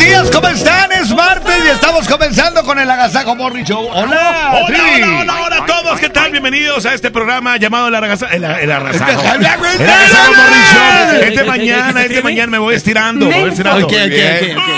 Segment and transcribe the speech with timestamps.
[0.00, 0.90] días, ¿cómo están?
[0.92, 3.88] Es martes y estamos comenzando con el Agasajo Morning Show.
[3.92, 6.30] Hola, hola, hola, hola, hola a todos, ¿qué tal?
[6.32, 8.32] Bienvenidos a este programa llamado El Agasajo.
[8.32, 9.10] El, el Agasajo.
[9.34, 11.20] El Agasajo Morning Show.
[11.22, 13.26] Este mañana, este mañana me voy estirando.
[13.26, 13.86] Me voy estirando.
[13.86, 14.70] Ok, ok, ok.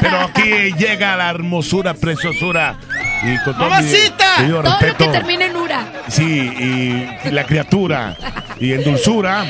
[0.00, 2.76] Pero aquí llega la hermosura, preciosura.
[3.22, 4.24] Y con todo ¡Mamacita!
[4.38, 4.96] mi Todo lo respeto.
[4.98, 5.84] que termine en Ura.
[6.08, 8.16] Sí, y la criatura.
[8.58, 9.44] Y en dulzura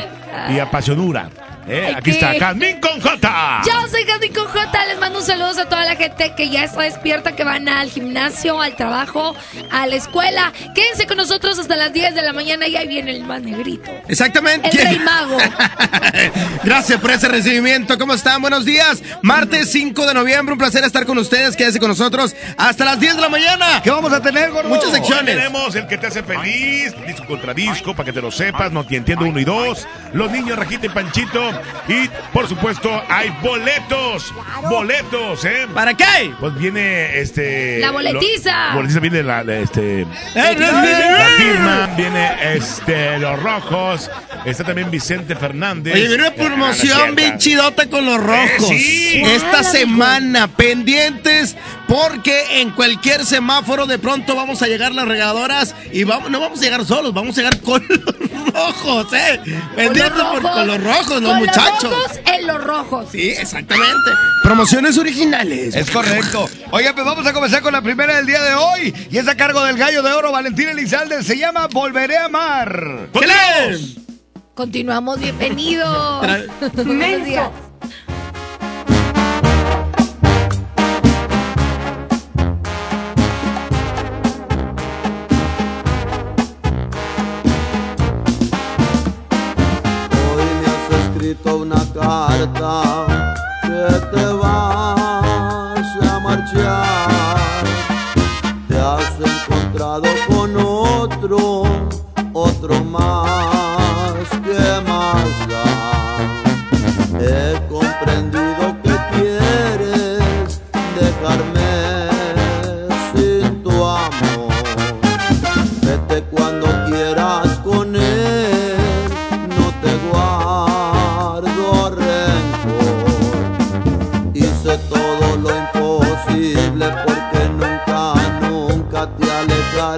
[0.49, 1.29] y apasionura.
[1.69, 1.85] ¿Eh?
[1.89, 3.63] Ay, Aquí qué- está Carmen con J.
[3.67, 4.87] Yo soy Jasmine con J.
[4.87, 7.91] Les mando un saludo a toda la gente que ya está despierta, que van al
[7.91, 9.35] gimnasio, al trabajo,
[9.71, 10.53] a la escuela.
[10.75, 13.91] Quédense con nosotros hasta las 10 de la mañana y ahí viene el más negrito.
[14.09, 14.69] Exactamente.
[14.71, 15.39] El rey mago.
[16.65, 17.99] Gracias por ese recibimiento.
[17.99, 18.41] ¿Cómo están?
[18.43, 19.03] Buenos días.
[19.23, 20.53] Martes 5 de noviembre.
[20.53, 21.57] Un placer estar con ustedes.
[21.57, 23.81] Quédense con nosotros hasta las 10 de la mañana.
[23.83, 24.69] ¿Qué vamos a tener, gordo?
[24.69, 25.37] Muchas Hoy secciones.
[25.37, 28.85] tenemos el que te hace feliz, disco contra disco, para que te lo sepas, no
[28.85, 29.87] te entiendo uno y dos.
[30.13, 31.60] Los niños Rajita y Panchito.
[31.89, 34.33] Y por supuesto, hay boletos.
[34.69, 35.67] Boletos, ¿eh?
[35.75, 36.33] ¿Para qué?
[36.39, 37.79] Pues viene este.
[37.81, 38.69] La boletiza.
[38.71, 40.03] lo- boletiza viene la, la, este.
[40.03, 44.11] Eh, La firma, viene este, los rojos.
[44.45, 45.95] Está también Vicente Fernández.
[45.95, 48.71] Oye, viene una Ah, promoción bien chidota con los rojos.
[48.71, 49.23] Eh, sí.
[49.25, 51.57] Esta semana, pendientes,
[51.91, 56.61] porque en cualquier semáforo de pronto vamos a llegar las regadoras y vamos, no vamos
[56.61, 59.41] a llegar solos, vamos a llegar con los rojos, ¿eh?
[59.75, 61.83] Pendientes por- con los rojos, los Con muchachos.
[61.83, 63.07] Los rojos en los rojos.
[63.11, 64.11] Sí, exactamente.
[64.45, 65.75] Promociones originales.
[65.75, 66.49] Es correcto.
[66.71, 68.95] Oye, pues vamos a comenzar con la primera del día de hoy.
[69.11, 71.25] Y es a cargo del gallo de oro, Valentín Elizalde.
[71.25, 73.09] Se llama Volveré a amar.
[74.55, 76.25] Continuamos, bienvenidos.
[76.75, 77.49] Buenos días.
[91.31, 97.65] Escrito una carta que te vas a marchar.
[98.67, 101.63] Te has encontrado con otro,
[102.33, 103.40] otro más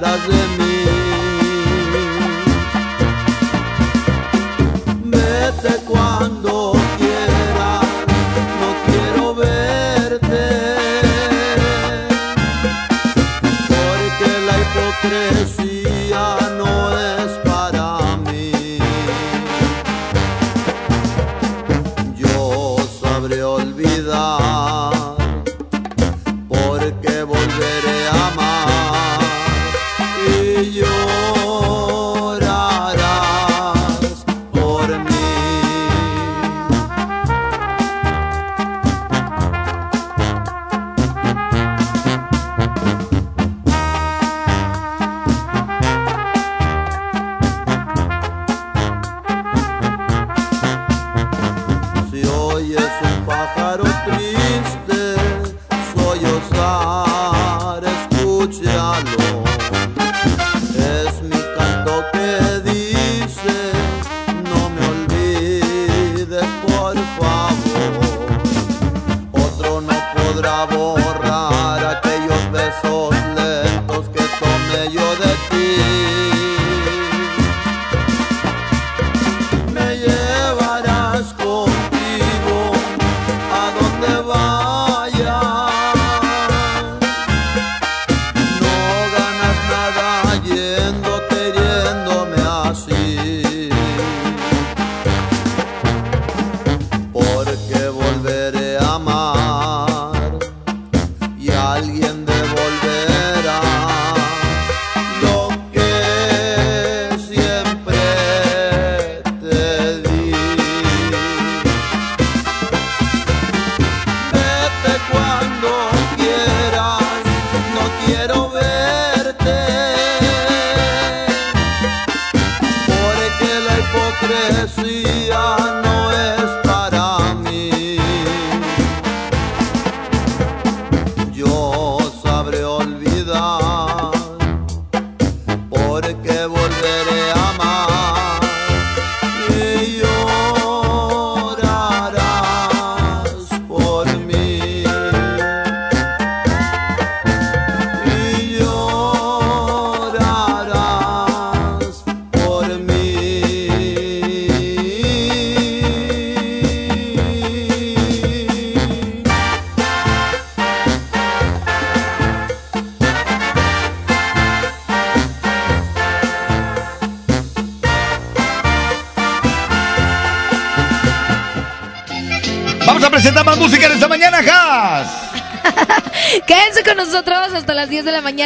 [0.01, 0.42] caras.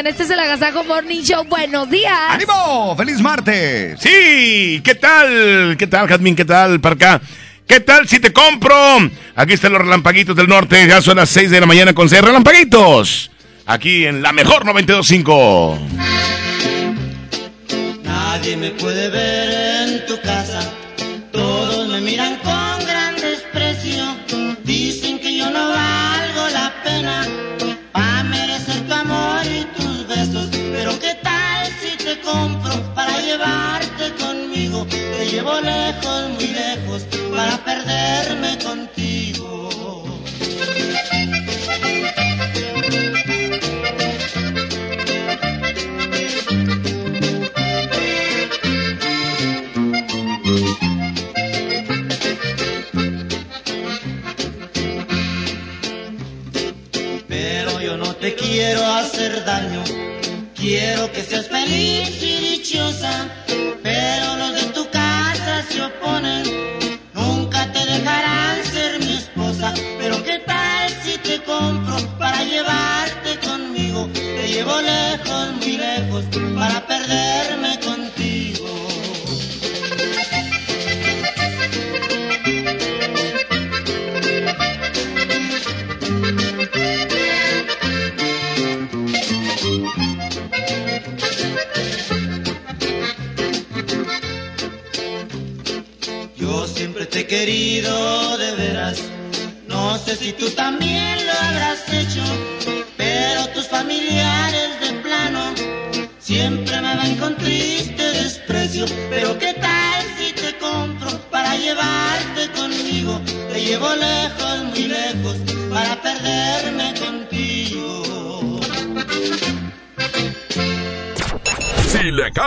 [0.05, 1.43] Este es el Agasajo Morning Show.
[1.45, 2.13] Buenos días.
[2.29, 2.95] ¡Ánimo!
[2.95, 3.99] ¡Feliz martes!
[3.99, 5.75] Sí, ¿qué tal?
[5.75, 6.35] ¿Qué tal, Jazmín?
[6.35, 7.21] ¿Qué tal, para acá?
[7.65, 8.75] ¿Qué tal si te compro?
[9.35, 10.87] Aquí están los relampaguitos del norte.
[10.87, 13.31] Ya son las 6 de la mañana con 6 relampaguitos.
[13.65, 15.79] Aquí en la mejor 92.5.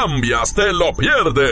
[0.01, 1.51] cambias, te lo pierdes.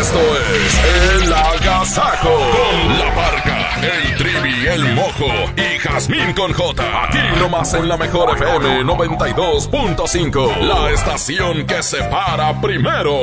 [0.00, 0.20] Esto
[0.54, 5.26] es El Agasajo con la parca, el trivi, el mojo
[5.56, 7.04] y Jazmín con J.
[7.04, 10.58] Aquí nomás en la mejor FM 92.5.
[10.58, 13.18] La estación que se para primero.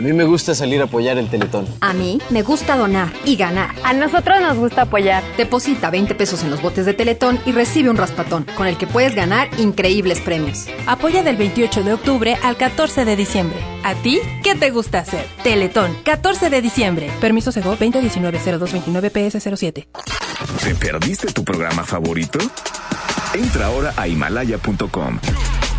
[0.00, 1.66] A mí me gusta salir a apoyar el Teletón.
[1.82, 3.74] A mí me gusta donar y ganar.
[3.84, 5.22] A nosotros nos gusta apoyar.
[5.36, 8.86] Deposita 20 pesos en los botes de Teletón y recibe un raspatón, con el que
[8.86, 10.68] puedes ganar increíbles premios.
[10.86, 13.58] Apoya del 28 de octubre al 14 de diciembre.
[13.84, 15.26] ¿A ti qué te gusta hacer?
[15.42, 17.10] Teletón, 14 de diciembre.
[17.20, 19.86] Permiso Sego 2019-0229-PS07.
[20.64, 22.38] ¿Te perdiste tu programa favorito?
[23.34, 25.18] Entra ahora a himalaya.com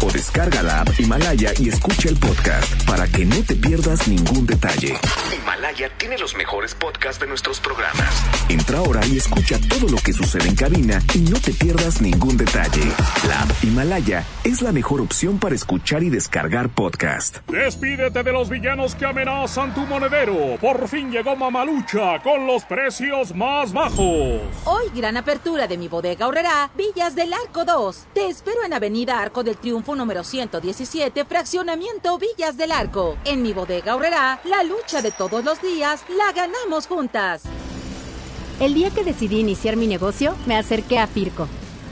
[0.03, 4.45] o descarga la app Himalaya y escucha el podcast para que no te pierdas ningún
[4.45, 4.97] detalle.
[5.35, 8.23] Himalaya tiene los mejores podcasts de nuestros programas.
[8.49, 12.37] Entra ahora y escucha todo lo que sucede en cabina y no te pierdas ningún
[12.37, 12.91] detalle.
[13.27, 17.37] La app Himalaya es la mejor opción para escuchar y descargar podcast.
[17.47, 20.57] Despídete de los villanos que amenazan tu monedero.
[20.59, 24.41] Por fin llegó Mamalucha con los precios más bajos.
[24.65, 28.07] Hoy gran apertura de mi bodega Horrera, Villas del Arco 2.
[28.13, 33.17] Te espero en Avenida Arco del Triunfo número 117, fraccionamiento Villas del Arco.
[33.25, 37.43] En mi bodega Horrera, la lucha de todos los días la ganamos juntas.
[38.59, 41.47] El día que decidí iniciar mi negocio, me acerqué a Firco.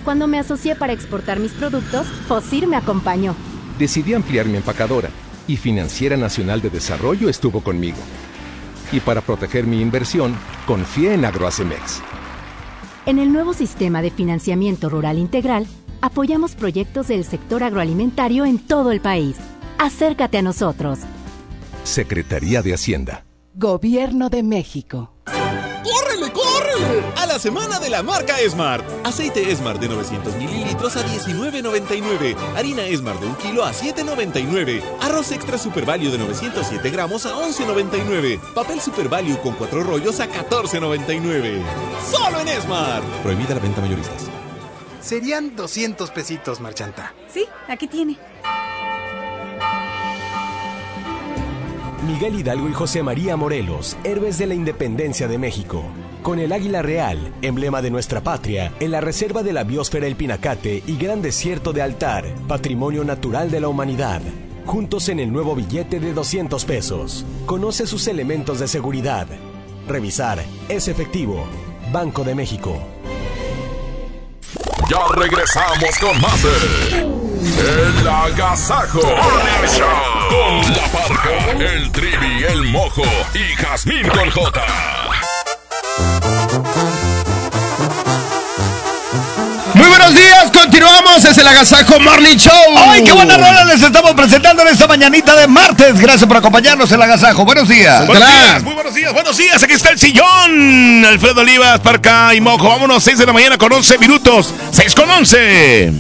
[0.06, 3.36] Cuando me asocié para exportar mis productos, Fosir me acompañó.
[3.78, 5.10] Decidí ampliar mi empacadora
[5.48, 7.98] y Financiera Nacional de Desarrollo estuvo conmigo.
[8.92, 12.02] Y para proteger mi inversión, confié en Agroacemex.
[13.06, 15.66] En el nuevo sistema de financiamiento rural integral,
[16.02, 19.38] apoyamos proyectos del sector agroalimentario en todo el país.
[19.78, 21.00] Acércate a nosotros.
[21.84, 23.26] Secretaría de Hacienda.
[23.56, 25.14] Gobierno de México.
[25.26, 27.04] ¡Córrele, córrele!
[27.18, 28.86] A la semana de la marca Smart.
[29.04, 32.36] Aceite Smart de 900 mililitros a 19.99.
[32.56, 34.82] Harina Smart de un kilo a 7.99.
[35.02, 38.40] Arroz extra Super Value de 907 gramos a 11.99.
[38.54, 41.62] Papel Super Value con cuatro rollos a 14.99.
[42.12, 43.04] ¡Solo en Smart!
[43.24, 44.30] Prohibida la venta mayoristas.
[45.10, 47.16] Serían 200 pesitos, Marchanta.
[47.34, 48.16] Sí, aquí tiene.
[52.06, 55.82] Miguel Hidalgo y José María Morelos, héroes de la independencia de México.
[56.22, 60.16] Con el águila real, emblema de nuestra patria, en la reserva de la biosfera El
[60.16, 64.22] Pinacate y Gran Desierto de Altar, patrimonio natural de la humanidad.
[64.68, 67.26] Juntos en el nuevo billete de 200 pesos.
[67.48, 69.26] Conoce sus elementos de seguridad.
[69.88, 70.38] Revisar
[70.68, 71.46] es efectivo.
[71.92, 72.80] Banco de México.
[74.90, 76.50] Ya regresamos con más de
[77.00, 83.04] El Agasajo con la parca, el trivi, el mojo
[83.36, 84.64] y Jazmín con J.
[90.00, 92.54] buenos días, continuamos, es el Agasajo Morning Show.
[92.78, 96.00] ¡Ay, qué buena rola les estamos presentando en esta mañanita de martes!
[96.00, 97.44] Gracias por acompañarnos, el Agasajo.
[97.44, 98.08] Buenos días.
[98.08, 99.62] Buenos días, muy buenos días, buenos días.
[99.62, 101.04] Aquí está el sillón.
[101.06, 102.70] Alfredo Olivas, Parca y Mojo.
[102.70, 104.54] Vámonos, 6 de la mañana con 11 minutos.
[104.72, 105.94] 6 con 11.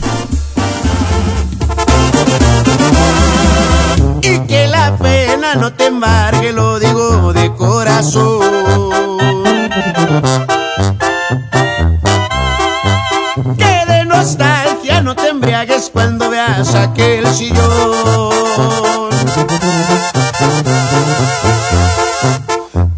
[4.21, 8.39] Y que la pena no te embargue, lo digo de corazón.
[14.29, 19.09] nostalgia, no te embriagues cuando veas aquel sillón.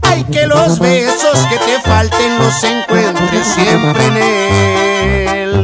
[0.01, 5.63] Hay que los besos que te falten los encuentres siempre en él.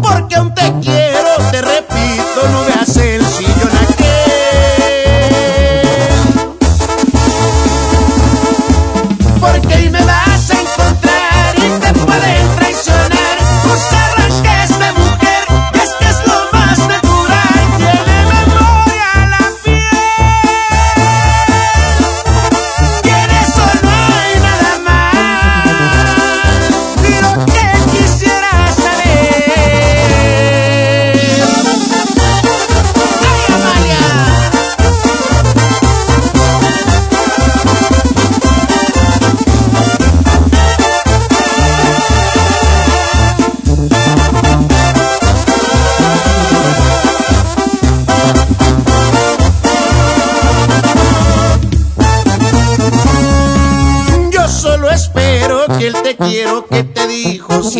[0.00, 0.27] Porque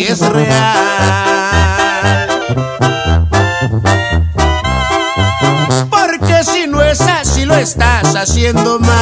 [0.09, 0.79] es real.
[5.89, 8.98] Porque si no es así, lo estás haciendo mal.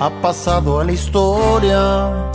[0.00, 2.30] ha pasado a la historia.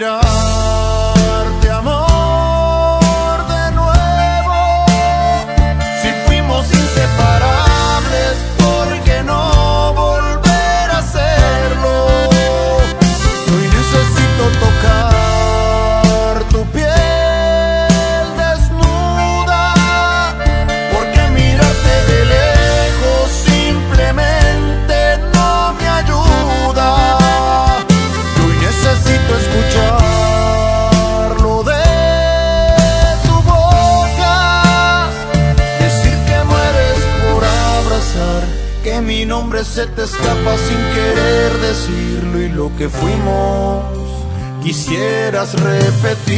[0.00, 0.29] need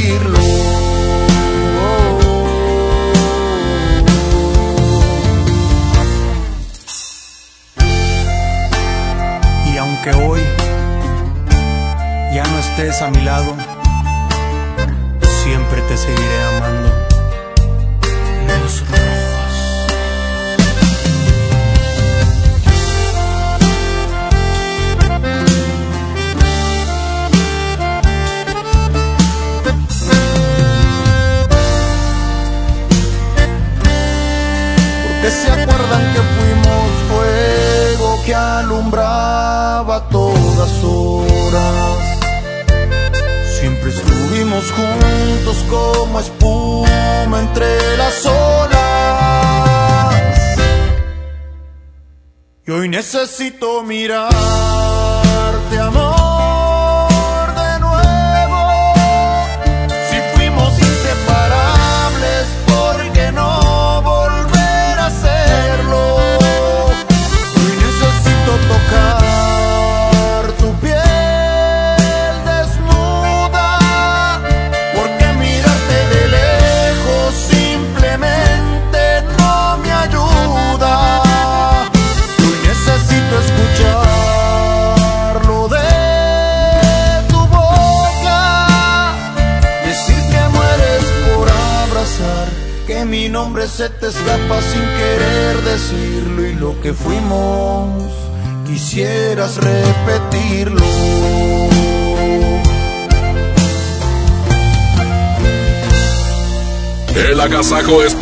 [0.02, 0.41] decirlo.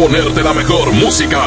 [0.00, 1.44] Ponerte la mejor música.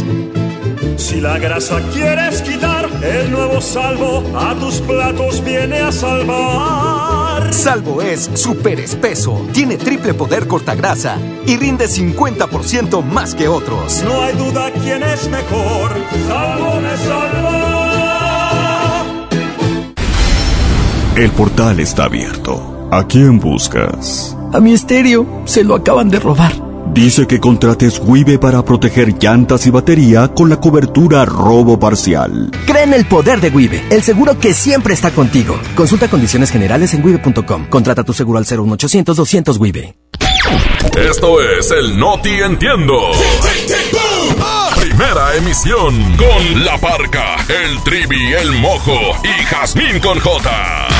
[0.95, 7.53] Si la grasa quieres quitar, el nuevo salvo a tus platos viene a salvar.
[7.53, 14.01] Salvo es súper espeso, tiene triple poder cortagrasa y rinde 50% más que otros.
[14.03, 15.91] No hay duda quién es mejor.
[16.29, 17.57] Salvo me salva.
[21.17, 22.87] El portal está abierto.
[22.89, 24.37] ¿A quién buscas?
[24.53, 26.51] A mi estéreo se lo acaban de robar.
[26.93, 32.51] Dice que contrates Wibe para proteger llantas y batería con la cobertura robo parcial.
[32.65, 35.57] Cree en el poder de Wibe, el seguro que siempre está contigo.
[35.75, 37.67] Consulta condiciones generales en wibe.com.
[37.69, 39.95] Contrata tu seguro al 01800 200 Wibe.
[40.99, 43.11] Esto es el Noti Entiendo.
[44.75, 50.90] Primera emisión con La Parca, el Trivi, el Mojo y Jazmín con J.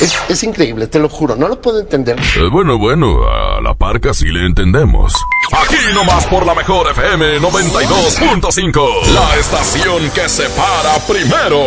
[0.00, 2.18] Es, es increíble, te lo juro, no lo puedo entender.
[2.18, 5.12] Eh, bueno, bueno, a La Parca sí le entendemos.
[5.52, 11.62] Aquí nomás por la mejor FM 92.5, la estación que se para primero.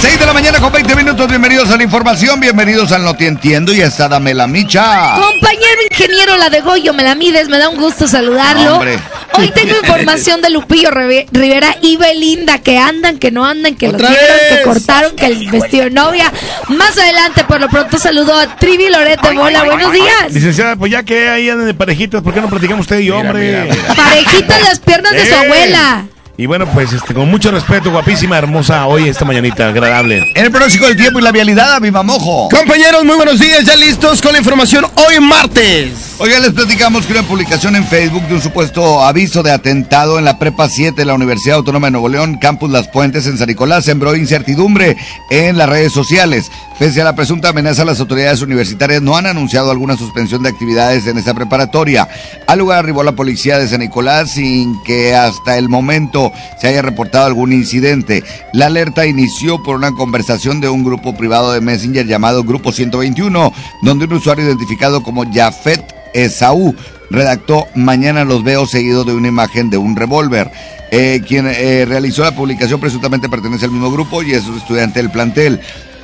[0.00, 3.26] 6 de la mañana con 20 minutos, bienvenidos a la información, bienvenidos al No Te
[3.26, 5.14] Entiendo y está Dame la Micha.
[5.20, 8.76] Compañero ingeniero La de Goyo, me la mides, me da un gusto saludarlo.
[8.76, 8.98] Hombre.
[9.34, 13.94] Hoy tengo información de Lupillo Rivera y Belinda, que andan, que no andan, que lo
[13.94, 16.32] ¡Otra dieron, que cortaron, que el vestido de novia.
[16.68, 19.64] Más adelante, por lo pronto, saludo a Trivi Loret de Bola.
[19.64, 20.32] Buenos días.
[20.32, 23.68] Licenciada, pues ya que ahí andan de parejitas, ¿por qué no platicamos usted y hombre?
[23.96, 25.36] Parejitas las piernas de su Eh.
[25.36, 26.04] abuela.
[26.40, 30.26] Y bueno, pues este, con mucho respeto, guapísima, hermosa, hoy esta mañanita, agradable.
[30.34, 32.48] En el pronóstico del tiempo y la vialidad, a mi mamojo.
[32.48, 36.14] Compañeros, muy buenos días, ya listos con la información hoy martes.
[36.16, 40.24] Oiga, les platicamos que una publicación en Facebook de un supuesto aviso de atentado en
[40.24, 43.48] la Prepa 7 de la Universidad Autónoma de Nuevo León, Campus Las Puentes en San
[43.48, 44.96] Nicolás, sembró incertidumbre
[45.28, 46.50] en las redes sociales.
[46.78, 51.06] Pese a la presunta amenaza, las autoridades universitarias no han anunciado alguna suspensión de actividades
[51.06, 52.08] en esta preparatoria.
[52.46, 56.29] Al lugar arribó la policía de San Nicolás sin que hasta el momento
[56.60, 58.24] se haya reportado algún incidente.
[58.52, 63.52] La alerta inició por una conversación de un grupo privado de Messenger llamado Grupo 121,
[63.82, 65.82] donde un usuario identificado como Jafet
[66.14, 66.74] Esaú
[67.10, 70.50] redactó Mañana los veo seguido de una imagen de un revólver.
[70.92, 75.00] Eh, quien eh, realizó la publicación presuntamente pertenece al mismo grupo y es un estudiante
[75.00, 75.60] del plantel.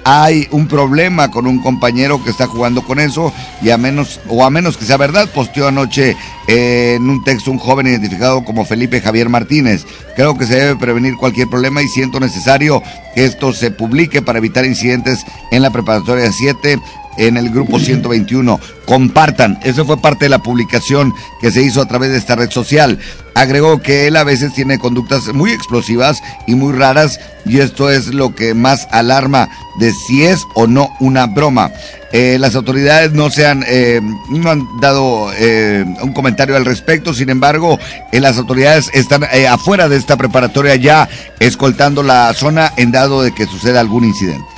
[0.08, 4.44] Hay un problema con un compañero que está jugando con eso y a menos, o
[4.44, 6.16] a menos que sea verdad, posteó anoche
[6.46, 9.84] en un texto un joven identificado como Felipe Javier Martínez.
[10.14, 12.84] Creo que se debe prevenir cualquier problema y siento necesario
[13.16, 16.78] que esto se publique para evitar incidentes en la preparatoria 7
[17.16, 18.60] en el grupo 121.
[18.86, 19.58] Compartan.
[19.62, 22.98] Eso fue parte de la publicación que se hizo a través de esta red social.
[23.34, 28.08] Agregó que él a veces tiene conductas muy explosivas y muy raras y esto es
[28.08, 29.48] lo que más alarma
[29.78, 31.70] de si es o no una broma.
[32.12, 34.00] Eh, las autoridades no se han, eh,
[34.30, 37.78] no han dado eh, un comentario al respecto, sin embargo,
[38.12, 41.08] las autoridades están afuera de esta preparatoria ya
[41.40, 44.55] escoltando la zona en dado de que suceda algún incidente.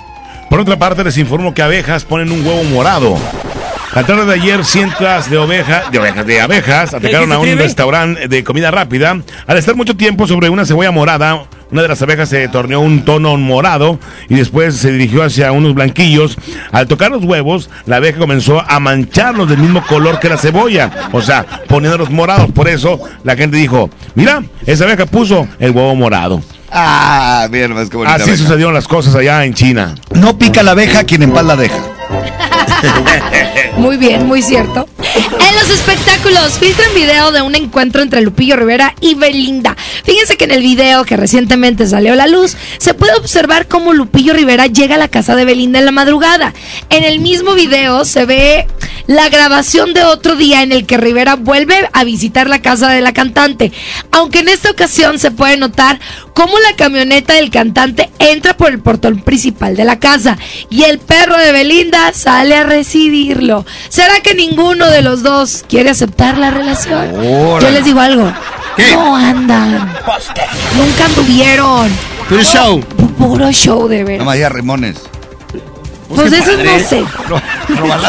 [0.48, 3.16] Por otra parte, les informo que abejas ponen un huevo morado.
[3.94, 8.28] La tarde de ayer, cientos de ovejas, de ovejas, de abejas, atacaron a un restaurante
[8.28, 9.20] de comida rápida.
[9.46, 13.04] Al estar mucho tiempo sobre una cebolla morada, una de las abejas se torneó un
[13.04, 16.36] tono morado y después se dirigió hacia unos blanquillos.
[16.72, 20.90] Al tocar los huevos, la abeja comenzó a mancharlos del mismo color que la cebolla,
[21.12, 22.50] o sea, poniéndolos morados.
[22.52, 26.42] Por eso la gente dijo, mira, esa abeja puso el huevo morado.
[26.70, 28.36] Ah, bien, más que Así abeja.
[28.36, 29.94] sucedieron las cosas allá en China.
[30.12, 31.78] No pica la abeja quien en paz la deja.
[33.76, 34.88] Muy bien, muy cierto.
[35.58, 39.76] Los espectáculos, filtran video de un encuentro entre Lupillo Rivera y Belinda.
[40.04, 43.92] Fíjense que en el video que recientemente salió a la luz, se puede observar cómo
[43.92, 46.54] Lupillo Rivera llega a la casa de Belinda en la madrugada.
[46.90, 48.68] En el mismo video se ve
[49.08, 53.00] la grabación de otro día en el que Rivera vuelve a visitar la casa de
[53.00, 53.72] la cantante.
[54.12, 55.98] Aunque en esta ocasión se puede notar
[56.34, 60.36] cómo la camioneta del cantante entra por el portón principal de la casa
[60.68, 63.64] y el perro de Belinda sale a recibirlo.
[63.88, 67.14] ¿Será que ninguno de los dos quiere aceptar la relación?
[67.18, 67.66] Órale.
[67.66, 68.32] Yo les digo algo.
[68.92, 69.92] No andan.
[70.76, 71.90] Nunca anduvieron.
[72.28, 72.80] Puro show.
[72.80, 74.26] Pu- Puro show de No veras.
[74.26, 74.96] María Rimones.
[76.08, 77.04] Pues eso no sé.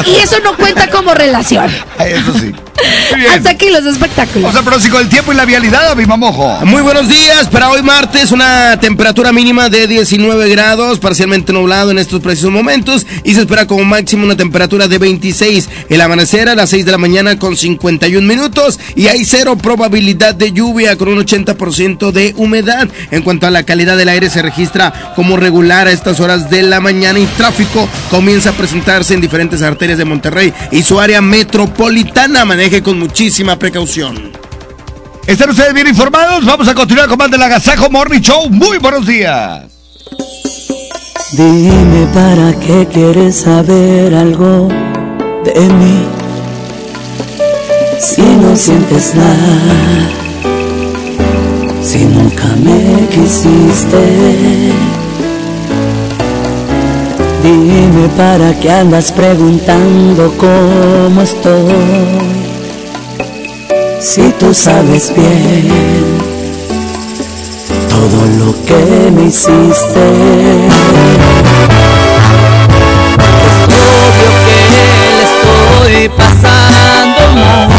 [0.05, 1.69] Y eso no cuenta como relación.
[1.99, 2.53] Eso sí.
[3.33, 4.43] Hasta aquí los espectáculos.
[4.43, 6.65] Vamos al pronóstico del tiempo y la vialidad, a mi mamojo.
[6.65, 11.99] Muy buenos días para hoy martes, una temperatura mínima de 19 grados, parcialmente nublado en
[11.99, 15.69] estos precisos momentos y se espera como máximo una temperatura de 26.
[15.89, 20.35] El amanecer a las 6 de la mañana con 51 minutos y hay cero probabilidad
[20.35, 22.87] de lluvia con un 80% de humedad.
[23.11, 26.63] En cuanto a la calidad del aire se registra como regular a estas horas de
[26.63, 31.21] la mañana y tráfico comienza a presentarse en diferentes arterias de Monterrey y su área
[31.21, 32.45] metropolitana.
[32.69, 34.31] Maneje con muchísima precaución.
[35.25, 36.45] ¿Están ustedes bien informados?
[36.45, 38.47] Vamos a continuar con más del Agasajo Morning Show.
[38.51, 39.63] Muy buenos días.
[41.31, 44.67] Dime para qué quieres saber algo
[45.45, 46.05] de mí.
[47.99, 50.11] Si no sientes nada,
[51.81, 54.73] si nunca me quisiste.
[57.41, 62.58] Dime para qué andas preguntando cómo estoy.
[64.01, 66.17] Si tú sabes bien
[67.89, 70.03] todo lo que me hiciste.
[73.45, 77.69] Es obvio que le estoy pasando mal.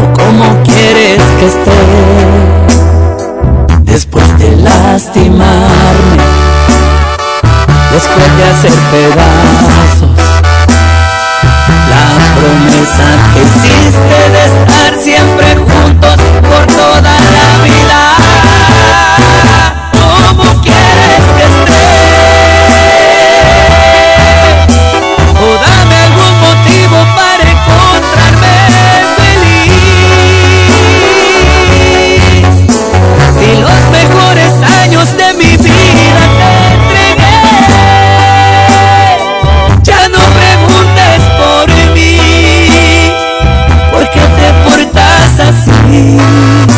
[0.00, 1.80] ¿O cómo quieres que esté
[3.82, 6.22] después de lastimarme?
[7.90, 9.67] Después de hacer pedazos
[12.48, 13.08] promesa.
[13.34, 17.17] Que hiciste de estar siempre juntos por toda
[45.88, 46.77] mim.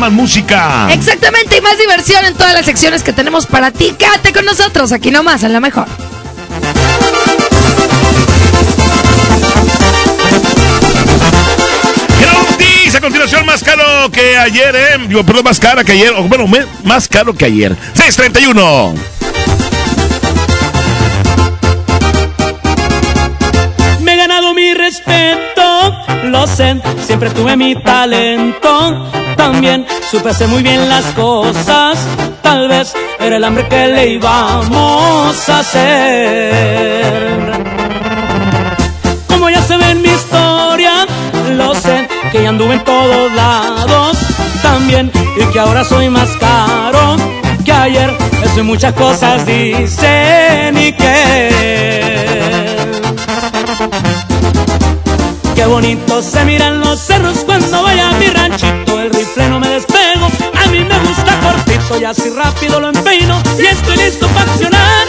[0.00, 0.88] más música.
[0.92, 3.94] Exactamente, y más diversión en todas las secciones que tenemos para ti.
[3.98, 5.86] Quédate con nosotros aquí nomás, en la mejor.
[12.94, 15.22] a continuación más caro que ayer, eh.
[15.24, 16.46] perdón, más cara que ayer, bueno,
[16.84, 17.74] más caro que ayer.
[17.94, 18.94] 631.
[24.00, 30.62] Me he ganado mi respeto, lo sé, siempre tuve mi talento también supe hacer muy
[30.62, 31.98] bien las cosas.
[32.42, 37.02] Tal vez era el hambre que le íbamos a hacer.
[39.26, 41.06] Como ya se ve en mi historia,
[41.56, 44.16] lo sé que ya anduve en todos lados
[44.62, 47.16] también y que ahora soy más caro
[47.64, 48.16] que ayer.
[48.44, 51.82] Eso y muchas cosas dicen y que.
[55.56, 58.11] Qué bonito se miran los cerros cuando vaya
[62.12, 65.06] así rápido lo empeino y estoy listo para accionar.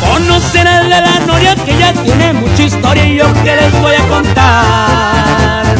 [0.00, 3.96] Conocer el de la noria que ya tiene mucha historia y yo que les voy
[3.96, 5.76] a contar.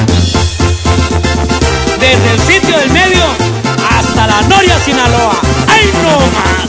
[2.00, 3.22] Desde el sitio del medio
[3.96, 5.36] hasta la noria Sinaloa.
[5.68, 6.66] ¡Ay no más!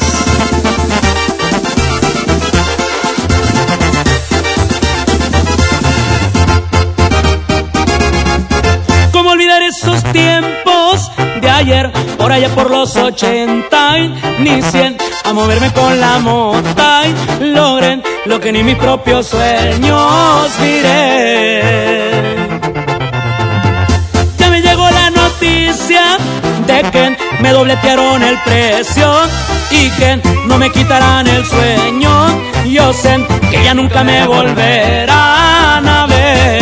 [9.12, 11.96] ¿Cómo olvidar esos tiempos de ayer?
[12.27, 14.09] Por allá por los ochenta y
[14.39, 20.51] ni cien a moverme con la mota y logren lo que ni mis propios sueños
[20.61, 22.35] diré.
[24.37, 26.17] Ya me llegó la noticia
[26.67, 29.09] de que me dobletearon el precio
[29.71, 32.11] y que no me quitarán el sueño.
[32.65, 36.57] Yo sé que ya nunca me volverán a ver.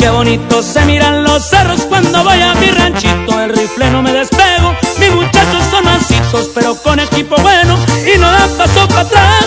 [0.00, 3.38] Qué bonito se miran los cerros cuando voy a mi ranchito.
[3.38, 4.74] El rifle no me despego.
[4.98, 9.46] Mis muchachos son mancitos, pero con equipo bueno y no dan paso para atrás.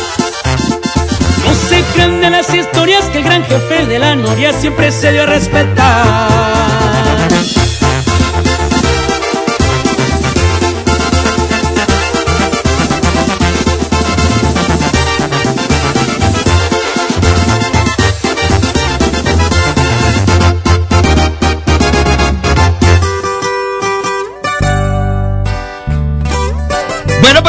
[1.44, 5.12] No se creen de las historias que el gran jefe de la noria siempre se
[5.12, 6.30] dio a respetar.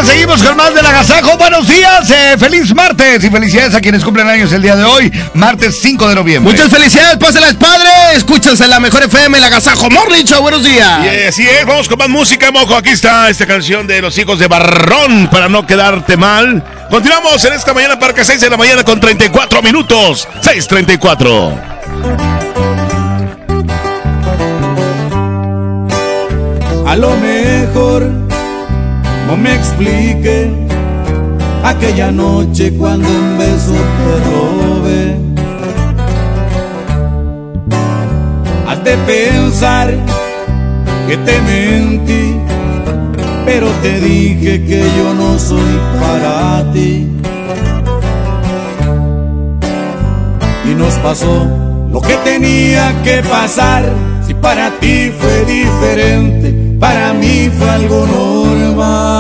[0.05, 1.37] Seguimos con más del agasajo.
[1.37, 5.13] Buenos días, eh, feliz martes y felicidades a quienes cumplen años el día de hoy,
[5.35, 6.53] martes 5 de noviembre.
[6.53, 7.89] Muchas felicidades, pásenlas padre.
[8.15, 10.43] Escúchense la mejor FM, el Agasajo Morning Show.
[10.43, 11.05] Buenos días.
[11.05, 12.77] Y así es, vamos con más música, mojo.
[12.77, 16.63] Aquí está esta canción de los hijos de Barrón para no quedarte mal.
[16.91, 20.29] Continuamos en esta mañana, Parque 6 de la mañana con 34 minutos.
[20.43, 22.44] 6:34.
[29.45, 30.51] Me explique
[31.63, 35.05] aquella noche cuando un beso te robé.
[38.67, 39.89] Has de pensar
[41.07, 42.25] que te mentí,
[43.45, 47.07] pero te dije que yo no soy para ti.
[50.71, 51.47] Y nos pasó
[51.93, 53.85] lo que tenía que pasar,
[54.27, 59.14] si para ti fue diferente para mí fue algo normal.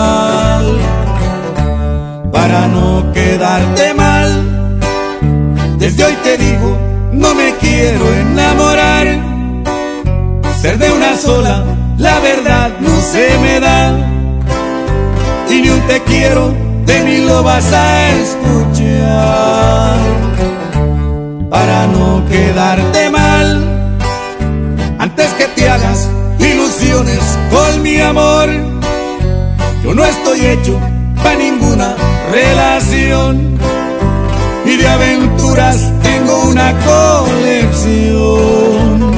[2.35, 4.81] Para no quedarte mal,
[5.79, 6.77] desde hoy te digo,
[7.13, 9.07] no me quiero enamorar.
[10.61, 11.63] Ser de una sola,
[11.97, 13.97] la verdad no se me da.
[15.49, 16.53] Y ni un te quiero,
[16.85, 19.97] de mí lo vas a escuchar.
[21.49, 23.99] Para no quedarte mal,
[24.99, 26.11] antes que te hagas
[26.41, 27.21] ilusiones
[27.53, 28.49] con mi amor.
[29.85, 30.81] Yo no estoy hecho
[31.23, 31.95] para ninguna
[32.31, 33.59] relación
[34.67, 39.15] y de aventuras tengo una colección.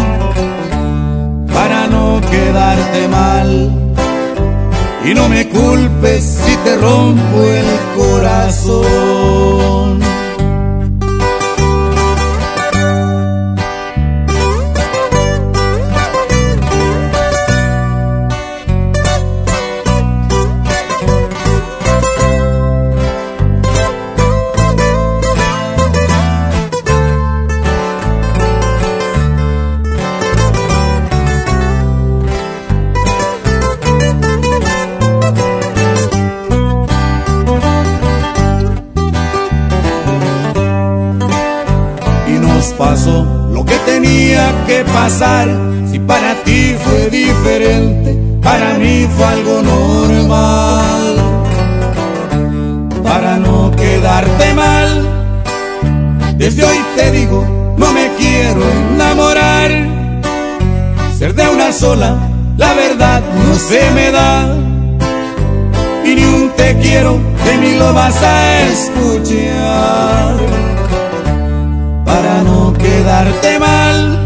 [1.53, 3.71] Para no quedarte mal
[5.05, 9.96] y no me culpes si te rompo el corazón.
[61.73, 62.17] Sola,
[62.57, 64.55] la verdad no se me da.
[66.05, 70.37] Y ni un te quiero, de mí lo vas a escuchar
[72.05, 74.19] para no quedarte mal.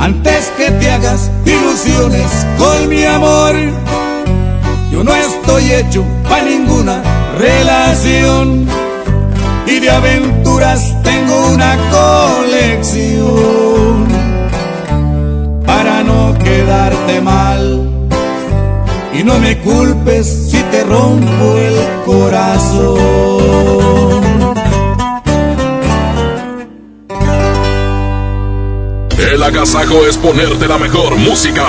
[0.00, 3.54] Antes que te hagas ilusiones con mi amor,
[4.90, 7.02] yo no estoy hecho para ninguna
[7.38, 8.66] relación
[9.66, 13.65] y de aventuras tengo una colección
[16.66, 17.88] quedarte mal.
[19.14, 22.96] Y no me culpes si te rompo el corazón.
[29.32, 31.66] El agasajo es ponerte la mejor música.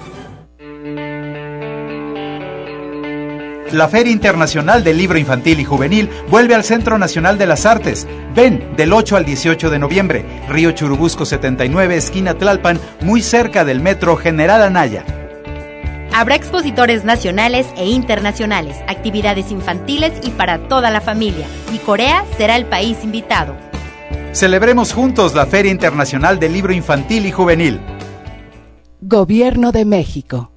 [3.72, 8.06] La Feria Internacional del Libro Infantil y Juvenil vuelve al Centro Nacional de las Artes.
[8.34, 13.80] Ven del 8 al 18 de noviembre, Río Churubusco 79, esquina Tlalpan, muy cerca del
[13.80, 15.06] Metro General Anaya.
[16.14, 21.46] Habrá expositores nacionales e internacionales, actividades infantiles y para toda la familia.
[21.72, 23.56] Y Corea será el país invitado.
[24.32, 27.80] Celebremos juntos la Feria Internacional del Libro Infantil y Juvenil.
[29.00, 30.51] Gobierno de México.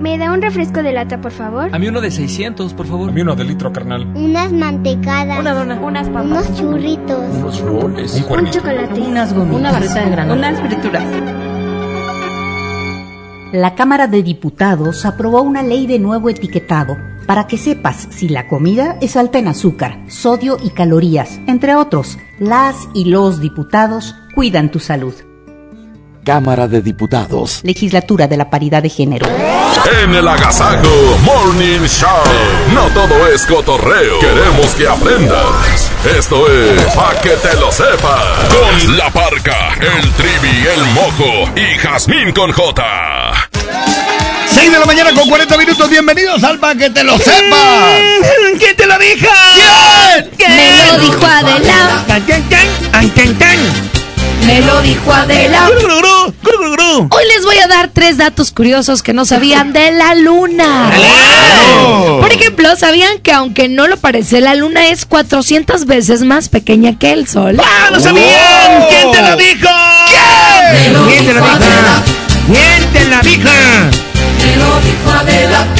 [0.00, 1.68] ¿Me da un refresco de lata, por favor?
[1.72, 3.10] A mí uno de 600, por favor.
[3.10, 4.06] A mí uno de litro, carnal.
[4.16, 5.38] Unas mantecadas.
[5.38, 5.80] Una dona.
[5.80, 6.24] Unas papas.
[6.24, 7.34] Unos churritos.
[7.36, 8.24] Unos roles.
[8.28, 9.00] Un, un chocolate.
[9.00, 9.60] Unas gomitas.
[9.60, 10.48] Una barrita de granola.
[10.48, 11.04] Unas frituras.
[13.52, 18.48] La Cámara de Diputados aprobó una ley de nuevo etiquetado para que sepas si la
[18.48, 21.38] comida es alta en azúcar, sodio y calorías.
[21.46, 25.14] Entre otros, las y los diputados cuidan tu salud.
[26.24, 27.60] Cámara de Diputados.
[27.64, 29.26] Legislatura de la Paridad de Género.
[30.02, 32.08] En el Agasajo Morning Show.
[32.72, 34.18] No todo es cotorreo.
[34.20, 35.90] Queremos que aprendas.
[36.16, 38.24] Esto es Pa' que te lo sepas.
[38.48, 43.48] Con la parca, el trivi, el mojo y Jazmín con J.
[44.50, 45.88] 6 de la mañana con 40 minutos.
[45.88, 48.00] Bienvenidos al Pa' que te lo sepas.
[48.58, 49.28] ¿Quién te lo dijo?
[50.36, 50.56] ¿Quién?
[50.56, 52.04] Me lo dijo Adela.
[52.06, 52.26] Tan,
[53.10, 54.01] tan, tan.
[54.46, 55.68] Me lo dijo Adela.
[57.10, 60.90] Hoy les voy a dar tres datos curiosos que no sabían de la luna.
[62.20, 66.98] Por ejemplo, ¿sabían que aunque no lo parece, la luna es 400 veces más pequeña
[66.98, 67.58] que el sol?
[67.62, 68.86] ¡Ah, lo sabían!
[68.88, 69.68] ¿Quién te lo dijo?
[70.08, 70.94] ¿Quién?
[71.06, 71.58] ¿Quién te lo dijo?
[72.46, 73.48] ¿Quién te lo dijo?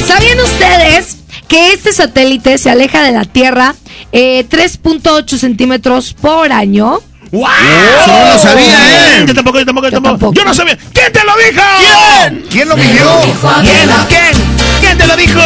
[0.07, 3.75] ¿Sabían ustedes que este satélite se aleja de la Tierra
[4.11, 6.99] eh, 3.8 centímetros por año?
[7.33, 7.47] ¡Wow!
[7.47, 8.77] Eso no lo sabía,
[9.17, 9.25] ¿eh?
[9.25, 10.13] Yo tampoco, yo tampoco, yo tampoco.
[10.13, 10.33] tampoco.
[10.35, 10.77] Yo no sabía.
[10.93, 11.63] ¿Quién te lo dijo?
[11.79, 12.45] ¿Quién?
[12.47, 13.21] ¿Quién lo midió?
[13.63, 13.89] ¿Quién?
[14.07, 14.53] ¿Quién?
[14.81, 15.39] ¿Quién te lo dijo?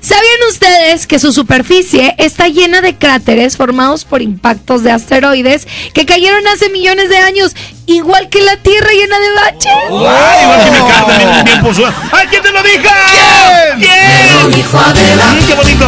[0.00, 6.06] ¿Sabían ustedes que su superficie está llena de cráteres formados por impactos de asteroides que
[6.06, 9.72] cayeron hace millones de años, igual que la Tierra llena de baches?
[9.90, 11.84] ¡Ay, igual que mi carta, bien, bien puso.
[12.12, 12.84] ¡Ay, quién te lo dijo!
[12.84, 13.80] ¿Quién?
[13.80, 14.42] ¿Quién?
[14.42, 15.24] lo dijo Adela.
[15.32, 15.86] Mm, ¡Qué bonito!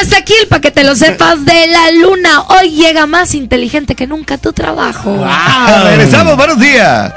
[0.00, 2.42] Hasta aquí el pa' que te lo sepas de la luna.
[2.48, 5.22] Hoy llega más inteligente que nunca tu trabajo.
[5.26, 7.12] Ah, regresamos, buenos días.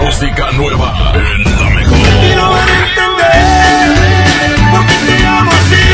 [0.00, 1.98] Música nueva en la mejor.
[2.88, 3.50] Entender
[4.70, 5.84] por qué te amo así.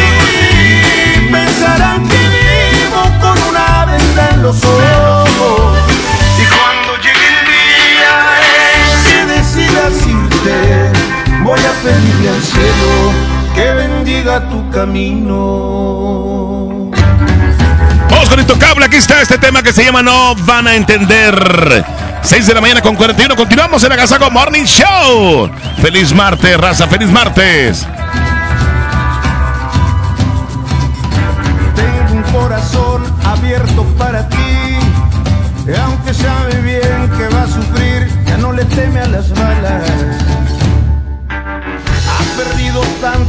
[1.33, 4.88] Pensarán que vivo con una venda en los ojos.
[11.99, 13.13] Pedirle al cielo
[13.55, 15.35] que bendiga tu camino.
[18.11, 21.85] Vamos con Intocable, aquí está este tema que se llama No van a entender.
[22.23, 25.51] 6 de la mañana con 41, continuamos en Agasago Morning Show.
[25.81, 27.87] Feliz martes, raza, feliz martes.
[31.75, 34.37] Tengo un corazón abierto para ti.
[35.67, 39.98] Y aunque sabe bien que va a sufrir, ya no le teme a las balas.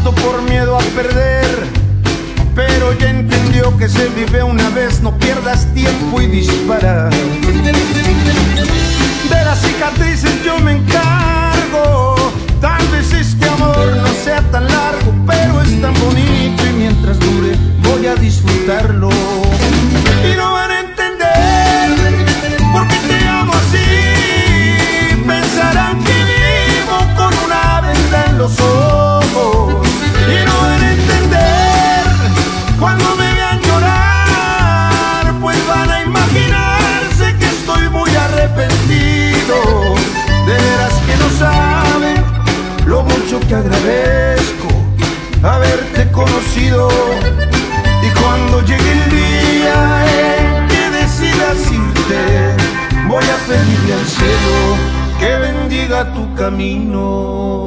[0.04, 1.46] Por miedo a perder.
[2.56, 7.10] Pero ya entendió que se vive una vez, no pierde cuerpo y disparar.
[9.30, 12.16] De las cicatrices yo me encargo.
[12.62, 17.56] Tal vez este amor no sea tan largo, pero es tan bonito y mientras dure
[17.84, 19.10] voy a disfrutarlo.
[19.10, 22.14] Y no van a entender
[22.74, 25.22] por qué te amo así.
[25.26, 28.99] Pensarán que vivo con una venda en los ojos.
[43.50, 44.68] Que agradezco
[45.42, 46.88] haberte conocido.
[48.04, 52.56] Y cuando llegue el día en que decidas irte,
[53.08, 54.78] voy a pedirle al cielo
[55.20, 57.60] que bendiga tu camino.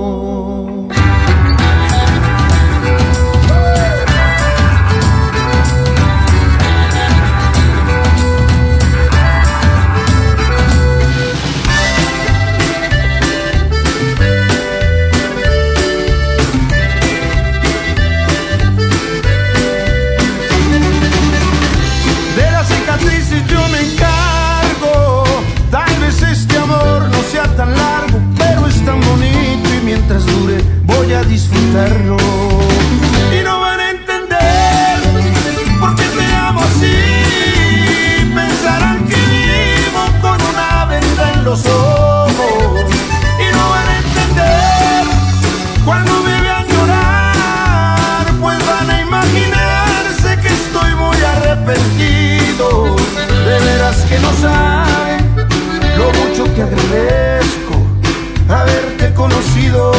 [31.55, 35.01] Y no van a entender
[35.81, 36.97] por qué te amo así.
[38.35, 42.85] Pensarán que vivo con una venda en los ojos.
[43.39, 45.05] Y no van a entender
[45.85, 52.97] cuando me vean llorar, pues van a imaginarse que estoy muy arrepentido.
[53.47, 55.47] De veras que no saben
[55.97, 57.53] lo mucho que agradezco
[58.49, 59.93] haberte conocido.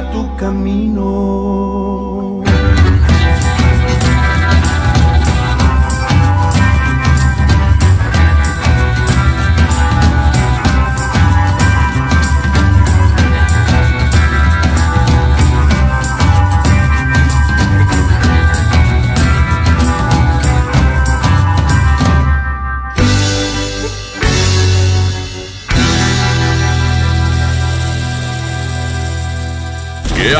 [0.00, 2.13] Tu camino.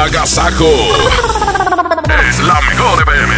[0.05, 0.69] Agasajo!
[2.29, 3.35] Es la mejor FM.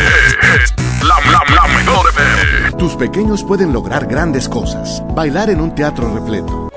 [0.57, 2.73] Es la, la, la mejor FM.
[2.73, 5.03] Tus pequeños pueden lograr grandes cosas.
[5.14, 6.71] Bailar en un teatro repleto.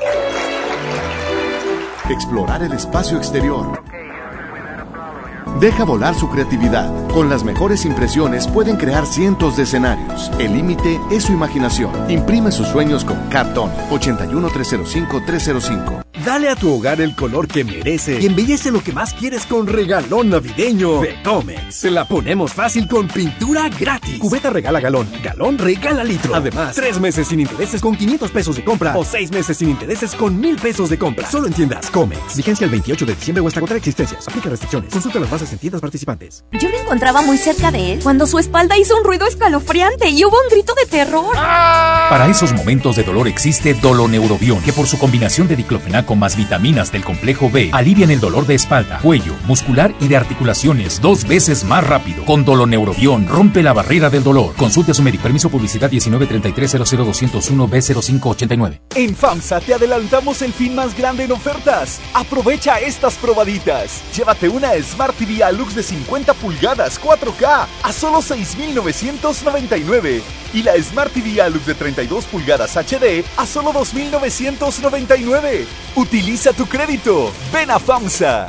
[2.10, 3.84] Explorar el espacio exterior.
[5.60, 6.90] Deja volar su creatividad.
[7.08, 10.32] Con las mejores impresiones pueden crear cientos de escenarios.
[10.40, 11.92] El límite es su imaginación.
[12.12, 16.09] Imprime sus sueños con Cartón 81 305 305.
[16.30, 19.66] Dale a tu hogar el color que merece y embellece lo que más quieres con
[19.66, 21.74] regalón navideño de Comex.
[21.74, 24.20] Se la ponemos fácil con pintura gratis.
[24.20, 26.36] Cubeta regala galón, galón regala litro.
[26.36, 30.14] Además, tres meses sin intereses con 500 pesos de compra o seis meses sin intereses
[30.14, 31.28] con 1000 pesos de compra.
[31.28, 32.38] Solo en tiendas Comex.
[32.38, 34.28] Vigencia el 28 de diciembre o hasta contra existencias.
[34.28, 34.94] Aplica restricciones.
[34.94, 36.44] Consulta las bases en tiendas participantes.
[36.52, 40.24] Yo me encontraba muy cerca de él cuando su espalda hizo un ruido escalofriante y
[40.24, 41.34] hubo un grito de terror.
[41.34, 46.92] Para esos momentos de dolor existe Doloneurobion, que por su combinación de diclofenaco más vitaminas
[46.92, 51.64] del complejo B alivian el dolor de espalda, cuello, muscular y de articulaciones dos veces
[51.64, 52.24] más rápido.
[52.26, 54.54] Con Doloneurobion rompe la barrera del dolor.
[54.56, 55.24] Consulte a su médico.
[55.24, 58.82] Permiso publicidad 1933-00201-B0589.
[58.96, 62.02] En FAMSA te adelantamos el fin más grande en ofertas.
[62.14, 64.02] Aprovecha estas probaditas.
[64.16, 70.22] Llévate una Smart TV Alux de 50 pulgadas 4K a solo 6,999
[70.54, 75.68] y la Smart TV Alux de 32 pulgadas HD a solo 2,999.
[76.00, 77.30] Utiliza tu crédito.
[77.52, 78.46] Ven a FAMSA.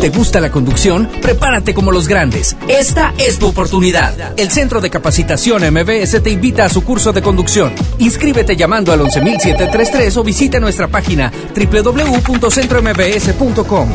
[0.00, 1.10] ¿Te gusta la conducción?
[1.20, 2.56] Prepárate como los grandes.
[2.68, 4.38] Esta es tu oportunidad.
[4.38, 7.72] El Centro de Capacitación MBS te invita a su curso de conducción.
[7.98, 13.88] Inscríbete llamando al 11733 o visita nuestra página www.centrombs.com.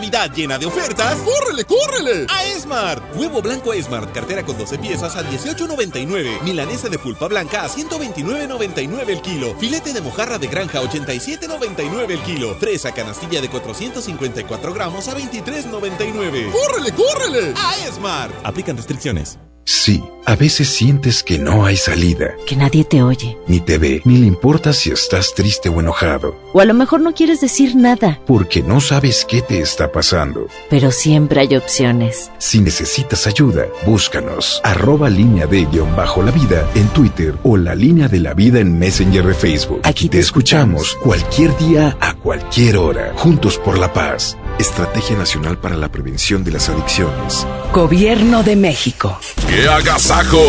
[0.00, 2.26] Navidad llena de ofertas, ¡córrele, córrele!
[2.30, 3.02] A Esmart.
[3.16, 6.40] Huevo blanco Esmart, cartera con 12 piezas a 18.99.
[6.40, 9.54] Milanesa de pulpa blanca a 129.99 el kilo.
[9.58, 12.54] Filete de mojarra de granja a 87.99 el kilo.
[12.54, 16.50] Fresa canastilla de 454 gramos a 23.99.
[16.50, 17.52] ¡Córrele, córrele!
[17.54, 18.32] A Esmart.
[18.42, 19.38] Aplican restricciones.
[19.72, 23.38] Sí, a veces sientes que no hay salida, Que nadie te oye.
[23.46, 27.00] ni te ve, ni le importa si estás triste o enojado, O a lo mejor
[27.00, 30.48] no quieres decir nada, porque no sabes qué te está pasando.
[30.68, 32.32] pero siempre hay opciones.
[32.38, 34.60] Si necesitas ayuda, búscanos.
[34.64, 38.58] Arroba línea de guion bajo la vida en Twitter o la línea de la vida
[38.58, 39.82] en Messenger de Facebook.
[39.84, 43.12] Aquí te escuchamos cualquier día a cualquier hora.
[43.14, 44.36] Juntos por la paz.
[44.60, 47.46] Estrategia Nacional para la Prevención de las Adicciones.
[47.72, 49.18] Gobierno de México.
[49.48, 50.42] ¡Qué agasajo!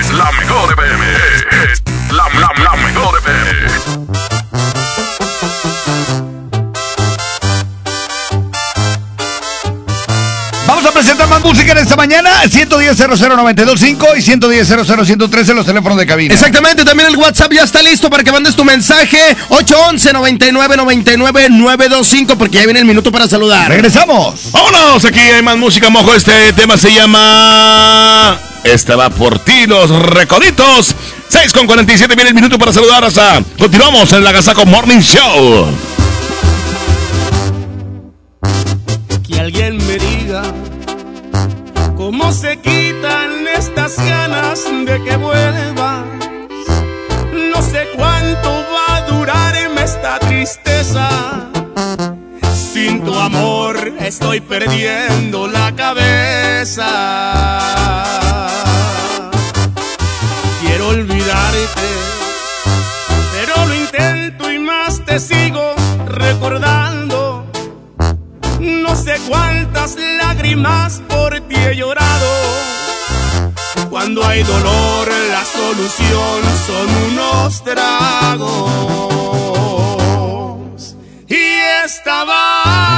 [0.00, 1.04] Es la mejor FM.
[1.72, 1.82] Es
[2.12, 3.20] la, la, la mejor.
[3.24, 4.37] Vamos
[10.98, 12.28] presentar más música en esta mañana.
[12.50, 16.34] 110 00925 y 110 00113 los teléfonos de cabina.
[16.34, 21.46] Exactamente, también el WhatsApp ya está listo para que mandes tu mensaje 811 99 99
[21.50, 23.68] 925 porque ya viene el minuto para saludar.
[23.70, 24.50] Regresamos.
[24.50, 26.12] Vámonos, aquí hay más música, mojo.
[26.14, 28.36] Este tema se llama.
[28.64, 30.96] Esta va por ti, los recoditos.
[31.28, 33.40] 6 con 47 viene el minuto para saludar hasta.
[33.56, 35.68] Continuamos en la Gazaco Morning Show.
[39.28, 40.42] Que alguien me diga
[42.18, 46.04] cómo se quitan estas ganas de que vuelvas.
[47.52, 51.08] No sé cuánto va a durarme esta tristeza.
[52.72, 56.88] Sin tu amor estoy perdiendo la cabeza.
[60.60, 61.88] Quiero olvidarte,
[63.32, 65.74] pero lo intento y más te sigo
[66.06, 67.17] recordando.
[69.04, 72.26] Sé cuántas lágrimas por ti he llorado.
[73.90, 78.68] Cuando hay dolor, la solución son unos tragos.
[81.28, 81.36] Y
[81.84, 82.97] estaba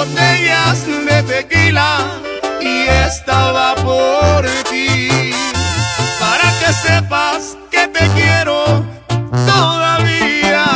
[0.00, 2.20] botellas de tequila.
[2.60, 5.32] Y estaba por ti
[6.18, 8.84] para que sepas que te quiero
[9.46, 10.66] todavía.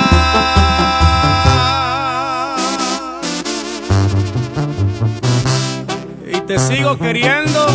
[6.34, 7.66] Y te sigo queriendo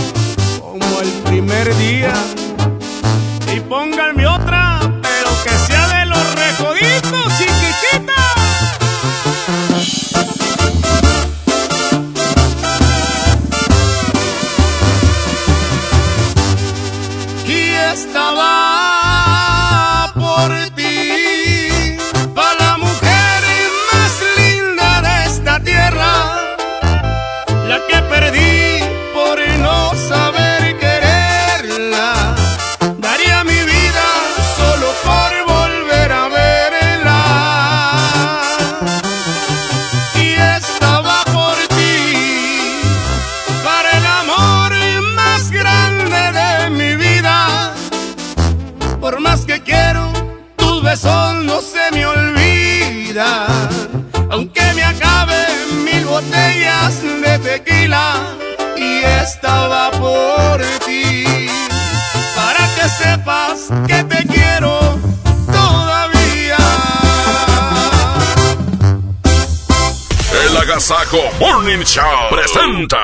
[0.62, 2.14] como el primer día.
[3.56, 8.20] Y pónganme otra, pero que sea de los recoditos, chiquitita.
[56.98, 58.16] De tequila.
[58.76, 61.26] Y estaba por ti,
[62.36, 65.00] para que sepas que te quiero
[65.46, 66.58] todavía.
[70.46, 72.98] El Agasajo Morning Show presenta.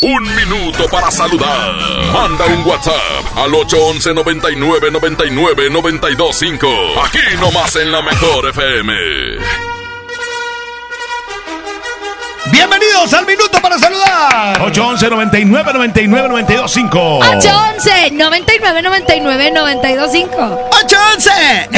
[0.00, 1.74] Un minuto para saludar.
[2.12, 6.68] Manda un WhatsApp al 811 99 99 925.
[7.04, 9.75] Aquí nomás en la mejor FM.
[12.50, 14.60] Bienvenidos al minuto para saludar.
[14.60, 17.18] 811 99 99 925.
[17.18, 21.68] 811 99 99 925 811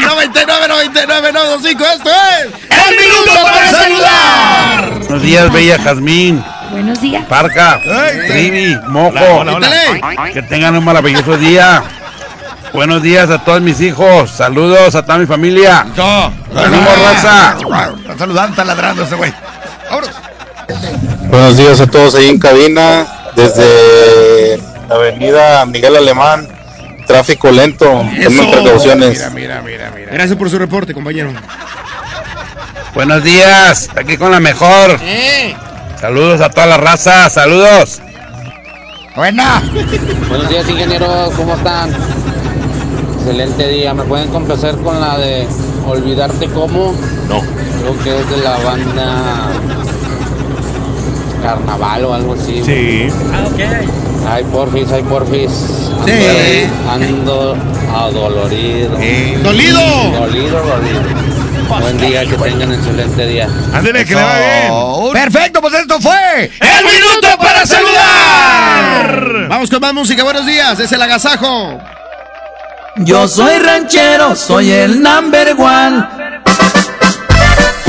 [0.00, 2.46] 99 99 925 Esto es
[2.88, 4.98] El Minuto para Saludar.
[5.00, 6.44] Buenos días, bella Jazmín.
[6.70, 7.24] Buenos días.
[7.26, 7.80] Parca,
[8.28, 9.10] Trivi, Mojo.
[9.10, 9.68] Hola, hola,
[10.06, 10.32] hola.
[10.32, 11.82] Que tengan un maravilloso día.
[12.72, 14.30] Buenos días a todos mis hijos.
[14.30, 15.80] Saludos a toda mi familia.
[15.80, 17.56] ¡Ánimo, raza!
[18.02, 19.32] Está saludando, está ladrando ese güey.
[19.90, 20.10] Vámonos.
[21.28, 26.48] Buenos días a todos ahí en cabina, desde la avenida Miguel Alemán,
[27.06, 29.20] tráfico lento, tomen precauciones.
[30.12, 31.32] Gracias por su reporte, compañero.
[32.94, 34.98] Buenos días, aquí con la mejor.
[35.02, 35.56] Eh.
[36.00, 38.00] Saludos a toda la raza, saludos.
[39.16, 39.60] Buena.
[40.28, 41.90] Buenos días, ingenieros, ¿cómo están?
[43.20, 43.92] Excelente día.
[43.92, 45.46] ¿Me pueden complacer con la de
[45.86, 46.94] Olvidarte cómo?
[47.28, 47.40] No.
[47.82, 49.50] Creo que es de la banda
[51.42, 52.62] Carnaval o algo así.
[52.64, 53.08] Sí.
[53.32, 53.60] Ah, ok.
[54.26, 55.50] Ay, porfis, ay, porfis.
[56.06, 56.66] Sí.
[56.88, 57.56] Ando
[57.94, 58.96] adolorido.
[59.42, 59.80] ¡Dolido!
[60.18, 61.00] Dolido, dolido.
[61.80, 63.48] Buen día, que tengan excelente día.
[63.72, 65.12] Ándale, que le va bien.
[65.12, 69.48] Perfecto, pues esto fue ¡El Minuto para Saludar!
[69.48, 70.24] Vamos con más música.
[70.24, 70.80] Buenos días.
[70.80, 71.78] Es el agasajo.
[72.96, 76.04] Yo soy ranchero, soy el number one.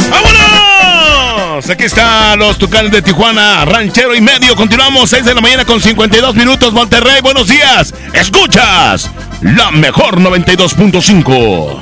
[0.10, 1.70] ¡Vámonos!
[1.70, 4.56] Aquí están los Tucanes de Tijuana, ranchero y medio.
[4.56, 6.72] Continuamos 6 de la mañana con 52 minutos.
[6.74, 7.93] Monterrey, buenos días.
[8.14, 9.10] Escuchas
[9.41, 11.80] la mejor 92.5.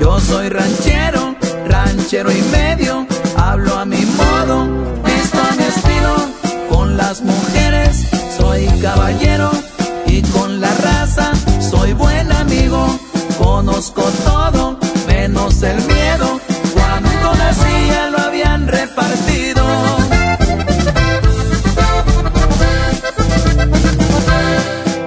[0.00, 1.36] Yo soy ranchero,
[1.66, 3.06] ranchero y medio.
[3.36, 4.66] Hablo a mi modo,
[5.04, 6.14] visto a mi estilo.
[6.68, 7.53] Con las mujeres
[8.84, 9.50] caballero
[10.06, 12.86] y con la raza soy buen amigo.
[13.38, 16.38] Conozco todo, menos el miedo.
[16.74, 19.64] Cuando nacía lo habían repartido.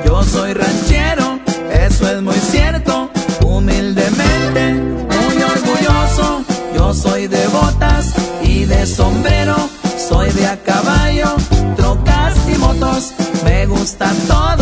[0.06, 1.40] Yo soy ranchero,
[1.88, 3.12] eso es muy cierto.
[3.46, 6.44] Humildemente, muy orgulloso.
[6.76, 9.56] Yo soy de botas y de sombrero.
[10.10, 11.07] Soy de a caballo,
[13.88, 14.57] gusta todo,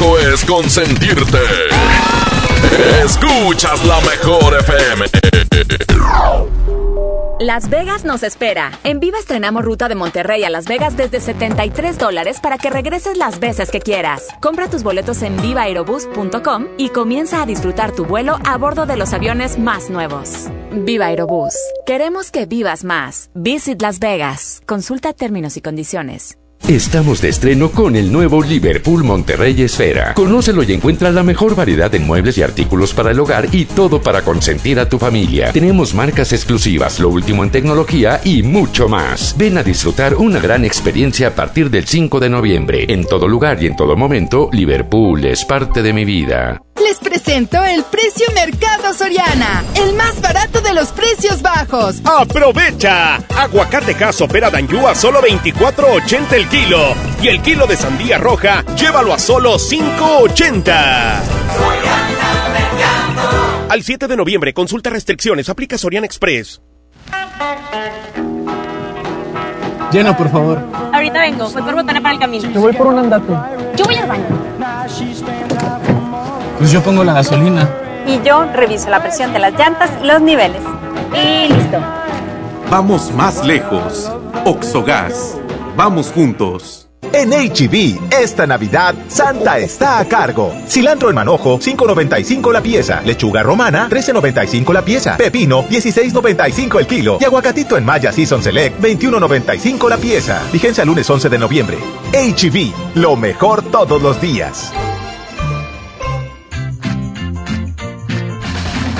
[0.00, 1.38] es consentirte.
[3.04, 5.06] Escuchas la mejor FM.
[7.40, 8.72] Las Vegas nos espera.
[8.84, 13.16] En Viva estrenamos ruta de Monterrey a Las Vegas desde 73 dólares para que regreses
[13.16, 14.26] las veces que quieras.
[14.40, 19.12] Compra tus boletos en vivaaerobus.com y comienza a disfrutar tu vuelo a bordo de los
[19.12, 20.48] aviones más nuevos.
[20.72, 21.54] Viva Aerobús.
[21.86, 23.30] Queremos que vivas más.
[23.34, 24.62] Visit Las Vegas.
[24.66, 26.38] Consulta términos y condiciones.
[26.68, 30.12] Estamos de estreno con el nuevo Liverpool Monterrey Esfera.
[30.12, 34.02] Conócelo y encuentra la mejor variedad de muebles y artículos para el hogar y todo
[34.02, 35.50] para consentir a tu familia.
[35.50, 39.34] Tenemos marcas exclusivas, lo último en tecnología y mucho más.
[39.38, 42.84] Ven a disfrutar una gran experiencia a partir del 5 de noviembre.
[42.86, 46.60] En todo lugar y en todo momento, Liverpool es parte de mi vida.
[46.76, 51.96] Les presento el precio Mercado Soriana, el más barato de los precios bajos.
[52.04, 53.16] ¡Aprovecha!
[53.36, 56.57] Aguacate caso pera Danjú a solo 24.80 el kilo.
[57.22, 61.20] Y el kilo de sandía roja, llévalo a solo 5.80.
[63.68, 66.60] Al 7 de noviembre, consulta restricciones, aplica Soriana Express.
[69.92, 70.58] Llena, por favor.
[70.92, 72.50] Ahorita vengo, voy por botana para el camino.
[72.50, 73.32] Yo voy por un andate.
[73.76, 74.26] Yo voy al baño.
[76.58, 77.68] Pues yo pongo la gasolina.
[78.06, 80.60] Y yo reviso la presión de las llantas y los niveles.
[81.14, 81.78] Y listo.
[82.68, 84.10] Vamos más lejos.
[84.44, 85.36] Oxogas.
[85.78, 86.88] Vamos juntos.
[87.12, 90.52] En HB, esta Navidad, Santa está a cargo.
[90.66, 93.00] Cilantro en manojo, 5.95 la pieza.
[93.02, 95.16] Lechuga romana, 13.95 la pieza.
[95.16, 97.18] Pepino, 16.95 el kilo.
[97.20, 100.42] Y aguacatito en Maya Season Select, 21.95 la pieza.
[100.52, 101.78] Vigencia el lunes 11 de noviembre.
[102.12, 104.72] HB, lo mejor todos los días.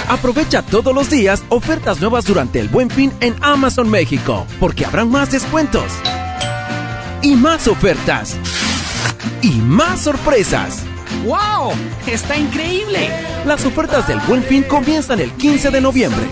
[0.09, 5.11] Aprovecha todos los días ofertas nuevas durante el Buen Fin en Amazon México, porque habrán
[5.11, 5.91] más descuentos
[7.23, 8.37] y más ofertas
[9.43, 10.83] y más sorpresas.
[11.25, 11.73] ¡Wow!
[12.07, 13.11] ¡Está increíble!
[13.47, 16.27] Las ofertas del Buen Fin comienzan el 15 de noviembre.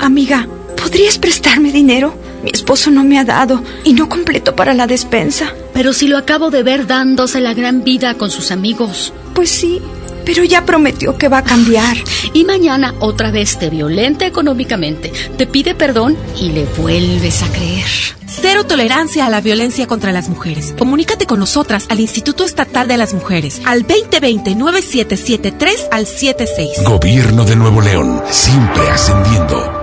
[0.00, 2.14] Amiga, ¿podrías prestarme dinero?
[2.42, 5.52] Mi esposo no me ha dado y no completo para la despensa.
[5.72, 9.12] Pero si lo acabo de ver dándose la gran vida con sus amigos.
[9.34, 9.80] Pues sí,
[10.24, 11.96] pero ya prometió que va a cambiar.
[12.32, 17.86] Y mañana otra vez te violenta económicamente, te pide perdón y le vuelves a creer.
[18.26, 20.74] Cero tolerancia a la violencia contra las mujeres.
[20.78, 26.84] Comunícate con nosotras al Instituto Estatal de las Mujeres al 2020-9773 al 76.
[26.84, 29.81] Gobierno de Nuevo León, siempre ascendiendo.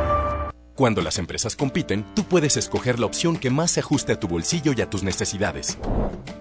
[0.79, 4.29] Cuando las empresas compiten, tú puedes escoger la opción que más se ajuste a tu
[4.29, 5.77] bolsillo y a tus necesidades.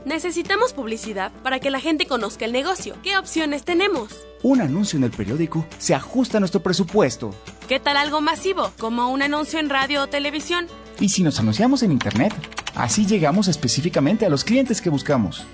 [0.05, 2.95] Necesitamos publicidad para que la gente conozca el negocio.
[3.03, 4.15] ¿Qué opciones tenemos?
[4.43, 7.35] Un anuncio en el periódico se ajusta a nuestro presupuesto.
[7.69, 10.67] ¿Qué tal algo masivo, como un anuncio en radio o televisión?
[11.01, 12.33] ¿Y si nos anunciamos en Internet?
[12.75, 15.45] Así llegamos específicamente a los clientes que buscamos.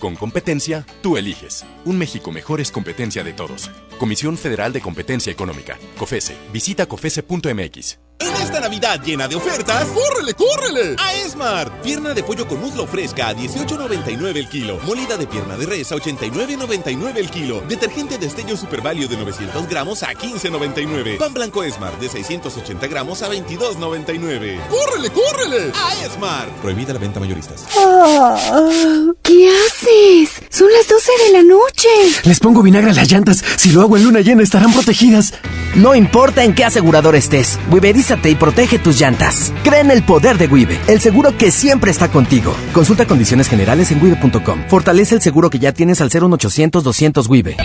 [0.00, 1.64] Con competencia, tú eliges.
[1.84, 3.70] Un México mejor es competencia de todos.
[3.98, 5.78] Comisión Federal de Competencia Económica.
[5.98, 6.36] COFESE.
[6.52, 7.98] Visita COFESE.mx.
[8.18, 10.96] En esta Navidad llena de ofertas, ¡córrele, córrele!
[10.98, 11.82] A Esmart.
[11.82, 14.78] Pierna de pollo con muslo fresca a 18.99 el kilo.
[14.84, 17.60] Molida de pierna de res a 89.99 el kilo.
[17.68, 21.18] Detergente de estello Super Value de 900 gramos a 15.99.
[21.18, 24.58] Pan blanco Esmart de 680 gramos a 22.99.
[24.68, 25.72] ¡Córrele, córrele!
[25.74, 26.50] A Esmart.
[26.62, 27.64] Prohibida la venta mayoristas.
[27.76, 30.42] Oh, ¿Qué haces?
[30.50, 31.88] Son las 12 de la noche.
[32.24, 33.44] Les pongo vinagre a las llantas.
[33.56, 35.34] Si lo hago en luna llena estarán protegidas.
[35.74, 39.52] No importa en qué asegurador estés, Wiberízate y protege tus llantas.
[39.62, 42.54] Cree en el poder de Wibe, el seguro que siempre está contigo.
[42.72, 44.64] Consulta condiciones generales en wibe.com.
[44.68, 47.56] Fortalece el seguro que ya tienes al 01800 200 Wibe.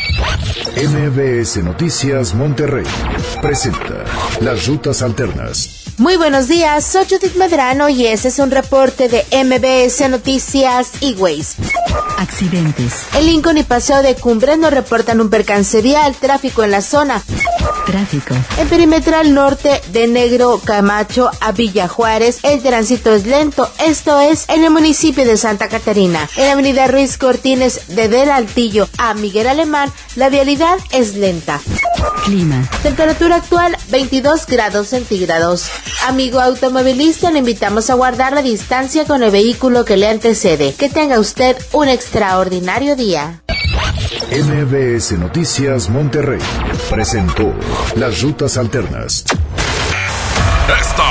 [0.75, 2.85] MBS Noticias Monterrey
[3.41, 4.05] presenta
[4.39, 5.81] Las Rutas Alternas.
[5.97, 11.13] Muy buenos días, soy Judith Medrano y este es un reporte de MBS Noticias y
[11.13, 11.61] Waze.
[12.17, 13.07] Accidentes.
[13.15, 17.21] El Lincoln y Paseo de Cumbre nos reportan un percance vial, tráfico en la zona.
[17.85, 18.35] Tráfico.
[18.57, 24.47] En perimetral norte de Negro Camacho a Villa Juárez, el tránsito es lento, esto es
[24.49, 26.29] en el municipio de Santa Catarina.
[26.37, 30.60] En la avenida Ruiz Cortines de Del Altillo a Miguel Alemán, la vialidad
[30.91, 31.59] es lenta.
[32.25, 32.67] Clima.
[32.83, 35.69] Temperatura actual 22 grados centígrados.
[36.07, 40.73] Amigo automovilista, le invitamos a guardar la distancia con el vehículo que le antecede.
[40.73, 43.41] Que tenga usted un extraordinario día.
[44.31, 46.41] MBS Noticias Monterrey
[46.89, 47.53] presentó
[47.95, 49.25] Las Rutas Alternas.
[50.79, 51.10] Esta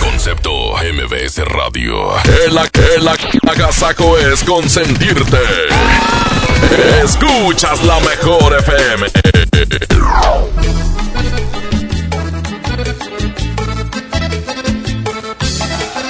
[0.23, 2.15] Concepto MBS Radio.
[2.45, 3.07] El, el,
[3.41, 5.39] el agasajo es consentirte.
[7.03, 9.07] Escuchas la mejor FM.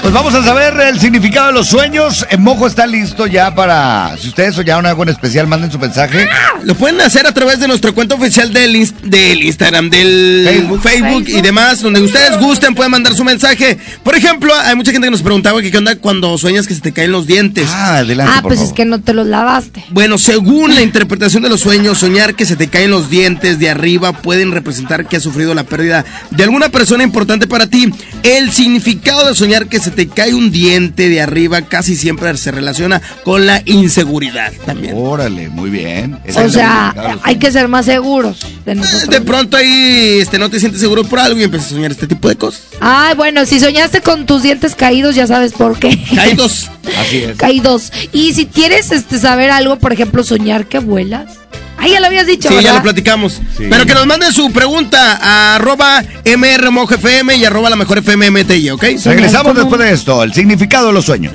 [0.01, 2.25] Pues vamos a saber el significado de los sueños.
[2.31, 4.17] El mojo está listo ya para.
[4.19, 6.27] Si ustedes soñaron algo en especial, manden su mensaje.
[6.63, 10.81] Lo pueden hacer a través de nuestro cuenta oficial del, del Instagram, del Facebook.
[10.81, 13.77] Facebook, y demás, donde ustedes gusten, pueden mandar su mensaje.
[14.03, 16.81] Por ejemplo, hay mucha gente que nos preguntaba que qué onda cuando sueñas que se
[16.81, 17.69] te caen los dientes.
[17.71, 18.33] Ah, adelante.
[18.35, 19.85] Ah, pues es que no te los lavaste.
[19.91, 23.69] Bueno, según la interpretación de los sueños, soñar que se te caen los dientes de
[23.69, 27.93] arriba pueden representar que has sufrido la pérdida de alguna persona importante para ti.
[28.23, 32.51] El significado de soñar que se te cae un diente de arriba casi siempre se
[32.51, 34.95] relaciona con la inseguridad también.
[34.97, 36.19] Órale, muy bien.
[36.35, 39.09] o sea, hay que ser más seguros de nosotros.
[39.09, 42.07] De pronto ahí este, no te sientes seguro por algo y empiezas a soñar este
[42.07, 42.63] tipo de cosas.
[42.79, 46.01] Ay, bueno, si soñaste con tus dientes caídos, ya sabes por qué.
[46.15, 46.69] Caídos.
[46.99, 47.37] Así es.
[47.37, 47.91] Caídos.
[48.11, 51.41] Y si quieres este, saber algo, por ejemplo, soñar que vuelas.
[51.81, 52.47] Ah, ya lo habías dicho.
[52.47, 53.41] Sí, ya lo platicamos.
[53.57, 58.83] Pero que nos manden su pregunta a arroba mrmojfm y arroba la mejor FMMTI, ¿ok?
[59.03, 60.21] Regresamos después de esto.
[60.21, 61.33] El significado de los sueños.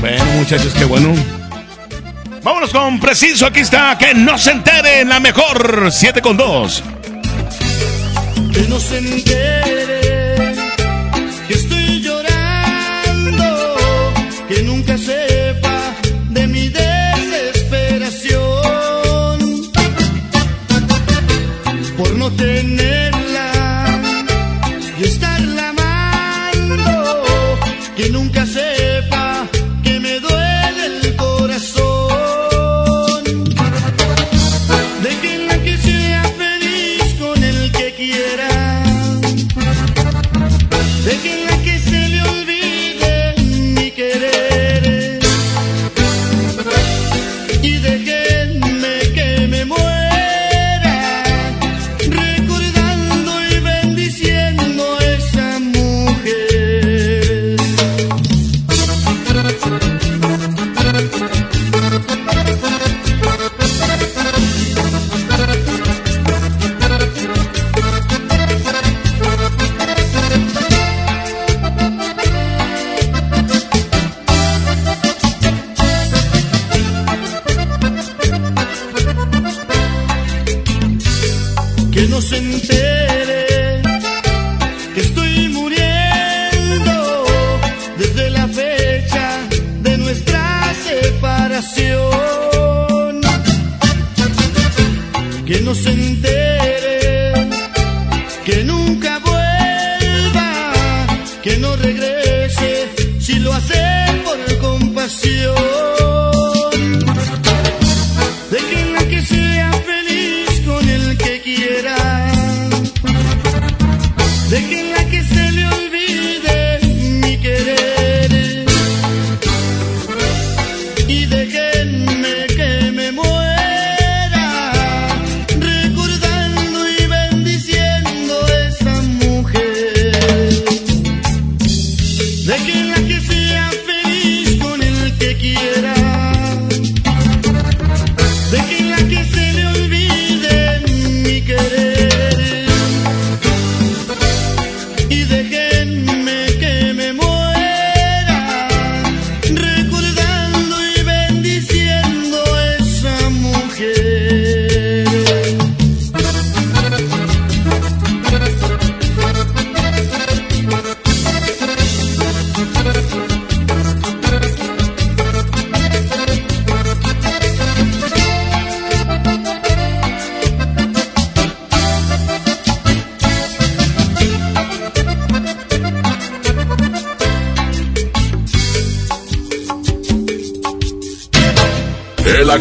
[0.00, 1.14] Bueno, muchachos, qué bueno.
[2.42, 6.82] Vámonos con preciso, aquí está, que no se entere en la mejor 7 con 2.
[8.52, 9.99] Que no se entere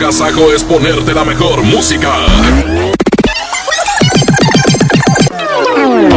[0.09, 2.11] agasajo es ponerte la mejor música.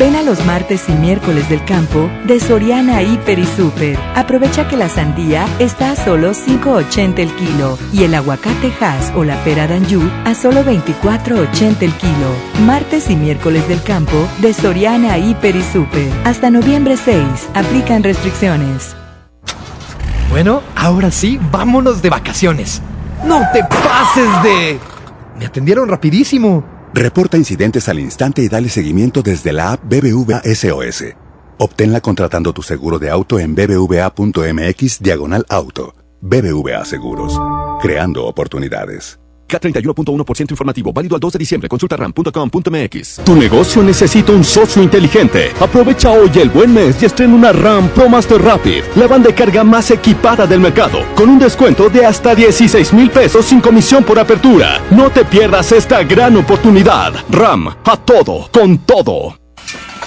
[0.00, 3.98] Ven a los martes y miércoles del campo de Soriana Hiper y Super.
[4.14, 9.24] Aprovecha que la sandía está a solo 5.80 el kilo y el aguacate Hass o
[9.24, 12.64] la pera Danju a solo 24.80 el kilo.
[12.64, 16.10] Martes y miércoles del campo de Soriana Hiper y Super.
[16.24, 17.50] Hasta noviembre 6.
[17.52, 18.96] Aplican restricciones.
[20.30, 22.80] Bueno, ahora sí, vámonos de vacaciones.
[23.26, 24.80] No te pases de...
[25.38, 26.79] Me atendieron rapidísimo.
[26.92, 31.04] Reporta incidentes al instante y dale seguimiento desde la app BBVA SOS.
[31.58, 35.94] Obténla contratando tu seguro de auto en bbva.mx diagonal auto.
[36.20, 37.40] BBVA Seguros.
[37.80, 39.19] Creando oportunidades.
[39.50, 41.68] K31.1% informativo, válido al 2 de diciembre.
[41.68, 43.20] Consulta ram.com.mx.
[43.24, 45.52] Tu negocio necesita un socio inteligente.
[45.60, 49.34] Aprovecha hoy el buen mes y estrena una RAM Pro Master Rapid, la banda de
[49.34, 54.04] carga más equipada del mercado, con un descuento de hasta 16 mil pesos sin comisión
[54.04, 54.80] por apertura.
[54.90, 57.12] No te pierdas esta gran oportunidad.
[57.30, 59.39] RAM, a todo, con todo.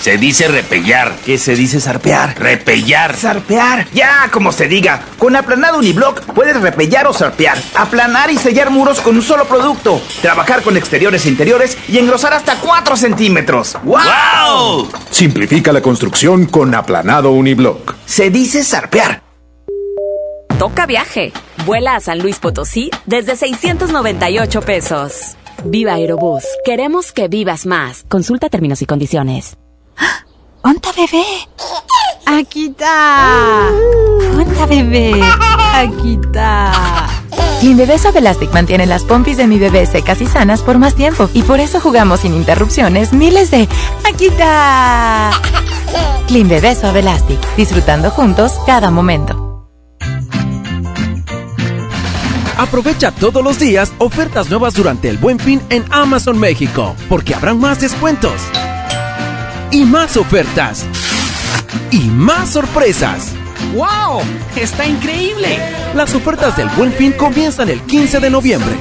[0.03, 1.15] Se dice repellar.
[1.23, 2.37] ¿Qué se dice zarpear?
[2.37, 3.15] Repellar.
[3.15, 3.87] Zarpear.
[3.93, 4.99] Ya, como se diga.
[5.17, 7.57] Con aplanado uniblock puedes repellar o zarpear.
[7.73, 10.01] Aplanar y sellar muros con un solo producto.
[10.21, 13.77] Trabajar con exteriores e interiores y engrosar hasta 4 centímetros.
[13.81, 14.89] ¡Wow!
[15.09, 17.95] Simplifica la construcción con aplanado uniblock.
[18.05, 19.23] Se dice zarpear.
[20.59, 21.31] Toca viaje.
[21.65, 25.37] Vuela a San Luis Potosí desde 698 pesos.
[25.63, 26.43] Viva Aerobús.
[26.65, 28.03] Queremos que vivas más.
[28.09, 29.55] Consulta términos y condiciones.
[30.63, 31.25] ¡Onta bebé!
[32.25, 33.69] Aquí está.
[34.37, 35.21] ¡Onta bebé!
[35.73, 36.71] Aquí está.
[37.59, 40.95] Clean Bebé Suave Elastic mantiene las pompis de mi bebé secas y sanas por más
[40.95, 41.29] tiempo.
[41.33, 43.67] Y por eso jugamos sin interrupciones miles de...
[44.03, 45.31] ¡Aquí está!
[46.27, 47.39] Clean Bebé Suave Elastic.
[47.55, 49.69] Disfrutando juntos cada momento.
[52.57, 57.59] Aprovecha todos los días ofertas nuevas durante el Buen Fin en Amazon México, porque habrán
[57.59, 58.41] más descuentos.
[59.73, 60.85] Y más ofertas.
[61.89, 63.31] Y más sorpresas.
[63.73, 64.21] ¡Wow!
[64.55, 65.57] ¡Está increíble!
[65.95, 68.75] Las ofertas del Buen Fin comienzan el 15 de noviembre.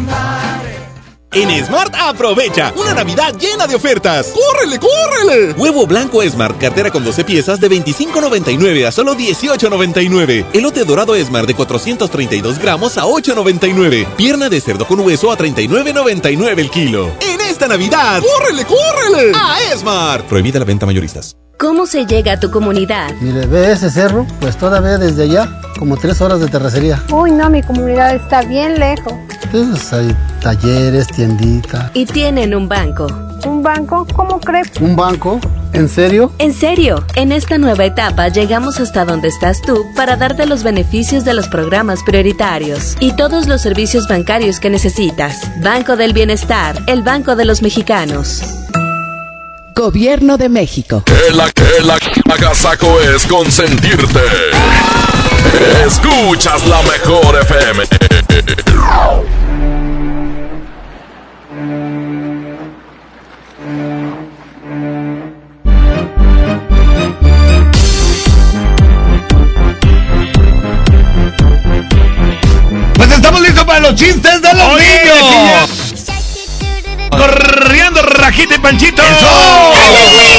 [1.34, 4.32] En Smart aprovecha una Navidad llena de ofertas.
[4.34, 5.52] ¡Córrele, córrele!
[5.54, 10.46] Huevo blanco Smart, cartera con 12 piezas de 25.99 a solo 18.99.
[10.52, 14.06] Elote dorado Smart de 432 gramos a 8.99.
[14.14, 17.10] Pierna de cerdo con hueso a 39.99 el kilo.
[17.20, 19.32] En esta Navidad, ¡córrele, córrele!
[19.34, 20.26] A Smart.
[20.26, 21.36] Prohibida la venta mayoristas.
[21.58, 23.10] ¿Cómo se llega a tu comunidad?
[23.20, 27.02] Mire, ve ese cerro, pues todavía desde allá, como tres horas de terracería.
[27.12, 29.12] Uy, no, mi comunidad está bien lejos.
[29.50, 31.90] Pues hay talleres, tiendita.
[31.94, 33.06] Y tienen un banco.
[33.46, 34.06] ¿Un banco?
[34.14, 34.70] ¿Cómo crees?
[34.80, 35.40] ¿Un banco?
[35.72, 36.32] ¿En serio?
[36.38, 41.24] En serio, en esta nueva etapa llegamos hasta donde estás tú para darte los beneficios
[41.24, 45.50] de los programas prioritarios y todos los servicios bancarios que necesitas.
[45.62, 48.61] Banco del Bienestar, el Banco de los Mexicanos.
[49.74, 51.02] Gobierno de México.
[51.04, 51.98] Que la que la
[52.34, 54.20] agasaco es consentirte.
[55.86, 57.84] Escuchas la mejor FM.
[72.94, 75.81] Pues estamos listos para los chistes de los Oye, niños.
[77.16, 79.02] Corriendo, Rajita y Panchito.
[79.02, 79.72] ¡Hola,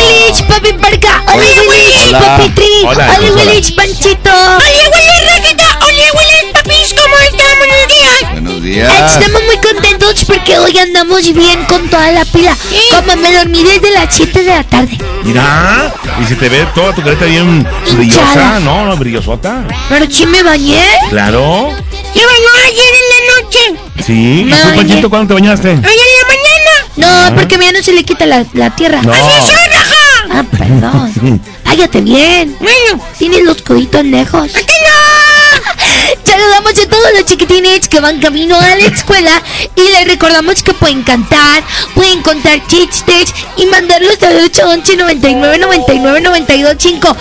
[0.08, 1.24] Willich, papi Parca!
[1.28, 2.66] ¡Hola, Willich, papi Tri!
[2.84, 3.44] Hola, ¡Hola, hola.
[3.44, 4.32] Willich, Panchito!
[4.32, 5.80] ¡Hola, Willich, Raqueta!
[5.82, 6.94] ¡Hola, Willich, papis!
[6.94, 7.58] ¿Cómo están?
[7.60, 8.32] ¡Buenos días!
[8.32, 12.56] Buenos Estamos muy contentos porque hoy andamos bien con toda la pila.
[12.92, 14.98] Como me dormí desde las 7 de la tarde.
[15.24, 18.60] Mira, y se te ve toda tu careta bien brillosa.
[18.60, 18.86] ¿no?
[18.86, 19.66] no brillosota.
[19.90, 20.84] Pero sí me bañé.
[21.10, 21.72] Claro.
[22.14, 23.60] ¿Qué bañó ayer en la noche?
[24.06, 24.46] Sí.
[24.48, 24.76] ¿Y tú.
[24.76, 25.70] Panchito, cuándo te bañaste?
[25.70, 26.50] ¿Ayer en la mañana?
[26.96, 27.32] No, Ah.
[27.36, 29.02] porque ya no se le quita la, la tierra.
[29.02, 29.12] No.
[29.14, 30.40] ¡Así soy, raja!
[30.40, 31.42] Ah, perdón.
[31.64, 32.56] Cállate bien.
[32.60, 34.56] Bueno, tienes los coditos lejos.
[34.56, 36.24] ¡Aquí no!
[36.26, 39.42] Saludamos a todos los chiquitines que van camino a la escuela
[39.76, 41.64] y les recordamos que pueden cantar,
[41.94, 47.18] pueden contar chistes y mandarlos al 811 99 99 92 5.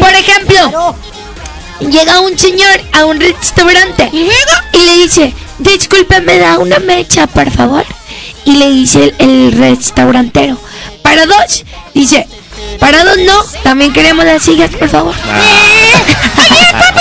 [0.00, 0.96] Por ejemplo,
[1.80, 4.28] llega un señor a un restaurante y
[4.84, 7.84] le dice, disculpe, me da una mecha, por favor.
[8.44, 10.58] Y le dice el, el restaurantero,
[11.02, 11.64] para dos,
[11.94, 12.26] dice,
[12.78, 15.14] Parados no, también queremos las sillas, por favor.
[15.14, 17.00] Oye, papi,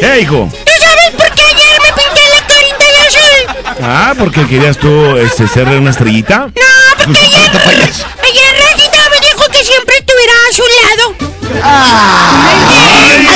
[0.00, 0.48] ¿Qué, hijo?
[0.50, 3.82] ¿Tú sabes por qué ayer me pinté la carita de azul?
[3.82, 6.46] Ah, porque querías tú este, ser una estrellita.
[6.46, 11.04] No, porque ayer, ayer Rosita me dijo que siempre estuviera a su lado.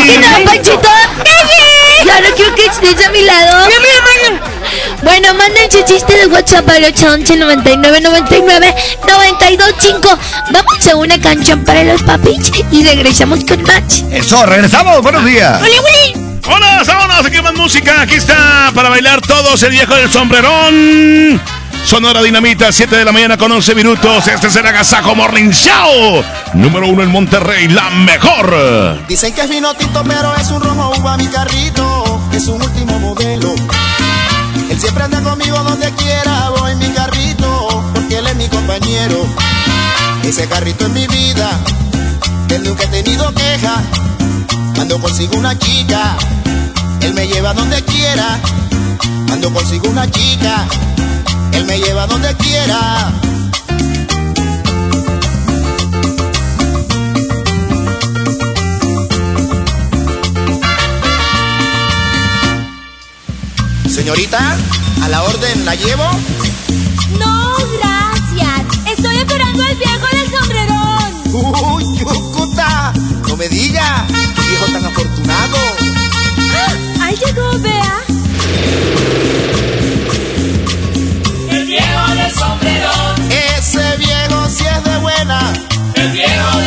[0.00, 0.88] Aquí no, Panchito.
[2.04, 3.68] Ya no quiero que estés a mi lado.
[5.02, 8.74] Bueno, manden su chiste de WhatsApp al 811 99 99
[9.06, 10.18] 925.
[10.50, 14.02] Vamos a una canción para los papis y regresamos con Match.
[14.10, 15.02] Eso, regresamos.
[15.02, 15.60] Buenos días.
[15.60, 16.38] ¡Hola, Willy!
[16.44, 18.02] Hola, vámonos, aquí más música.
[18.02, 21.40] Aquí está para bailar todos el viejo del sombrerón.
[21.84, 24.26] Sonora Dinamita, 7 de la mañana con 11 minutos.
[24.28, 26.24] Este es el Agasajo Morning Show.
[26.54, 29.06] Número uno en Monterrey, la mejor.
[29.08, 32.20] Dicen que es vino tinto, pero es un rojo uva mi carrito.
[32.32, 33.54] Es un último modelo.
[34.70, 39.26] Él siempre anda conmigo donde quiera, voy mi carrito, porque él es mi compañero.
[40.24, 41.50] Ese carrito es mi vida,
[42.48, 43.82] él nunca he tenido queja.
[44.74, 46.16] Cuando consigo una chica,
[47.02, 48.38] él me lleva donde quiera.
[49.26, 50.66] Cuando consigo una chica,
[51.62, 53.12] él me lleva donde quiera.
[63.88, 64.56] Señorita,
[65.02, 66.04] a la orden la llevo.
[67.18, 68.88] No, gracias.
[68.96, 71.74] Estoy esperando al viejo del sombrerón.
[71.74, 72.92] Uy, Yucuta,
[73.28, 75.58] no me diga, qué viejo tan afortunado.
[76.54, 77.04] ¡Ah!
[77.04, 78.04] Ahí llegó, vea.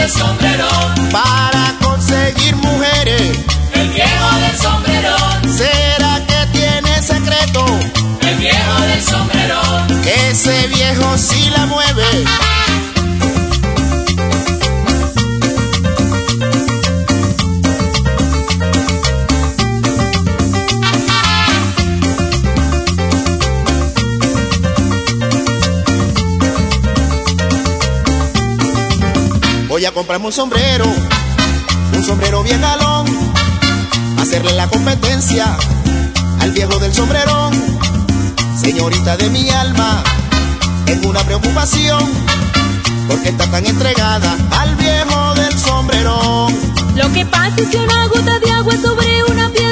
[0.06, 1.10] Del sombrerón.
[1.12, 3.40] Para conseguir mujeres.
[3.74, 5.58] El viejo del sombrerón.
[5.58, 7.66] ¿Será que tiene secreto?
[8.22, 10.02] El viejo del sombrerón.
[10.30, 12.04] Ese viejo sí la mueve.
[29.94, 30.86] Voy a un sombrero,
[31.94, 33.06] un sombrero bien galón,
[34.20, 35.46] hacerle la competencia
[36.40, 37.54] al viejo del sombrerón.
[38.60, 40.04] Señorita de mi alma,
[40.88, 42.04] tengo una preocupación,
[43.08, 46.56] porque está tan entregada al viejo del sombrerón.
[46.96, 49.65] Lo que pasa es que una gota de agua sobre una piedra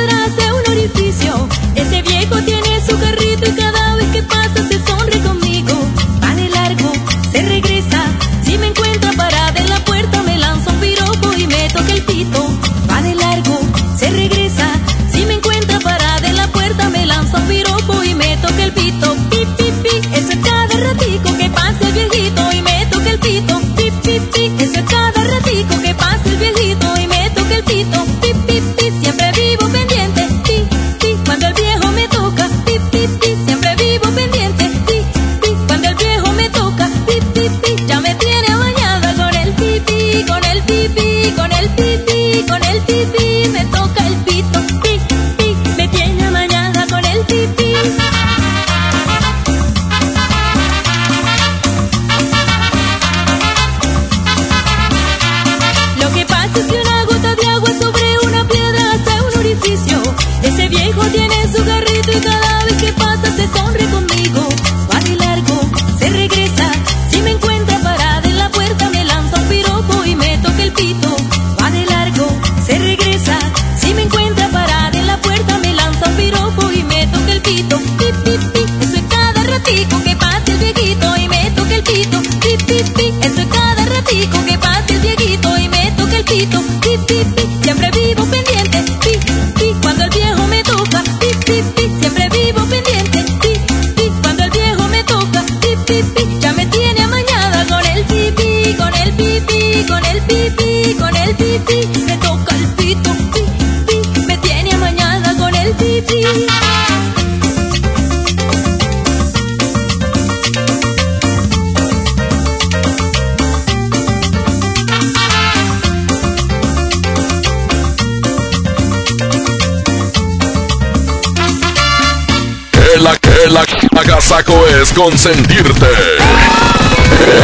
[124.94, 125.88] consentirte.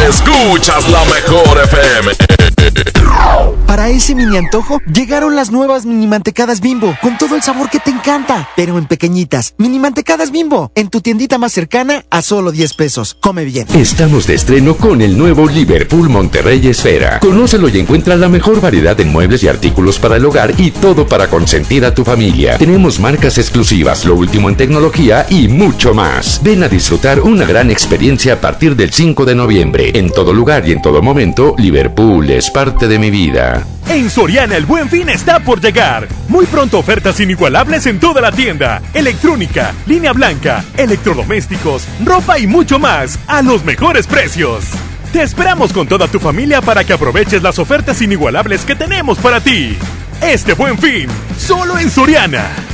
[0.07, 2.38] Escuchas la mejor FM.
[3.89, 7.89] Ese mini antojo llegaron las nuevas mini mantecadas bimbo, con todo el sabor que te
[7.89, 9.55] encanta, pero en pequeñitas.
[9.57, 13.17] Mini mantecadas bimbo, en tu tiendita más cercana a solo 10 pesos.
[13.19, 13.65] Come bien.
[13.73, 17.19] Estamos de estreno con el nuevo Liverpool Monterrey Esfera.
[17.19, 21.07] Conócelo y encuentra la mejor variedad de muebles y artículos para el hogar y todo
[21.07, 22.59] para consentir a tu familia.
[22.59, 26.39] Tenemos marcas exclusivas, lo último en tecnología y mucho más.
[26.43, 29.91] Ven a disfrutar una gran experiencia a partir del 5 de noviembre.
[29.95, 33.65] En todo lugar y en todo momento, Liverpool es parte de mi vida.
[33.89, 36.07] En Soriana el buen fin está por llegar.
[36.27, 38.83] Muy pronto ofertas inigualables en toda la tienda.
[38.93, 44.65] Electrónica, línea blanca, electrodomésticos, ropa y mucho más a los mejores precios.
[45.11, 49.41] Te esperamos con toda tu familia para que aproveches las ofertas inigualables que tenemos para
[49.41, 49.75] ti.
[50.21, 51.07] Este buen fin,
[51.39, 52.68] solo en Soriana.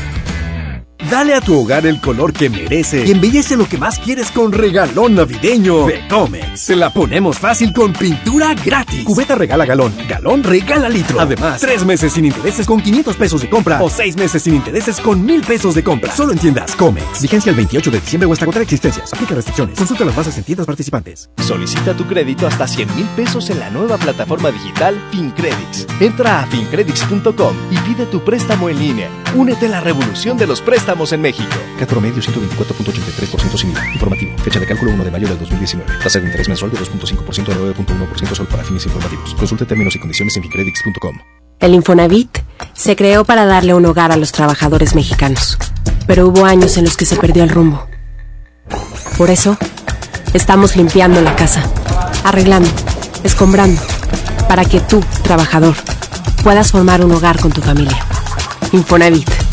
[1.10, 4.52] Dale a tu hogar el color que merece y embellece lo que más quieres con
[4.52, 6.60] regalón navideño de Comex.
[6.60, 9.04] Se la ponemos fácil con pintura gratis.
[9.04, 11.20] Cubeta regala galón, galón regala litro.
[11.20, 15.00] Además, tres meses sin intereses con 500 pesos de compra o seis meses sin intereses
[15.00, 16.12] con mil pesos de compra.
[16.12, 17.22] Solo en tiendas Comex.
[17.22, 19.14] Vigencia el 28 de diciembre o hasta agotar existencias.
[19.14, 19.78] Aplica restricciones.
[19.78, 21.30] Consulta las bases en tiendas participantes.
[21.38, 25.86] Solicita tu crédito hasta 100 mil pesos en la nueva plataforma digital FinCredits.
[26.00, 29.10] Entra a fincredits.com y pide tu préstamo en línea.
[29.36, 31.50] Únete a la revolución de los préstamos en México.
[31.78, 33.94] CAT promedio 124.83% sin IVA.
[33.94, 34.38] Informativo.
[34.38, 35.92] Fecha de cálculo 1 de mayo del 2019.
[36.02, 39.36] Tasa de interés mensual de 2.5% a 9.1% solo para fines informativos.
[39.36, 41.20] Consulte términos y condiciones en fincredits.com.
[41.60, 42.40] El Infonavit
[42.74, 45.58] se creó para darle un hogar a los trabajadores mexicanos.
[46.08, 47.86] Pero hubo años en los que se perdió el rumbo.
[49.18, 49.58] Por eso,
[50.34, 51.64] estamos limpiando la casa,
[52.24, 52.70] arreglando,
[53.24, 53.82] escombrando,
[54.48, 55.76] para que tú, trabajador,
[56.44, 58.06] puedas formar un hogar con tu familia.
[58.72, 59.45] Infonavit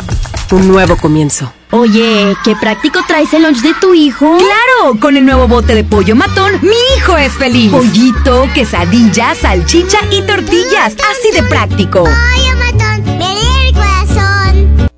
[0.52, 1.52] un nuevo comienzo.
[1.70, 4.36] Oye, qué práctico traes el lunch de tu hijo.
[4.36, 7.70] Claro, con el nuevo bote de pollo matón, mi hijo es feliz.
[7.70, 12.04] Pollito, quesadilla, salchicha y tortillas, así de práctico.
[12.04, 14.88] Pollo matón, me el corazón.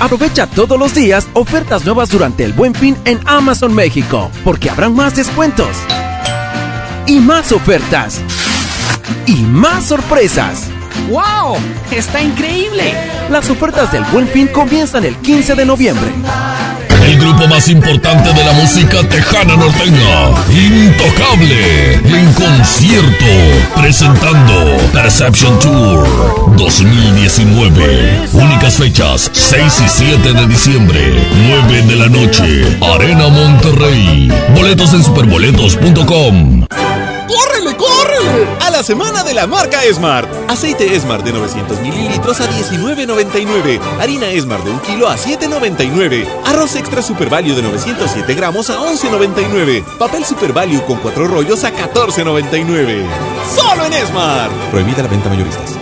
[0.00, 4.96] Aprovecha todos los días ofertas nuevas durante el Buen Fin en Amazon México, porque habrán
[4.96, 5.76] más descuentos
[7.06, 8.20] y más ofertas
[9.26, 10.71] y más sorpresas.
[11.08, 11.56] ¡Wow!
[11.90, 12.94] ¡Está increíble!
[13.30, 16.10] Las ofertas del Buen Fin comienzan el 15 de noviembre.
[17.06, 23.26] El grupo más importante de la música tejana norteña, Intocable, en concierto,
[23.74, 28.28] presentando Perception Tour 2019.
[28.32, 31.00] Únicas fechas, 6 y 7 de diciembre,
[31.48, 34.32] 9 de la noche, Arena Monterrey.
[34.54, 36.66] Boletos en superboletos.com.
[37.26, 38.46] ¡Córrele, córrele!
[38.60, 40.28] A la semana de la marca Smart.
[40.48, 43.80] Aceite Smart de 900 mililitros a 19.99.
[44.00, 46.26] Harina Smart de 1 kilo a 7.99.
[46.44, 49.84] Arroz extra Super Value de 907 gramos a 11.99.
[49.98, 53.04] Papel Super Value con 4 rollos a 14.99.
[53.54, 54.52] ¡Solo en Smart!
[54.70, 55.81] Prohibida la venta mayoristas.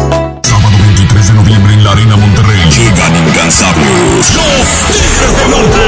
[1.81, 2.59] En la Arena Monterrey.
[2.69, 4.33] Llegan incansables.
[4.35, 5.79] Los Tigres del Norte.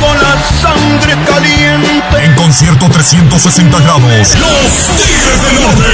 [0.00, 2.24] Con la sangre caliente.
[2.24, 4.02] En concierto 360 grados.
[4.02, 5.88] Los Tigres del Norte.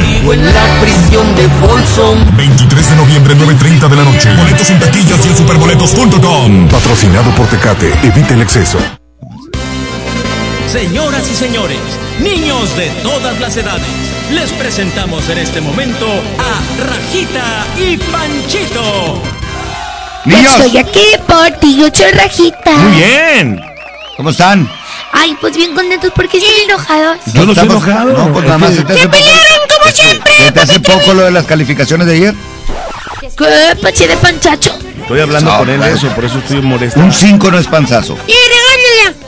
[0.00, 2.36] Vivo en la prisión de Folsom.
[2.36, 4.34] 23 de noviembre, 9.30 de la noche.
[4.34, 6.68] Boletos en taquillas y en superboletos.com.
[6.68, 7.92] Patrocinado por Tecate.
[8.02, 8.78] Evita el exceso.
[10.70, 11.78] Señoras y señores,
[12.20, 13.86] niños de todas las edades,
[14.30, 16.06] les presentamos en este momento
[16.38, 19.22] a Rajita y Panchito.
[20.24, 20.52] Niños.
[20.58, 22.72] Estoy aquí por ti, yo soy Rajita.
[22.72, 23.60] Muy bien.
[24.16, 24.68] ¿Cómo están?
[25.12, 27.18] Ay, pues bien contentos porque están enojados.
[27.32, 28.12] Yo no estoy enojado.
[28.12, 30.32] No, pues nada más se te hace ¡Se poco- pelearon como siempre!
[30.38, 32.34] ¿Se te hace poco lo de las calificaciones de ayer?
[33.36, 33.76] ¿Qué?
[33.80, 34.78] Pache de panchacho.
[35.02, 35.96] Estoy hablando No, con él de claro.
[35.96, 36.98] eso, por eso estoy molesto.
[36.98, 38.16] Un 5 no es panzazo.
[38.26, 39.25] Y regálala.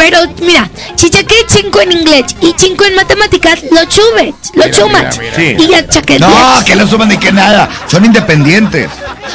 [0.00, 0.66] Pero mira,
[0.96, 5.62] si saqué 5 en inglés y 5 en matemáticas, lo subes, lo Mira, mira.
[5.62, 6.64] Y ya saqué No, 10.
[6.64, 7.68] que no suman ni que nada.
[7.86, 8.88] Son independientes.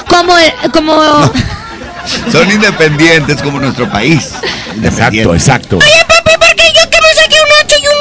[0.09, 0.95] Como, el- como...
[2.31, 4.31] Son independientes como nuestro país.
[4.81, 5.77] Exacto, exacto.
[5.77, 7.93] Oye, papi, ¿por qué yo que me saqué un 8 y un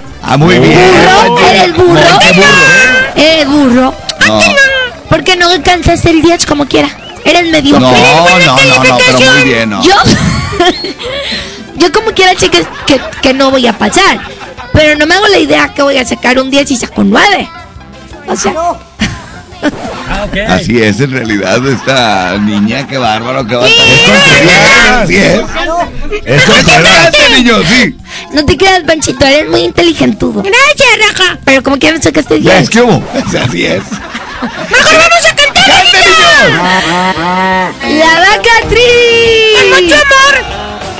[0.00, 0.14] 9?
[0.22, 0.78] Ah, muy bien.
[1.26, 1.38] ¿Burro?
[1.50, 1.94] ¿Eres burro?
[1.94, 3.16] No, qué burro.
[3.16, 3.94] ¿Eres burro?
[4.28, 4.40] No.
[5.08, 6.88] ¿Por qué no alcanzaste el 10 como quiera?
[7.24, 9.82] Eres medio No, Eres no, no, no, pero muy bien, no.
[9.82, 9.94] Yo,
[11.82, 14.20] yo como quiera, chicas, que, que no voy a pasar.
[14.72, 17.10] Pero no me hago la idea que voy a sacar un 10 y saco un
[17.10, 17.48] 9.
[18.28, 18.54] O sea,
[20.08, 20.36] Ah, ok.
[20.48, 23.72] Así es, en realidad, esta niña, qué bárbaro, qué bárbaro.
[25.02, 25.40] Así es.
[26.24, 27.58] Es ¿Qué te hace, niño?
[27.68, 27.96] Sí.
[28.32, 30.42] no te creas, Panchito, eres muy inteligentudo.
[30.42, 31.38] Gracias, Raja.
[31.44, 32.54] Pero como quieras sacaste 10.
[32.62, 33.02] es que hubo.
[33.14, 33.82] Así es.
[34.42, 35.84] ¡Mejor vamos a cantar,
[37.88, 38.82] La vaca tri.
[39.60, 40.51] Con mucho amor.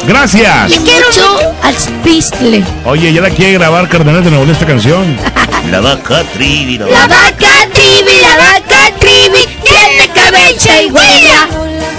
[0.07, 0.73] Gracias.
[0.73, 2.65] Y mucho al pistle.
[2.85, 5.17] Oye, ya la quiere grabar Cardenal de Nuevo esta canción.
[5.71, 11.49] La vaca trivi, la La vaca trivi, la vaca trivi, tiene cabeza y huella.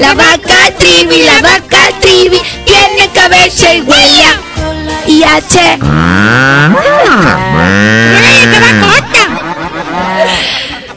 [0.01, 4.39] La vaca trivi, la vaca trivi, tiene cabeza y huella.
[5.07, 5.77] Y H.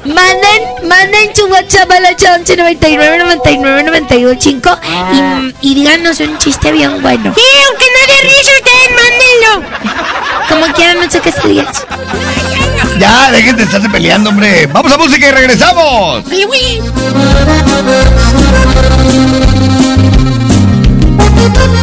[0.05, 4.79] Manden, manden su WhatsApp al 811 99 99 92 5
[5.61, 7.35] y, y díganos un chiste bien bueno.
[7.35, 9.97] Sí, aunque no dé risa, ustedes mándenlo.
[10.49, 11.71] Como quieran, no sé qué se diga.
[12.99, 14.67] Ya, dejen de estarse peleando, hombre.
[14.67, 16.25] Vamos a música y regresamos.
[21.17, 21.76] Vámonos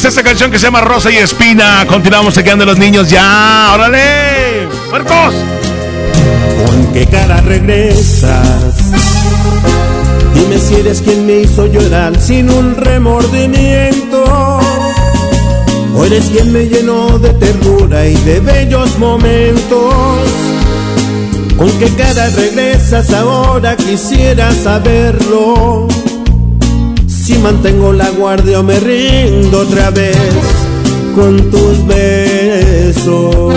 [0.00, 1.84] está esta canción que se llama Rosa y Espina.
[1.86, 3.72] Continuamos chequeando los niños ya.
[3.74, 4.66] ¡Órale!
[4.88, 5.34] ¡Puercos!
[6.64, 8.76] ¿Con qué cara regresas?
[10.34, 14.24] Dime si eres quien me hizo llorar sin un remordimiento.
[15.94, 20.24] O eres quien me llenó de ternura y de bellos momentos.
[21.58, 23.76] ¿Con qué cara regresas ahora?
[23.76, 25.88] Quisiera saberlo.
[27.30, 30.16] Si mantengo la guardia o me rindo otra vez
[31.14, 33.54] con tus besos.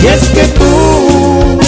[0.00, 1.58] Y es que tú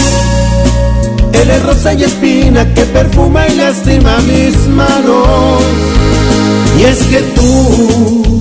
[1.33, 5.61] eres rosa y espina que perfuma y lastima mis manos.
[6.79, 8.39] Y es que tú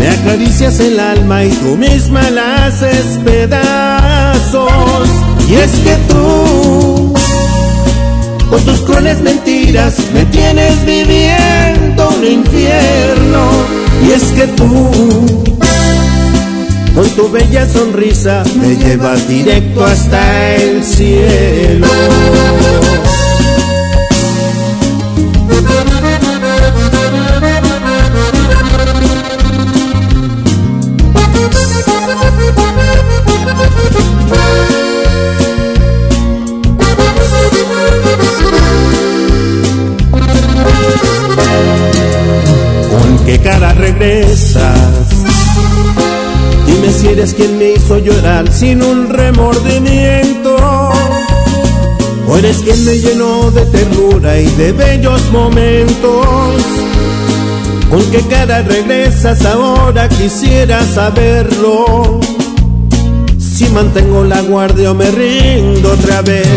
[0.00, 5.08] me acaricias el alma y tú misma la haces pedazos.
[5.48, 7.19] Y es que tú
[8.50, 13.48] con tus crueles mentiras me tienes viviendo un infierno.
[14.06, 14.90] Y es que tú
[16.94, 21.86] con tu bella sonrisa me llevas directo hasta el cielo.
[43.30, 45.08] Qué cara regresas?
[46.66, 50.56] Dime si eres quien me hizo llorar sin un remordimiento.
[52.26, 56.56] O eres quien me llenó de ternura y de bellos momentos.
[57.88, 60.08] ¿Con qué cara regresas ahora?
[60.08, 62.18] Quisiera saberlo.
[63.38, 66.48] Si mantengo la guardia o me rindo otra vez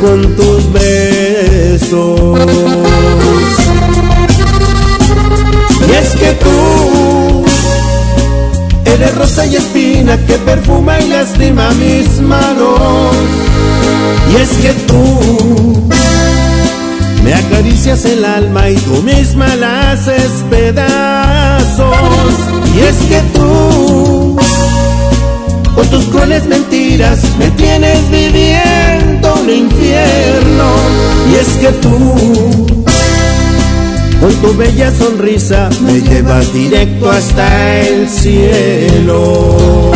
[0.00, 2.40] con tus besos.
[5.88, 7.44] Y es que tú
[8.84, 13.16] eres rosa y espina que perfuma y lastima mis manos.
[14.32, 15.84] Y es que tú
[17.22, 21.96] me acaricias el alma y tú misma la haces pedazos.
[22.76, 24.36] Y es que tú
[25.74, 30.66] con tus crueles mentiras me tienes viviendo un infierno.
[31.30, 32.73] Y es que tú
[34.24, 39.92] con tu bella sonrisa me llevas directo hasta el cielo.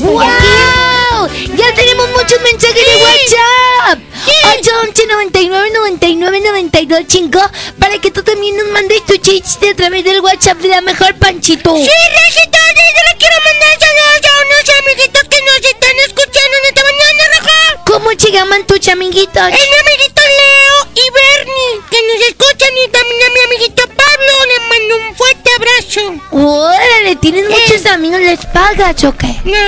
[0.00, 1.28] ¡Wow!
[1.54, 4.07] Ya tenemos muchos mensajes de WhatsApp.
[4.50, 7.40] 811 99 99 92 5
[7.78, 11.14] para que tú también nos mandes tu chiste a través del WhatsApp de la mejor
[11.16, 11.76] Panchito.
[11.76, 16.64] Sí, Rajita, yo le quiero mandar saludos a unos amiguitos que nos están escuchando en
[16.68, 17.82] esta mañana, Raja.
[17.86, 19.48] ¿Cómo se llaman tus amiguitos?
[19.48, 24.32] Es mi amiguito Leo y Bernie, que nos escuchan, y también a mi amiguito Pablo,
[24.46, 26.02] le mando un fuerte abrazo.
[26.32, 29.28] Órale, tienes muchos amigos, ¿les pagas o qué?
[29.44, 29.58] No,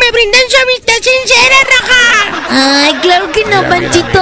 [0.00, 1.95] me brindan su amistad sincera, Raja.
[2.48, 4.20] Ay, claro que no, Panchito.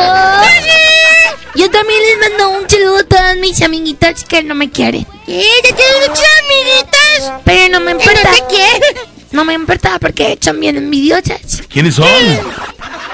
[1.56, 5.06] Yo también les mando un saludo a todas mis amiguitas que no me quieren.
[5.28, 5.44] ¿Eh?
[5.62, 7.42] ¿Ya tienes muchas amiguitas?
[7.44, 8.20] Pero no me importa.
[8.20, 9.14] ¿Que no te quieren?
[9.30, 11.62] No me importa porque son bien envidiosas.
[11.68, 12.08] ¿Quiénes son?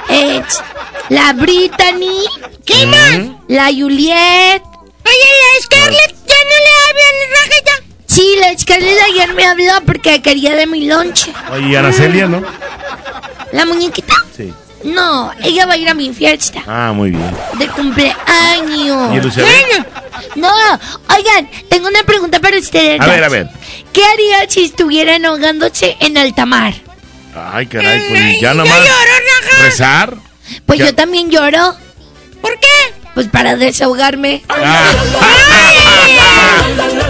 [0.08, 0.60] Es
[1.10, 2.24] la Brittany.
[2.64, 3.18] ¿Qué más?
[3.48, 4.62] La Juliet.
[4.62, 7.84] Oye, la Scarlett ya no le hablan, raja ya.
[8.06, 11.32] Sí, la Scarlett ayer me habló porque quería de mi lonche.
[11.52, 12.42] Oye, Aracelia, ¿no?
[13.52, 14.14] ¿La muñequita?
[14.36, 14.52] Sí.
[14.84, 17.36] No, ella va a ir a mi fiesta Ah, muy bien.
[17.58, 19.26] de cumpleaños.
[19.36, 20.38] ¿Y?
[20.38, 20.50] No,
[21.14, 23.00] oigan, tengo una pregunta para ustedes.
[23.00, 23.48] A ver, a ver.
[23.92, 26.74] ¿Qué haría si estuvieran ahogándose en alta mar?
[27.52, 28.78] Ay, caray, pues ya nomás.
[29.62, 30.14] ¿Rezar?
[30.66, 31.76] Pues yo también lloro.
[32.40, 32.94] ¿Por qué?
[33.14, 34.42] Pues para desahogarme.
[34.48, 34.90] Ah.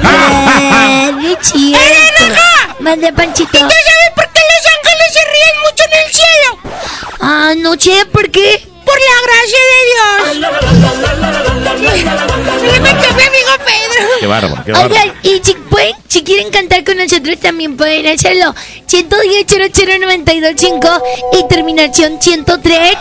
[0.02, 1.78] Ah, ¡Qué chido!
[2.80, 3.50] Mande Panchito.
[3.56, 6.58] ¿Y tú sabes por qué los ángeles se ríen mucho en el cielo?
[7.20, 8.66] No sé, ¿por qué?
[8.90, 10.20] Por la gracia de Dios.
[11.80, 11.84] A
[13.14, 14.02] mi amigo Pedro.
[14.18, 14.92] Qué bárbaro, qué bárbaro.
[14.94, 18.52] Oigan, y si, pueden, si quieren cantar con nosotros también pueden hacerlo.
[18.88, 21.02] 110-00925
[21.32, 22.96] y terminación 103.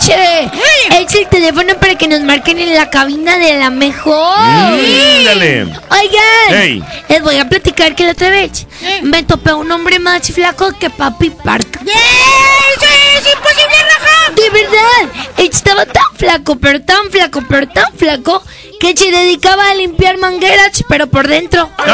[0.99, 4.37] Es el teléfono para que nos marquen en la cabina de la mejor.
[4.77, 5.63] Mm, dale.
[5.89, 8.67] Oigan, les voy a platicar que la otra vez
[9.01, 11.79] me topé un hombre más flaco que Papi Park.
[11.81, 12.85] ¡Eso
[13.17, 14.29] es imposible, raja!
[14.35, 18.41] De verdad, estaba tan flaco, pero tan flaco, pero tan flaco
[18.79, 21.69] que se dedicaba a limpiar mangueras, pero por dentro.
[21.77, 21.89] ¡Ay!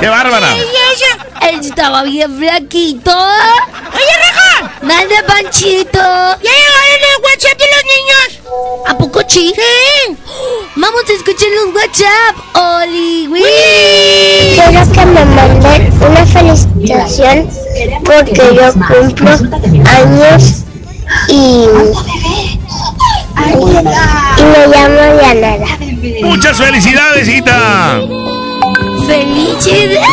[0.00, 0.56] ¡Qué bárbara!
[1.42, 3.10] Él estaba bien flaquito.
[3.10, 4.72] ¡Oye, raja!
[4.82, 5.98] Manda Panchito.
[5.98, 8.40] ¿Ya llegaron el WhatsApp de los niños?
[8.86, 9.54] ¿A poco sí?
[9.54, 10.16] Sí.
[10.76, 12.36] Vamos a escuchar los WhatsApp.
[12.54, 13.28] Oli.
[14.54, 17.50] Quiero que me manden una felicitación
[18.04, 19.30] porque yo cumplo
[19.86, 20.64] años
[21.28, 21.32] y,
[24.38, 25.78] y me llamo Yanara.
[26.22, 28.00] ¡Muchas felicidades, hijita!
[29.06, 30.06] ¡Felicidades!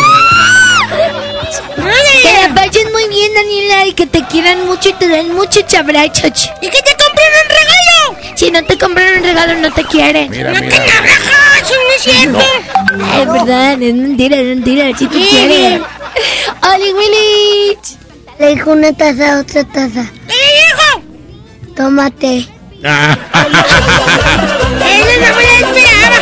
[2.21, 5.71] Que la pases muy bien, Daniela, y que te quieran mucho y te den muchos
[5.75, 6.49] abrazos.
[6.61, 8.35] ¿Y que te compren un regalo?
[8.35, 10.29] Si no te compran un regalo, no te quieren.
[10.31, 10.83] Mira, No, que mira.
[10.85, 12.39] eso no es cierto.
[13.21, 15.27] Es verdad, es mentira, es mentira, si te Sí.
[15.29, 15.83] quieren.
[16.73, 17.77] ¡Oli, Willy!
[18.39, 20.05] Le dijo una taza a otra taza.
[20.27, 20.86] ¿Qué le dijo?
[21.77, 22.45] Tómate.
[22.83, 23.17] Ah.
[24.85, 26.19] Eso no me lo esperaba.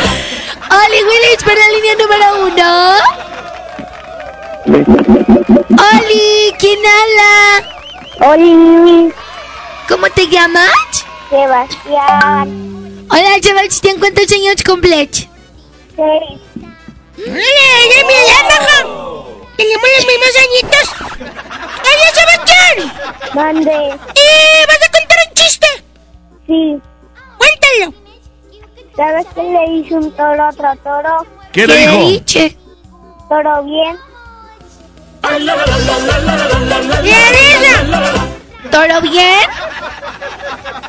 [0.70, 1.32] ¡Oli, Willy!
[1.44, 2.70] Para la línea número uno.
[5.92, 6.26] ¡Oli!
[6.58, 7.32] ¿Quién habla?
[8.32, 9.12] Oli,
[9.86, 11.04] ¿Cómo te llamas?
[11.28, 12.46] Sebastián.
[13.10, 15.10] Hola, Sebastián, ¿cuántos años cumples?
[15.94, 16.40] Seis.
[17.18, 17.40] ¡Dale,
[17.84, 18.78] ella es mi edad, raja!
[19.58, 20.86] Tenemos los mismos añitos.
[21.84, 22.76] ¡Oye, Sebastián!
[23.34, 23.72] Mande.
[23.74, 25.66] ¿Y vas a contar chiste?
[26.46, 26.80] Sí.
[27.38, 27.94] Cuéntalo.
[28.96, 31.26] ¿Sabes qué le hizo un toro a otro toro?
[31.52, 31.98] ¿Qué le dijo?
[32.08, 32.56] dice?
[33.28, 33.96] Toro bien.
[37.02, 38.14] ¿Y risa?
[38.70, 39.48] ¿Todo bien?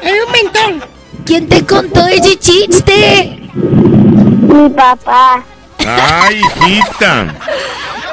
[0.02, 0.90] Es un mentón.
[1.26, 3.49] ¿Quién te contó ese chiste?
[3.53, 5.44] Mi papá.
[5.80, 7.36] ¡Ay, hijita!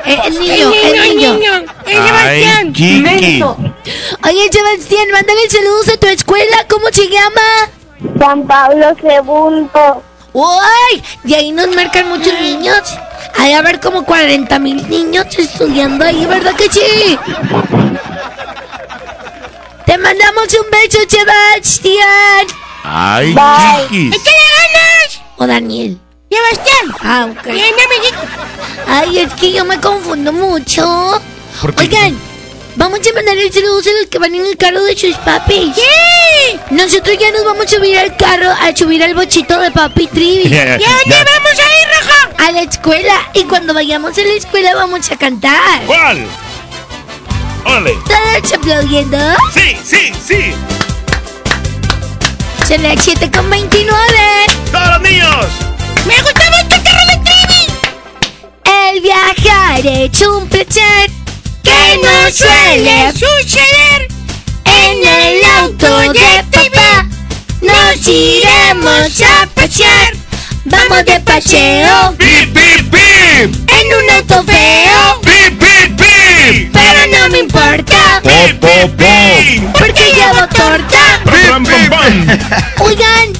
[0.06, 1.34] Eh, el El niño, niño, el el niño.
[1.34, 1.66] niño.
[1.86, 3.76] Es ¡Ay, Sebastián.
[4.24, 6.66] Oye, Sebastián, mándale saludos a tu escuela.
[6.68, 7.70] ¿Cómo se llama?
[8.18, 9.68] San Pablo II.
[10.32, 11.02] ¡Uy!
[11.22, 12.80] De ahí nos marcan muchos niños.
[13.36, 17.18] Hay a ver como 40 mil niños estudiando ahí, ¿verdad que sí?
[19.86, 22.46] Te mandamos un beso, Sebastián.
[22.84, 23.86] ¡Ay, Bye.
[23.88, 24.08] Kiki!
[24.08, 25.20] ¡Échale ganas!
[25.36, 25.98] O Daniel.
[26.30, 26.94] Sebastián.
[27.00, 27.44] Ah, ok.
[27.46, 28.18] Bien, amiguito.
[28.88, 31.20] Ay, es que yo me confundo mucho.
[31.60, 31.82] ¿Por qué?
[31.84, 32.18] Oigan,
[32.76, 35.74] vamos a mandarle saludos a los que van en el carro de sus papis.
[35.74, 36.58] ¡Sí!
[36.70, 40.48] Nosotros ya nos vamos a subir al carro, a subir al bochito de papi Trivi.
[40.54, 41.24] ¿Y a dónde Ya.
[41.24, 42.46] vamos a ir, raja?
[42.48, 43.14] A la escuela.
[43.34, 45.82] Y cuando vayamos a la escuela vamos a cantar.
[45.86, 46.26] ¿Cuál?
[47.64, 47.94] ¡Órale!
[48.06, 49.18] Todos aplaudiendo.
[49.54, 50.52] ¡Sí, sí, sí!
[52.68, 53.96] Son las 7 con 29.
[54.70, 55.46] ¡Todos los niños!
[56.06, 56.43] ¡Me gusta
[58.94, 61.10] El viajar es un placer
[61.64, 64.08] que no suele suceder
[64.64, 67.04] en el auto de papá.
[67.60, 70.12] Nos iremos a pasear.
[70.66, 73.70] Vamos de paseo ¡Pip, pip, pip!
[73.70, 75.20] en un auto feo.
[75.22, 76.72] ¡Pip, pip, pip!
[76.72, 78.22] Pero no me importa
[79.76, 81.20] porque llevo torta.
[82.78, 83.32] Oigan,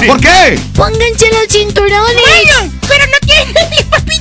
[0.00, 0.06] sí.
[0.06, 0.58] ¿Por qué?
[0.74, 2.14] Pónganse los cinturones.
[2.14, 4.16] Bueno, pero no tiene mi papi.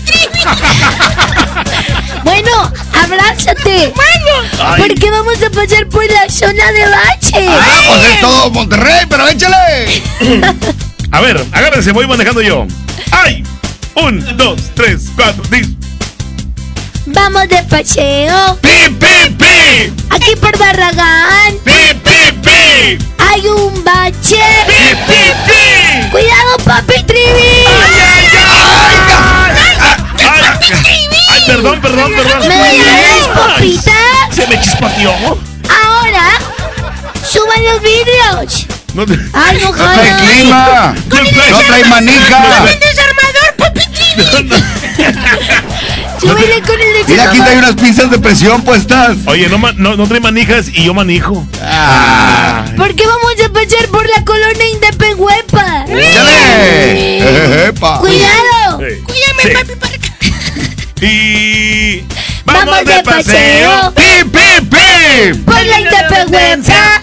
[2.23, 3.93] Bueno, abrázate.
[3.95, 4.77] Bueno.
[4.77, 7.47] Porque vamos a pasar por la zona de bache.
[7.47, 10.03] Ah, pues es todo Monterrey, pero échale.
[11.11, 12.65] A ver, agárrense, voy manejando yo.
[13.11, 13.43] ¡Ay!
[13.95, 15.67] Un, dos, tres, cuatro, diez.
[17.07, 18.57] Vamos de paseo.
[18.61, 19.93] ¡Pi, pi, pi!
[20.09, 21.53] Aquí por Barragán.
[21.63, 22.97] ¡Pi, pi, pi!
[23.19, 24.41] Hay un bache.
[24.67, 26.09] ¡Pi, pi, pi!
[26.09, 27.65] Cuidado, papi Trivi.
[30.17, 32.47] ¡Ay, ay, perdón, perdón, perdón!
[32.47, 34.35] ¿Me das papitas?
[34.35, 35.11] Se me chispateó.
[35.13, 36.39] Ahora,
[37.31, 38.65] suban los vidrios.
[38.93, 40.95] No te- Ay, no No trae clima.
[41.09, 42.65] No trae manija.
[42.79, 44.63] desarmador, papi Trivi!
[46.27, 49.17] Súbele con el Mira, aquí hay unas pinzas de presión puestas.
[49.27, 51.45] Oye, no, no, no trae manijas y yo manijo.
[51.61, 52.65] Ah.
[52.75, 55.85] ¿Por qué vamos a pasar por la colonia Indepenhuepa?
[55.87, 57.71] ¡Échale!
[57.99, 58.77] ¡Cuidado!
[58.77, 59.49] Cuídame, Sí.
[59.53, 60.07] papi, para acá.
[61.01, 62.03] Y.
[62.45, 63.93] Vamos de paseo.
[63.93, 65.33] ¡Pi, pi, pi!
[65.45, 66.94] Por la Indepenhuepa.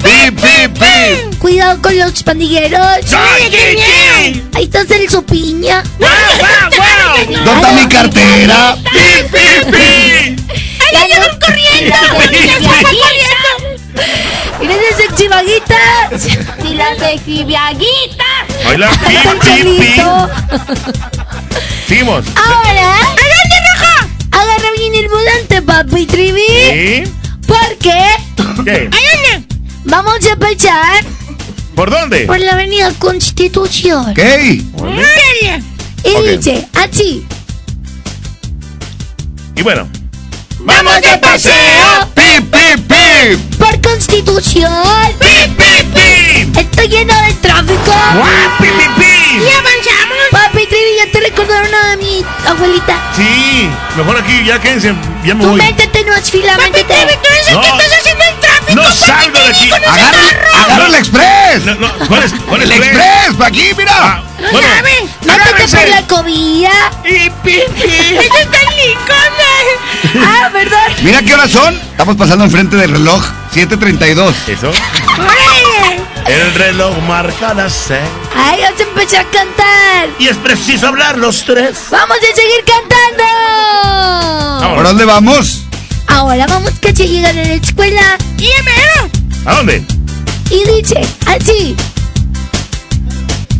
[0.63, 1.37] ¡Pi, pi, pi!
[1.39, 2.81] Cuidado con los pandilleros.
[3.13, 4.43] ¡Ay, qué, qué!
[4.55, 5.83] Ahí está Celso Piña.
[7.45, 8.77] ¿Dónde está mi cartera?
[8.85, 10.37] ¡Pi, pi, pi!
[10.79, 11.97] ¡Ay, llegaron corriendo!
[14.61, 16.11] ¡Mira esa sexy vaguita!
[16.65, 18.25] Y la sexy viaguita.
[18.65, 19.87] Baila pi, Ahí está el pi, pi.
[19.97, 20.31] chelito.
[21.89, 22.25] Seguimos.
[22.37, 24.09] Ahora, ¡adelante, roja!
[24.31, 26.41] Agarra bien el volante, papi Trivi.
[26.71, 27.13] ¿Sí?
[27.49, 27.99] Porque
[28.65, 28.91] ¿Qué?
[29.85, 31.05] Vamos a pasar
[31.75, 32.27] ¿Por dónde?
[32.27, 34.13] por la avenida Constitución.
[34.15, 34.63] ¿Qué?
[36.05, 37.27] Y dice así.
[39.57, 39.89] Y bueno.
[40.61, 41.53] ¡Vamos de paseo!
[42.15, 43.57] ¡Pi, pi, pi!
[43.59, 44.73] Por Constitución.
[45.19, 46.61] ¡Pi, pi, pi!
[46.61, 47.85] Está lleno de tráfico.
[47.85, 49.45] ¡Guau, pi, pi, pi!
[49.45, 50.19] Y avanzamos.
[50.31, 53.01] Papi Trivi, ya te recordaron a mi abuelita.
[53.17, 54.95] Sí, mejor aquí, ya quédense,
[55.25, 55.59] ya me Tú voy.
[55.59, 56.95] métete, no es fila, métete.
[57.53, 57.61] No.
[58.75, 59.71] No salgo de aquí.
[59.73, 61.65] ¡Agarra, el express!
[61.65, 62.33] No, no, ¿cuál es?
[62.49, 62.63] ¿Cuál?
[62.63, 63.35] ¡El express!
[63.39, 63.93] ¡Pa' aquí, mira!
[63.95, 65.77] Ah, bueno, Métete agárrense.
[65.79, 66.73] por la cobilla.
[67.05, 67.85] Y pi, pi.
[67.85, 69.33] Ese está Lincoln.
[70.27, 70.79] Ah, perdón.
[71.03, 71.75] Mira qué horas son.
[71.77, 73.25] Estamos pasando enfrente del reloj.
[73.55, 74.35] 7.32.
[74.49, 74.71] ¿Eso?
[76.27, 78.01] El reloj marca las seis.
[78.37, 80.09] Ay, ya se empezó a cantar.
[80.19, 81.79] Y es preciso hablar los tres.
[81.91, 84.75] Vamos a seguir cantando.
[84.77, 85.63] ¿Por dónde vamos?
[86.07, 88.19] Ahora vamos que se llegan a la escuela.
[88.39, 88.49] Y.
[89.45, 89.83] ¿A dónde?
[90.51, 91.77] Y dice así.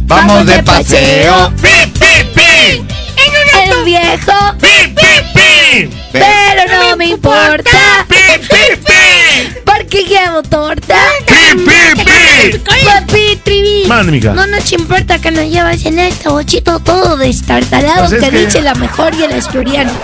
[0.07, 1.53] Vamos de paseo.
[1.63, 2.87] ¡Pi, pi, pi!
[3.17, 4.55] En un viejo.
[4.61, 5.05] ¡Pi, pi,
[5.35, 5.91] pi!
[6.13, 8.07] Pero no me importa.
[8.09, 9.62] ¡Pi, pi, pi!
[9.93, 10.97] Porque llevo torta.
[11.27, 12.59] ¡Pi, pi, pi!
[12.87, 13.85] Papi, Trivi.
[13.87, 14.33] Mande, mija.
[14.33, 18.47] No nos importa que nos llevas en este bochito todo destartalado Pues es que, que-
[18.47, 19.93] dice la mejor y el asturiano.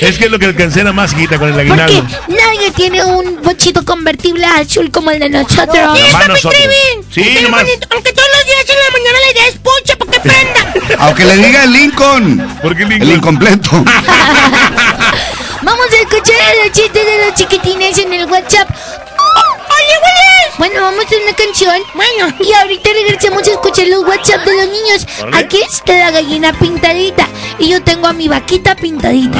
[0.00, 2.06] Es que es lo que alcancé nada más, hijita, con el Porque aguinaldo.
[2.28, 5.68] nadie tiene un bochito convertible azul como el de nosotros.
[5.76, 6.54] Nomás Papi nosotros.
[6.54, 7.04] Trivi.
[7.12, 7.64] Sí, Pero nomás.
[7.64, 10.74] bonito, Aunque todos los días en la mañana la idea es poncha para que prenda.
[11.04, 12.56] Aunque le diga el Lincoln.
[12.62, 13.12] ¿Por qué El Lincoln?
[13.14, 13.84] incompleto.
[15.62, 18.68] Vamos a escuchar los chistes de los chiquitines en el WhatsApp.
[18.70, 20.58] Oye, güey.
[20.58, 21.82] Bueno, vamos a una canción.
[21.94, 22.34] Bueno.
[22.40, 25.06] Y ahorita regresamos a escuchar los WhatsApp de los niños.
[25.32, 27.26] Aquí está la gallina pintadita.
[27.58, 29.38] Y yo tengo a mi vaquita pintadita.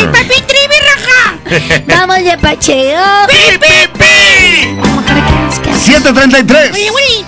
[0.00, 1.82] El papi Trivi raja.
[1.86, 3.02] Vamos de paseo.
[3.28, 4.76] ¡Pi, pi, pi!
[4.80, 6.00] Vamos para que nos quede.
[6.00, 6.72] 7.33.
[6.72, 7.24] Oye, güey.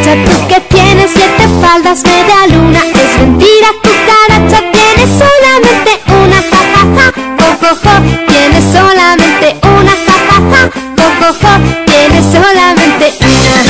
[0.00, 2.78] Cucaracha, tú que tienes siete faldas, media luna.
[2.78, 7.94] Es mentira, cucaracha, tienes solamente una ja, ja, ja.
[8.26, 11.60] Tienes solamente una ja, ja, ja.
[11.84, 13.60] Tienes solamente una.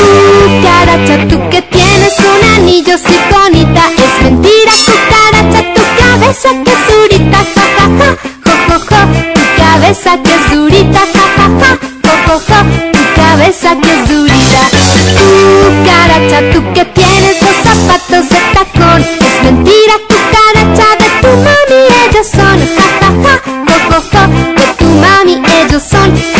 [0.00, 3.14] Cucaracha, tú que tienes un anillo si.
[3.14, 8.10] Es mentira, cucaracha, tu cabeza que es durita, ja, ja, ja.
[8.42, 11.78] Tu cabeza que es durita, ja, ja, ja.
[12.02, 12.40] Jo,
[12.92, 14.83] tu cabeza que es durita.
[15.64, 19.02] Cucaracha, tú que tienes los zapatos de tacón.
[19.02, 22.58] Es mentira, cucaracha, de tu mami ellos son.
[22.76, 24.22] Ja, ja, ja, jo, jo, jo,
[24.54, 26.33] de tu mami ellos son.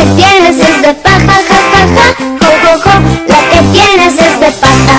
[0.00, 2.06] Que tienes es de paja, ja, ja, ja.
[2.40, 2.94] Jo, jo, jo,
[3.28, 4.96] la que tienes es de paja.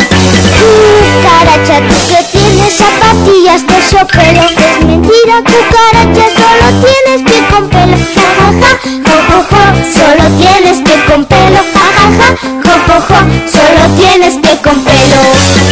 [0.60, 7.98] Cucaracha, tú que tienes zapatillas de sopero Es mentira, cucaracha, solo tienes pie con pelo,
[8.15, 8.72] ja, ja, ja
[9.07, 9.61] Jo, jo, jo,
[9.98, 12.30] solo tienes pie con pelo, ja, ja, ja
[12.64, 13.19] Jo, jo, jo,
[13.56, 15.19] solo tienes pie con pelo.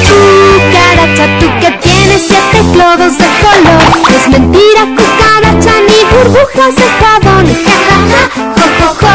[0.09, 3.81] Cucaracha, tú que tienes siete clodos de color.
[4.09, 5.79] Es mentira, cucaracha
[6.11, 8.58] burbujas de jabón, ja ja ja,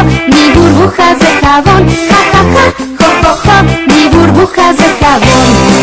[0.05, 2.65] ni burbujas de jabón, ja ja ja,
[3.01, 3.57] jo jo jo,
[3.89, 5.74] ni burbujas de jabón.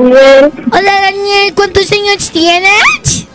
[0.00, 0.52] Daniel.
[0.72, 3.26] Hola Daniel, ¿cuántos años tienes?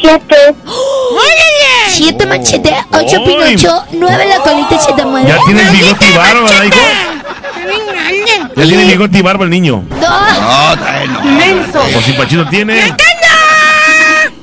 [0.00, 0.36] Siete.
[0.64, 1.88] ¡Órale!
[1.88, 5.28] Siete machete, ocho pinocho, nueve la colita se te mueve.
[5.28, 6.76] Ya tienes bigote y barba, ¿verdad, hijo?
[8.56, 9.84] Ya tiene bigote y barba el niño.
[9.88, 11.24] Dos.
[11.24, 11.80] Menso.
[11.92, 12.94] Por si Pachito tiene.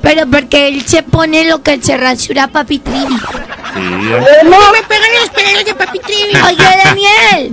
[0.02, 3.16] Pero porque él se pone lo que se rasura papi Trivi.
[3.74, 6.36] Sí, No me pegan los pelos de papi Trivi.
[6.46, 7.52] Oye, Daniel.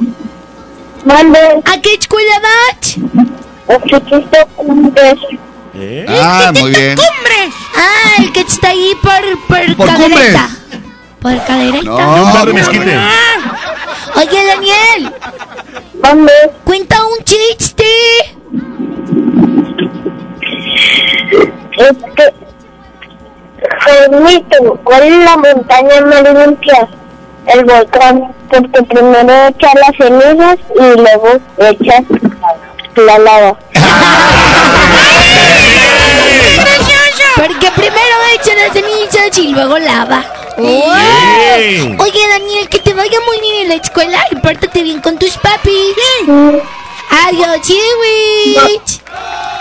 [1.05, 1.39] Mande.
[1.65, 2.97] ¿A qué escuela vas?
[4.55, 5.19] Cumbres.
[6.09, 6.97] Ah, muy bien.
[6.97, 7.53] ¡Cumbres!
[7.75, 10.49] Ah, el que está ahí por, por, Por cadereta.
[11.21, 11.83] Por cadereta.
[11.83, 12.97] No, muy mezquite.
[14.15, 15.13] Oye, Daniel.
[16.01, 16.31] Mande.
[16.63, 17.85] Cuenta un chiste.
[21.77, 22.33] Este.
[23.79, 26.89] Jaimito, ¿cuál es la montaña más limpia?
[27.45, 32.03] El volcán, porque primero echas las cenizas y luego echas
[32.95, 33.57] la lava.
[37.35, 40.23] Porque primero echan las cenizas y luego lava.
[40.57, 40.93] ¡Oh!
[41.57, 41.95] Sí.
[41.97, 45.37] Oye, Daniel, que te vaya muy bien en la escuela y pórtate bien con tus
[45.37, 45.95] papis.
[46.27, 49.01] Adiós, Chiwich.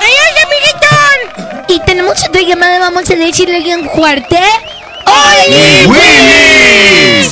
[0.01, 1.69] ¡Adiós, amiguitos!
[1.69, 4.39] Y tenemos otra llamada, vamos a decirle bien fuerte.
[5.07, 7.31] ¡Oli Willy!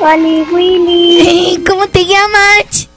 [0.00, 2.88] Oli Willy, ¿Cómo te llamas?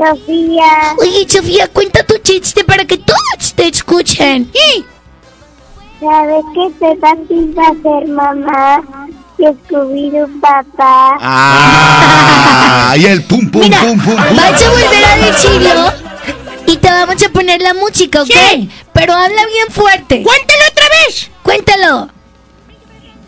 [0.00, 4.50] Sofía, Oye, Sofía, cuenta tu chiste para que todos te escuchen.
[6.00, 8.82] ¿sabes que Peppa Pig va a ser mamá?
[9.36, 11.18] Y Scooby-Doo papá.
[11.20, 14.36] Ah, y el pum, pum, Mira, pum, pum, pum.
[14.36, 15.92] vas a volver a decirlo
[16.66, 18.28] y te vamos a poner la música, ¿ok?
[18.28, 18.70] Sí.
[18.94, 20.22] Pero habla bien fuerte.
[20.22, 21.30] ¡Cuéntalo otra vez!
[21.42, 22.08] Cuéntalo.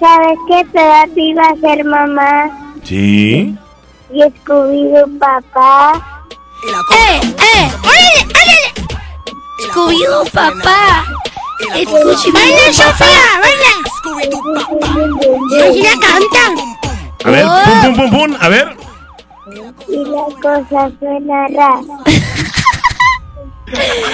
[0.00, 2.74] ¿Sabes que Peppa Pig va a ser mamá?
[2.82, 3.54] Sí.
[4.10, 6.21] Y Scooby-Doo papá.
[6.64, 7.70] ¡Eh, eh!
[7.82, 8.62] ¡Órale, órale!
[9.68, 11.04] Scooby-Doo, papá.
[11.60, 12.72] Scooby-Doo, ¡Baila.
[12.72, 13.24] Sofía!
[13.42, 13.72] ¡Baila!
[15.68, 16.44] ¡Así la canta!
[17.24, 17.62] A ver, Oh.
[17.64, 18.36] pum, pum, pum, pum.
[18.40, 18.76] A ver.
[19.88, 21.80] Y la cosa suena rara.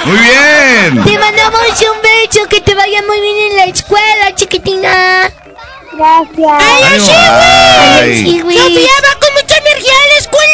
[0.05, 1.05] Muy bien.
[1.05, 5.31] Te mandamos un beso, que te vaya muy bien en la escuela, chiquitina.
[5.93, 6.63] Gracias.
[6.85, 8.25] ¡Adiós, Ay.
[8.25, 8.57] Chiwi.
[8.57, 9.18] Sofía va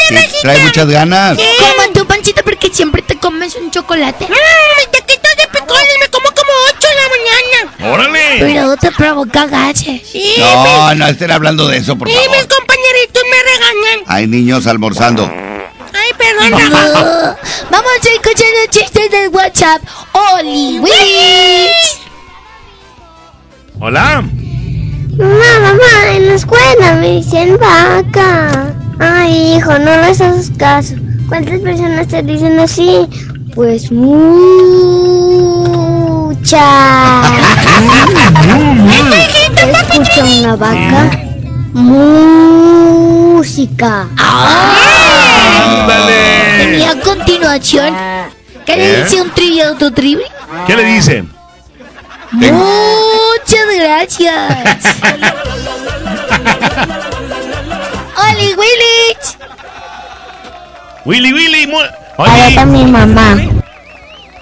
[0.08, 1.38] Sí, trae muchas ganas.
[1.58, 4.24] Coma tu pancita porque siempre te comes un chocolate.
[4.26, 4.90] ¡Mmm!
[4.92, 7.08] Taquitos de picones me como como 8 en la
[7.88, 7.94] mañana.
[7.94, 8.36] ¡Órale!
[8.40, 10.02] Pero te provoca gases.
[10.10, 12.48] Sí, No, no estén hablando de eso, por mis, y mis favor.
[12.48, 14.04] compañeritos me regañan.
[14.06, 15.24] Hay niños almorzando.
[15.26, 16.50] Ay, perdón.
[16.50, 17.36] No.
[17.70, 19.80] Vamos a escuchar los chistes del WhatsApp.
[20.12, 21.98] Oli Willis.
[23.80, 24.22] Hola.
[25.16, 28.74] Mamá, mamá, en la escuela me dicen vaca.
[28.98, 30.94] Ay, hijo, no les hagas caso.
[31.28, 33.06] ¿Cuántas personas te dicen así?
[33.54, 34.14] Pues muchas.
[39.56, 41.10] Escucha una vaca.
[42.94, 44.06] Música.
[45.66, 46.78] ¡Ándale!
[46.78, 47.94] Y a continuación,
[48.64, 49.04] ¿qué le ¿Eh?
[49.04, 50.26] dice un trivia a otro trivia?
[50.66, 51.24] ¿Qué le dice?
[52.32, 54.84] Muchas gracias.
[58.16, 59.26] Oli Willich.
[61.04, 61.66] Willy, Willy.
[61.66, 61.78] mu-
[62.24, 63.36] Ahí está mi mamá.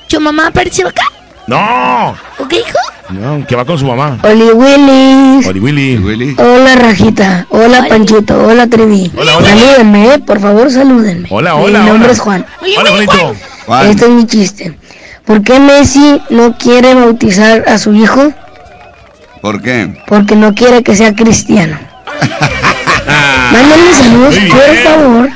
[0.09, 1.03] ¿Tu mamá apareció acá?
[1.47, 2.15] No.
[2.39, 2.79] ¿O qué dijo?
[3.11, 4.19] No, que va con su mamá.
[4.23, 5.47] Oli Willy.
[5.49, 5.61] Oli,
[5.99, 6.35] Willy.
[6.39, 9.11] Hola Rajita, hola Panchito, hola Trivi.
[9.17, 9.49] Hola, hola.
[9.49, 11.27] Salúdenme, eh, por favor salúdenme.
[11.31, 12.13] Hola, hola, Mi nombre hola.
[12.13, 12.47] es Juan.
[12.79, 13.35] Hola, bonito.
[13.89, 14.79] Este es mi chiste.
[15.25, 18.33] ¿Por qué Messi no quiere bautizar a su hijo?
[19.41, 20.03] ¿Por qué?
[20.07, 21.79] Porque no quiere que sea cristiano.
[23.53, 25.31] Mándenle saludos, por favor.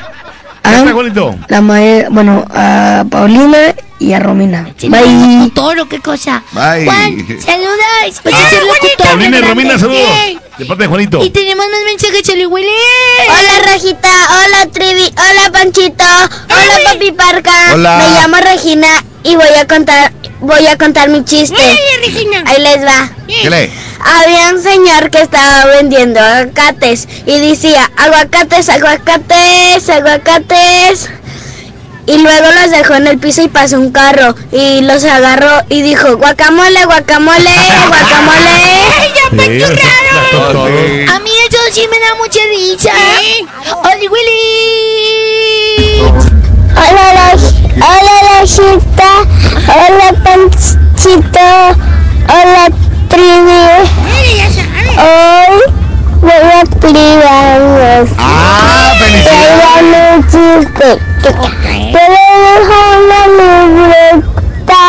[0.63, 1.37] A Juanito.
[1.49, 3.59] la mae- bueno, a Paulina
[4.01, 4.69] y a Romina.
[4.83, 5.01] Bye.
[5.39, 6.43] Locutor o qué cosa.
[6.53, 6.85] Bye.
[6.87, 7.27] Juan,
[8.35, 9.07] a ser locutor.
[9.07, 9.43] Paulina y.
[9.43, 10.01] Romina, saludos.
[10.09, 10.39] Yay.
[10.59, 11.23] De parte de Juanito.
[11.25, 12.67] Y tenemos más mensajes, Oli Willy.
[13.29, 17.53] Hola Rajita, hola Trivi, hola Panchito, hola Papi Parca.
[17.75, 17.99] Hola.
[17.99, 18.89] Me llamo Regina
[19.23, 20.13] y voy a contar,
[20.47, 21.57] voy a contar mi chiste.
[22.47, 23.11] Ahí les va.
[24.05, 31.11] Había un señor que estaba vendiendo aguacates y decía aguacates, aguacates, aguacates.
[32.07, 35.83] Y luego los dejó en el piso y pasó un carro y los agarró y
[35.83, 37.51] dijo guacamole, guacamole,
[37.89, 38.87] guacamole.
[39.33, 39.89] Sí, eso está
[40.31, 40.65] todo.
[40.67, 42.93] A mí eso sí me da mucha risa.
[43.93, 44.47] Oli Willy.
[46.77, 47.35] Hola,
[47.77, 49.11] hola Rajita,
[49.69, 51.49] hola Panchito,
[52.29, 52.69] hola
[53.09, 53.65] Trivi.
[54.97, 55.61] Hoy
[56.21, 56.65] voy a
[57.29, 58.09] años.
[58.19, 58.95] Ah,
[60.15, 60.89] un chiste.
[61.23, 64.83] Yo le dejo una libreta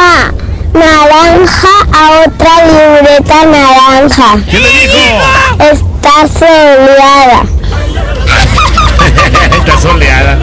[0.74, 1.96] naranja a
[2.26, 4.30] otra libreta naranja.
[4.50, 5.20] ¿Qué le dijo?
[5.60, 7.40] Está soleada.
[9.58, 10.34] Está soleada.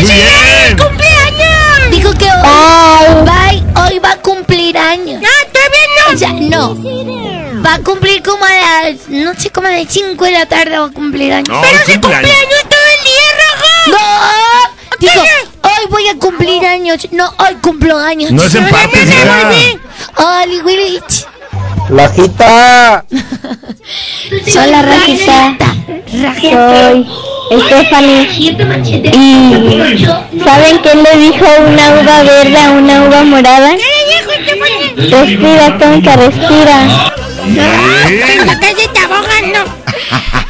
[0.00, 1.11] Muy bien.
[2.18, 5.20] Que hoy, bye, hoy va a cumplir años.
[5.52, 6.14] Todavía no.
[6.14, 7.62] O sea, no.
[7.64, 10.78] Va a cumplir como a las, no sé, como a las 5 de la tarde
[10.78, 11.48] va a cumplir años.
[11.48, 12.30] No, Pero es si cumpleaños.
[12.30, 13.66] cumpleaños todo el día, Raja.
[13.88, 14.98] ¡No!
[14.98, 15.20] Dijo,
[15.62, 17.08] hoy voy a cumplir años.
[17.12, 18.30] No, hoy cumplo años.
[18.32, 18.98] No es en parte.
[20.16, 21.26] Oli Willich.
[21.90, 23.04] Lajita.
[24.54, 25.56] Hola, Rajita.
[26.10, 27.06] Soy
[27.50, 28.28] Stephanie.
[29.12, 33.76] ¿Y saben qué le dijo una uva verde a una uva morada?
[34.96, 37.10] Respira, tonta, respira.
[38.46, 39.58] La calle está ahogando.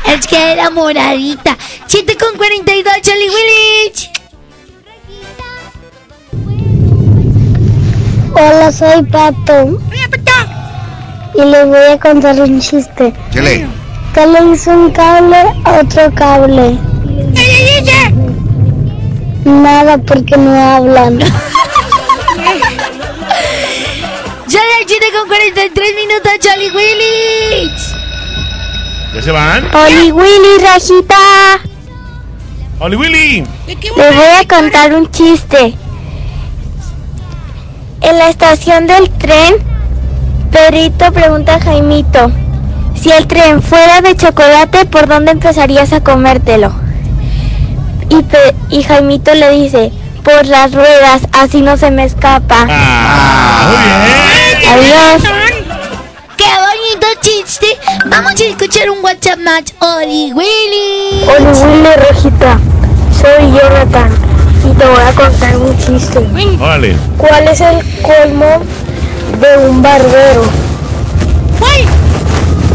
[0.07, 1.57] Es que era moradita.
[1.87, 4.11] 7 con 42, Oli Willich.
[8.35, 9.79] Hola, soy Pato.
[11.35, 13.13] Y les voy a contar un chiste.
[13.33, 13.41] ¿Qué
[14.15, 14.21] le?
[14.21, 16.79] ¿Qué le hizo un cable a otro cable?
[19.45, 21.19] Nada, porque no hablan.
[24.49, 27.81] Ya la 7 con 43 minutos, Oli Willich.
[29.15, 29.75] ¿Ya se van?
[29.75, 31.17] Oli Willy, Rajita.
[32.81, 33.47] Oli Willy.
[33.67, 35.75] Les voy a contar un chiste.
[38.03, 39.55] En la estación del tren,
[40.51, 42.31] Pedrito pregunta a Jaimito,
[43.03, 46.73] si el tren fuera de chocolate, ¿por dónde empezarías a comértelo?
[48.09, 49.91] Y, Pe- y Jaimito le dice,
[50.23, 52.63] por las ruedas, así no se me escapa.
[54.73, 55.23] Adiós.
[56.37, 57.67] ¡Qué bonito chiste!
[58.07, 59.73] Vamos a escuchar un WhatsApp match.
[59.81, 61.25] Oli Willy.
[61.29, 62.59] Oli Willy, Rojita.
[63.21, 64.11] Soy Jonathan
[64.65, 66.19] y te voy a contar un chiste.
[66.61, 66.97] Órale.
[67.19, 68.63] ¿Cuál es el colmo
[69.41, 70.45] de un barbero?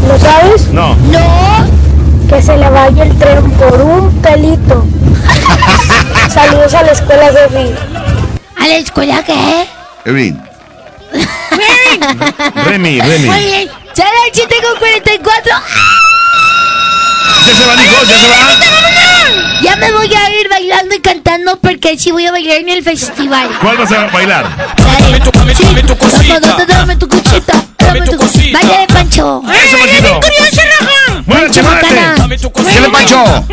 [0.08, 0.68] ¿Lo sabes?
[0.68, 0.94] No.
[0.94, 1.66] No.
[2.28, 4.84] Que se le vaya el tren por un pelito.
[6.30, 7.76] Saludos a la escuela de Río.
[8.56, 9.68] ¿A la escuela qué?
[10.06, 10.42] Erin.
[12.64, 13.26] Remy, Remy.
[13.28, 13.68] Muy bien.
[13.96, 15.52] La 7 con 44.
[17.46, 19.62] Ya se van, hijos, ya se van.
[19.62, 22.82] Ya me voy a ir bailando y cantando porque sí voy a bailar en el
[22.82, 23.48] festival.
[23.60, 24.46] ¿Cuál vas a bailar?
[24.76, 26.40] Dame tu, dame tu cosita.
[26.66, 27.52] Dame tu cosita.
[27.78, 28.58] Dame tu cosita.
[28.60, 29.42] De Pancho.
[29.64, 30.20] Eso, Panchito.
[31.26, 32.16] Muévete, Macana.
[32.18, 32.50] muévete.
[32.72, 33.44] ¿Qué le pancho?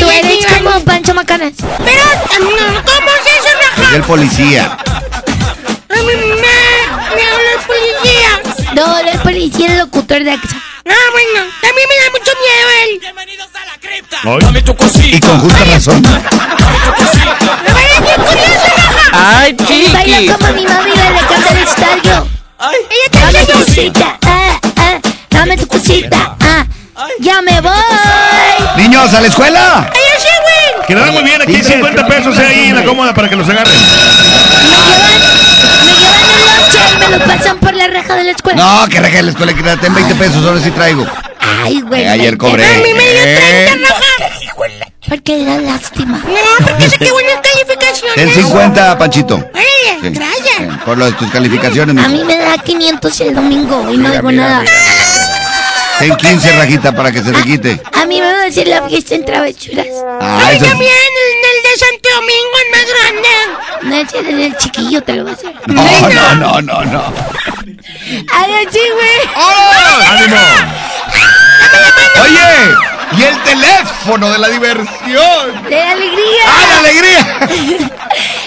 [0.00, 1.52] Tú eres como Pancho Macanas.
[1.58, 2.04] Pero,
[2.40, 3.90] no, ¿cómo es eso, Raja?
[3.90, 4.76] Es el policía.
[8.74, 10.56] No, no es policía, el locutor de AXA.
[10.86, 13.00] Ah, bueno, también me da mucho miedo él.
[13.00, 14.18] Bienvenidos a la cripta.
[14.24, 16.02] Dame tu Y con justa razón.
[19.12, 19.92] Ay, chiqui.
[19.92, 22.26] Baila como mi mami le canta el estadio.
[23.12, 24.18] Dame tu cosita.
[24.26, 25.00] Ah, ah.
[25.30, 26.36] Dame tu cosita.
[26.40, 26.66] Ah.
[27.20, 27.72] Ya me voy.
[28.76, 29.92] Niños, a la escuela.
[30.86, 33.36] Que le dan muy bien, aquí hay 50 pesos ahí en la cómoda para que
[33.36, 33.74] los agarren.
[34.52, 36.23] Me llevan lonche y
[37.18, 38.62] me pasan por la reja de la escuela.
[38.82, 41.06] No, que reja la escuela, que ten 20 pesos, ahora sí traigo.
[41.40, 42.02] Ay, güey.
[42.02, 42.64] Eh, ayer cobré.
[42.64, 43.66] A mí me dio Eh.
[43.68, 44.34] 30, Raja.
[45.08, 46.18] Porque le da lástima.
[46.18, 48.14] No, porque sé que buenas calificaciones.
[48.14, 49.34] Ten 50, Panchito.
[49.36, 50.78] Órale, Sí, gracias.
[50.84, 52.04] Por lo de tus calificaciones.
[52.04, 54.64] A mí me da 500 el domingo y no Mira, digo mira, nada.
[55.98, 57.80] Ten 15, Rajita, para que se te quite.
[57.92, 59.86] A mí me va a decir la fiesta en travesuras.
[60.20, 60.90] Ah, Ay, también,
[61.74, 63.28] de Santo Domingo, el más grande.
[63.82, 65.54] No, ese es el chiquillo, te lo voy a hacer.
[65.66, 67.14] No, no, no, no, no.
[68.32, 69.20] Ay, sí, güey.
[70.08, 70.36] ¡Ánimo!
[72.22, 72.74] Oye,
[73.12, 75.64] y el teléfono de la diversión.
[75.68, 76.44] ¡De alegría!
[76.46, 77.90] ¡Ah, de alegría!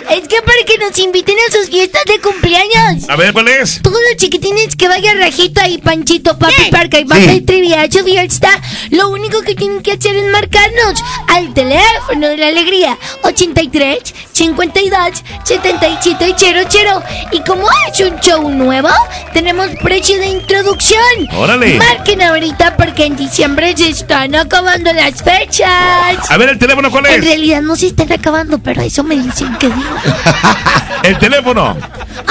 [0.10, 3.10] Es que para que nos inviten a sus fiestas de cumpleaños.
[3.10, 3.82] A ver, ¿cuál es?
[3.82, 8.06] Todos los chiquitines que vayan Rajito ahí, Panchito, Papi Parca y Baja y Trivia, su
[8.06, 8.50] fiesta,
[8.92, 14.00] lo único que tienen que hacer es marcarnos al teléfono de la alegría 83
[14.32, 17.04] 52 77 00.
[17.34, 18.90] Y como es un show nuevo,
[19.34, 21.02] tenemos precio de introducción.
[21.36, 21.76] Órale.
[21.76, 26.30] Marquen ahorita porque en diciembre se están acabando las fechas.
[26.30, 27.26] A ver, ¿el teléfono cuál En es?
[27.26, 29.96] realidad no se están acabando, pero eso me dicen que digo.
[31.04, 31.78] El teléfono.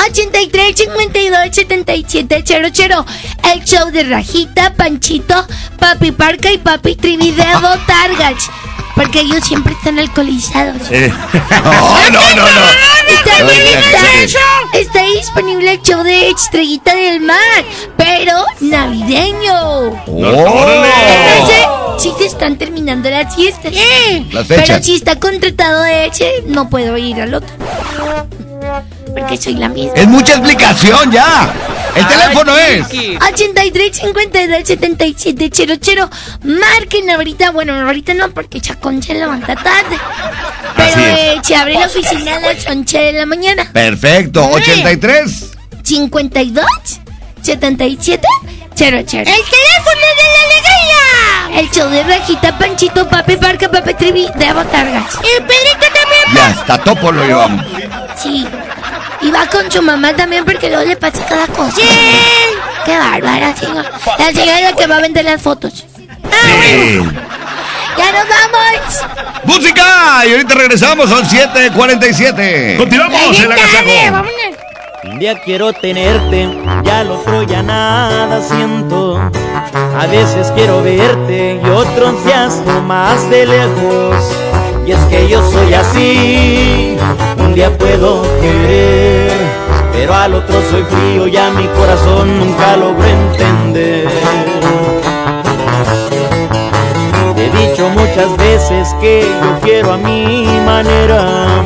[0.09, 3.07] 83 52 77 00.
[3.55, 5.47] El show de Rajita, Panchito,
[5.79, 8.51] Papi Parca y Papi Trivi de Botargas.
[8.97, 10.91] Porque ellos siempre están alcoholizados.
[10.91, 11.13] Eh.
[11.51, 12.67] No, no, no, no.
[13.09, 17.65] Y también está, está disponible el show de Estrellita del Mar,
[17.97, 19.87] pero navideño.
[20.07, 21.67] Entonces,
[21.99, 23.73] sí se están terminando las fiestas.
[24.33, 24.85] Las Pero fechas.
[24.85, 27.55] si está contratado ese, no puedo ir al otro.
[29.15, 29.93] Porque soy la misma.
[29.95, 31.53] Es mucha explicación ya.
[31.95, 32.87] El teléfono es.
[32.87, 36.11] 83 52 77 00.
[36.45, 39.97] Marquen ahorita, bueno, ahorita no, porque Chacón se levanta tarde.
[40.77, 41.19] Pero Así es.
[41.19, 43.71] eh, se abre la oficina a las 11 de la mañana.
[43.73, 44.45] Perfecto.
[44.51, 45.53] 83.
[45.83, 46.65] 52
[47.47, 48.27] 77
[48.75, 48.97] 00.
[48.99, 51.61] ¡El teléfono de la alegría!
[51.61, 55.15] El show de Rajita, Panchito, Papi Parca, Papi Trivi de Botargas.
[55.21, 56.35] ¿Y Pedrito también?
[56.35, 57.65] Ya, hasta topo lo llevamos.
[58.17, 58.47] Sí.
[59.23, 61.81] Y va con su mamá también porque luego le pasa cada cosa.
[62.85, 63.91] Qué bárbara, señora.
[64.19, 65.73] La señora es la que va a vender las fotos.
[65.73, 67.01] Sí.
[67.97, 69.45] ¡Ya nos vamos!
[69.45, 70.27] ¡Música!
[70.27, 72.77] Y ahorita regresamos, son 7.47.
[72.77, 74.27] Continuamos en la Agasajo.
[75.09, 76.49] Un día quiero tenerte,
[76.83, 79.17] ya al otro ya nada siento.
[79.17, 84.37] A veces quiero verte y otros días más de lejos.
[84.85, 86.97] Y es que yo soy así,
[87.39, 89.31] un día puedo querer,
[89.93, 94.09] pero al otro soy frío y a mi corazón nunca logro entender.
[97.37, 101.63] Te he dicho muchas veces que yo quiero a mi manera.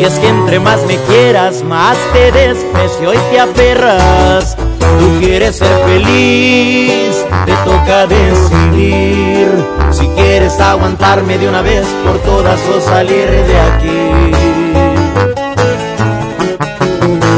[0.00, 4.56] Y es que entre más me quieras, más te desprecio y te aferras.
[4.56, 9.48] Tú quieres ser feliz, te toca decidir.
[9.90, 14.32] Si quieres aguantarme de una vez por todas o salir de aquí.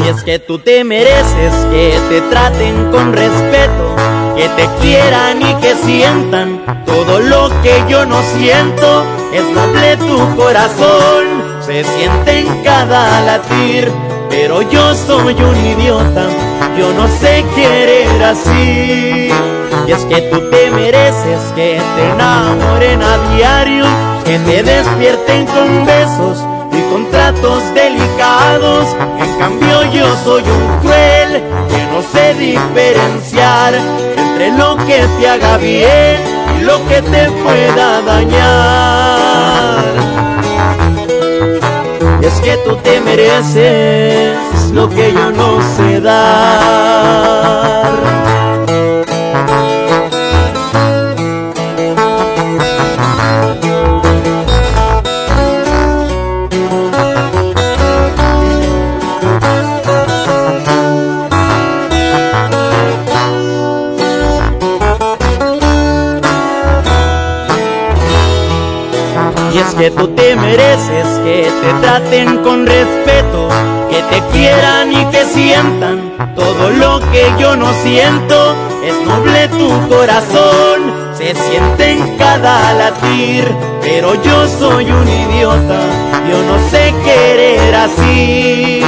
[0.05, 3.97] Y es que tú te mereces que te traten con respeto,
[4.37, 9.05] que te quieran y que sientan todo lo que yo no siento.
[9.33, 13.91] Es noble tu corazón, se siente en cada latir,
[14.29, 16.27] pero yo soy un idiota,
[16.77, 19.31] yo no sé querer así.
[19.87, 23.85] Y es que tú te mereces que te enamoren a diario,
[24.25, 28.97] que te despierten con besos y con tratos delicados.
[29.21, 33.75] En cambio yo soy un cruel que no sé diferenciar
[34.17, 36.17] entre lo que te haga bien
[36.59, 39.52] y lo que te pueda dañar.
[42.23, 44.39] Es que tú te mereces
[44.73, 47.43] lo que yo no sé dar.
[69.83, 73.49] Que tú te mereces que te traten con respeto,
[73.91, 78.55] que te quieran y que sientan todo lo que yo no siento.
[78.85, 80.79] Es noble tu corazón,
[81.19, 85.81] se siente en cada latir, pero yo soy un idiota,
[86.31, 88.85] yo no sé querer así.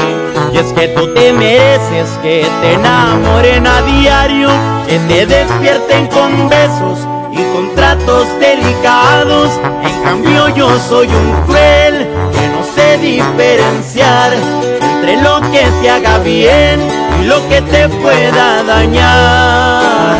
[0.53, 4.49] Y es que tú te mereces que te enamoren a diario,
[4.87, 9.51] que te despierten con besos y con tratos delicados.
[9.82, 16.19] En cambio yo soy un cruel que no sé diferenciar entre lo que te haga
[16.19, 16.81] bien
[17.20, 20.19] y lo que te pueda dañar.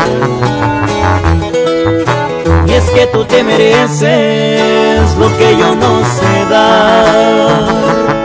[2.75, 8.24] es que tú te mereces lo que yo no sé dar.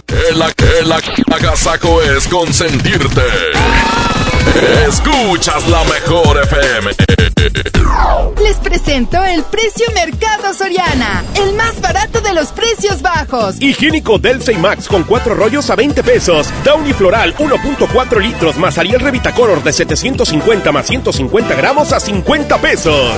[0.08, 3.22] El, el ag- agasajo es consentirte.
[4.88, 6.90] Escuchas la mejor FM.
[8.42, 13.56] Les presento el precio Mercado Soriana, el más barato de los precios bajos.
[13.60, 16.48] Higiénico Delta y Max con cuatro rollos a 20 pesos.
[16.64, 23.12] Downy Floral 1.4 litros más Ariel Revitacolor de 750 más 150 gramos a 50 pesos.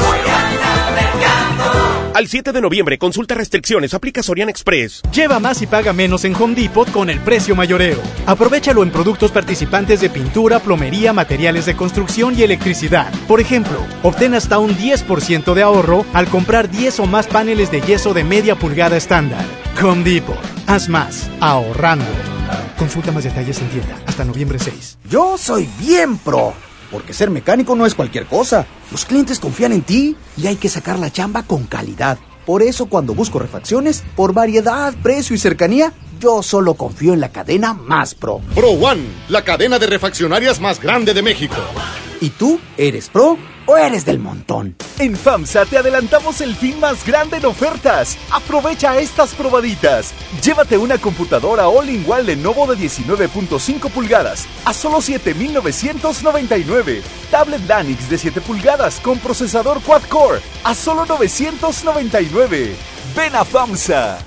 [2.14, 5.02] Al 7 de noviembre, consulta restricciones, aplica Sorian Express.
[5.12, 8.00] Lleva más y paga menos en Home Depot con el precio mayoreo.
[8.26, 13.12] Aprovechalo en productos participantes de pintura, plomería, materiales de construcción y electricidad.
[13.28, 17.82] Por ejemplo, obtén hasta un 10% de ahorro al comprar 10 o más paneles de
[17.82, 19.44] yeso de media pulgada estándar.
[19.82, 20.38] Home Depot.
[20.66, 22.06] Haz más, ahorrando.
[22.78, 24.98] Consulta más detalles en tienda hasta noviembre 6.
[25.10, 26.54] Yo soy bien pro,
[26.90, 28.66] porque ser mecánico no es cualquier cosa.
[28.90, 32.18] Los clientes confían en ti y hay que sacar la chamba con calidad.
[32.46, 37.30] Por eso cuando busco refacciones, por variedad, precio y cercanía, yo solo confío en la
[37.30, 38.40] cadena más pro.
[38.54, 41.56] Pro One, la cadena de refaccionarias más grande de México.
[42.20, 43.36] ¿Y tú eres pro
[43.68, 44.74] o eres del montón?
[44.98, 48.18] En FAMSA te adelantamos el fin más grande en ofertas.
[48.32, 50.12] Aprovecha estas probaditas.
[50.42, 57.02] Llévate una computadora all-in-one Lenovo de 19.5 pulgadas a solo 7.999.
[57.30, 62.74] Tablet Lanix de 7 pulgadas con procesador quad-core a solo 999.
[63.14, 64.18] Ven a FAMSA.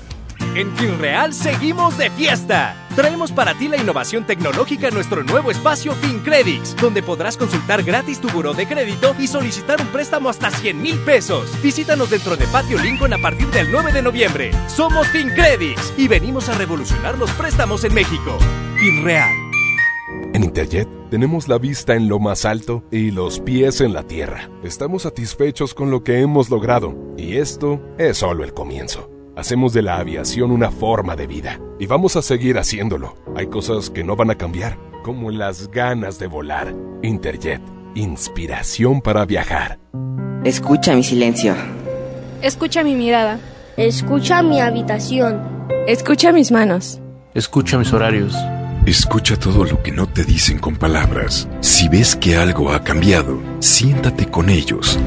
[0.54, 2.76] En FinReal seguimos de fiesta.
[2.94, 8.20] Traemos para ti la innovación tecnológica en nuestro nuevo espacio FinCredits, donde podrás consultar gratis
[8.20, 11.50] tu buró de crédito y solicitar un préstamo hasta 100 mil pesos.
[11.62, 14.50] Visítanos dentro de Patio Lincoln a partir del 9 de noviembre.
[14.68, 18.38] Somos FinCredits y venimos a revolucionar los préstamos en México.
[18.78, 19.30] FinReal.
[20.34, 24.50] En Interjet tenemos la vista en lo más alto y los pies en la tierra.
[24.62, 29.11] Estamos satisfechos con lo que hemos logrado y esto es solo el comienzo.
[29.34, 33.16] Hacemos de la aviación una forma de vida y vamos a seguir haciéndolo.
[33.34, 36.74] Hay cosas que no van a cambiar, como las ganas de volar.
[37.02, 37.62] Interjet,
[37.94, 39.78] inspiración para viajar.
[40.44, 41.54] Escucha mi silencio.
[42.42, 43.40] Escucha mi mirada.
[43.78, 45.40] Escucha mi habitación.
[45.86, 47.00] Escucha mis manos.
[47.32, 48.36] Escucha mis horarios.
[48.84, 51.48] Escucha todo lo que no te dicen con palabras.
[51.60, 54.98] Si ves que algo ha cambiado, siéntate con ellos.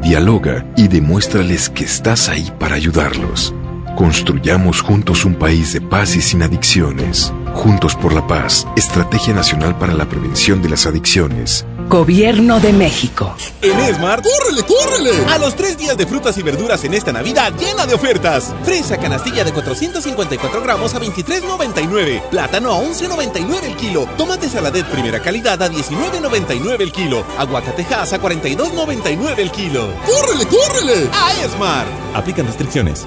[0.00, 3.52] Dialoga y demuéstrales que estás ahí para ayudarlos.
[3.96, 7.32] Construyamos juntos un país de paz y sin adicciones.
[7.54, 11.64] Juntos por la paz, Estrategia Nacional para la Prevención de las Adicciones.
[11.88, 13.34] Gobierno de México.
[13.62, 15.32] En Smart, ¡córrele, córrele!
[15.32, 18.54] A los tres días de frutas y verduras en esta Navidad llena de ofertas.
[18.64, 22.28] Fresa canastilla de 454 gramos a 23.99.
[22.28, 24.06] Plátano a 11.99 el kilo.
[24.18, 27.24] Tomate saladet primera calidad a 19.99 el kilo.
[27.38, 29.88] Aguacatejas a 42.99 el kilo.
[30.04, 31.08] ¡Córrele, córrele!
[31.14, 31.88] A Smart.
[32.14, 33.06] Aplican restricciones.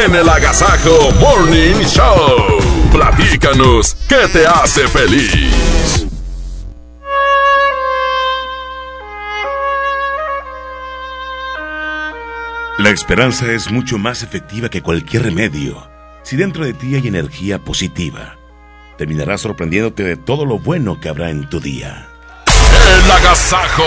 [0.00, 2.58] En el Agasajo Morning Show.
[2.90, 6.06] Platícanos, ¿qué te hace feliz?
[12.78, 15.86] La esperanza es mucho más efectiva que cualquier remedio.
[16.22, 18.36] Si dentro de ti hay energía positiva,
[18.96, 22.08] terminarás sorprendiéndote de todo lo bueno que habrá en tu día.
[23.04, 23.84] El agasajo.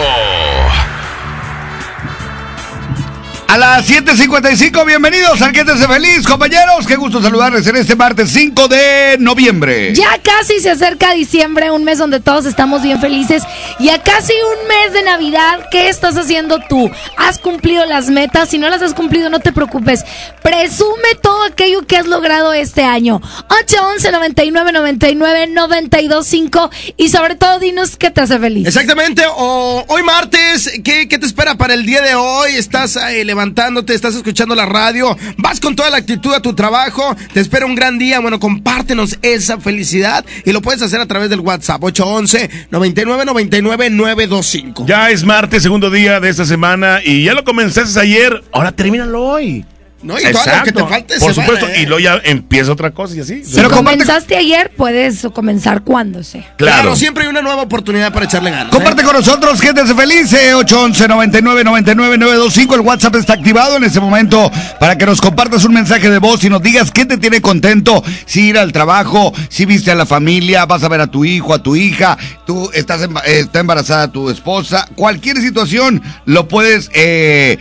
[3.55, 6.85] A las 7.55, bienvenidos al Quédese Feliz, compañeros.
[6.85, 9.93] Qué gusto saludarles en este martes 5 de noviembre.
[9.95, 13.43] Ya casi se acerca diciembre, un mes donde todos estamos bien felices.
[13.79, 16.91] Y a casi un mes de Navidad, ¿qué estás haciendo tú?
[17.15, 18.49] ¿Has cumplido las metas?
[18.49, 20.03] Si no las has cumplido, no te preocupes.
[20.43, 23.21] Presume todo aquello que has logrado este año.
[23.47, 28.67] 811 99 99 925 y sobre todo dinos qué te hace feliz.
[28.67, 32.55] Exactamente, o hoy martes, ¿qué, qué te espera para el día de hoy?
[32.57, 37.15] Estás eh, levantándote, estás escuchando la radio, vas con toda la actitud a tu trabajo,
[37.31, 41.29] te espera un gran día, bueno, compártenos esa felicidad y lo puedes hacer a través
[41.29, 44.85] del WhatsApp 811 99 99 925.
[44.87, 49.23] Ya es martes, segundo día de esta semana y ya lo comenzaste ayer, ahora termínalo
[49.23, 49.63] hoy.
[50.05, 51.81] No, y todo lo que te falte Por se supuesto, vale, ¿eh?
[51.81, 53.43] y luego ya empieza otra cosa y así.
[53.43, 56.53] Si comenzaste ayer, puedes comenzar cuando sea.
[56.57, 56.95] Claro.
[56.95, 58.67] siempre hay una nueva oportunidad para echarle ganas.
[58.67, 58.69] ¿eh?
[58.71, 62.75] Comparte con nosotros, gente feliz, eh, 811 99 99 925.
[62.75, 66.43] El WhatsApp está activado en este momento para que nos compartas un mensaje de voz
[66.43, 68.03] y nos digas qué te tiene contento.
[68.25, 71.53] Si ir al trabajo, si viste a la familia, vas a ver a tu hijo,
[71.53, 74.87] a tu hija, tú estás emba- está embarazada tu esposa.
[74.95, 77.57] Cualquier situación lo puedes eh,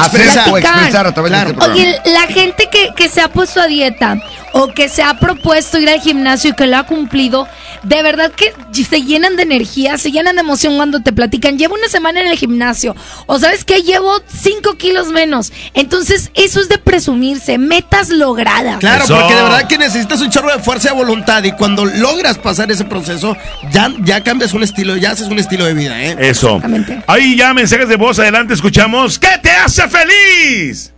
[0.00, 1.74] hacer o expresar a través de este programa.
[1.74, 4.18] Oye, la gente que, que se ha puesto a dieta
[4.52, 7.46] o que se ha propuesto ir al gimnasio y que lo ha cumplido,
[7.82, 11.58] de verdad que se llenan de energía, se llenan de emoción cuando te platican.
[11.58, 12.96] Llevo una semana en el gimnasio
[13.26, 15.52] o sabes que llevo 5 kilos menos.
[15.74, 18.78] Entonces, eso es de presumirse, metas logradas.
[18.78, 22.38] Claro, porque de verdad que necesitas un chorro de fuerza de voluntad y cuando logras
[22.38, 23.36] pasar ese proceso,
[23.70, 26.16] ya, ya cambias un estilo, ya haces un estilo de vida, ¿eh?
[26.18, 26.60] Eso.
[27.06, 29.18] Ahí ya mensajes de voz, adelante, escuchamos.
[29.18, 30.92] ¿Qué te hace feliz?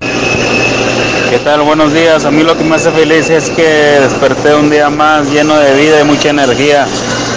[1.30, 1.62] ¿Qué tal?
[1.62, 2.24] Buenos días.
[2.24, 3.62] A mí lo que me hace feliz es que
[4.00, 6.86] desperté un día más lleno de vida y mucha energía.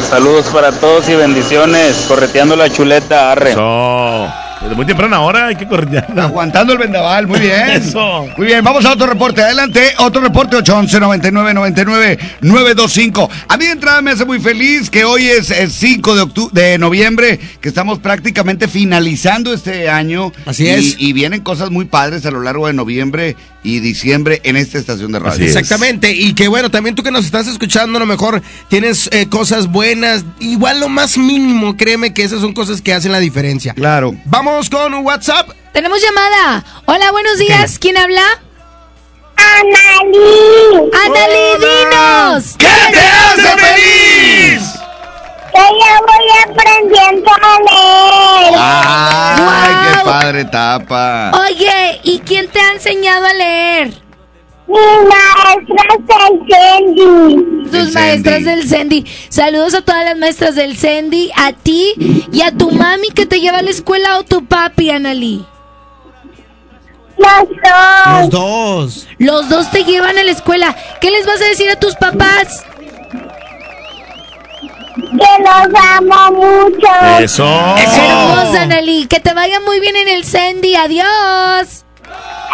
[0.10, 2.06] Saludos para todos y bendiciones.
[2.08, 3.56] Correteando la chuleta, arre.
[4.64, 6.06] Desde muy temprana hora hay que correr.
[6.18, 7.70] Aguantando el vendaval, muy bien.
[7.72, 8.28] Eso.
[8.38, 9.42] Muy bien, vamos a otro reporte.
[9.42, 13.30] Adelante, otro reporte 811 99 99 925.
[13.50, 16.52] A mí de entrada me hace muy feliz que hoy es el 5 de, octu-
[16.52, 20.32] de noviembre, que estamos prácticamente finalizando este año.
[20.46, 20.96] Así Y- es.
[20.98, 23.36] Y vienen cosas muy padres a lo largo de noviembre
[23.66, 25.46] y diciembre en esta estación de radio.
[25.46, 29.28] Exactamente, y que bueno, también tú que nos estás escuchando, a lo mejor tienes eh,
[29.30, 33.74] cosas buenas, igual lo más mínimo, créeme que esas son cosas que hacen la diferencia.
[33.74, 34.16] Claro.
[34.26, 35.50] Vamos con un WhatsApp.
[35.74, 36.64] Tenemos llamada.
[36.86, 37.80] Hola, buenos días.
[37.80, 38.22] ¿Quién habla?
[39.36, 40.92] Analí.
[41.06, 42.56] Analí, dinos.
[42.60, 44.62] ¿Qué te hace feliz?
[45.52, 48.54] Que ya voy aprendiendo a leer.
[48.60, 51.32] ¡Ay, qué padre etapa!
[51.48, 54.03] Oye, ¿y quién te ha enseñado a leer?
[54.74, 57.70] Mi maestra del Sandy.
[57.70, 59.06] Tus maestras del Sandy.
[59.30, 61.94] Saludos a todas las maestras del Sandy, a ti
[62.32, 65.46] y a tu mami que te lleva a la escuela o tu papi, Analí.
[67.18, 68.20] Los dos.
[68.20, 69.08] Los dos.
[69.20, 70.76] Los dos te llevan a la escuela.
[71.00, 72.66] ¿Qué les vas a decir a tus papás?
[74.96, 77.20] Que los amo mucho.
[77.20, 77.46] Eso.
[77.78, 79.06] Hermosa, Analí.
[79.06, 80.76] Que te vaya muy bien en el Sandy.
[80.76, 81.83] Adiós.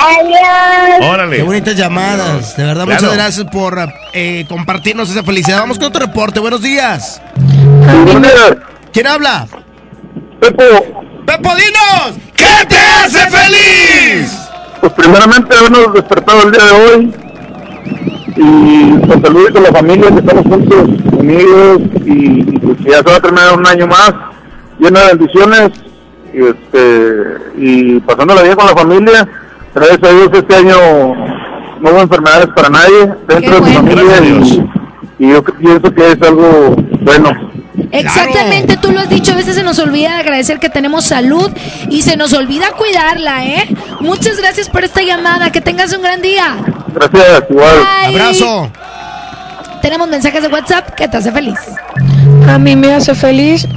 [0.02, 1.10] Adiós.
[1.12, 1.38] Órale.
[1.38, 2.56] Qué bonitas llamadas.
[2.56, 3.02] De verdad, Claro.
[3.02, 3.78] muchas gracias por
[4.14, 5.60] eh, compartirnos esa felicidad.
[5.60, 6.40] Vamos con otro reporte.
[6.40, 7.22] Buenos días.
[8.94, 9.46] ¿Quién habla?
[10.40, 10.64] Pepo,
[11.26, 12.18] Pepo, dinos.
[12.36, 14.36] ¿Qué te hace feliz?
[14.80, 17.14] pues primeramente habernos despertado el día de hoy
[18.38, 23.04] y pues saludos con la familia que estamos juntos, unidos y, y, pues ya se
[23.04, 24.14] va a terminar un año más
[24.80, 25.72] lleno de bendiciones
[26.34, 29.28] y este y pasándola bien con la familia.
[29.74, 30.76] Gracias a Dios este año
[31.80, 36.22] no hubo enfermedades para nadie dentro de mi familia y, y yo pienso que es
[36.22, 37.50] algo bueno.
[37.92, 41.50] Exactamente, tú lo has dicho, a veces se nos olvida agradecer que tenemos salud
[41.90, 43.76] y se nos olvida cuidarla, ¿eh?
[44.02, 46.58] Muchas gracias por esta llamada, que tengas un gran día.
[46.94, 47.76] Gracias, igual.
[47.78, 48.20] Bye.
[48.20, 48.72] Abrazo.
[49.82, 51.58] Tenemos mensajes de WhatsApp que te hace feliz.
[52.48, 53.68] A mí me hace feliz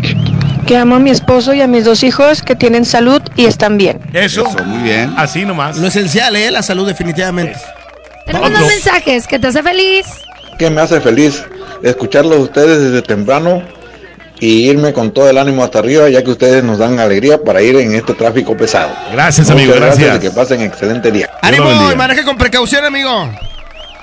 [0.67, 3.79] que amo a mi esposo y a mis dos hijos que tienen salud y están
[3.79, 4.01] bien.
[4.13, 4.45] Eso.
[4.67, 5.13] muy bien.
[5.17, 5.77] Así nomás.
[5.79, 6.51] Lo esencial, ¿eh?
[6.51, 7.59] La salud, definitivamente.
[8.27, 8.61] Tenemos Otro.
[8.61, 10.07] más mensajes que te hace feliz.
[10.59, 11.45] que me hace feliz
[11.83, 13.63] escucharlos a ustedes desde temprano
[14.39, 17.63] y irme con todo el ánimo hasta arriba, ya que ustedes nos dan alegría para
[17.63, 18.91] ir en este tráfico pesado.
[19.13, 20.17] Gracias, Muchas amigo, gracias.
[20.17, 21.31] y que pasen excelente día.
[21.43, 23.29] Ánimo y maneje con precaución, amigo.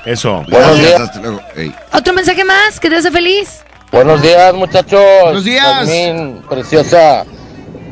[0.06, 0.44] Eso.
[0.50, 1.00] Buenos días.
[1.00, 1.42] Hasta luego.
[1.56, 1.74] Ey.
[1.94, 3.62] Otro mensaje más que te hace feliz.
[3.92, 5.04] Buenos días, muchachos.
[5.24, 5.80] Buenos días.
[5.80, 7.26] Yasmín, preciosa.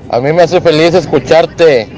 [0.10, 1.90] A mí me hace feliz escucharte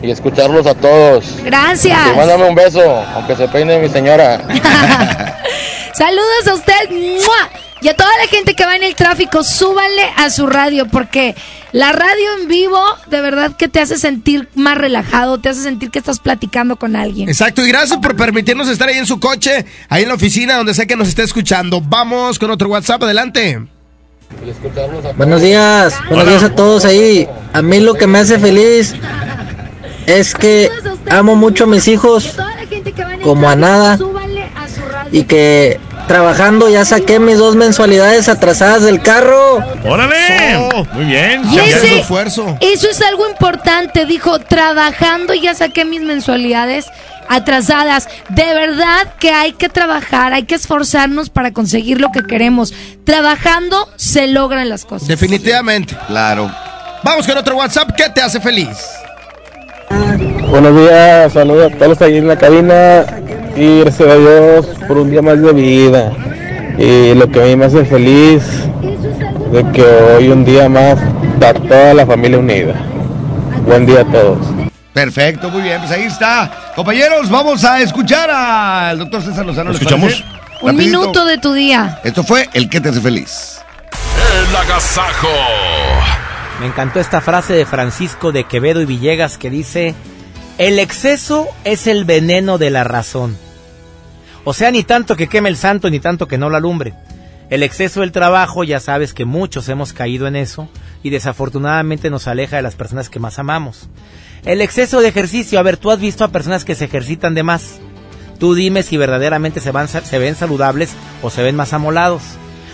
[0.00, 1.24] y escucharlos a todos.
[1.42, 1.98] Gracias.
[2.06, 4.38] Y mándame un beso, aunque se peine mi señora.
[5.94, 6.90] Saludos a usted.
[6.90, 7.50] ¡Mua!
[7.80, 11.36] Y a toda la gente que va en el tráfico, súbanle a su radio, porque
[11.72, 15.90] la radio en vivo, de verdad que te hace sentir más relajado, te hace sentir
[15.90, 17.28] que estás platicando con alguien.
[17.28, 20.74] Exacto, y gracias por permitirnos estar ahí en su coche, ahí en la oficina, donde
[20.74, 21.80] sé que nos está escuchando.
[21.80, 23.60] Vamos con otro WhatsApp, adelante.
[25.16, 27.28] Buenos días, buenos días a todos ahí.
[27.52, 28.94] A mí lo que me hace feliz
[30.06, 30.70] es que
[31.10, 32.34] amo mucho a mis hijos
[33.22, 33.98] como a nada
[35.12, 39.58] y que trabajando ya saqué mis dos mensualidades atrasadas del carro.
[39.84, 40.68] ¡Órale!
[40.94, 41.42] Muy bien.
[41.52, 42.04] Y ese-
[42.60, 46.86] Eso es algo importante, dijo, trabajando ya saqué mis mensualidades
[47.28, 48.08] atrasadas.
[48.30, 52.72] De verdad que hay que trabajar, hay que esforzarnos para conseguir lo que queremos.
[53.04, 55.06] Trabajando se logran las cosas.
[55.08, 55.96] Definitivamente.
[56.08, 56.50] Claro.
[57.04, 58.76] Vamos con otro WhatsApp, ¿qué te hace feliz?
[60.50, 63.04] Buenos días, saludos a todos ahí en la cabina
[63.60, 66.12] y gracias a Dios por un día más de vida.
[66.78, 68.42] Y lo que a mí me hace feliz
[69.52, 70.98] de que hoy un día más
[71.34, 72.74] está toda la familia unida.
[73.66, 74.38] Buen día a todos.
[74.92, 76.72] Perfecto, muy bien, pues ahí está.
[76.76, 79.70] Compañeros, vamos a escuchar al doctor César Lozano.
[79.70, 80.24] ¿les escuchamos?
[80.60, 80.98] Un Rapidito.
[81.00, 82.00] minuto de tu día.
[82.04, 83.60] Esto fue el que te hace feliz.
[84.48, 85.28] El agasajo.
[86.60, 89.94] Me encantó esta frase de Francisco de Quevedo y Villegas que dice,
[90.58, 93.36] el exceso es el veneno de la razón.
[94.44, 96.94] O sea, ni tanto que queme el santo, ni tanto que no lo alumbre.
[97.50, 100.68] El exceso del trabajo, ya sabes que muchos hemos caído en eso
[101.02, 103.88] y desafortunadamente nos aleja de las personas que más amamos.
[104.44, 107.42] El exceso de ejercicio, a ver, tú has visto a personas que se ejercitan de
[107.42, 107.80] más.
[108.38, 109.72] Tú dime si verdaderamente se,
[110.18, 110.90] ven saludables
[111.22, 112.22] o se ven más amolados.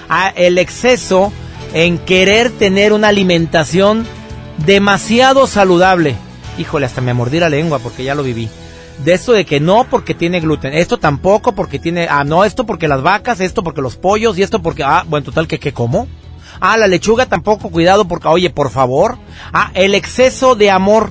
[0.08, 1.32] Ah, el exceso
[1.72, 4.06] en querer tener una alimentación
[4.66, 6.16] demasiado saludable.
[6.58, 8.48] Híjole, hasta me mordí la lengua porque ya lo viví.
[8.98, 12.64] De esto de que no porque tiene gluten, esto tampoco porque tiene, ah, no, esto
[12.64, 15.72] porque las vacas, esto porque los pollos y esto porque, ah, bueno, total, que qué
[15.72, 16.06] como?
[16.60, 19.18] Ah, la lechuga tampoco, cuidado porque, oye, por favor.
[19.52, 21.10] Ah, el exceso de amor,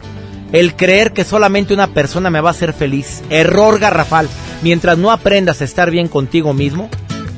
[0.51, 3.23] el creer que solamente una persona me va a hacer feliz.
[3.29, 4.29] Error garrafal.
[4.61, 6.89] Mientras no aprendas a estar bien contigo mismo,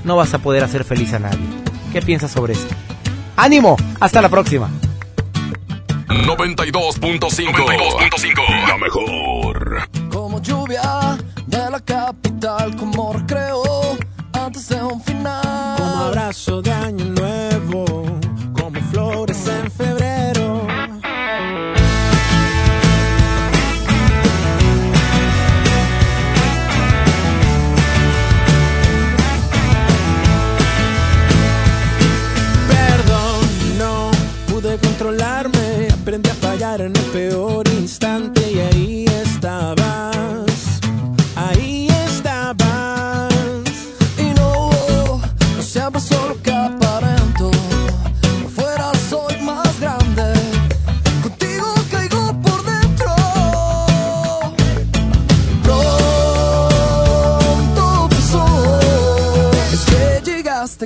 [0.04, 1.40] no vas a poder hacer feliz a nadie.
[1.92, 2.68] ¿Qué piensas sobre eso?
[3.36, 3.78] ¡Ánimo!
[4.00, 4.70] Hasta la próxima.
[6.08, 8.68] 92.5.
[8.68, 9.90] La mejor.
[10.36, 11.18] Como lluvia
[11.48, 13.64] de la capital, como recreo
[14.34, 15.78] antes de un final.
[15.78, 17.15] Como abrazo de año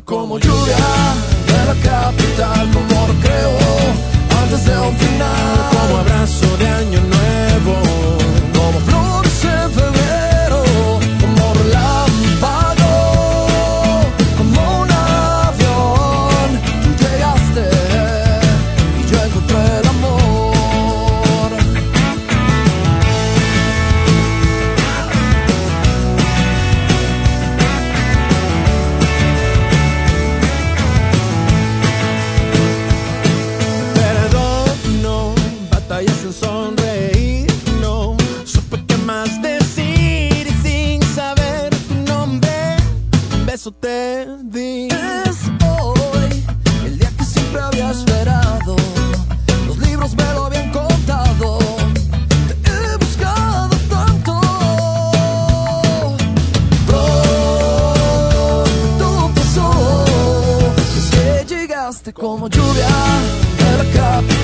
[0.05, 0.77] como lluvia
[1.47, 3.57] de la capital, como recreo
[4.41, 5.69] antes de un final.
[5.71, 6.98] Como abrazo de año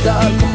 [0.06, 0.55] capital,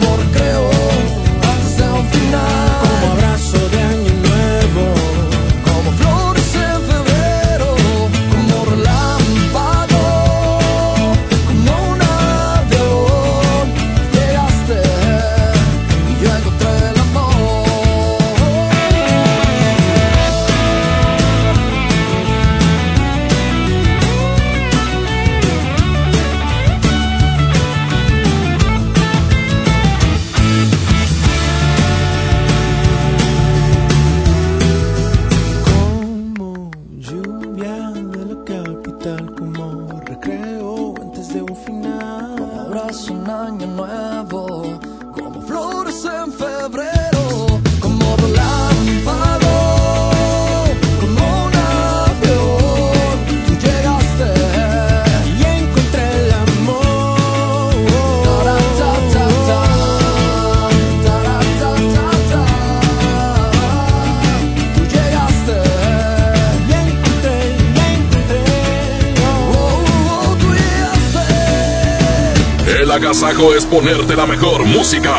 [72.90, 75.14] El agasajo es ponerte la mejor música.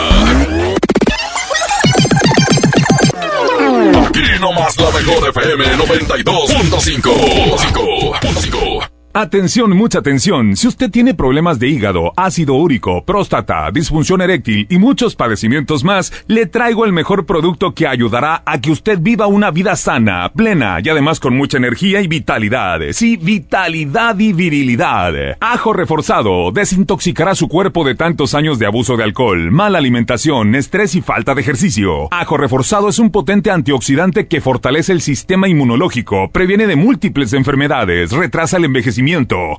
[4.07, 8.70] Aquí nomás la mejor FM 92.5.
[9.13, 10.55] Atención, mucha atención.
[10.55, 16.13] Si usted tiene problemas de hígado, ácido úrico, próstata, disfunción eréctil y muchos padecimientos más,
[16.27, 20.77] le traigo el mejor producto que ayudará a que usted viva una vida sana, plena
[20.81, 22.79] y además con mucha energía y vitalidad.
[22.91, 25.35] Sí, vitalidad y virilidad.
[25.41, 30.95] Ajo reforzado desintoxicará su cuerpo de tantos años de abuso de alcohol, mala alimentación, estrés
[30.95, 32.07] y falta de ejercicio.
[32.11, 38.13] Ajo reforzado es un potente antioxidante que fortalece el sistema inmunológico, previene de múltiples enfermedades,
[38.13, 39.00] retrasa el envejecimiento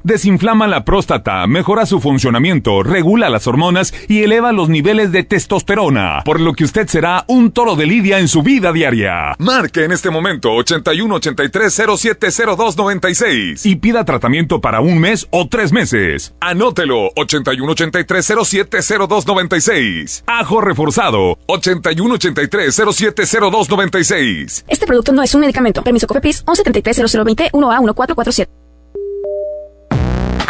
[0.05, 6.23] desinflama la próstata, mejora su funcionamiento, regula las hormonas y eleva los niveles de testosterona,
[6.25, 9.35] por lo que usted será un toro de lidia en su vida diaria.
[9.39, 15.27] Marque en este momento 81 83 07 02 96 y pida tratamiento para un mes
[15.31, 16.35] o tres meses.
[16.41, 18.79] Anótelo 81 83 07
[19.09, 20.25] 02 96.
[20.27, 24.65] Ajo reforzado 81 83 07 02 96.
[24.69, 25.83] Este producto no es un medicamento.
[25.83, 28.62] Permiso COFEPRIS 1173 0020 1A 1447.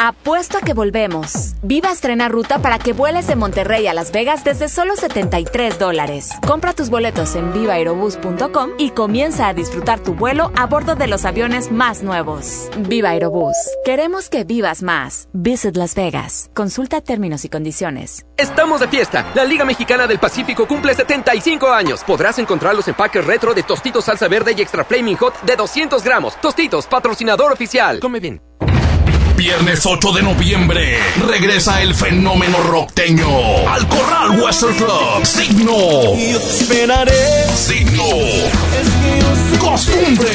[0.04, 1.54] Apuesto a que volvemos.
[1.62, 6.30] Viva estrena ruta para que vueles de Monterrey a Las Vegas desde solo 73 dólares.
[6.44, 11.24] Compra tus boletos en vivaerobus.com y comienza a disfrutar tu vuelo a bordo de los
[11.24, 12.68] aviones más nuevos.
[12.78, 13.54] Viva Aerobús.
[13.84, 15.28] Queremos que vivas más.
[15.34, 16.50] Visit Las Vegas.
[16.52, 18.26] Consulta términos y condiciones.
[18.36, 19.30] Estamos de fiesta.
[19.36, 22.02] La Liga Mexicana del Pacífico cumple 75 años.
[22.02, 26.02] Podrás encontrar los empaques retro de Tostitos Salsa Verde y Extra Flaming Hot de 200
[26.02, 26.34] gramos.
[26.40, 28.00] Tostitos, patrocinador oficial.
[28.00, 28.51] Come bien.
[29.36, 35.24] Viernes 8 de noviembre regresa el fenómeno rockteño al Corral Western Club.
[35.24, 35.72] Signo.
[35.72, 37.46] Yo te esperaré.
[37.56, 38.04] Signo.
[39.58, 40.30] Costumbre.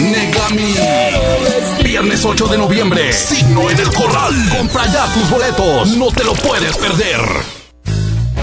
[0.00, 0.74] Negami.
[1.82, 3.12] Viernes 8 de noviembre.
[3.12, 4.34] Signo en el Corral.
[4.56, 5.88] Compra ya tus boletos.
[5.96, 7.63] No te lo puedes perder.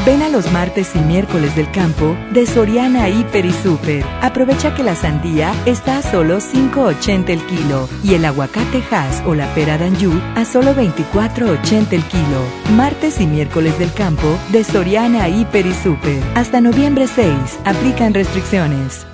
[0.03, 4.03] Ven a los martes y miércoles del campo de Soriana Hiper y Super.
[4.22, 9.36] Aprovecha que la sandía está a solo 5.80 el kilo y el aguacate Hass o
[9.36, 12.41] la pera d'Anjou a solo 24.80 el kilo.
[12.76, 16.23] Martes y miércoles del campo de Soriana Hiper y Super.
[16.34, 17.60] Hasta noviembre 6.
[17.65, 19.06] Aplican restricciones.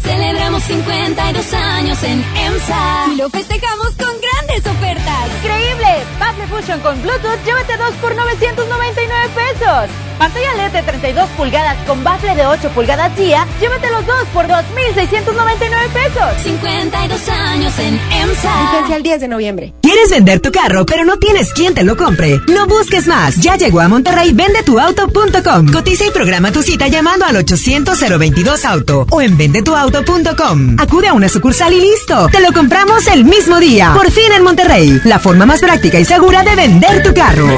[0.00, 5.30] Celebramos 52 años en EMSA y lo festejamos con grandes ofertas.
[5.42, 5.73] ¡Increíble!
[6.18, 9.90] Bafle Fusion con Bluetooth, llévate dos por 999 pesos.
[10.18, 14.46] Pantalla LED de 32 pulgadas con bafle de 8 pulgadas día, llévate los dos por
[14.46, 16.42] 2,699 pesos.
[16.44, 18.70] 52 años en EMSA.
[18.70, 19.74] Vigencia el 10 de noviembre.
[19.82, 22.40] ¿Quieres vender tu carro, pero no tienes quien te lo compre?
[22.48, 23.36] No busques más.
[23.36, 25.72] Ya llegó a Monterrey vendetuauto.com.
[25.72, 30.76] Cotiza y programa tu cita llamando al 800-022 Auto o en vendetuauto.com.
[30.78, 32.28] Acude a una sucursal y listo.
[32.28, 33.92] Te lo compramos el mismo día.
[33.94, 35.00] Por fin en Monterrey.
[35.04, 37.48] La forma más práctica y segura de vender tu carro.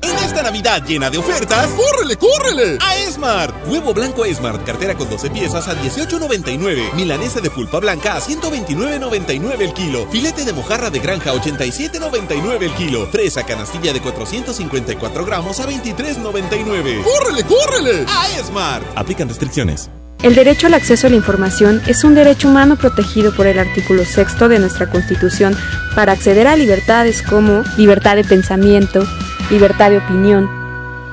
[0.00, 2.78] En esta Navidad llena de ofertas, ¡córrele, córrele!
[2.80, 3.54] A Esmart.
[3.68, 6.94] Huevo blanco Esmart, cartera con 12 piezas a 18.99.
[6.94, 10.06] Milanesa de pulpa blanca a 129.99 el kilo.
[10.10, 13.06] Filete de mojarra de granja a 87.99 el kilo.
[13.08, 17.04] Fresa canastilla de 454 gramos a 23.99.
[17.04, 18.06] ¡Córrele, córrele!
[18.08, 18.86] A Esmart.
[18.96, 19.90] Aplican restricciones.
[20.22, 24.04] El derecho al acceso a la información es un derecho humano protegido por el artículo
[24.04, 25.54] sexto de nuestra Constitución
[25.94, 29.06] para acceder a libertades como libertad de pensamiento,
[29.50, 30.48] libertad de opinión,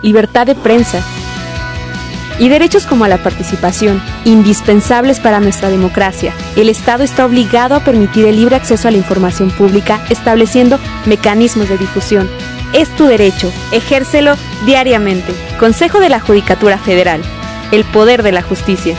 [0.02, 1.04] libertad de prensa
[2.40, 6.34] y derechos como a la participación, indispensables para nuestra democracia.
[6.56, 11.70] El Estado está obligado a permitir el libre acceso a la información pública, estableciendo mecanismos
[11.70, 12.28] de difusión.
[12.74, 15.34] Es tu derecho, ejércelo diariamente.
[15.60, 17.22] Consejo de la Judicatura Federal.
[17.72, 18.98] El poder de la justicia.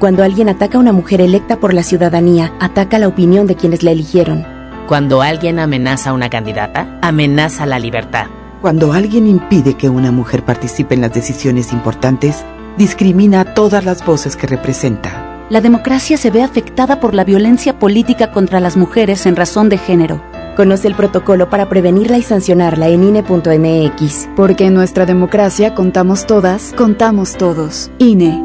[0.00, 3.82] Cuando alguien ataca a una mujer electa por la ciudadanía, ataca la opinión de quienes
[3.82, 4.46] la eligieron.
[4.86, 8.26] Cuando alguien amenaza a una candidata, amenaza la libertad.
[8.60, 12.44] Cuando alguien impide que una mujer participe en las decisiones importantes,
[12.76, 15.46] discrimina a todas las voces que representa.
[15.48, 19.78] La democracia se ve afectada por la violencia política contra las mujeres en razón de
[19.78, 20.20] género.
[20.56, 24.28] Conoce el protocolo para prevenirla y sancionarla en INE.mx.
[24.34, 27.90] Porque en nuestra democracia contamos todas, contamos todos.
[27.98, 28.42] INE.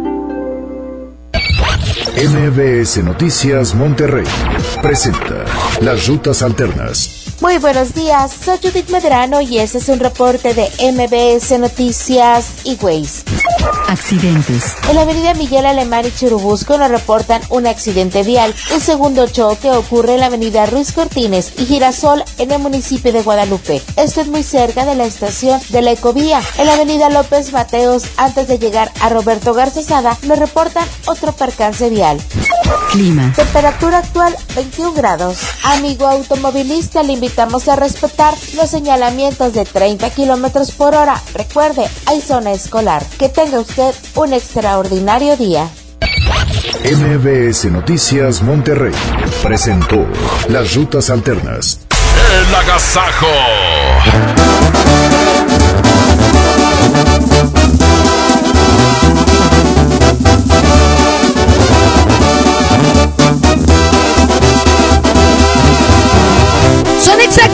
[2.22, 4.26] MBS Noticias Monterrey
[4.82, 5.46] presenta
[5.82, 7.21] Las Rutas Alternas.
[7.42, 12.78] Muy buenos días, soy Judith Medrano y este es un reporte de MBS Noticias y
[12.80, 13.24] Waze.
[13.88, 14.76] accidentes.
[14.88, 18.54] En la avenida Miguel Alemán y Churubusco nos reportan un accidente vial.
[18.74, 23.22] Un segundo choque ocurre en la avenida Ruiz Cortines y Girasol en el municipio de
[23.22, 23.82] Guadalupe.
[23.98, 26.42] Esto es muy cerca de la estación de la Ecovía.
[26.58, 31.90] En la avenida López Mateos, antes de llegar a Roberto Garcesada, nos reportan otro percance
[31.90, 32.18] vial.
[32.92, 33.34] Clima.
[33.36, 35.40] Temperatura actual 21 grados.
[35.64, 41.16] Amigo automovilista, le invitamos a respetar los señalamientos de 30 kilómetros por hora.
[41.34, 43.06] Recuerde, hay zona escolar.
[43.18, 45.70] Que tenga usted un extraordinario día.
[46.84, 48.92] MBS Noticias Monterrey
[49.42, 50.06] presentó
[50.50, 51.80] Las Rutas Alternas.
[52.34, 53.28] El agasajo.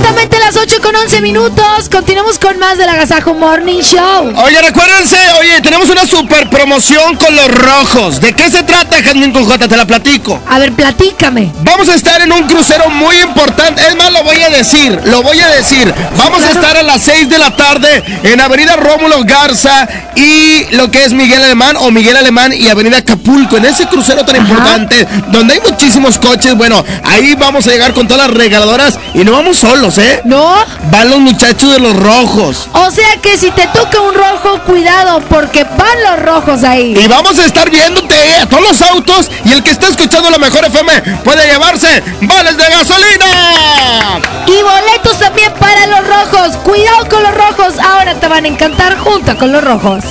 [0.03, 1.89] Son exactamente las 8 con 11 minutos.
[1.91, 4.33] Continuamos con más del Agasajo Morning Show.
[4.37, 8.19] Oye, recuérdense, oye, tenemos una super promoción con los rojos.
[8.19, 9.67] ¿De qué se trata, con J?
[9.67, 10.41] Te la platico.
[10.47, 11.51] A ver, platícame.
[11.61, 13.81] Vamos a estar en un crucero muy importante.
[13.87, 15.93] Es más, lo voy a decir, lo voy a decir.
[16.17, 20.89] Vamos a estar a las 6 de la tarde en Avenida Rómulo Garza y lo
[20.91, 23.57] que es Miguel Alemán o Miguel Alemán y Avenida Acapulco.
[23.57, 26.55] En ese crucero tan importante, donde hay muchísimos coches.
[26.55, 30.16] Bueno, ahí vamos a llegar con todas las regaladoras y no vamos solos, ¿eh?
[30.23, 30.55] No.
[30.91, 32.67] Van los muchachos de los rojos.
[32.73, 36.95] O sea que si te toca un rojo, cuidado, porque van los rojos ahí.
[36.97, 40.37] Y vamos a estar viéndote a todos los autos y el que está escuchando la
[40.37, 44.19] mejor FM puede llevarse vales de gasolina.
[44.45, 46.57] Y boletos también para los rojos.
[46.57, 47.79] Cuidado con los rojos.
[47.79, 50.03] Ahora te van a encantar junto con los rojos.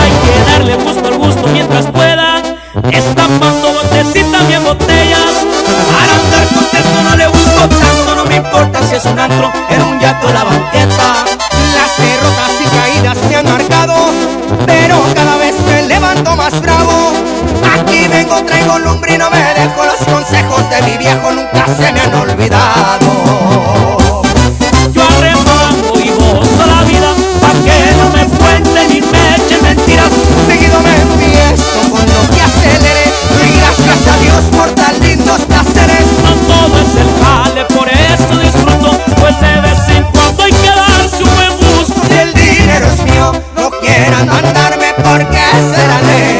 [0.00, 2.42] Hay que darle gusto al gusto mientras pueda.
[2.90, 5.32] Estampando botecitas bien botellas.
[5.92, 6.23] Para
[8.96, 11.24] es un antro, en un yato la banqueta.
[11.74, 13.94] Las derrotas y caídas me han marcado.
[14.66, 17.12] Pero cada vez me levanto más bravo.
[17.76, 19.84] Aquí vengo, traigo lumbre y no me dejo.
[19.84, 23.93] Los consejos de mi viejo nunca se me han olvidado.
[44.26, 45.38] Mandarme porque
[45.74, 46.33] ser alegre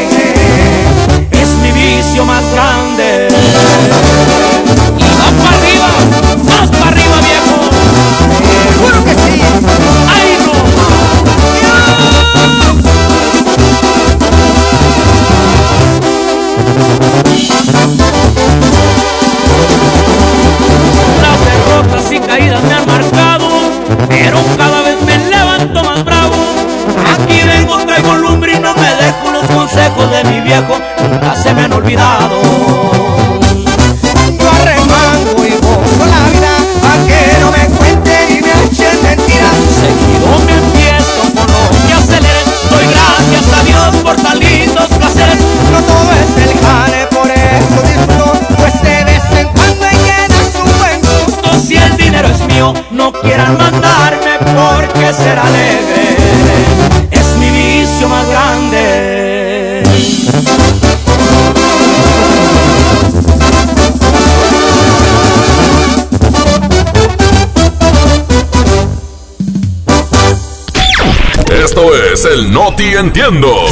[71.64, 73.66] Esto es el Noti Entiendo.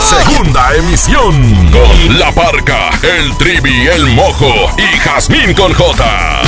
[0.00, 1.70] Segunda emisión.
[1.70, 6.42] Con La Parca, el Trivi, el Mojo y Jazmín con J.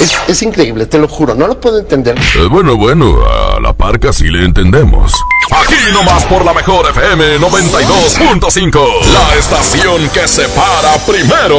[0.00, 2.16] Es, es increíble, te lo juro, no lo puedo entender.
[2.18, 5.12] Eh, bueno, bueno, a La Parca sí le entendemos.
[5.50, 8.80] Aquí nomás por la mejor FM 92.5.
[9.12, 11.58] La estación que se para primero.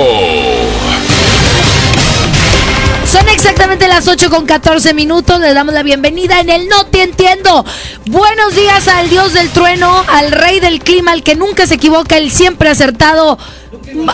[3.11, 5.40] Son exactamente las 8 con 14 minutos.
[5.40, 7.65] Les damos la bienvenida en el No Te Entiendo.
[8.06, 12.18] Buenos días al dios del trueno, al rey del clima, al que nunca se equivoca,
[12.18, 13.40] el siempre acertado.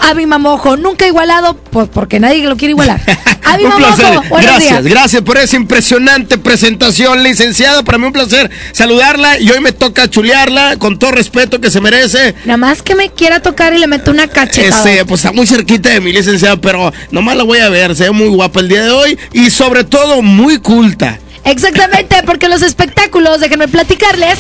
[0.02, 3.02] Avi Mamojo, nunca igualado, pues porque nadie lo quiere igualar.
[3.44, 4.20] Avi Un Mamojo, placer.
[4.30, 4.84] Gracias, días.
[4.84, 7.84] gracias por esa impresionante presentación, licenciada.
[7.84, 11.82] Para mí un placer saludarla y hoy me toca chulearla con todo respeto que se
[11.82, 12.36] merece.
[12.45, 14.90] Nada más que me quiera tocar y le meto una cachetada.
[14.90, 17.95] Este, pues está muy cerquita de mi licenciada, pero nomás la voy a ver.
[17.95, 21.20] Se ve muy guapa el día de hoy y sobre todo muy culta.
[21.44, 24.40] Exactamente, porque los espectáculos, déjenme platicarles,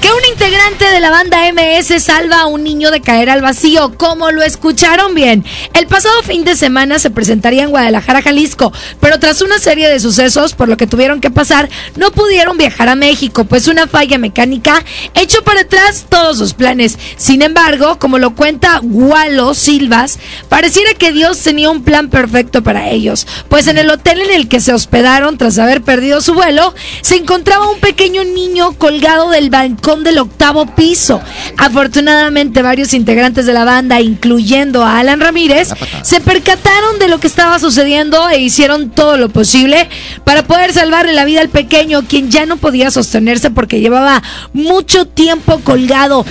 [0.00, 3.94] Que un integrante de la banda MS salva a un niño de caer al vacío,
[3.96, 5.44] como lo escucharon bien.
[5.74, 9.98] El pasado fin de semana se presentaría en Guadalajara, Jalisco, pero tras una serie de
[9.98, 14.18] sucesos por lo que tuvieron que pasar, no pudieron viajar a México, pues una falla
[14.18, 14.84] mecánica
[15.14, 16.96] echó para atrás todos sus planes.
[17.16, 22.88] Sin embargo, como lo cuenta Walo Silvas, pareciera que Dios tenía un plan perfecto para
[22.90, 26.72] ellos, pues en el hotel en el que se hospedaron tras haber perdido su vuelo,
[27.02, 31.20] se encontraba un pequeño niño colgado del balcón del octavo piso.
[31.56, 35.70] Afortunadamente, varios integrantes de la banda, incluyendo a Alan Ramírez,
[36.02, 39.88] se percataron de lo que estaba sucediendo e hicieron todo lo posible
[40.24, 45.06] para poder salvarle la vida al pequeño, quien ya no podía sostenerse porque llevaba mucho
[45.06, 46.24] tiempo colgado.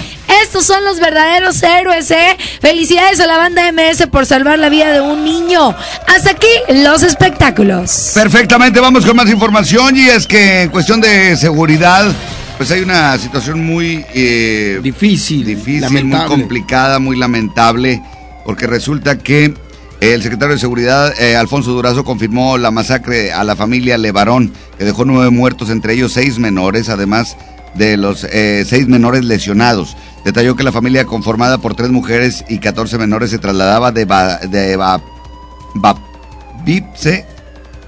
[0.44, 2.38] Estos son los verdaderos héroes, ¿eh?
[2.62, 5.74] Felicidades a la banda MS por salvar la vida de un niño.
[6.06, 8.12] Hasta aquí los espectáculos.
[8.14, 12.06] Perfectamente, vamos con más información y es que en cuestión de seguridad,
[12.58, 18.02] pues hay una situación muy eh, difícil, difícil, muy complicada, muy lamentable,
[18.46, 19.54] porque resulta que
[20.02, 24.86] el secretario de Seguridad, eh, Alfonso Durazo, confirmó la masacre a la familia Levarón, que
[24.86, 27.38] dejó nueve muertos, entre ellos seis menores, además
[27.76, 29.96] de los eh, seis menores lesionados.
[30.26, 34.38] Detalló que la familia conformada por tres mujeres y 14 menores se trasladaba de, ba,
[34.38, 35.02] de ba,
[35.76, 37.26] Bapipse,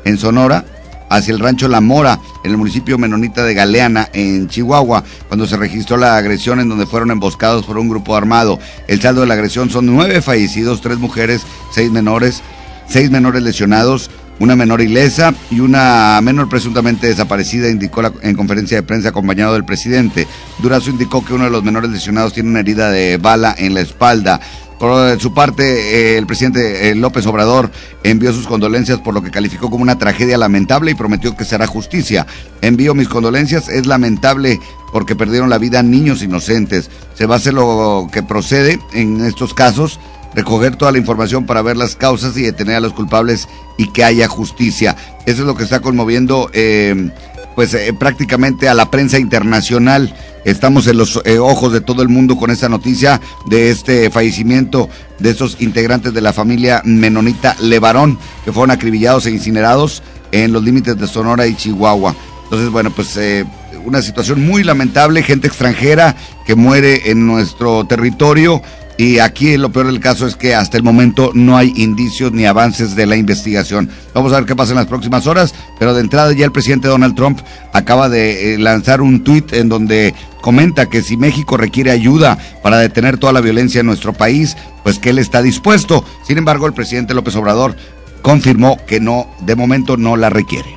[0.05, 0.65] en Sonora,
[1.09, 5.57] hacia el rancho La Mora, en el municipio menonita de Galeana, en Chihuahua, cuando se
[5.57, 8.59] registró la agresión en donde fueron emboscados por un grupo armado.
[8.87, 11.41] El saldo de la agresión son nueve fallecidos, tres mujeres,
[11.73, 12.41] seis menores,
[12.87, 18.83] seis menores lesionados, una menor ilesa y una menor presuntamente desaparecida, indicó en conferencia de
[18.83, 20.27] prensa acompañado del presidente.
[20.59, 23.81] Durazo indicó que uno de los menores lesionados tiene una herida de bala en la
[23.81, 24.39] espalda.
[24.79, 27.69] Por su parte, eh, el presidente eh, López Obrador
[28.03, 31.67] envió sus condolencias por lo que calificó como una tragedia lamentable y prometió que será
[31.67, 32.25] justicia.
[32.61, 34.57] Envío mis condolencias, es lamentable
[34.93, 36.89] porque perdieron la vida niños inocentes.
[37.13, 39.99] Se va a hacer lo que procede en estos casos
[40.33, 44.03] recoger toda la información para ver las causas y detener a los culpables y que
[44.03, 44.95] haya justicia.
[45.25, 47.11] Eso es lo que está conmoviendo eh,
[47.55, 50.13] pues eh, prácticamente a la prensa internacional.
[50.45, 54.89] Estamos en los eh, ojos de todo el mundo con esta noticia de este fallecimiento
[55.19, 60.63] de esos integrantes de la familia menonita Levarón que fueron acribillados e incinerados en los
[60.63, 62.15] límites de Sonora y Chihuahua.
[62.45, 63.45] Entonces, bueno, pues eh,
[63.85, 68.61] una situación muy lamentable, gente extranjera que muere en nuestro territorio
[68.99, 72.45] y aquí lo peor del caso es que hasta el momento no hay indicios ni
[72.45, 73.89] avances de la investigación.
[74.13, 76.89] Vamos a ver qué pasa en las próximas horas, pero de entrada ya el presidente
[76.89, 77.39] Donald Trump
[77.71, 82.77] acaba de eh, lanzar un tuit en donde comenta que si México requiere ayuda para
[82.77, 86.03] detener toda la violencia en nuestro país, pues que él está dispuesto.
[86.27, 87.77] Sin embargo, el presidente López Obrador
[88.21, 90.75] confirmó que no, de momento no la requiere.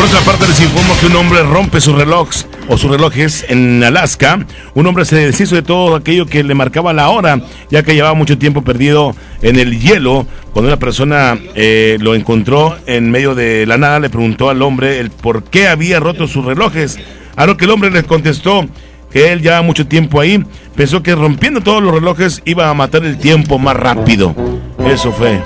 [0.00, 3.84] Por otra parte, les informo que un hombre rompe sus relojes o sus relojes en
[3.84, 4.38] Alaska.
[4.72, 8.14] Un hombre se deshizo de todo aquello que le marcaba la hora, ya que llevaba
[8.14, 10.26] mucho tiempo perdido en el hielo.
[10.54, 15.00] Cuando una persona eh, lo encontró en medio de la nada, le preguntó al hombre
[15.00, 16.98] el por qué había roto sus relojes.
[17.36, 18.66] A lo que el hombre le contestó
[19.12, 20.42] que él llevaba mucho tiempo ahí,
[20.76, 24.34] pensó que rompiendo todos los relojes iba a matar el tiempo más rápido.
[24.82, 25.42] Eso fue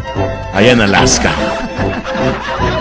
[0.52, 1.32] allá en Alaska.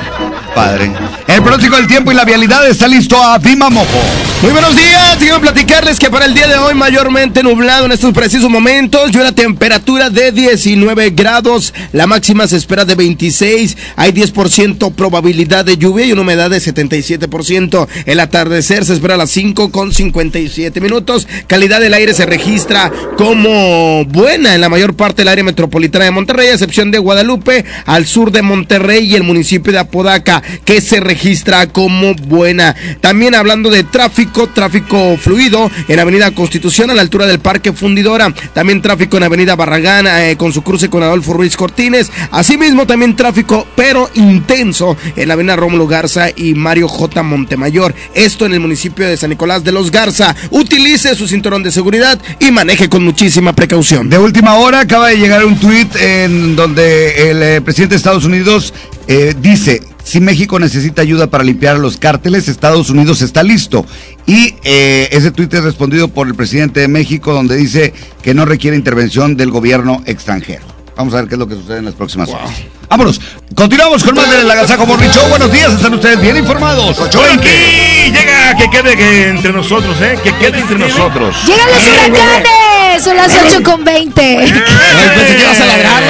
[0.53, 0.91] Padre.
[1.27, 4.01] El pronóstico del tiempo y la vialidad está listo a Dima Mojo.
[4.43, 8.13] Muy buenos días, quiero platicarles que para el día de hoy mayormente nublado en estos
[8.13, 14.11] precisos momentos y una temperatura de 19 grados, la máxima se espera de 26, hay
[14.11, 17.87] 10% probabilidad de lluvia y una humedad de 77%.
[18.05, 22.91] El atardecer se espera a las 5 con 57 minutos, calidad del aire se registra
[23.17, 27.65] como buena en la mayor parte del área metropolitana de Monterrey, a excepción de Guadalupe,
[27.85, 32.75] al sur de Monterrey y el municipio de Apodaca que se registra como buena.
[33.01, 38.33] También hablando de tráfico, tráfico fluido en Avenida Constitución a la altura del Parque Fundidora.
[38.53, 42.11] También tráfico en Avenida Barragán eh, con su cruce con Adolfo Ruiz Cortines.
[42.31, 47.23] Asimismo también tráfico pero intenso en la Avenida Rómulo Garza y Mario J.
[47.23, 47.93] Montemayor.
[48.13, 50.35] Esto en el municipio de San Nicolás de los Garza.
[50.51, 54.09] Utilice su cinturón de seguridad y maneje con muchísima precaución.
[54.09, 58.25] De última hora acaba de llegar un tuit en donde el eh, presidente de Estados
[58.25, 58.73] Unidos
[59.07, 63.85] eh, dice, si México necesita ayuda para limpiar los cárteles, Estados Unidos está listo.
[64.25, 68.45] Y eh, ese tuit es respondido por el presidente de México, donde dice que no
[68.45, 70.65] requiere intervención del gobierno extranjero.
[70.95, 72.51] Vamos a ver qué es lo que sucede en las próximas horas.
[72.89, 73.19] Vámonos.
[73.55, 75.27] Continuamos con más de la Gazaco Morning Show.
[75.29, 76.99] Buenos días, están ustedes bien informados.
[76.99, 80.19] Oye, llega, que quede que entre nosotros, ¿eh?
[80.23, 81.35] Que quede entre nosotros.
[81.47, 82.82] ¡Llegan los huracanes!
[82.99, 84.37] Son las 8 con 20.
[84.37, 86.03] pensé que ibas a ladrar,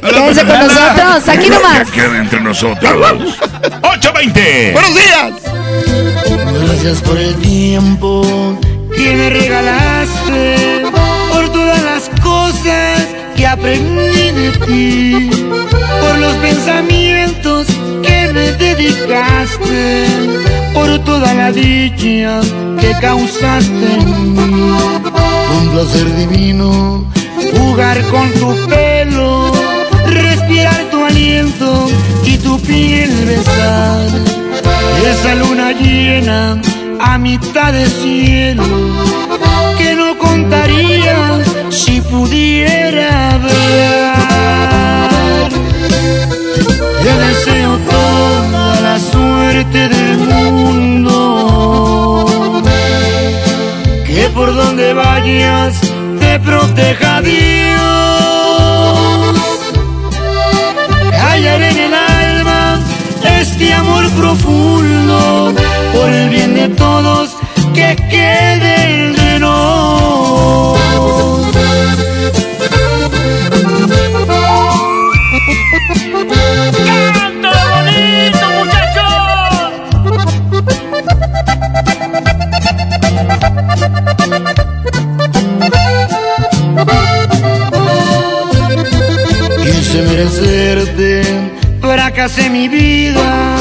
[0.00, 1.90] Quédense con nosotros, aquí nomás.
[1.90, 2.92] Que quede entre nosotros.
[3.82, 4.72] 8.20.
[4.72, 5.32] ¡Buenos días!
[6.66, 8.58] Gracias por el tiempo
[8.96, 10.82] que me regalaste,
[11.30, 15.30] por todas las cosas que aprendí de ti,
[16.00, 17.66] por los pensamientos
[18.02, 20.06] que me dedicaste,
[20.72, 22.40] por toda la dicha
[22.80, 25.29] que causaste en mí.
[25.58, 27.04] Un placer divino
[27.56, 29.52] jugar con tu pelo,
[30.06, 31.88] respirar tu aliento
[32.24, 34.06] y tu piel besar.
[35.10, 36.60] Esa luna llena
[37.00, 38.64] a mitad de cielo
[39.78, 44.30] que no contaría si pudiera ver.
[47.02, 51.09] Te deseo toda la suerte del mundo,
[54.40, 55.78] por donde vayas
[56.18, 57.40] te proteja Dios.
[61.12, 62.80] Hallaré en el alma
[63.38, 65.52] este amor profundo
[65.92, 67.36] por el bien de todos
[67.74, 68.69] que quede
[90.20, 91.22] merecerte,
[91.80, 93.56] fracasé mi vida,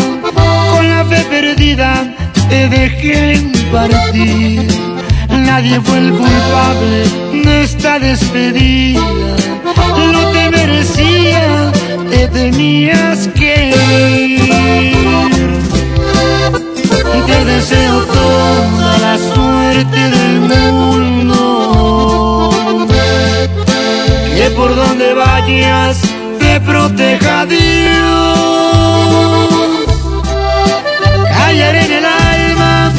[0.71, 2.13] con la fe perdida
[2.49, 3.39] te dejé
[3.71, 4.67] partir.
[5.29, 7.05] Nadie fue el culpable
[7.45, 8.99] de esta despedida,
[10.11, 11.71] no te merecía,
[12.09, 13.73] te tenías que
[14.27, 14.89] ir.
[17.25, 22.49] Te deseo toda la suerte del mundo,
[24.35, 26.18] que por donde vayas
[26.89, 27.59] proteja Dios.
[31.31, 32.91] Hallaré en el alma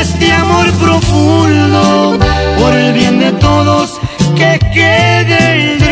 [0.00, 2.18] este amor profundo
[2.58, 4.00] por el bien de todos
[4.36, 5.87] que quede entre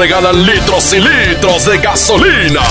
[0.00, 2.62] regalan litros y litros de gasolina.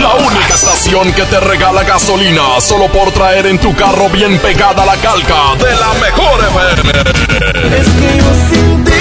[0.00, 4.86] La única estación que te regala gasolina solo por traer en tu carro bien pegada
[4.86, 6.90] la calca de la mejor FM.
[7.76, 8.92] Es que yo sin ti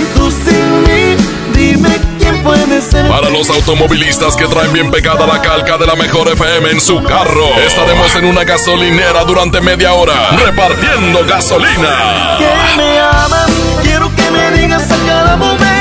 [0.00, 1.16] y tú sin mí,
[1.52, 3.06] dime quién puede ser.
[3.08, 7.02] Para los automovilistas que traen bien pegada la calca de la mejor FM en su
[7.02, 12.38] carro, estaremos en una gasolinera durante media hora repartiendo gasolina.
[12.38, 13.50] Que me amas,
[13.82, 15.73] quiero que me digas a cada momento.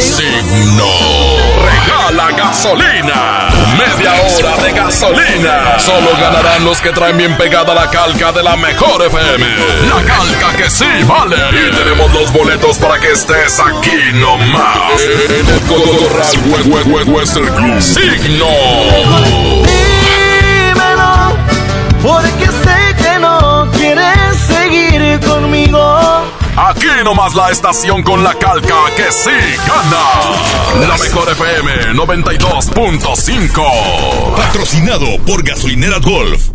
[0.00, 0.84] Signo.
[1.64, 3.48] Regala gasolina.
[3.78, 5.78] Media hora de gasolina.
[5.78, 9.46] Solo ganarán los que traen bien pegada la calca de la mejor FM.
[9.88, 11.36] La calca que sí vale.
[11.52, 15.02] Y tenemos los boletos para que estés aquí nomás.
[15.28, 17.80] En el Hue- Western Club.
[17.80, 18.46] Signo.
[26.60, 29.30] Aquí nomás la estación con la calca que sí
[29.64, 30.02] gana.
[30.88, 34.36] La mejor FM 92.5.
[34.36, 36.48] Patrocinado por Gasolineras Golf.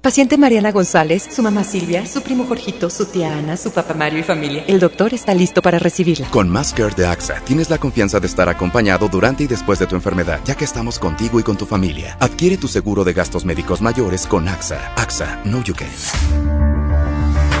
[0.00, 4.20] Paciente Mariana González, su mamá Silvia, su primo Jorgito, su tía Ana, su papá Mario
[4.20, 4.64] y familia.
[4.66, 6.30] El doctor está listo para recibirla.
[6.30, 9.94] Con Care de AXA tienes la confianza de estar acompañado durante y después de tu
[9.94, 12.16] enfermedad, ya que estamos contigo y con tu familia.
[12.18, 14.94] Adquiere tu seguro de gastos médicos mayores con AXA.
[14.96, 15.90] AXA, no you can.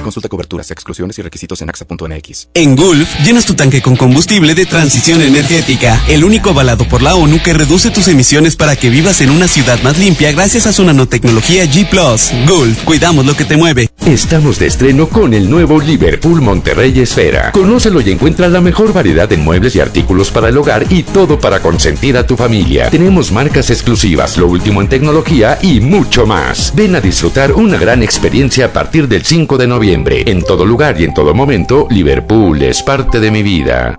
[0.08, 2.48] Consulta coberturas, exclusiones y requisitos en AXA.mx.
[2.54, 7.14] En Gulf, llenas tu tanque con combustible de transición energética, el único avalado por la
[7.14, 10.72] ONU que reduce tus emisiones para que vivas en una ciudad más limpia gracias a
[10.72, 11.90] su nanotecnología G⁇
[12.48, 13.90] Gulf, cuidamos lo que te mueve.
[14.06, 17.52] Estamos de estreno con el nuevo Liverpool Monterrey Esfera.
[17.52, 21.38] Conócelo y encuentra la mejor variedad de muebles y artículos para el hogar y todo
[21.38, 22.88] para consentir a tu familia.
[22.88, 26.72] Tenemos marcas exclusivas, lo último en tecnología y mucho más.
[26.74, 29.97] Ven a disfrutar una gran experiencia a partir del 5 de noviembre.
[30.06, 33.98] En todo lugar y en todo momento, Liverpool es parte de mi vida.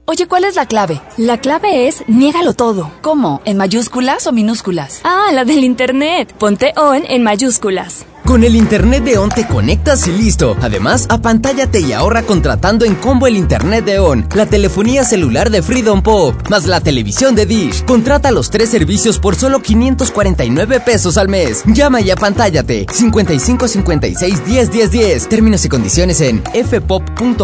[0.05, 0.99] Oye, ¿cuál es la clave?
[1.17, 2.91] La clave es niégalo todo.
[3.01, 3.41] ¿Cómo?
[3.45, 4.99] ¿En mayúsculas o minúsculas?
[5.03, 6.33] Ah, la del internet.
[6.37, 8.05] Ponte on en mayúsculas.
[8.25, 10.55] Con el internet de ON te conectas y listo.
[10.61, 15.61] Además, apantállate y ahorra contratando en combo el internet de ON, la telefonía celular de
[15.61, 17.83] Freedom Pop, más la televisión de Dish.
[17.85, 21.63] Contrata los tres servicios por solo 549 pesos al mes.
[21.65, 22.85] Llama y apantállate.
[22.91, 25.29] 55 56 10 10 10.
[25.29, 27.41] Términos y condiciones en fpop.com.mx.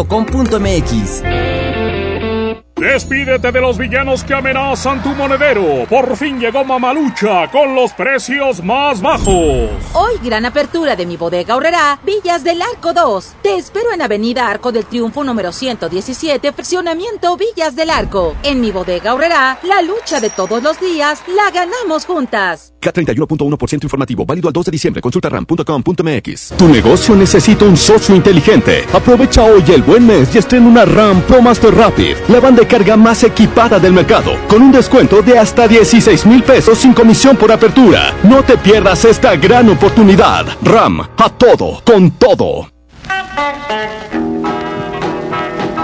[2.80, 5.84] Despídete de los villanos que amenazan tu monedero.
[5.88, 9.68] Por fin llegó Mamalucha con los precios más bajos.
[9.94, 13.34] Hoy gran apertura de mi bodega ahorrará Villas del Arco 2.
[13.42, 18.36] Te espero en Avenida Arco del Triunfo número 117, fraccionamiento Villas del Arco.
[18.44, 22.74] En mi bodega ahorrará la lucha de todos los días la ganamos juntas.
[22.80, 25.02] K31.1% informativo, válido al 2 de diciembre.
[25.02, 26.54] Consulta ram.com.mx.
[26.56, 28.84] Tu negocio necesita un socio inteligente.
[28.92, 32.67] Aprovecha hoy el buen mes y estrena una RAM Pro Master Rapid, la banda de
[32.68, 37.36] carga más equipada del mercado, con un descuento de hasta 16 mil pesos sin comisión
[37.36, 38.12] por apertura.
[38.22, 40.46] No te pierdas esta gran oportunidad.
[40.62, 42.68] RAM, a todo, con todo.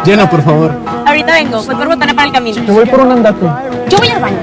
[0.04, 0.72] Llena, por favor.
[1.06, 2.62] Ahorita vengo, voy por botana para el camino.
[2.64, 3.46] Te voy por un andate.
[3.88, 4.38] Yo voy al baño.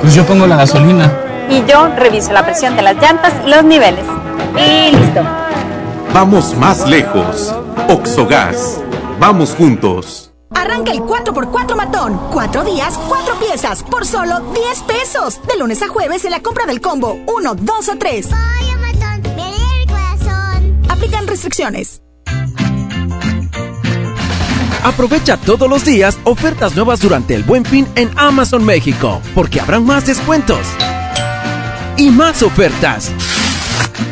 [0.00, 1.12] Pues yo pongo la gasolina.
[1.50, 4.04] Y yo reviso la presión de las llantas y los niveles.
[4.56, 5.43] Y listo.
[6.14, 7.52] Vamos más lejos.
[7.88, 8.80] Oxogas.
[9.18, 10.32] Vamos juntos.
[10.54, 12.20] Arranca el 4x4 matón.
[12.32, 15.40] Cuatro días, cuatro piezas, por solo 10 pesos.
[15.44, 18.28] De lunes a jueves en la compra del combo 1, 2 o 3.
[20.88, 22.00] Aplican restricciones.
[24.84, 29.84] Aprovecha todos los días ofertas nuevas durante el Buen Fin en Amazon México, porque habrán
[29.84, 30.60] más descuentos
[31.96, 33.10] y más ofertas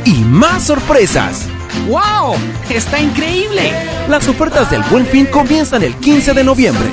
[0.05, 1.47] y más sorpresas.
[1.89, 2.37] ¡Wow!
[2.71, 3.73] ¡Está increíble!
[4.09, 6.89] Las ofertas del Buen Fin comienzan el 15 de noviembre.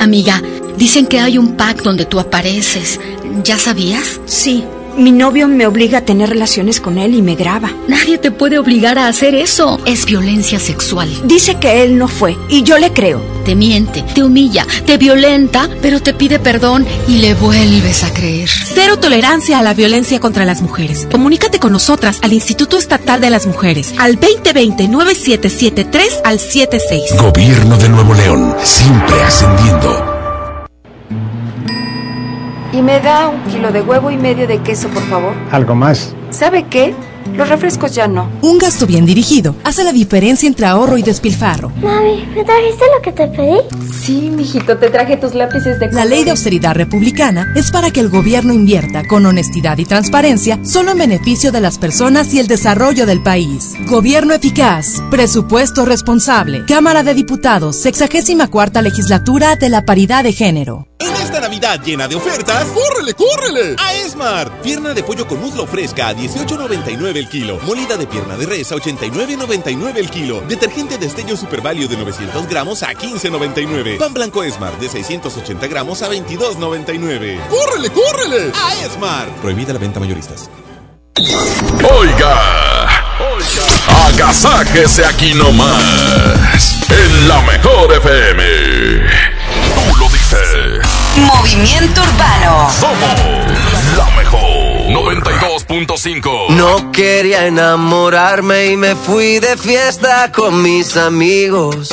[0.00, 0.42] Amiga,
[0.76, 3.00] dicen que hay un pack donde tú apareces.
[3.42, 4.20] ¿Ya sabías?
[4.26, 4.64] Sí.
[4.96, 7.70] Mi novio me obliga a tener relaciones con él y me graba.
[7.86, 9.78] Nadie te puede obligar a hacer eso.
[9.84, 11.10] Es violencia sexual.
[11.24, 13.20] Dice que él no fue y yo le creo.
[13.44, 18.48] Te miente, te humilla, te violenta, pero te pide perdón y le vuelves a creer.
[18.48, 21.06] Cero tolerancia a la violencia contra las mujeres.
[21.10, 27.16] Comunícate con nosotras al Instituto Estatal de las Mujeres al 2020-9773 al 76.
[27.20, 30.15] Gobierno de Nuevo León, siempre ascendiendo.
[32.76, 35.32] Y me da un kilo de huevo y medio de queso, por favor.
[35.50, 36.14] Algo más.
[36.28, 36.94] ¿Sabe qué?
[37.34, 38.28] Los refrescos ya no.
[38.42, 41.70] Un gasto bien dirigido hace la diferencia entre ahorro y despilfarro.
[41.82, 43.60] Mami, ¿me trajiste lo que te pedí?
[43.90, 48.00] Sí, mijito, te traje tus lápices de La ley de austeridad republicana es para que
[48.00, 52.46] el gobierno invierta con honestidad y transparencia solo en beneficio de las personas y el
[52.46, 53.72] desarrollo del país.
[53.86, 56.66] Gobierno eficaz, presupuesto responsable.
[56.66, 60.86] Cámara de Diputados, 64 legislatura de la paridad de género.
[61.26, 63.74] Esta Navidad llena de ofertas, ¡córrele, córrele!
[63.80, 64.62] A Esmar.
[64.62, 67.58] Pierna de pollo con muslo fresca a 18.99 el kilo.
[67.62, 70.42] Molida de pierna de res a 89.99 el kilo.
[70.42, 73.98] Detergente Destello Super Value de 900 gramos a 15.99.
[73.98, 77.48] Pan blanco Esmar de 680 gramos a 22.99.
[77.48, 78.52] ¡Córrele, córrele!
[78.54, 79.28] A Esmar.
[79.42, 80.48] Prohibida la venta mayoristas.
[81.18, 82.86] Oiga,
[83.34, 89.05] oiga, agasáquese aquí nomás, en la mejor FM.
[91.16, 92.68] Movimiento Urbano.
[92.70, 92.98] Somos
[93.96, 94.40] la mejor
[94.88, 96.48] 92.5.
[96.50, 101.90] No quería enamorarme y me fui de fiesta con mis amigos.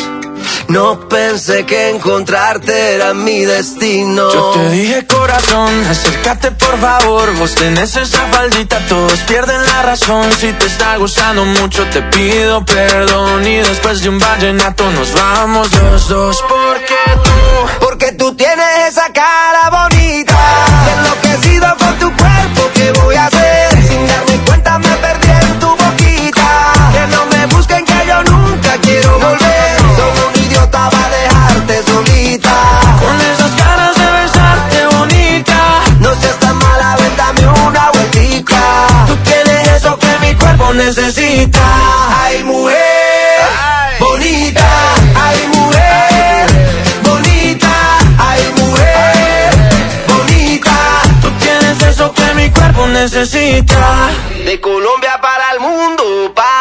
[0.67, 4.31] No pensé que encontrarte era mi destino.
[4.33, 7.33] Yo te dije corazón, acércate por favor.
[7.35, 10.31] Vos tenés esa faldita, todos pierden la razón.
[10.31, 13.45] Si te está gustando mucho, te pido perdón.
[13.45, 16.43] Y después de un vallenato nos vamos los dos.
[16.47, 20.32] Porque tú, porque tú tienes esa cara bonita.
[32.05, 32.79] Solita.
[32.99, 35.83] Con esas ganas de besarte bonita.
[35.99, 38.61] No seas tan mala, ven dame una vueltica.
[39.07, 41.61] Tú tienes eso que mi cuerpo necesita.
[42.23, 42.77] Ay, mujer,
[43.99, 44.69] bonita.
[45.15, 46.47] Ay, mujer,
[47.03, 47.73] bonita.
[48.17, 49.53] Ay, mujer,
[50.07, 50.75] bonita.
[51.21, 54.09] Tú tienes eso que mi cuerpo necesita.
[54.45, 56.52] De Colombia para el mundo, papá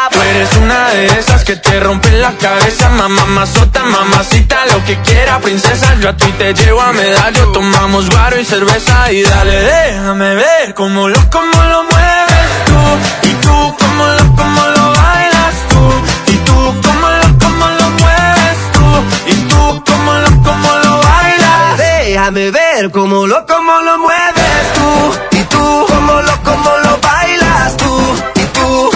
[0.93, 2.89] de esas que te rompen la cabeza.
[2.89, 5.95] Mamá, mazota, mamacita, lo que quiera, princesa.
[5.99, 7.51] Yo a ti te llevo a medallo.
[7.51, 13.29] Tomamos guaro y cerveza Y dale, déjame ver cómo lo, cómo lo mueves tú.
[13.29, 16.31] Y tú, cómo lo, cómo lo bailas tú.
[16.33, 18.87] Y tú, cómo lo, cómo lo mueves tú.
[19.31, 21.77] Y tú, cómo lo, cómo lo bailas.
[21.77, 25.37] Déjame ver cómo lo, cómo lo mueves tú.
[25.37, 27.93] Y tú, cómo lo, cómo lo bailas tú.
[28.35, 28.92] Y tú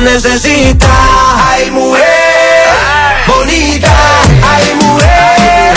[0.00, 0.88] necesita.
[1.48, 2.04] Ay, mujer,
[3.26, 3.94] bonita.
[4.42, 5.74] Ay, mujer,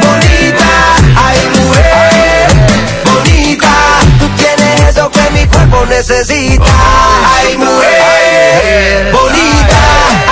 [0.00, 0.96] bonita.
[1.16, 2.48] Ay, mujer,
[3.04, 3.72] bonita.
[4.18, 6.64] Tú tienes eso que mi cuerpo necesita.
[7.36, 9.82] Ay, mujer, bonita.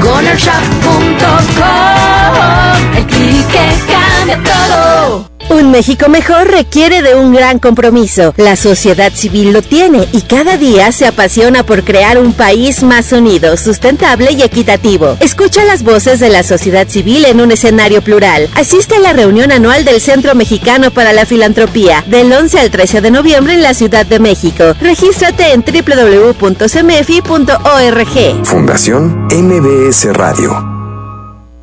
[0.00, 2.96] GonerShop.com.
[2.96, 5.29] El clic que cambia todo.
[5.60, 8.32] Un México mejor requiere de un gran compromiso.
[8.38, 13.12] La sociedad civil lo tiene y cada día se apasiona por crear un país más
[13.12, 15.18] unido, sustentable y equitativo.
[15.20, 18.48] Escucha las voces de la sociedad civil en un escenario plural.
[18.54, 23.02] Asiste a la reunión anual del Centro Mexicano para la Filantropía del 11 al 13
[23.02, 24.74] de noviembre en la Ciudad de México.
[24.80, 26.40] Regístrate en www.cmefi.org.
[28.46, 30.69] Fundación MBS Radio.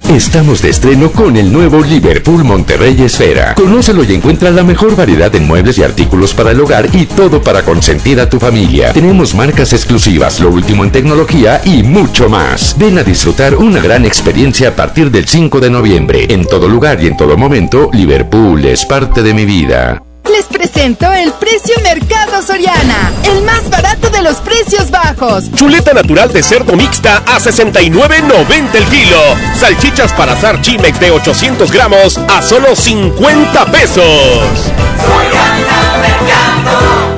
[0.10, 3.56] Estamos de estreno con el nuevo Liverpool Monterrey Esfera.
[3.56, 7.44] Conócelo y encuentra la mejor variedad en muebles y artículos para el hogar y todo
[7.44, 8.94] para consentir a tu familia.
[8.94, 12.77] Tenemos marcas exclusivas, lo último en tecnología y mucho más.
[12.80, 16.26] Ven a disfrutar una gran experiencia a partir del 5 de noviembre.
[16.30, 20.07] En todo lugar y en todo momento, Liverpool es parte de mi vida.
[20.31, 25.45] Les presento el precio Mercado Soriana, el más barato de los precios bajos.
[25.56, 29.19] Chuleta natural de cerdo mixta a 69.90 el kilo.
[29.57, 34.03] Salchichas para asar Chimex de 800 gramos a solo 50 pesos.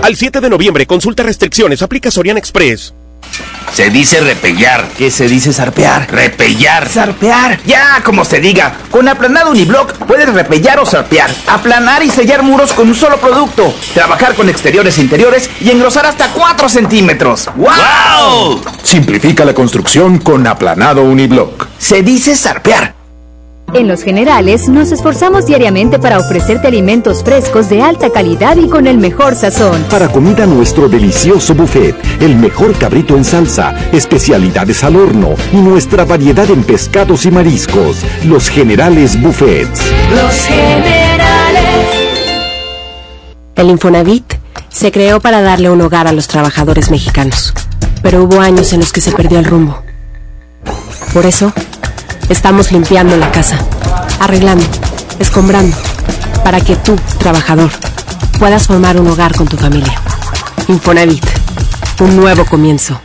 [0.04, 2.94] Al 7 de noviembre, consulta restricciones, aplica Soriana Express.
[3.74, 4.90] Se dice repellar.
[4.98, 6.12] ¿Qué se dice zarpear?
[6.12, 6.90] Repellar.
[6.90, 7.62] Zarpear.
[7.66, 8.76] Ya, como se diga.
[8.92, 11.30] Con aplanado uniblock puedes repellar o zarpear.
[11.48, 13.74] Aplanar y sellar muros con un solo producto.
[13.94, 17.50] Trabajar con exteriores e interiores y engrosar hasta 4 centímetros.
[17.56, 18.62] ¡Wow!
[18.84, 21.68] Simplifica la construcción con aplanado uniblock.
[21.78, 22.99] Se dice zarpear.
[23.74, 28.88] En Los Generales nos esforzamos diariamente para ofrecerte alimentos frescos de alta calidad y con
[28.88, 29.84] el mejor sazón.
[29.92, 36.04] Para comida nuestro delicioso buffet, el mejor cabrito en salsa, especialidades al horno y nuestra
[36.04, 37.98] variedad en pescados y mariscos.
[38.26, 39.82] Los Generales Buffets.
[40.16, 41.30] Los generales.
[43.56, 44.34] El Infonavit
[44.70, 47.54] se creó para darle un hogar a los trabajadores mexicanos,
[48.02, 49.84] pero hubo años en los que se perdió el rumbo.
[51.14, 51.52] Por eso,
[52.30, 53.58] Estamos limpiando la casa,
[54.20, 54.64] arreglando,
[55.20, 55.76] escombrando,
[56.44, 57.72] para que tú, trabajador,
[58.38, 60.00] puedas formar un hogar con tu familia.
[60.68, 61.26] Infonavit,
[62.00, 63.02] un nuevo comienzo.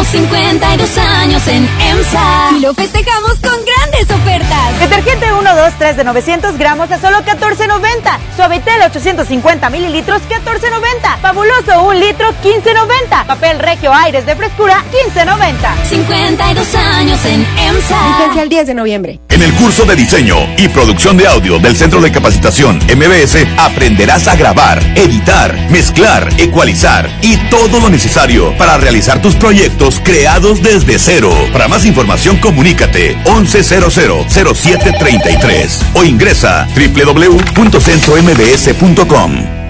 [0.00, 4.80] Celebramos 52 años en EMSA y lo festejamos con grandes ofertas.
[4.80, 8.18] Detergente 1, 2, 3 de 900 gramos a solo 14.90.
[8.36, 11.20] Suavitel 850 mililitros 14.90.
[11.20, 13.26] Fabuloso 1 litro 15.90.
[13.26, 14.82] Papel Regio Aires de frescura
[15.14, 15.88] 15.90.
[15.88, 18.18] 52 años en EMSA.
[18.18, 19.20] Vigencia el 10 de noviembre.
[19.28, 24.28] En el curso de diseño y producción de audio del Centro de Capacitación MBS aprenderás
[24.28, 30.96] a grabar, editar, mezclar, ecualizar y todo lo necesario para realizar tus proyectos creados desde
[30.98, 31.32] cero.
[31.52, 39.60] Para más información comunícate 11000733 o ingresa www.centrombs.com.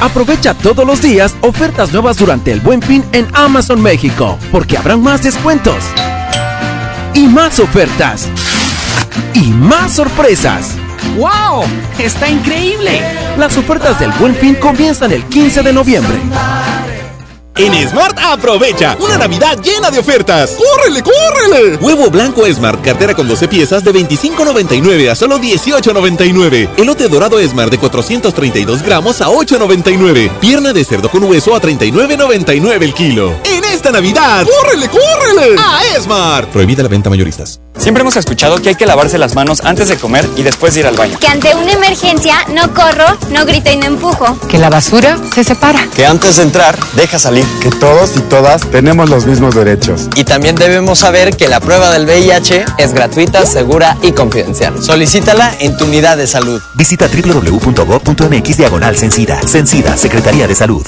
[0.00, 5.02] Aprovecha todos los días ofertas nuevas durante el Buen Fin en Amazon México, porque habrán
[5.02, 5.82] más descuentos
[7.14, 8.28] y más ofertas
[9.34, 10.76] y más sorpresas.
[11.16, 11.64] ¡Wow!
[11.98, 13.00] ¡Está increíble!
[13.36, 16.18] Las ofertas del Buen Fin comienzan el 15 de noviembre.
[17.58, 20.56] En Smart aprovecha una Navidad llena de ofertas.
[20.56, 21.76] ¡Córrele, córrele!
[21.78, 26.68] Huevo blanco Smart, cartera con 12 piezas de 25.99 a solo 18.99.
[26.76, 30.30] Elote dorado Smart de 432 gramos a 8.99.
[30.38, 33.34] Pierna de cerdo con hueso a 39.99 el kilo.
[33.42, 35.56] En esta Navidad, ¡córrele, córrele!
[35.58, 36.46] A Esmar.
[36.50, 37.60] Prohibida la venta mayoristas.
[37.78, 40.80] Siempre hemos escuchado que hay que lavarse las manos antes de comer y después de
[40.80, 41.18] ir al baño.
[41.18, 44.38] Que ante una emergencia no corro, no grito y no empujo.
[44.48, 45.86] Que la basura se separa.
[45.94, 47.44] Que antes de entrar, deja salir.
[47.62, 50.08] Que todos y todas tenemos los mismos derechos.
[50.16, 54.82] Y también debemos saber que la prueba del VIH es gratuita, segura y confidencial.
[54.82, 56.60] Solicítala en tu unidad de salud.
[56.74, 59.40] Visita www.gov.mx diagonal Sencida.
[59.46, 60.86] Sencida, Secretaría de Salud.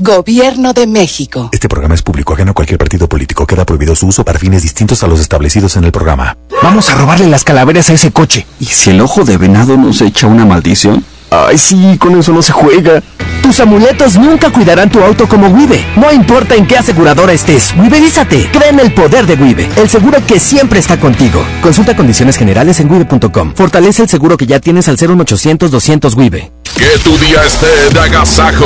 [0.00, 1.50] Gobierno de México.
[1.52, 3.46] Este programa es público ajeno a cualquier partido político.
[3.46, 6.38] Queda prohibido su uso para fines distintos a los establecidos en el programa.
[6.62, 8.46] Vamos a robarle las calaveras a ese coche.
[8.58, 11.04] ¿Y si el ojo de venado nos echa una maldición?
[11.30, 13.02] Ay, sí, con eso no se juega.
[13.42, 15.84] Tus amuletos nunca cuidarán tu auto como Wibe.
[15.96, 18.48] No importa en qué aseguradora estés, Wiberízate.
[18.50, 21.44] Cree en el poder de Wibe, el seguro que siempre está contigo.
[21.60, 23.52] Consulta condiciones generales en wibe.com.
[23.54, 26.50] Fortalece el seguro que ya tienes al 01800 200 Wibe.
[26.74, 28.64] Que tu día esté de agasajo.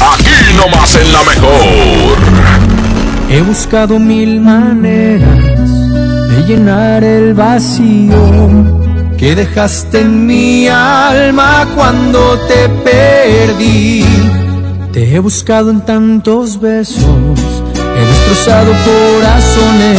[0.00, 2.18] Aquí nomás en la mejor.
[3.30, 5.70] He buscado mil maneras
[6.30, 8.14] de llenar el vacío
[9.16, 14.04] que dejaste en mi alma cuando te perdí.
[14.92, 17.04] Te he buscado en tantos besos,
[17.96, 19.98] he destrozado corazones,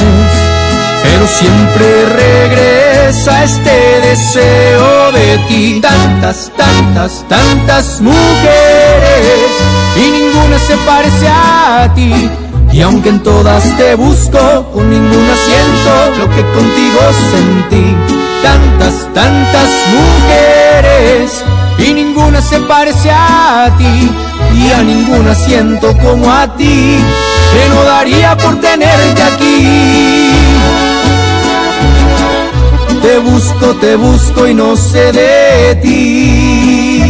[1.05, 5.79] pero siempre regresa este deseo de ti.
[5.81, 9.51] Tantas, tantas, tantas mujeres
[9.95, 12.29] y ninguna se parece a ti.
[12.71, 17.01] Y aunque en todas te busco, con ninguna siento lo que contigo
[17.31, 17.95] sentí.
[18.41, 21.43] Tantas, tantas mujeres
[21.77, 24.11] y ninguna se parece a ti.
[24.55, 26.97] Y a ninguna siento como a ti,
[27.53, 30.54] que no daría por tenerte aquí.
[33.15, 37.01] Te busco, te busco y no sé de ti.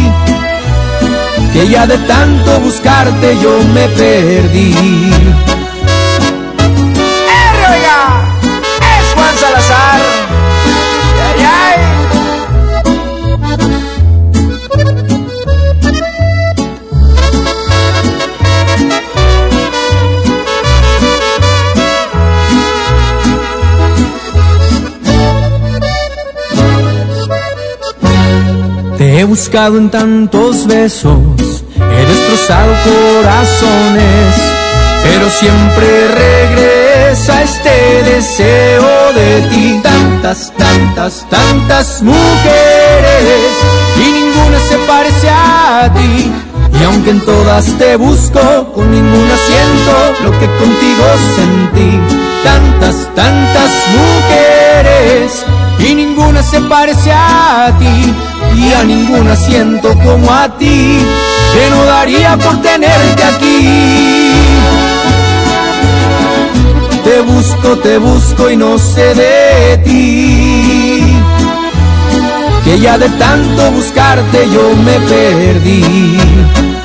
[1.52, 5.55] Que ya de tanto buscarte yo me perdí.
[29.26, 31.18] Buscado en tantos besos,
[31.76, 34.34] he destrozado corazones,
[35.02, 39.80] pero siempre regresa este deseo de ti.
[39.82, 43.50] Tantas, tantas, tantas mujeres
[43.96, 46.32] y ninguna se parece a ti.
[46.78, 51.04] Y aunque en todas te busco, con ninguna siento lo que contigo
[51.36, 52.00] sentí.
[52.44, 55.44] Tantas, tantas mujeres
[55.78, 58.14] y ninguna se parece a ti.
[58.56, 60.98] Y a ninguna siento como a ti,
[61.52, 63.68] que no daría por tenerte aquí.
[67.04, 71.02] Te busco, te busco y no sé de ti.
[72.64, 76.75] Que ya de tanto buscarte yo me perdí.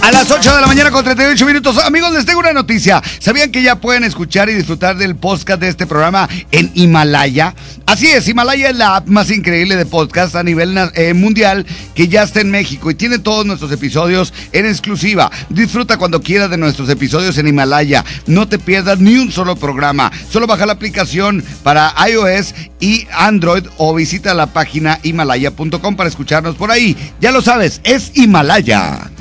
[0.00, 1.76] A las 8 de la mañana con 38 minutos.
[1.84, 3.02] Amigos, les tengo una noticia.
[3.18, 7.54] ¿Sabían que ya pueden escuchar y disfrutar del podcast de este programa en Himalaya?
[7.86, 12.08] Así es, Himalaya es la app más increíble de podcast a nivel eh, mundial que
[12.08, 15.30] ya está en México y tiene todos nuestros episodios en exclusiva.
[15.50, 18.04] Disfruta cuando quieras de nuestros episodios en Himalaya.
[18.26, 20.10] No te pierdas ni un solo programa.
[20.28, 26.56] Solo baja la aplicación para iOS y Android o visita la página himalaya.com para escucharnos
[26.56, 26.96] por ahí.
[27.20, 29.15] Ya lo sabes, es Himalaya.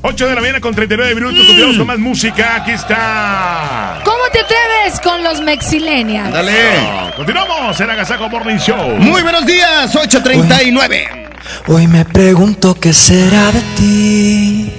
[0.00, 1.38] 8 de la mañana con 39 minutos.
[1.44, 2.56] Continuamos con más música.
[2.56, 4.00] Aquí está.
[4.04, 6.32] ¿Cómo te atreves con los Mexilenials?
[6.32, 7.12] Dale.
[7.16, 8.96] Continuamos en Agasaco Morning Show.
[8.98, 11.30] Muy buenos días, 839.
[11.66, 14.72] Hoy me pregunto qué será de ti.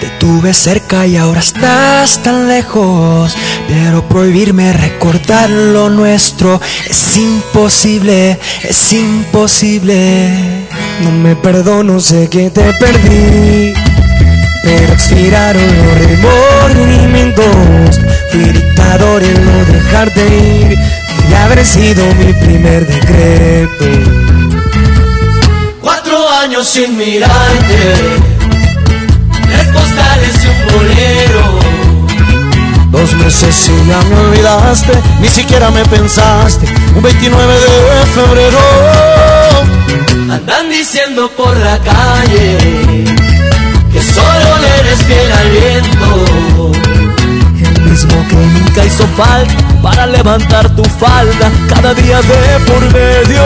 [0.00, 3.34] Te tuve cerca y ahora estás tan lejos.
[3.66, 10.66] Pero prohibirme recordar lo nuestro es imposible, es imposible.
[11.00, 13.89] No me perdono, sé que te perdí.
[14.62, 17.98] Pero expiraron los remordimientos.
[18.30, 20.78] Fui dictador en no dejarte ir.
[21.28, 23.84] Y haber sido mi primer decreto.
[25.80, 27.94] Cuatro años sin mirarte,
[29.42, 31.60] tres postales y un bolero.
[32.90, 36.66] Dos meses y ya me olvidaste, ni siquiera me pensaste.
[36.96, 38.58] Un 29 de febrero.
[40.32, 43.19] Andan diciendo por la calle
[44.90, 46.72] solo le eres fiel al viento.
[47.64, 53.42] El mismo que nunca hizo falta para levantar tu falda cada día de por medio.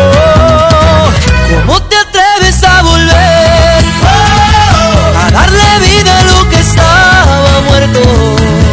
[1.66, 3.84] ¿Cómo te atreves a volver?
[5.16, 8.00] A darle vida a lo que estaba muerto.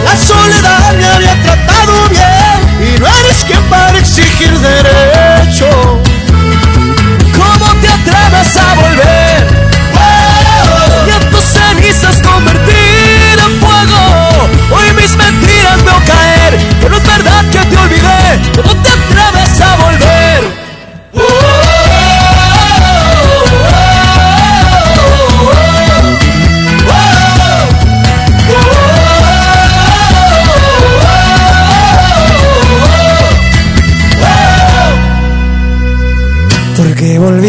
[0.06, 5.21] La soledad me había tratado bien y no eres quien para exigir derecho.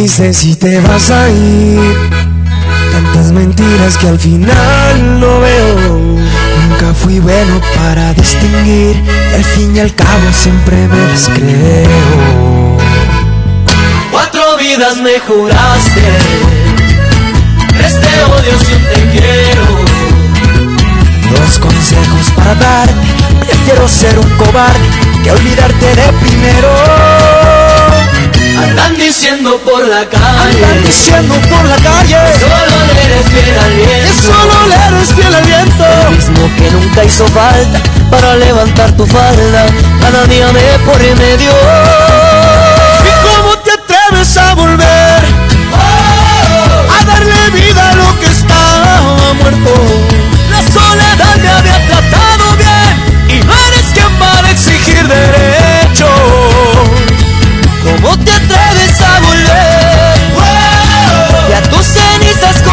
[0.03, 2.11] Volviste si te vas a ir?
[2.91, 6.19] Tantas mentiras que al final no veo.
[6.69, 8.97] Nunca fui bueno para distinguir.
[8.97, 12.79] y al fin y al cabo siempre me las creo.
[14.11, 16.03] Cuatro vidas me juraste.
[17.69, 19.67] Tres te odio si te quiero.
[21.31, 22.95] Dos consejos para darte.
[23.47, 24.81] Prefiero ser un cobarde
[25.23, 27.32] que olvidarte de primero.
[28.63, 30.55] Andan diciendo por la calle.
[30.55, 32.17] Andan diciendo por la calle.
[32.39, 34.23] Solo le eres fiel al viento.
[34.23, 35.85] Solo le eres fiel al viento.
[36.09, 39.67] El mismo que nunca hizo falta para levantar tu falda.
[40.01, 41.53] Cada día me por medio.
[43.09, 45.23] ¿Y cómo te atreves a volver?
[45.75, 49.01] A darle vida a lo que estaba
[49.41, 49.75] muerto.
[50.51, 52.93] La soledad me había tratado bien.
[53.29, 55.42] Y no eres quien para exigir derecho.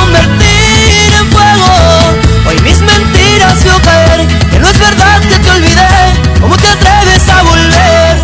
[0.10, 2.48] Convertir en fuego.
[2.48, 6.40] Hoy mis mentiras veo caer, que no es verdad que te olvidé.
[6.42, 8.18] ¿Cómo te atreves a volver?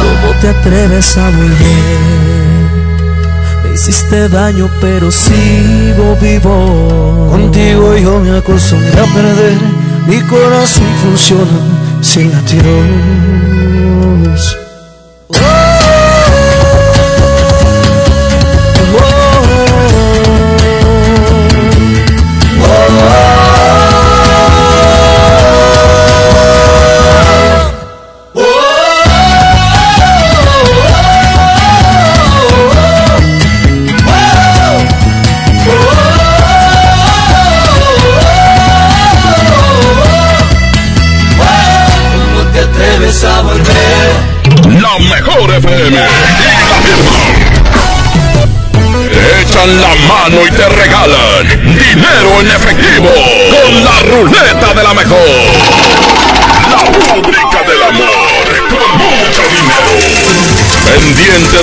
[0.00, 1.87] ¿Cómo te atreves a volver?
[3.88, 7.28] Hiciste daño, pero sigo vivo.
[7.30, 9.56] Contigo yo me acostumbré a perder.
[10.06, 11.58] Mi corazón funciona
[12.02, 12.58] sin latidos.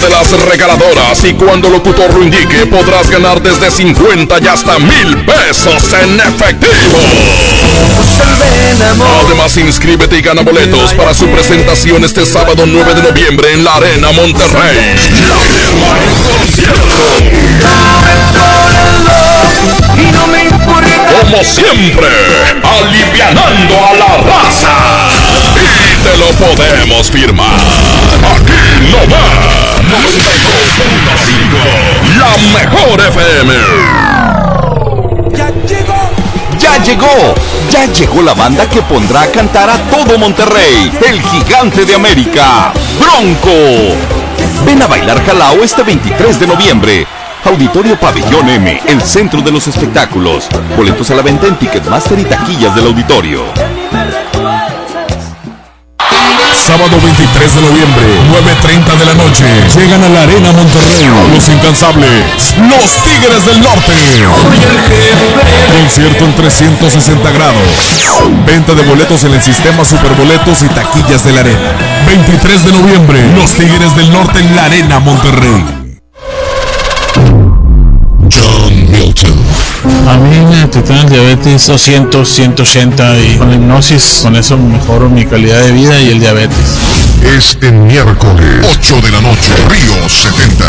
[0.01, 5.25] De las regaladoras y cuando locutor lo indique podrás ganar desde 50 y hasta mil
[5.25, 6.99] pesos en efectivo.
[9.25, 13.75] Además, inscríbete y gana boletos para su presentación este sábado 9 de noviembre en la
[13.75, 14.95] Arena Monterrey.
[21.21, 22.07] Como siempre,
[22.63, 25.15] alivianando a la raza.
[26.05, 27.57] Te lo podemos firmar.
[28.35, 28.53] Aquí
[28.91, 29.81] nomás.
[29.89, 32.19] 92.5.
[32.19, 33.51] La mejor FM.
[36.59, 37.33] Ya llegó,
[37.71, 42.71] ya llegó la banda que pondrá a cantar a todo Monterrey, el gigante de América,
[42.99, 43.95] Bronco.
[44.63, 47.07] Ven a bailar Jalao este 23 de noviembre.
[47.45, 50.49] Auditorio Pabellón M, el centro de los espectáculos.
[50.77, 53.45] Boletos a la venta en Ticketmaster y taquillas del auditorio.
[56.65, 58.05] Sábado 23 de noviembre,
[58.63, 59.45] 9.30 de la noche.
[59.75, 61.05] Llegan a la Arena Monterrey.
[61.31, 62.55] Los incansables.
[62.57, 63.93] Los Tigres del Norte.
[65.79, 67.61] Concierto en 360 grados.
[68.47, 71.77] Venta de boletos en el sistema Superboletos y taquillas de la Arena.
[72.07, 75.74] 23 de noviembre, Los Tigres del Norte en la Arena Monterrey.
[80.07, 85.09] A mí me detectaron el diabetes 200, 180 y con la hipnosis, con eso mejoro
[85.09, 86.77] mi calidad de vida y el diabetes.
[87.23, 90.65] Este miércoles, 8 de la noche, Río 70.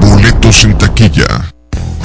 [0.00, 1.54] Boletos en taquilla.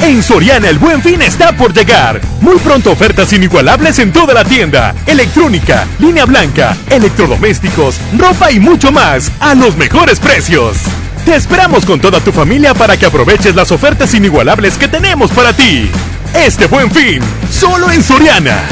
[0.01, 2.21] En Soriana el buen fin está por llegar.
[2.41, 4.95] Muy pronto ofertas inigualables en toda la tienda.
[5.05, 10.77] Electrónica, línea blanca, electrodomésticos, ropa y mucho más a los mejores precios.
[11.25, 15.53] Te esperamos con toda tu familia para que aproveches las ofertas inigualables que tenemos para
[15.53, 15.89] ti.
[16.33, 18.63] Este buen fin, solo en Soriana.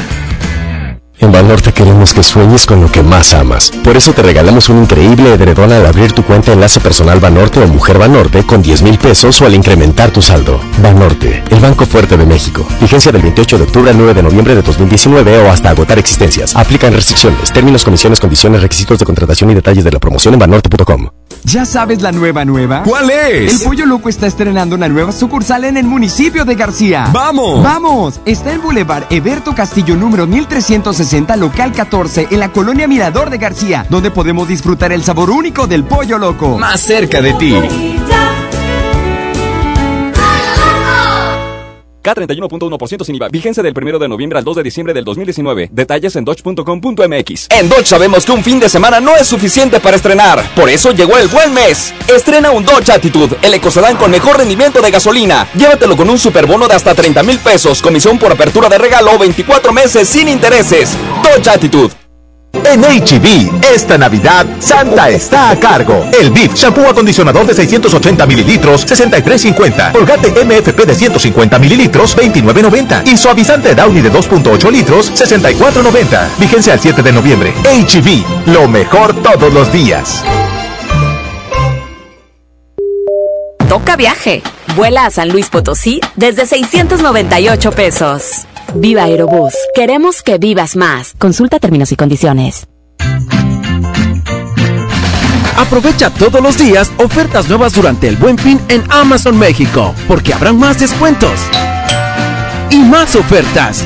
[1.19, 3.71] En Banorte queremos que sueñes con lo que más amas.
[3.83, 7.67] Por eso te regalamos un increíble edredón al abrir tu cuenta Enlace Personal Banorte o
[7.67, 10.61] Mujer Banorte con 10 mil pesos o al incrementar tu saldo.
[10.81, 12.67] Banorte, el Banco Fuerte de México.
[12.79, 16.55] Vigencia del 28 de octubre al 9 de noviembre de 2019 o hasta agotar existencias.
[16.55, 21.09] Aplican restricciones, términos, comisiones, condiciones, requisitos de contratación y detalles de la promoción en banorte.com.
[21.47, 22.83] ¿Ya sabes la nueva nueva?
[22.83, 23.61] ¿Cuál es?
[23.61, 27.07] El Pollo Loco está estrenando una nueva sucursal en el municipio de García.
[27.13, 27.63] ¡Vamos!
[27.63, 28.19] ¡Vamos!
[28.25, 33.85] Está en Boulevard Eberto Castillo número 1360, local 14, en la colonia Mirador de García,
[33.89, 36.57] donde podemos disfrutar el sabor único del Pollo Loco.
[36.57, 37.53] Más cerca de ti.
[42.07, 43.27] K31.1% sin IVA.
[43.29, 45.69] Vigencia del 1 de noviembre al 2 de diciembre del 2019.
[45.71, 47.47] Detalles en dodge.com.mx.
[47.49, 50.43] En Dodge sabemos que un fin de semana no es suficiente para estrenar.
[50.55, 51.93] Por eso llegó el buen mes.
[52.07, 55.47] Estrena un Dodge Attitude, el ecocedán con mejor rendimiento de gasolina.
[55.55, 59.17] Llévatelo con un superbono de hasta 30 mil pesos, comisión por apertura de regalo o
[59.17, 60.97] 24 meses sin intereses.
[61.23, 62.06] Dodge Attitude.
[62.53, 66.09] En HB, esta Navidad, Santa está a cargo.
[66.19, 69.91] El BIF, shampoo acondicionador de 680 mililitros, 63.50.
[69.93, 73.07] Colgate MFP de 150 mililitros, 29.90.
[73.07, 76.27] Y suavizante Downy de 2.8 litros, 64.90.
[76.39, 77.53] Vigencia al 7 de noviembre.
[77.63, 80.23] HB, lo mejor todos los días.
[83.69, 84.41] Toca viaje.
[84.75, 88.46] Vuela a San Luis Potosí desde 698 pesos.
[88.75, 89.53] Viva Aerobús.
[89.73, 91.13] Queremos que vivas más.
[91.17, 92.67] Consulta términos y condiciones.
[95.57, 100.59] Aprovecha todos los días ofertas nuevas durante el Buen Fin en Amazon México, porque habrán
[100.59, 101.39] más descuentos
[102.69, 103.83] y más ofertas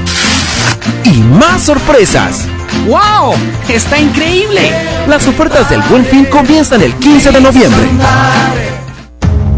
[1.05, 2.45] y más sorpresas.
[2.87, 3.35] ¡Wow!
[3.69, 4.69] ¡Está increíble!
[5.07, 7.87] Las ofertas del Buen Fin comienzan el 15 de noviembre.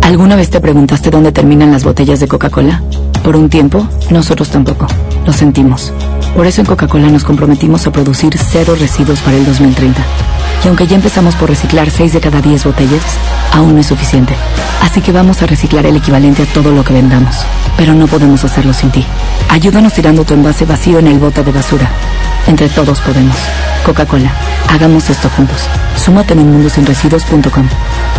[0.02, 2.82] ¿Alguna vez te preguntaste dónde terminan las botellas de Coca-Cola?
[3.24, 4.88] Por un tiempo, nosotros tampoco.
[5.26, 5.94] Lo sentimos.
[6.36, 10.02] Por eso en Coca-Cola nos comprometimos a producir cero residuos para el 2030.
[10.64, 13.02] Y aunque ya empezamos por reciclar 6 de cada 10 botellas,
[13.54, 14.34] aún no es suficiente.
[14.82, 17.38] Así que vamos a reciclar el equivalente a todo lo que vendamos.
[17.78, 19.06] Pero no podemos hacerlo sin ti.
[19.50, 21.90] Ayúdanos tirando tu envase vacío en el bote de basura.
[22.48, 23.38] Entre todos podemos.
[23.86, 24.32] Coca-Cola,
[24.70, 25.62] hagamos esto juntos.
[25.96, 27.68] Súmate en mundosinresiduos.com.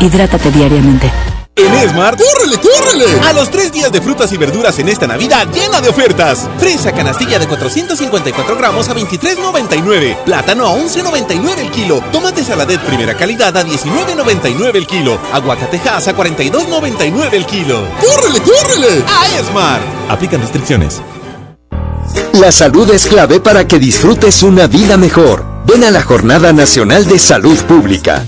[0.01, 1.13] Hidrátate diariamente.
[1.57, 3.21] En Smart, ¡córrele, córrele!
[3.29, 6.49] A los tres días de frutas y verduras en esta Navidad llena de ofertas.
[6.59, 10.25] Fresa canastilla de 454 gramos a 23.99.
[10.25, 12.03] Plátano a 11.99 el kilo.
[12.11, 15.17] Tomate saladet primera calidad a 19.99 el kilo.
[15.33, 17.87] Aguacatejas a 42.99 el kilo.
[18.01, 19.05] ¡Córrele, córrele!
[19.07, 19.83] A Smart.
[20.09, 21.01] Aplican restricciones.
[22.33, 25.45] La salud es clave para que disfrutes una vida mejor.
[25.67, 28.25] Ven a la Jornada Nacional de Salud Pública.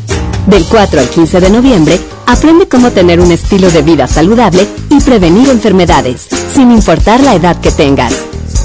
[0.47, 5.01] Del 4 al 15 de noviembre, aprende cómo tener un estilo de vida saludable y
[5.01, 8.15] prevenir enfermedades, sin importar la edad que tengas.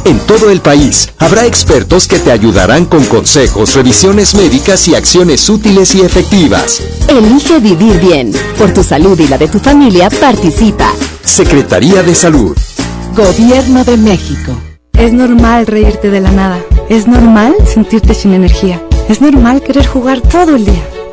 [0.06, 5.50] En todo el país habrá expertos que te ayudarán con consejos, revisiones médicas y acciones
[5.50, 6.82] útiles y efectivas.
[7.08, 8.32] Elige vivir bien.
[8.58, 10.92] Por tu salud y la de tu familia, participa.
[11.24, 12.56] Secretaría de Salud.
[13.16, 14.56] Gobierno de México.
[14.93, 16.60] Es normal reírte de la nada.
[16.90, 18.82] Es normal sentirte sin energía.
[19.10, 21.00] Es normal querer jugar todo el día.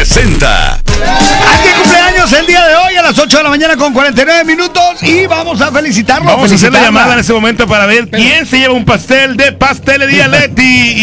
[0.00, 0.76] Presenta.
[0.76, 5.02] Aquí cumpleaños el día de hoy a las 8 de la mañana con 49 minutos
[5.02, 6.24] y vamos a felicitarlo.
[6.24, 9.36] Vamos a hacer la llamada en este momento para ver quién se lleva un pastel
[9.36, 10.62] de Pastelería Leti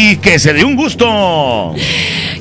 [0.10, 1.76] y que se dé un gusto.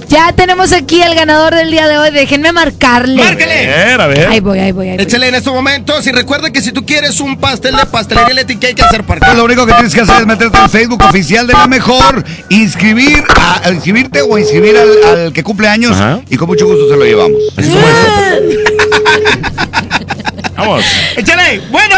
[0.09, 2.11] Ya tenemos aquí al ganador del día de hoy.
[2.11, 3.23] Déjenme marcarle.
[3.23, 3.73] Márquele.
[3.73, 4.29] A ver, a ver.
[4.29, 5.05] Ahí voy, ahí voy, ahí voy.
[5.05, 8.57] Échale en estos momentos y recuerda que si tú quieres un pastel de pastelería Leti,
[8.57, 11.03] ¿qué hay que hacer para Lo único que tienes que hacer es meterte al Facebook
[11.03, 15.97] oficial de la mejor, inscribir a, a inscribirte o inscribir al, al que cumple años
[16.31, 17.39] y con mucho gusto se lo llevamos.
[20.57, 20.85] Vamos.
[21.17, 21.97] Échale, bueno.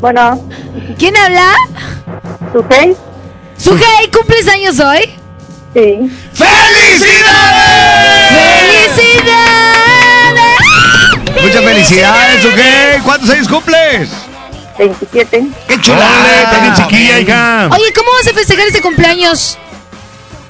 [0.00, 0.44] Bueno.
[0.98, 1.52] ¿Quién habla?
[2.52, 2.94] Sujei.
[3.56, 5.10] Sujei, ¿cumples años hoy?
[5.74, 6.10] Sí.
[6.32, 7.28] ¡Felicidades!
[11.42, 13.04] Muchas felicidades, ¿ok?
[13.04, 14.10] ¿Cuántos años cumples?
[14.78, 15.46] 27.
[15.66, 16.42] ¡Qué chulada!
[16.42, 17.68] Está bien chiquilla, hija.
[17.72, 19.58] Oye, ¿cómo vas a festejar este cumpleaños?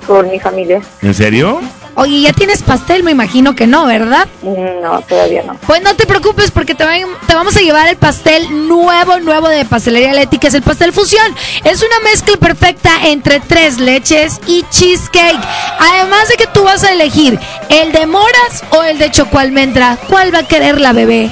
[0.06, 0.80] Con mi familia.
[1.02, 1.60] ¿En serio?
[2.00, 4.28] Oye, ya tienes pastel, me imagino que no, ¿verdad?
[4.42, 5.54] No, todavía no.
[5.66, 9.48] Pues no te preocupes porque te, van- te vamos a llevar el pastel nuevo, nuevo
[9.48, 11.34] de Pastelería Leti, que es el pastel fusión.
[11.64, 15.40] Es una mezcla perfecta entre tres leches y cheesecake.
[15.78, 19.98] Además de que tú vas a elegir el de moras o el de choco almendra.
[20.08, 21.30] ¿Cuál va a querer la bebé?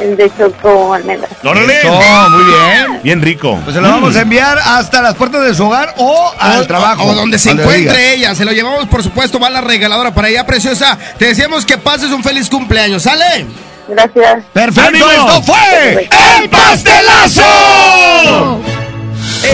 [0.00, 1.28] El de choco almendra.
[1.44, 1.78] ¡Órale!
[1.80, 3.00] Eso, muy bien.
[3.02, 3.58] Bien rico.
[3.64, 6.66] Pues se lo vamos a enviar hasta las puertas de su hogar o al O-
[6.66, 7.04] trabajo.
[7.04, 8.12] O donde se Donde encuentre diga.
[8.12, 8.34] ella.
[8.34, 10.98] Se lo llevamos, por supuesto, va la regaladora para ella, preciosa.
[11.18, 13.02] Te deseamos que pases un feliz cumpleaños.
[13.02, 13.46] ¿Sale?
[13.88, 14.44] Gracias.
[14.52, 15.10] Perfecto, ¡Ánimo!
[15.10, 16.08] esto fue
[16.40, 17.42] ¡El pastelazo!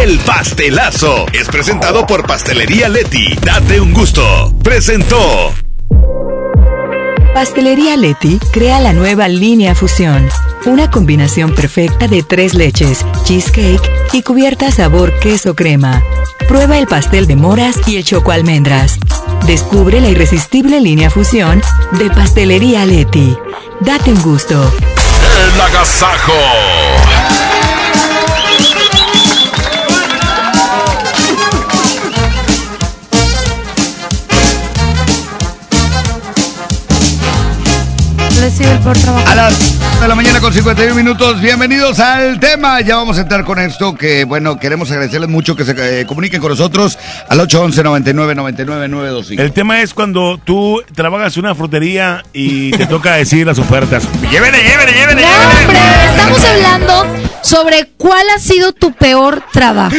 [0.02, 3.34] El pastelazo es presentado por Pastelería Leti.
[3.42, 4.52] Date un gusto.
[4.62, 5.54] Presentó.
[7.34, 10.28] Pastelería Leti crea la nueva línea Fusión,
[10.66, 16.02] una combinación perfecta de tres leches, cheesecake y cubierta sabor queso crema.
[16.48, 18.98] Prueba el pastel de moras y el choco almendras.
[19.46, 23.36] Descubre la irresistible línea Fusión de Pastelería Leti.
[23.80, 24.72] Date un gusto.
[25.54, 26.77] El agasajo.
[38.58, 38.96] Por.
[39.28, 42.80] A las de la mañana con 51 minutos, bienvenidos al tema.
[42.80, 46.40] Ya vamos a entrar con esto que, bueno, queremos agradecerles mucho que se eh, comuniquen
[46.40, 49.42] con nosotros al 811 99 99 925.
[49.42, 54.02] El tema es cuando tú trabajas en una frutería y te toca decir las ofertas.
[54.28, 55.22] ¡Llévele, llévele, llévele!
[55.22, 55.78] No, hombre,
[56.10, 57.06] estamos hablando
[57.42, 59.94] sobre cuál ha sido tu peor trabajo.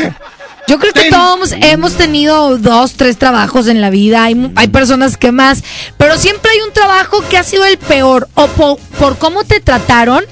[0.69, 4.67] Yo creo que todos hemos tenido dos, tres trabajos en la vida, hay, mu- hay
[4.67, 5.64] personas que más,
[5.98, 9.59] pero siempre hay un trabajo que ha sido el peor, o po- por cómo te
[9.61, 10.23] trataron,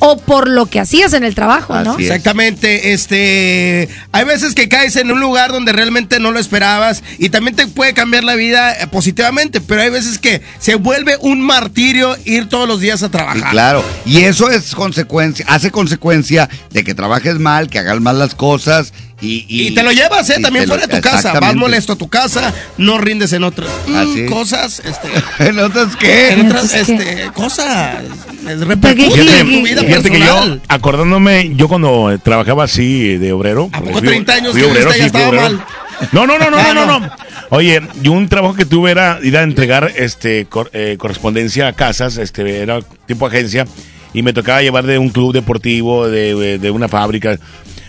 [0.00, 1.98] o por lo que hacías en el trabajo, ¿no?
[1.98, 7.28] Exactamente, este, hay veces que caes en un lugar donde realmente no lo esperabas y
[7.28, 11.40] también te puede cambiar la vida eh, positivamente, pero hay veces que se vuelve un
[11.42, 13.50] martirio ir todos los días a Y trabajar.
[13.50, 18.34] claro, y eso es consecuencia, hace consecuencia de que trabajes mal, que hagas mal las
[18.34, 19.46] cosas y...
[19.48, 20.40] Y te lo llevas, ¿eh?
[20.40, 21.38] También fuera de tu casa.
[21.40, 24.30] Vas molesto a tu casa, no rindes en otras mm, es.
[24.30, 25.08] cosas, este.
[25.48, 26.32] ¿En otras qué?
[26.32, 27.96] En otras, este, cosas.
[28.44, 33.32] Repercute Fíjate, en tu vida fíjate que yo, acordándome, yo cuando eh, trabajaba así de
[33.32, 33.70] obrero.
[33.72, 35.64] ¿A poco 30 años que viste ya estaba mal?
[36.12, 37.00] No, no, no, no, Ah, no, no, no.
[37.06, 37.10] no.
[37.50, 41.72] Oye, yo un trabajo que tuve era ir a entregar este cor- eh, correspondencia a
[41.72, 43.64] casas, este era tipo agencia,
[44.12, 47.38] y me tocaba llevar de un club deportivo, de, de una fábrica.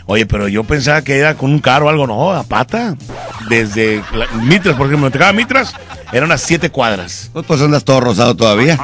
[0.08, 2.96] Oye, pero yo pensaba que era con un carro o algo, no, a pata.
[3.50, 5.74] Desde la- Mitras, por ejemplo, me tocaba Mitras,
[6.12, 7.32] eran unas siete cuadras.
[7.48, 8.78] Pues andas todo rosado todavía.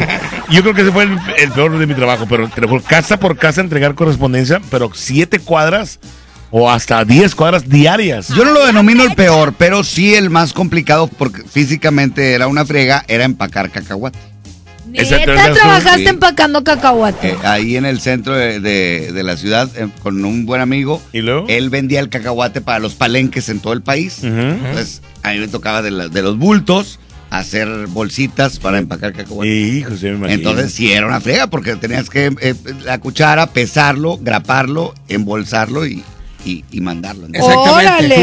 [0.50, 2.82] Yo creo que ese fue el, el peor de mi trabajo, pero te lo juro,
[2.86, 5.98] casa por casa entregar correspondencia, pero siete cuadras
[6.50, 8.28] o hasta diez cuadras diarias.
[8.28, 12.64] Yo no lo denomino el peor, pero sí el más complicado porque físicamente era una
[12.64, 14.18] frega, era empacar cacahuate.
[15.18, 17.28] Neta, trabajaste empacando cacahuate.
[17.30, 21.02] Eh, ahí en el centro de, de- de la ciudad eh, con un buen amigo.
[21.12, 21.46] ¿Y luego?
[21.48, 24.22] Él vendía el cacahuate para los palenques en todo el país.
[24.22, 29.48] Entonces, a mí me tocaba de, la- de los bultos hacer bolsitas para empacar cacahuate.
[29.50, 30.34] Hijo, se me imagino.
[30.50, 36.04] Entonces sí era una frega porque tenías que eh, la cuchara, pesarlo, graparlo, embolsarlo y,
[36.46, 37.28] y- y mandarlo.
[37.28, 37.34] ¿no?
[37.38, 38.16] Exactamente.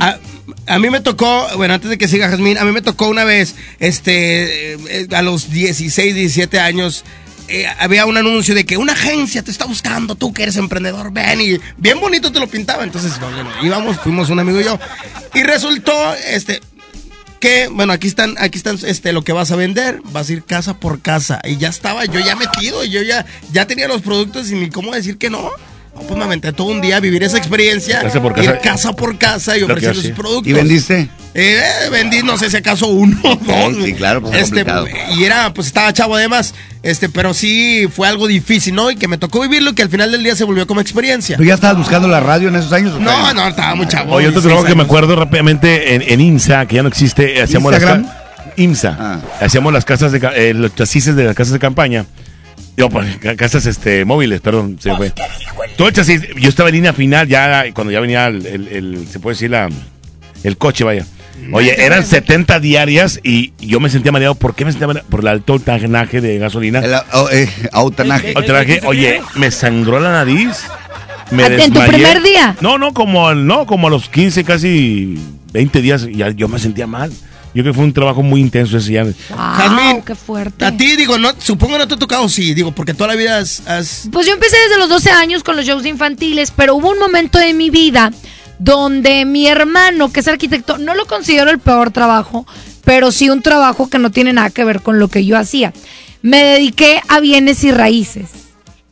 [0.00, 0.18] A,
[0.66, 3.24] a mí me tocó, bueno, antes de que siga Jazmín, a mí me tocó una
[3.24, 7.04] vez, este, eh, a los 16, 17 años,
[7.48, 11.12] eh, había un anuncio de que una agencia te está buscando, tú que eres emprendedor,
[11.12, 12.84] ven, y bien bonito te lo pintaba.
[12.84, 14.78] Entonces, bueno, íbamos, fuimos un amigo y yo,
[15.34, 15.92] y resultó,
[16.28, 16.60] este,
[17.40, 20.44] que, bueno, aquí están, aquí están, este, lo que vas a vender, vas a ir
[20.44, 21.40] casa por casa.
[21.44, 24.70] Y ya estaba yo ya metido, y yo ya, ya tenía los productos y ni
[24.70, 25.50] cómo decir que no.
[25.94, 28.58] No, Pues me aventé todo un día a vivir esa experiencia, Casa por ir casa.
[28.60, 30.46] casa por casa y ofrecer sus productos.
[30.46, 31.08] ¿Y vendiste?
[31.34, 33.76] Eh, vendí, no sé si acaso uno o dos.
[33.84, 34.64] Sí, claro, pues es este,
[35.16, 38.90] y era, pues estaba chavo además, este, pero sí fue algo difícil, ¿no?
[38.90, 41.36] Y que me tocó vivirlo y que al final del día se volvió como experiencia.
[41.36, 42.98] ¿Tú ya estabas buscando la radio en esos años?
[43.00, 44.14] No, no, estaba muy chavo.
[44.14, 47.40] Oye, otro 16 trabajo que me acuerdo rápidamente en, en IMSA, que ya no existe,
[47.40, 48.06] hacíamos las ¿Instagram?
[48.06, 52.04] ca- IMSA, hacíamos las casas de eh, los chasis de las casas de campaña.
[52.76, 55.12] Yo, pues, ca- casas este móviles, perdón, se fue.
[55.76, 55.88] Todo
[56.40, 59.50] yo estaba en línea final ya cuando ya venía el, el- el- se puede decir
[59.50, 59.68] la
[60.42, 61.06] el coche, vaya.
[61.52, 64.34] Oye, eran 70 diarias y yo me sentía mareado.
[64.36, 65.08] ¿Por qué me sentía mareado?
[65.08, 66.78] Por el alto octanaje de gasolina.
[66.80, 68.32] El au- eh, autanaje.
[68.36, 70.64] Autanaje, oye, me sangró la nariz.
[71.30, 72.56] me ¿En tu primer día?
[72.60, 75.18] No, no, como, al- no, como a los 15, casi
[75.52, 77.12] 20 días, ya yo me sentía mal.
[77.54, 79.04] Yo creo que fue un trabajo muy intenso ese ya.
[79.36, 80.64] Jazmín, qué fuerte.
[80.64, 83.38] A ti, digo, no, supongo no te ha tocado, sí, digo, porque toda la vida
[83.38, 83.66] has...
[83.66, 86.98] has- Pues yo empecé desde los 12 años con los shows infantiles, pero hubo un
[86.98, 88.10] momento de mi vida
[88.58, 92.46] donde mi hermano, que es arquitecto, no lo considero el peor trabajo,
[92.84, 95.72] pero sí un trabajo que no tiene nada que ver con lo que yo hacía.
[96.22, 98.30] Me dediqué a bienes y raíces.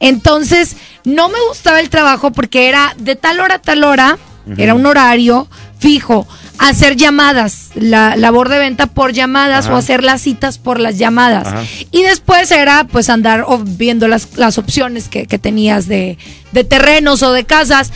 [0.00, 4.18] Entonces, no me gustaba el trabajo porque era de tal hora a tal hora,
[4.56, 5.48] era un horario
[5.78, 6.26] fijo,
[6.60, 9.74] hacer llamadas, la labor de venta por llamadas Ajá.
[9.74, 11.48] o hacer las citas por las llamadas.
[11.48, 11.64] Ajá.
[11.90, 16.18] Y después era pues andar viendo las, las opciones que, que tenías de,
[16.52, 17.92] de terrenos o de casas.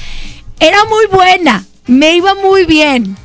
[0.60, 3.17] Era muy buena, me iba muy bien,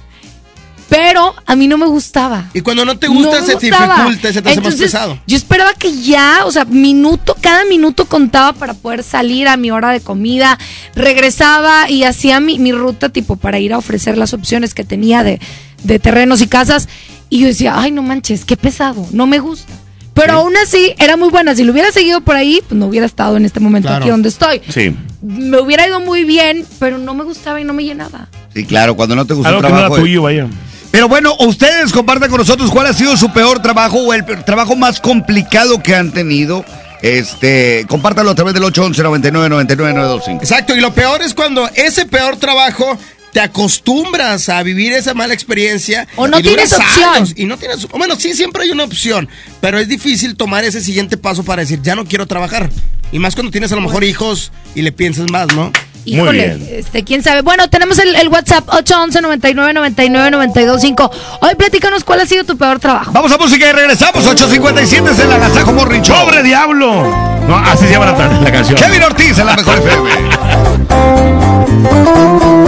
[0.90, 2.50] pero a mí no me gustaba.
[2.54, 3.96] Y cuando no te gusta, se te gustaba.
[3.96, 5.20] dificulta, se te hace más pesado.
[5.28, 9.70] Yo esperaba que ya, o sea, minuto, cada minuto contaba para poder salir a mi
[9.72, 10.58] hora de comida.
[10.96, 15.24] Regresaba y hacía mi, mi ruta tipo para ir a ofrecer las opciones que tenía
[15.24, 15.40] de,
[15.84, 16.90] de terrenos y casas.
[17.30, 19.72] Y yo decía, ay, no manches, qué pesado, no me gusta.
[20.16, 21.56] Pero aún así era muy buena.
[21.56, 24.04] Si lo hubiera seguido por ahí, pues no hubiera estado en este momento Claro.
[24.04, 24.62] aquí donde estoy.
[24.68, 24.94] Sí.
[25.22, 28.28] Me hubiera ido muy bien, pero no me gustaba y no me llenaba.
[28.54, 30.48] Sí, claro, cuando no te gusta Algo que no era tuyo, vaya.
[30.92, 34.76] Pero bueno, ustedes compartan con nosotros cuál ha sido su peor trabajo o el trabajo
[34.76, 36.66] más complicado que han tenido.
[37.02, 40.44] Este, compártalo a través del 811 99 99 925.
[40.44, 42.98] Exacto, y lo peor es cuando ese peor trabajo
[43.32, 46.08] te acostumbras a vivir esa mala experiencia.
[46.16, 47.10] O no y tienes opción.
[47.14, 49.30] años, y no tienes, bueno, sí, siempre hay una opción,
[49.62, 52.70] pero es difícil tomar ese siguiente paso para decir, ya no quiero trabajar.
[53.12, 55.72] Y más cuando tienes a lo mejor hijos y le piensas más, ¿no?
[56.06, 57.42] Híjole, este, quién sabe.
[57.42, 61.12] Bueno, tenemos el, el WhatsApp 811 99 99 925.
[61.42, 63.12] Hoy platícanos cuál ha sido tu peor trabajo.
[63.12, 64.26] Vamos a música y regresamos.
[64.26, 66.26] 857 es el Agasajo Morning Show.
[66.26, 67.04] ¡Pobre diablo!
[67.48, 68.78] No, así se llama la, la canción.
[68.78, 70.10] Kevin Ortiz en la mejor FM.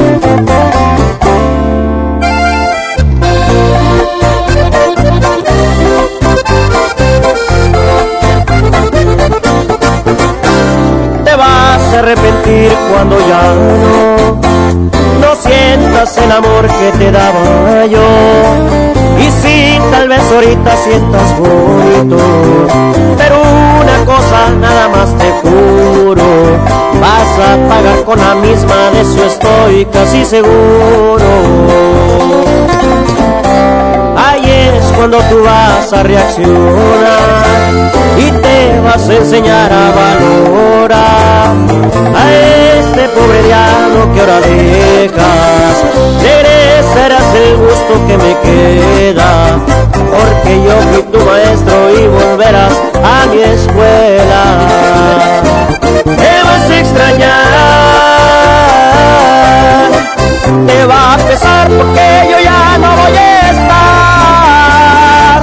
[11.23, 14.41] te vas a arrepentir cuando ya no,
[15.21, 19.00] no sientas el amor que te daba yo.
[19.21, 22.17] Y sí, tal vez ahorita sientas bonito,
[23.17, 23.35] pero
[23.81, 26.23] una cosa nada más te juro,
[26.99, 31.25] vas a pagar con la misma, de eso estoy casi seguro.
[34.17, 37.61] Ahí es cuando tú vas a reaccionar
[38.17, 41.55] y te vas a enseñar a valorar
[42.15, 42.31] a
[42.79, 45.40] este pobre diablo que ahora dejas.
[47.81, 49.31] Gusto que me queda,
[49.95, 54.43] porque yo fui tu maestro y volverás a mi escuela.
[56.03, 57.31] Te vas a extrañar,
[60.67, 65.41] te va a pesar porque yo ya no voy a estar.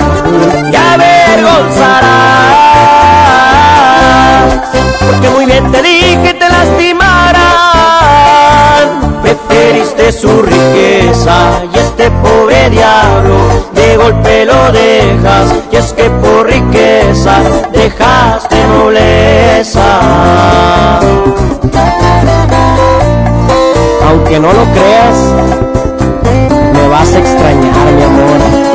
[0.73, 1.99] Y avergonzarás,
[5.11, 7.49] porque muy bien te dije te lastimarán.
[9.69, 13.37] Preferiste su riqueza y este pobre diablo
[13.75, 15.53] de golpe lo dejas.
[15.71, 20.01] Y es que por riqueza dejaste nobleza.
[24.09, 25.19] Aunque no lo creas,
[26.73, 28.68] me vas a extrañar, mi amor.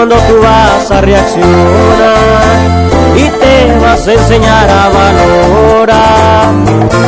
[0.00, 1.50] Cuando tú vas a reaccionar
[3.14, 6.48] y te vas a enseñar a valorar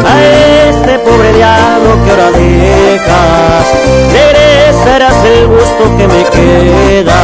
[0.06, 0.22] a
[0.68, 3.64] este pobre diablo que ahora dejas.
[4.12, 7.16] Merecerás el gusto que me queda,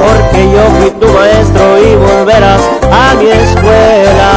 [0.00, 4.30] porque yo fui tu maestro y volverás a mi escuela.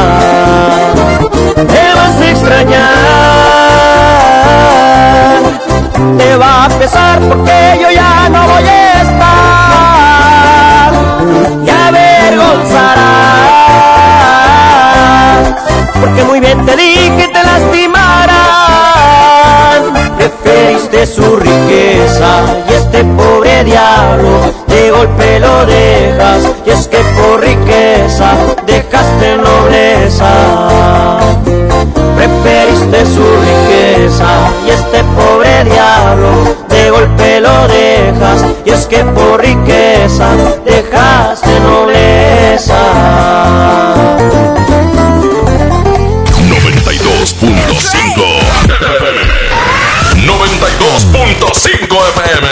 [1.55, 2.83] Te vas a extrañar,
[6.15, 8.92] te va a pesar porque yo ya no voy a
[15.99, 18.33] porque muy bien te dije te lastimarán.
[20.17, 27.41] Preferiste su riqueza y este pobre diablo de golpe lo dejas, y es que por
[27.41, 28.33] riqueza
[28.65, 30.31] dejaste nobleza.
[32.15, 34.29] Preferiste su riqueza
[34.65, 40.29] y este pobre diablo de golpe lo dejas, y es que por riqueza
[40.65, 42.12] dejaste nobleza.
[50.25, 52.47] 92.5 FM.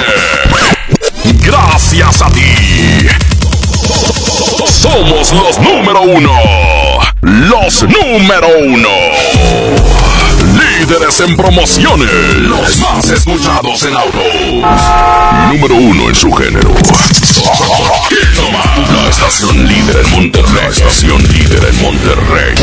[1.42, 2.56] Gracias a ti.
[4.66, 6.38] Somos los número uno.
[7.22, 8.90] Los número uno.
[10.82, 12.10] Líderes en promociones.
[12.40, 14.24] Los más escuchados en autos.
[15.54, 16.74] Número uno en su género.
[18.92, 20.54] La estación líder en Monterrey.
[20.56, 22.56] La estación líder en Monterrey.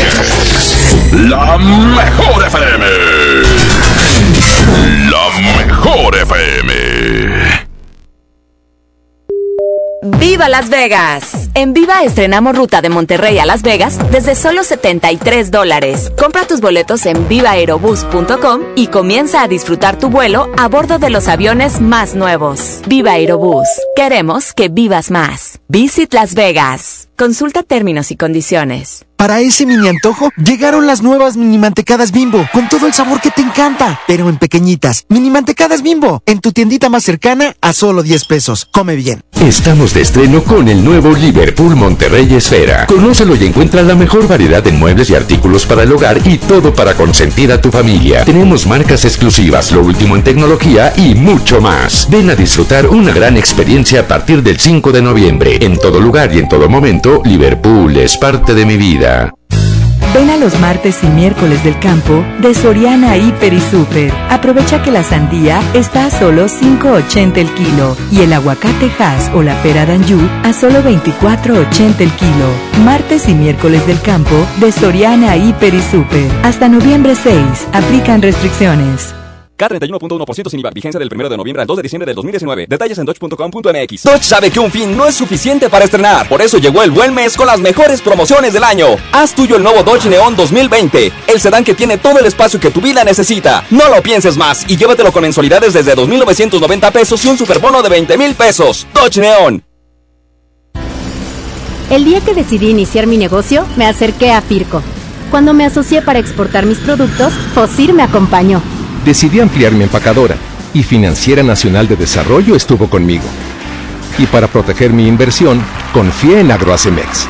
[1.29, 2.85] La mejor FM.
[5.09, 6.73] La mejor FM.
[10.17, 11.48] ¡Viva Las Vegas!
[11.59, 16.09] En Viva estrenamos ruta de Monterrey a Las Vegas desde solo 73 dólares.
[16.17, 21.27] Compra tus boletos en vivaerobus.com y comienza a disfrutar tu vuelo a bordo de los
[21.27, 22.79] aviones más nuevos.
[22.87, 23.67] Viva Aerobús.
[23.93, 25.59] Queremos que vivas más.
[25.67, 27.09] Visit Las Vegas.
[27.17, 29.08] Consulta términos y condiciones.
[29.19, 33.29] Para ese mini antojo, llegaron las nuevas mini mantecadas bimbo, con todo el sabor que
[33.29, 35.03] te encanta, pero en pequeñitas.
[35.09, 38.69] Mini mantecadas bimbo, en tu tiendita más cercana a solo 10 pesos.
[38.71, 39.21] Come bien.
[39.41, 42.85] Estamos de estreno con el nuevo Liverpool Monterrey Esfera.
[42.85, 46.73] Conócelo y encuentra la mejor variedad de muebles y artículos para el hogar y todo
[46.73, 48.23] para consentir a tu familia.
[48.23, 52.07] Tenemos marcas exclusivas, lo último en tecnología y mucho más.
[52.09, 55.57] Ven a disfrutar una gran experiencia a partir del 5 de noviembre.
[55.59, 59.08] En todo lugar y en todo momento, Liverpool es parte de mi vida.
[60.13, 64.11] Ven a los martes y miércoles del campo de Soriana Hiper y Super.
[64.29, 69.43] Aprovecha que la sandía está a solo 5.80 el kilo y el aguacate Hass o
[69.43, 72.49] la pera Danju a solo 24.80 el kilo.
[72.83, 76.31] Martes y miércoles del campo de Soriana Hiper y Super.
[76.43, 77.67] Hasta noviembre 6.
[77.73, 79.18] Aplican restricciones.
[79.59, 80.71] K31.1% sin IVA.
[80.71, 82.67] Vigencia del 1 de noviembre al 2 de diciembre del 2019.
[82.67, 84.03] Detalles en dodge.com.mx.
[84.03, 86.27] Dodge sabe que un fin no es suficiente para estrenar.
[86.29, 88.87] Por eso llegó el buen mes con las mejores promociones del año.
[89.11, 91.11] Haz tuyo el nuevo Dodge Neon 2020.
[91.27, 93.65] El sedán que tiene todo el espacio que tu vida necesita.
[93.69, 97.89] No lo pienses más y llévatelo con mensualidades desde 2.990 pesos y un superbono de
[97.89, 98.87] 20 mil pesos.
[98.93, 99.63] Dodge Neon.
[101.89, 104.83] El día que decidí iniciar mi negocio, me acerqué a Firco.
[105.31, 108.61] Cuando me asocié para exportar mis productos, Fosir me acompañó.
[109.05, 110.35] Decidí ampliar mi empacadora
[110.73, 113.23] y Financiera Nacional de Desarrollo estuvo conmigo.
[114.17, 115.61] Y para proteger mi inversión,
[115.93, 117.27] confié en Agroacemex.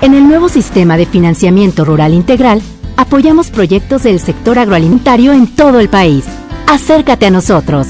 [0.00, 2.62] En el nuevo sistema de financiamiento rural integral,
[2.96, 6.24] apoyamos proyectos del sector agroalimentario en todo el país.
[6.66, 7.88] Acércate a nosotros.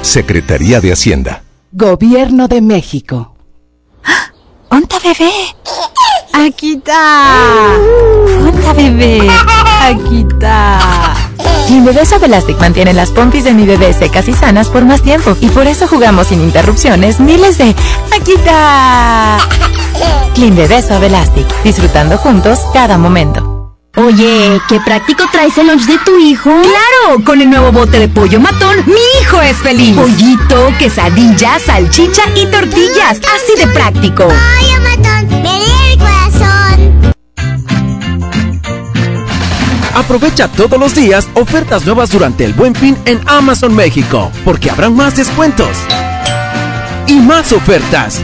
[0.00, 1.42] Secretaría de Hacienda.
[1.72, 3.34] Gobierno de México.
[4.70, 5.30] ¡Onta bebé!
[6.32, 7.74] Aquí está.
[8.40, 9.28] ¡Onta bebé!
[9.82, 11.07] Aquí está.
[11.70, 15.36] Mi bebé Sobelastic mantiene las pompis de mi bebé secas y sanas por más tiempo
[15.40, 17.74] y por eso jugamos sin interrupciones miles de
[18.18, 19.38] aquí está.
[20.34, 23.58] Clean Bebé Sobelastic, disfrutando juntos cada momento.
[23.96, 26.50] Oye, qué práctico traes el lunch de tu hijo.
[26.62, 27.24] ¡Claro!
[27.24, 29.96] Con el nuevo bote de pollo matón, mi hijo es feliz.
[29.96, 33.18] Pollito, quesadilla, salchicha y tortillas.
[33.18, 34.28] Así de práctico.
[34.28, 35.77] Pollo matón, me
[39.98, 44.94] Aprovecha todos los días ofertas nuevas durante el Buen Fin en Amazon México, porque habrán
[44.94, 45.76] más descuentos.
[47.08, 48.20] Y más ofertas.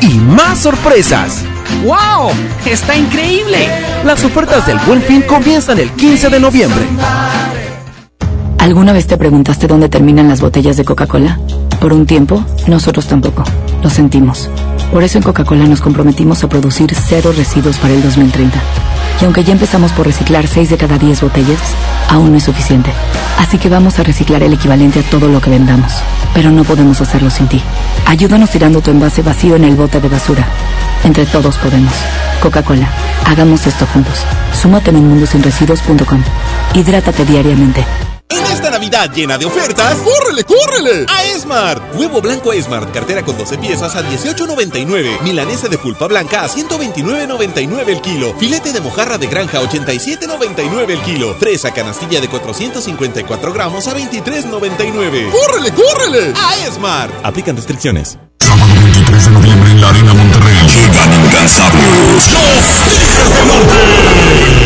[0.00, 1.44] Y más sorpresas.
[1.84, 2.30] ¡Wow!
[2.64, 3.68] ¡Está increíble!
[4.02, 6.86] Las ofertas del Buen Fin comienzan el 15 de noviembre.
[8.56, 11.38] ¿Alguna vez te preguntaste dónde terminan las botellas de Coca-Cola?
[11.82, 13.42] Por un tiempo, nosotros tampoco.
[13.82, 14.48] Lo sentimos.
[14.92, 18.56] Por eso en Coca-Cola nos comprometimos a producir cero residuos para el 2030.
[19.20, 21.58] Y aunque ya empezamos por reciclar 6 de cada 10 botellas,
[22.08, 22.92] aún no es suficiente.
[23.36, 25.92] Así que vamos a reciclar el equivalente a todo lo que vendamos.
[26.34, 27.60] Pero no podemos hacerlo sin ti.
[28.06, 30.46] Ayúdanos tirando tu envase vacío en el bote de basura.
[31.02, 31.94] Entre todos podemos.
[32.40, 32.88] Coca-Cola,
[33.26, 34.20] hagamos esto juntos.
[34.52, 36.22] Súmate en mundosinresiduos.com.
[36.74, 37.84] Hidrátate diariamente.
[38.32, 41.04] En esta Navidad llena de ofertas, ¡córrele, córrele!
[41.06, 41.94] A Esmart.
[41.94, 45.20] Huevo blanco Esmart, cartera con 12 piezas a 18.99.
[45.20, 48.34] Milanesa de pulpa blanca a 129.99 el kilo.
[48.38, 51.34] Filete de mojarra de granja a 87.99 el kilo.
[51.34, 55.30] Fresa canastilla de 454 gramos a 23.99.
[55.30, 56.32] ¡Córrele, córrele!
[56.34, 57.12] A Esmart.
[57.22, 58.16] Aplican restricciones.
[58.40, 60.56] Sábado 23 de noviembre en la Arena Monterrey.
[60.68, 61.84] Llegan incansables.
[62.16, 62.24] Los
[62.88, 64.61] Tigres del Norte.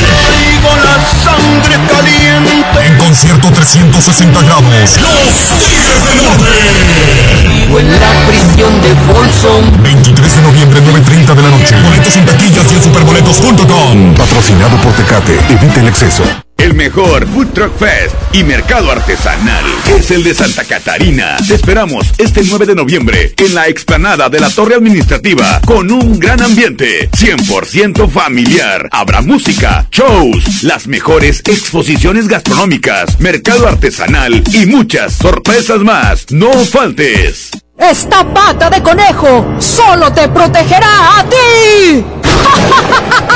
[0.57, 2.87] Traigo la sangre caliente.
[2.87, 4.65] En concierto 360 grados.
[4.65, 7.49] Los Tigres del Norte.
[7.49, 9.83] Vivo en la prisión de Folsom.
[9.83, 11.77] 23 de noviembre, 9.30 de la noche.
[11.83, 14.15] Boletos en taquillas y en superboletos.com.
[14.15, 15.41] Patrocinado por Tecate.
[15.49, 16.46] Evita el exceso.
[16.59, 19.65] El mejor Food Truck Fest y mercado artesanal
[19.97, 21.37] es el de Santa Catarina.
[21.47, 26.19] Te esperamos este 9 de noviembre en la explanada de la Torre Administrativa con un
[26.19, 28.89] gran ambiente 100% familiar.
[28.91, 36.27] Habrá música, shows, las mejores exposiciones gastronómicas, mercado artesanal y muchas sorpresas más.
[36.31, 37.51] No faltes.
[37.79, 42.05] Esta pata de conejo solo te protegerá a ti.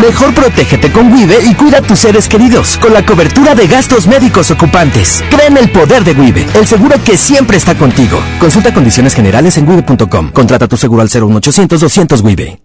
[0.00, 4.06] Mejor protégete con Wibe y cuida a tus seres queridos con la cobertura de gastos
[4.06, 5.24] médicos ocupantes.
[5.30, 8.20] Cree en el poder de Wibe, el seguro que siempre está contigo.
[8.38, 10.30] Consulta condiciones generales en wibe.com.
[10.32, 12.60] Contrata tu seguro al 01800 200 Wibe.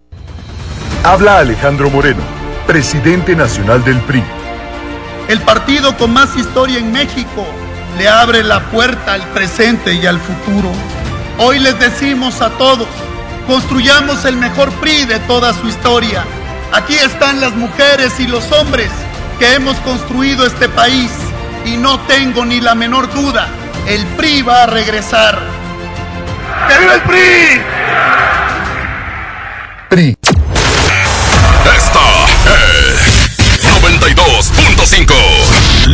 [1.03, 2.21] Habla Alejandro Moreno,
[2.67, 4.23] presidente nacional del PRI.
[5.29, 7.45] El partido con más historia en México
[7.97, 10.69] le abre la puerta al presente y al futuro.
[11.37, 12.87] Hoy les decimos a todos,
[13.47, 16.25] construyamos el mejor PRI de toda su historia.
[16.73, 18.89] Aquí están las mujeres y los hombres
[19.39, 21.11] que hemos construido este país
[21.65, 23.49] y no tengo ni la menor duda,
[23.87, 25.37] el PRI va a regresar.
[26.67, 27.61] ¡Que viva el PRI!
[29.89, 30.17] PRI.
[31.75, 31.99] Esta
[32.45, 35.60] es 92.5.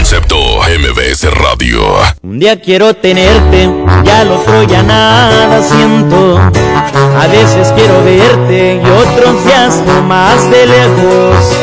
[0.00, 1.82] Concepto MBS Radio.
[2.22, 3.68] Un día quiero tenerte,
[4.02, 6.38] ya al otro ya nada siento.
[6.38, 11.54] A veces quiero verte y otros días no más de lejos.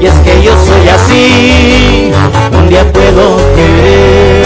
[0.00, 2.12] Y es que yo soy así,
[2.58, 4.44] un día puedo querer,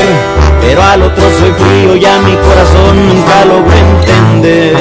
[0.60, 4.76] pero al otro soy frío, ya mi corazón nunca logró entender.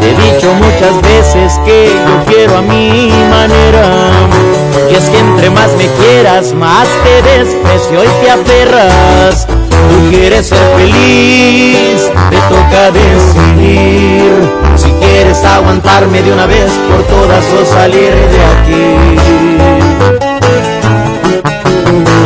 [0.00, 4.63] Te he dicho muchas veces que yo quiero a mi manera.
[4.90, 9.46] Y es que entre más me quieras, más te desprecio y te aferras.
[9.46, 14.32] Tú quieres ser feliz, te toca decidir.
[14.76, 19.14] Si quieres aguantarme de una vez por todas o salir de aquí.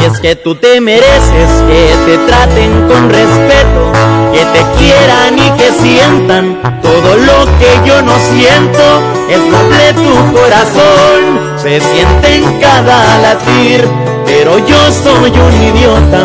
[0.00, 3.92] Y es que tú te mereces que te traten con respeto,
[4.32, 8.84] que te quieran y que sientan todo lo que yo no siento.
[9.28, 13.88] Es noble tu corazón, se siente en cada latir,
[14.24, 16.22] pero yo soy un idiota,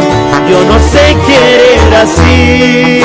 [0.50, 3.02] yo no sé querer así.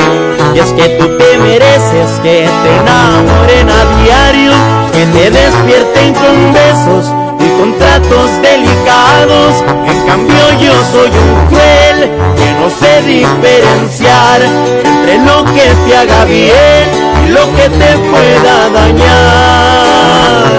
[0.55, 4.51] Y es que tú te mereces que te enamoren a diario,
[4.93, 7.28] que te despierten con besos
[7.59, 9.63] y con tratos delicados.
[9.87, 16.25] En cambio yo soy un cruel que no sé diferenciar entre lo que te haga
[16.25, 16.89] bien
[17.25, 20.49] y lo que te pueda dañar.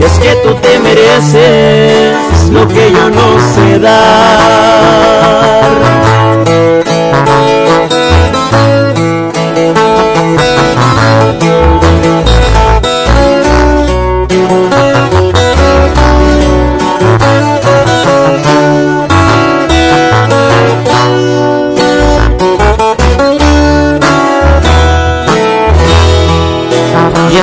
[0.00, 2.16] Es que tú te mereces
[2.50, 5.30] lo que yo no sé dar.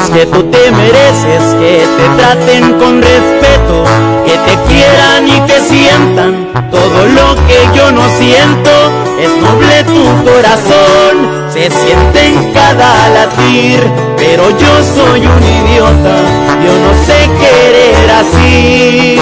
[0.09, 3.83] Que tú te mereces que te traten con respeto,
[4.25, 8.71] que te quieran y que sientan todo lo que yo no siento.
[9.19, 13.81] Es noble tu corazón, se siente en cada latir,
[14.17, 16.15] pero yo soy un idiota,
[16.63, 19.19] yo no sé querer así.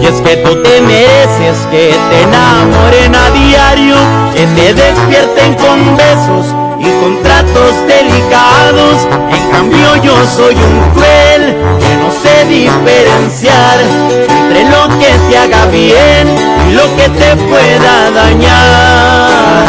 [0.00, 3.96] Y es que tú te mereces que te enamoren a diario,
[4.34, 9.06] que te despierten con besos y con tratos delicados.
[9.30, 15.66] En cambio yo soy un cruel que no sé diferenciar entre lo que te haga
[15.66, 16.28] bien
[16.68, 19.66] y lo que te pueda dañar.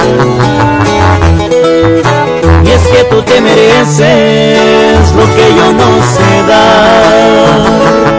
[2.66, 8.13] Y es que tú te mereces lo que yo no sé dar.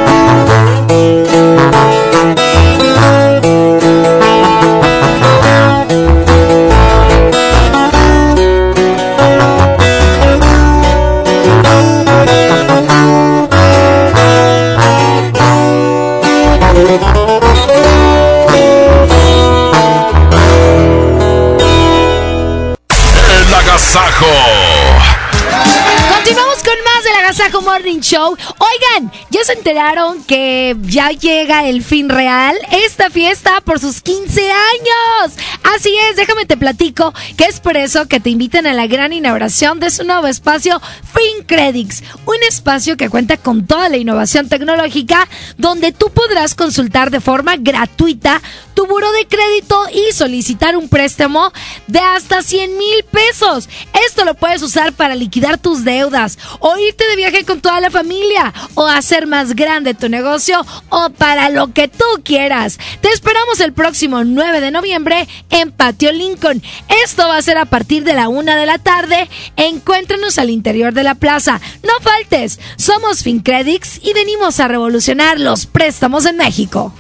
[27.85, 28.35] Morning Show.
[28.35, 32.57] Oigan, ¿Ya se enteraron que ya llega el fin real?
[32.71, 35.33] Esta fiesta por sus 15 años.
[35.75, 39.13] Así es, déjame te platico que es por eso que te invitan a la gran
[39.13, 40.81] inauguración de su nuevo espacio
[41.13, 45.27] FinCredits, un espacio que cuenta con toda la innovación tecnológica
[45.59, 48.41] donde tú podrás consultar de forma gratuita
[48.75, 51.53] tu buro de crédito y solicitar un préstamo
[51.89, 53.69] de hasta 100 mil pesos.
[54.07, 57.91] Esto lo puedes usar para liquidar tus deudas o irte de viaje con toda la
[57.91, 62.79] familia o hacer más grande tu negocio o para lo que tú quieras.
[63.01, 66.63] Te esperamos el próximo 9 de noviembre en Patio Lincoln.
[67.05, 69.29] Esto va a ser a partir de la una de la tarde.
[69.57, 71.61] Encuéntranos al interior de la plaza.
[71.83, 72.61] No faltes.
[72.77, 76.93] Somos FinCredits y venimos a revolucionar los préstamos en México.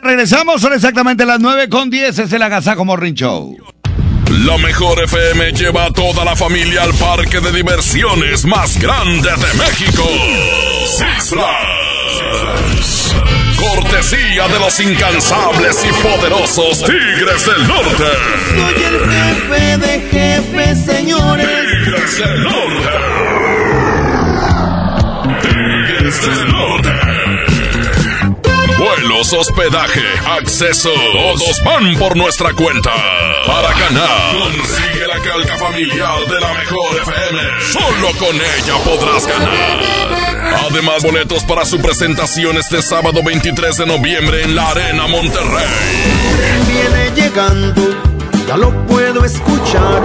[0.00, 2.18] Regresamos, son exactamente las 9 con 10.
[2.18, 3.73] Es el Agasajo Morning Show.
[4.42, 9.54] La mejor FM lleva a toda la familia al parque de diversiones más grande de
[9.58, 10.02] México.
[10.86, 13.14] Six Flags.
[13.56, 18.04] Cortesía de los incansables y poderosos Tigres del Norte.
[18.48, 21.46] Soy el jefe de jefes, señores.
[21.46, 22.90] Tigres del Norte.
[25.42, 26.63] Tigres del Norte.
[28.78, 30.90] Vuelos, hospedaje, acceso.
[31.12, 32.90] Todos van por nuestra cuenta.
[33.46, 37.40] Para ganar, consigue la calca familiar de la mejor FM.
[37.72, 40.64] Solo con ella podrás ganar.
[40.70, 45.66] Además, boletos para su presentación este sábado 23 de noviembre en la Arena Monterrey.
[46.66, 47.82] Viene llegando,
[48.46, 50.02] ya lo puedo escuchar.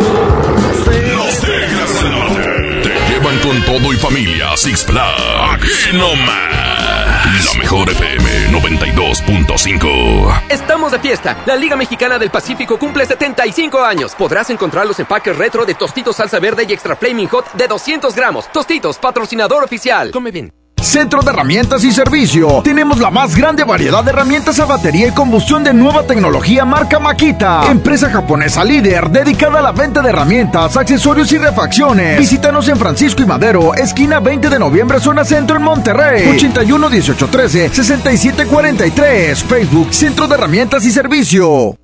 [1.15, 2.78] Los Tigres del Norte
[3.19, 5.21] llevan con todo y familia a Six Flags.
[5.51, 7.45] Aquí nomás.
[7.45, 10.43] La mejor FM 92.5.
[10.49, 11.37] Estamos de fiesta.
[11.45, 14.15] La Liga Mexicana del Pacífico cumple 75 años.
[14.15, 18.15] Podrás encontrar los empaques retro de Tostitos Salsa Verde y Extra Flaming Hot de 200
[18.15, 18.51] gramos.
[18.51, 20.11] Tostitos, patrocinador oficial.
[20.11, 20.58] Come bien.
[20.81, 22.61] Centro de Herramientas y Servicio.
[22.63, 26.99] Tenemos la más grande variedad de herramientas a batería y combustión de nueva tecnología marca
[26.99, 27.69] Makita.
[27.69, 32.17] Empresa japonesa líder dedicada a la venta de herramientas, accesorios y refacciones.
[32.17, 36.29] Visítanos en Francisco y Madero, esquina 20 de noviembre, zona centro en Monterrey.
[36.35, 39.43] 81 18 13 67 43.
[39.43, 41.75] Facebook Centro de Herramientas y Servicio.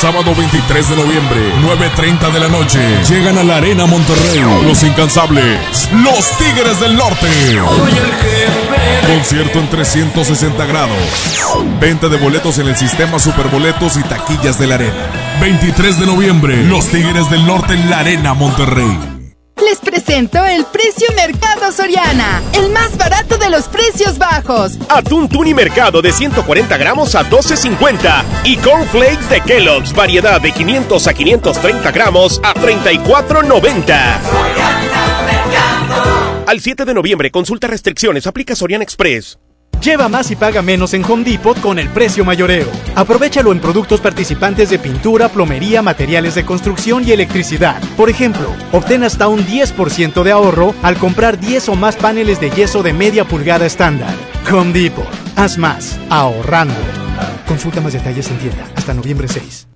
[0.00, 2.78] Sábado 23 de noviembre, 9.30 de la noche.
[3.08, 4.42] Llegan a la Arena Monterrey.
[4.66, 5.88] Los incansables.
[5.90, 7.26] Los Tigres del Norte.
[9.06, 10.98] Concierto en 360 grados.
[11.80, 15.10] Venta de boletos en el sistema Superboletos y taquillas de la Arena.
[15.40, 16.62] 23 de noviembre.
[16.64, 19.15] Los Tigres del Norte en la Arena Monterrey.
[19.64, 24.78] Les presento el precio Mercado Soriana, el más barato de los precios bajos.
[24.90, 31.06] Atún Tuni Mercado de 140 gramos a 12.50 y cornflakes de Kellogg's variedad de 500
[31.06, 34.18] a 530 gramos a 34.90.
[36.46, 39.38] Al 7 de noviembre, consulta restricciones, aplica Soriana Express.
[39.82, 42.66] Lleva más y paga menos en Home Depot con el precio mayoreo.
[42.94, 47.80] Aprovechalo en productos participantes de pintura, plomería, materiales de construcción y electricidad.
[47.96, 52.50] Por ejemplo, obtén hasta un 10% de ahorro al comprar 10 o más paneles de
[52.50, 54.14] yeso de media pulgada estándar.
[54.52, 55.06] Home Depot.
[55.36, 56.74] Haz más, ahorrando.
[57.46, 59.75] Consulta más detalles en tienda hasta noviembre 6.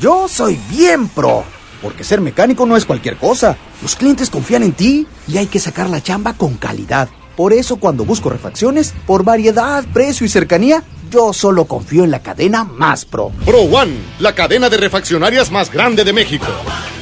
[0.00, 1.42] Yo soy bien pro,
[1.82, 3.56] porque ser mecánico no es cualquier cosa.
[3.82, 7.08] Los clientes confían en ti y hay que sacar la chamba con calidad.
[7.36, 12.22] Por eso cuando busco refacciones, por variedad, precio y cercanía, yo solo confío en la
[12.22, 13.32] cadena más pro.
[13.44, 16.46] Pro One, la cadena de refaccionarias más grande de México.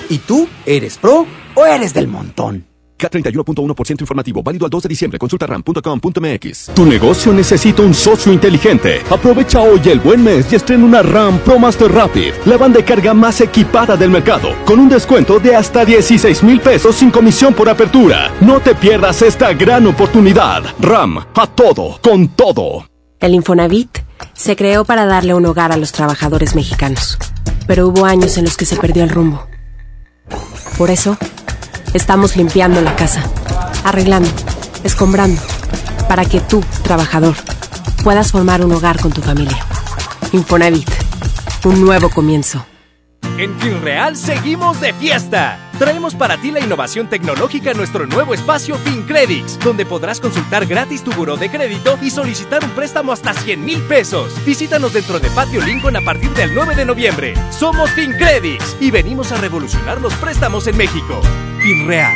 [0.09, 2.66] ¿Y tú eres pro o eres del montón?
[2.99, 5.19] K31.1% informativo, válido al 2 de diciembre.
[5.19, 6.71] Consulta ram.com.mx.
[6.75, 9.03] Tu negocio necesita un socio inteligente.
[9.11, 12.85] Aprovecha hoy el buen mes y estrena una RAM Pro Master Rapid, la banda de
[12.85, 17.55] carga más equipada del mercado, con un descuento de hasta 16 mil pesos sin comisión
[17.55, 18.33] por apertura.
[18.41, 20.65] No te pierdas esta gran oportunidad.
[20.81, 22.87] RAM, a todo, con todo.
[23.21, 23.99] El Infonavit
[24.35, 27.19] se creó para darle un hogar a los trabajadores mexicanos,
[27.67, 29.47] pero hubo años en los que se perdió el rumbo.
[30.77, 31.17] Por eso,
[31.97, 33.25] Estamos limpiando la casa,
[33.83, 34.29] arreglando,
[34.85, 35.41] escombrando,
[36.11, 37.35] para que tú, trabajador,
[38.05, 39.57] puedas formar un hogar con tu familia.
[40.33, 40.91] Infonavit,
[41.65, 42.67] un nuevo comienzo.
[43.39, 45.59] En FinReal seguimos de fiesta.
[45.79, 51.05] Traemos para ti la innovación tecnológica en nuestro nuevo espacio FinCredits, donde podrás consultar gratis
[51.05, 54.33] tu buró de crédito y solicitar un préstamo hasta 100 mil pesos.
[54.47, 57.35] Visítanos dentro de Patio Lincoln a partir del 9 de noviembre.
[57.51, 61.21] Somos FinCredits y venimos a revolucionar los préstamos en México.
[61.61, 62.15] FinReal.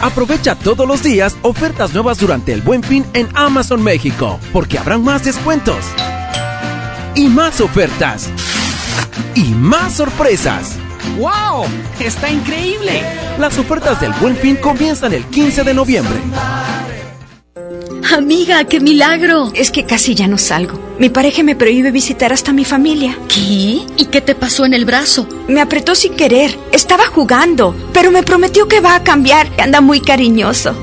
[0.00, 5.02] Aprovecha todos los días ofertas nuevas durante el Buen Fin en Amazon México, porque habrán
[5.02, 5.84] más descuentos
[7.16, 8.30] y más ofertas
[9.34, 10.76] y más sorpresas.
[11.18, 11.66] ¡Wow!
[12.00, 13.02] ¡Está increíble!
[13.38, 16.16] Las ofertas del Buen Fin comienzan el 15 de noviembre.
[18.14, 19.50] Amiga, qué milagro.
[19.54, 20.78] Es que casi ya no salgo.
[20.98, 23.18] Mi pareja me prohíbe visitar hasta mi familia.
[23.28, 23.80] ¿Qué?
[23.96, 25.28] ¿Y qué te pasó en el brazo?
[25.48, 26.56] Me apretó sin querer.
[26.72, 29.48] Estaba jugando, pero me prometió que va a cambiar.
[29.58, 30.74] Anda muy cariñoso.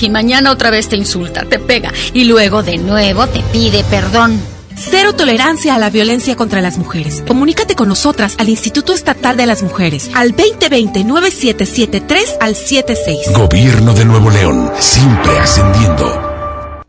[0.00, 4.55] Y mañana otra vez te insulta, te pega y luego de nuevo te pide perdón.
[4.78, 7.24] Cero tolerancia a la violencia contra las mujeres.
[7.26, 13.32] Comunícate con nosotras al Instituto Estatal de las Mujeres al 2020-9773 al 76.
[13.32, 16.84] Gobierno de Nuevo León, siempre ascendiendo.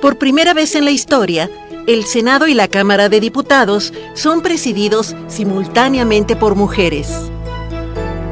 [0.00, 1.50] Por primera vez en la historia,
[1.86, 7.30] el Senado y la Cámara de Diputados son presididos simultáneamente por mujeres.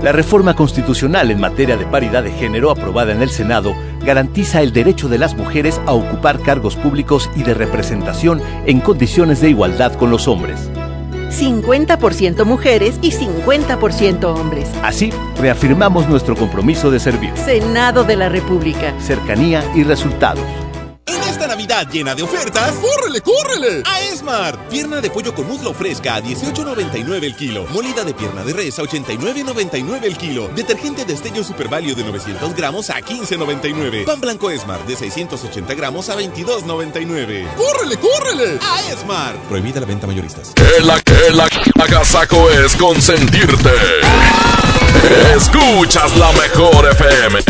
[0.02, 3.74] La reforma constitucional en materia de paridad de género aprobada en el Senado
[4.10, 9.40] garantiza el derecho de las mujeres a ocupar cargos públicos y de representación en condiciones
[9.40, 10.68] de igualdad con los hombres.
[11.30, 14.68] 50% mujeres y 50% hombres.
[14.82, 17.30] Así, reafirmamos nuestro compromiso de servir.
[17.36, 18.92] Senado de la República.
[18.98, 20.69] Cercanía y resultados.
[21.60, 23.82] Llena de ofertas, ¡córrele, córrele!
[23.84, 24.68] A Esmar.
[24.70, 27.66] Pierna de pollo con muslo fresca a 18.99 el kilo.
[27.66, 30.48] Molida de pierna de res a 89.99 el kilo.
[30.48, 34.06] Detergente Destello Super Value de 900 gramos a 15.99.
[34.06, 37.54] Pan blanco Esmar de 680 gramos a 22.99.
[37.54, 38.58] ¡Córrele, córrele!
[38.62, 39.34] A Esmar.
[39.48, 40.52] Prohibida la venta mayoristas.
[40.56, 41.40] El, el, el
[41.82, 43.70] agasaco es consentirte.
[45.36, 47.40] Escuchas la mejor FM.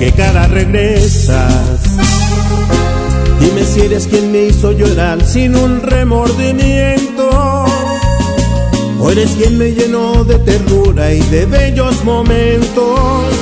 [0.00, 1.80] Qué cara regresas?
[3.38, 7.28] Dime si eres quien me hizo llorar sin un remordimiento.
[8.98, 13.34] O eres quien me llenó de ternura y de bellos momentos.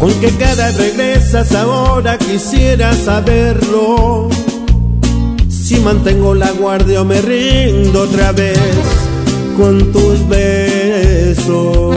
[0.00, 2.16] ¿Con qué cara regresas ahora?
[2.16, 4.30] Quisiera saberlo.
[5.48, 8.58] Si mantengo la guardia o me rindo otra vez
[9.56, 11.96] con tus besos.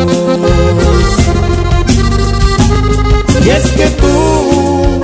[3.46, 5.02] Y es que tú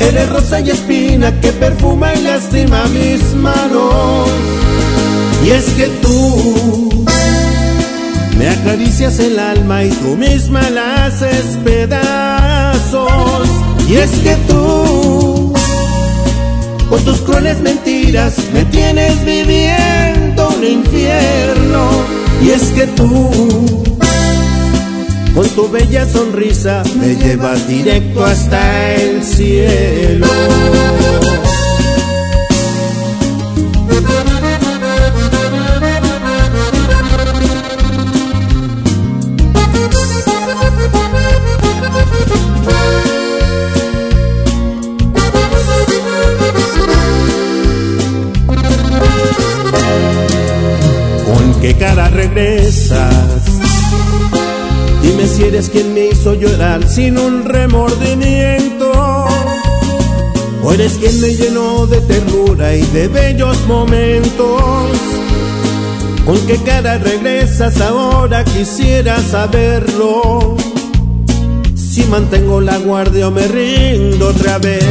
[0.00, 4.28] eres rosa y espina que perfuma y lastima mis manos.
[5.44, 7.06] Y es que tú
[8.38, 13.48] me acaricias el alma y tú misma la haces pedazos.
[13.88, 15.52] Y es que tú,
[16.90, 21.88] con tus crueles mentiras, me tienes viviendo un infierno.
[22.42, 23.95] Y es que tú,
[25.36, 30.26] con tu bella sonrisa, me llevas directo hasta el cielo.
[51.26, 53.25] ¿Con qué cara regresas?
[55.36, 58.90] Si eres quien me hizo llorar sin un remordimiento.
[60.64, 64.92] O eres quien me llenó de ternura y de bellos momentos.
[66.24, 68.44] ¿Con qué cara regresas ahora?
[68.44, 70.56] Quisiera saberlo.
[71.74, 74.82] Si mantengo la guardia o me rindo otra vez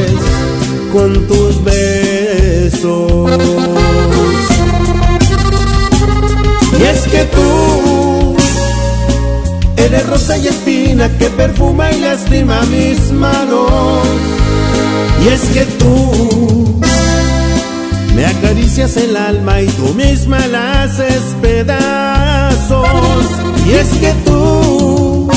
[0.93, 3.31] con tus besos.
[6.79, 7.84] Y es que tú
[9.85, 14.07] eres rosa y espina que perfuma y lastima mis manos.
[15.23, 16.79] Y es que tú
[18.15, 22.87] me acaricias el alma y tú misma la haces pedazos.
[23.67, 25.27] Y es que tú,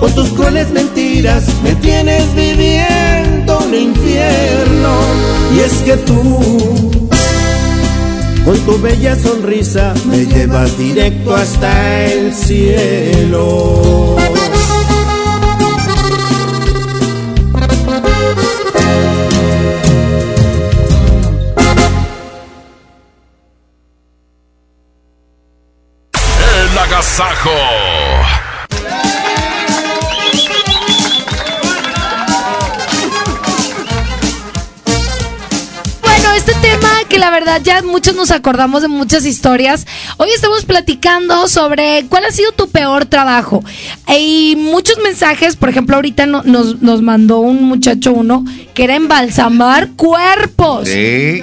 [0.00, 4.94] con tus crueles mentiras, me tienes viviendo un infierno.
[5.56, 6.97] Y es que tú,
[8.48, 14.16] con tu bella sonrisa, me llevas directo hasta el cielo.
[37.48, 39.86] Verdad ya muchos nos acordamos de muchas historias.
[40.18, 43.64] Hoy estamos platicando sobre cuál ha sido tu peor trabajo.
[44.06, 48.44] Hay muchos mensajes, por ejemplo, ahorita no- nos, nos mandó un muchacho uno
[48.74, 50.88] que era embalsamar cuerpos.
[50.88, 51.42] Sí.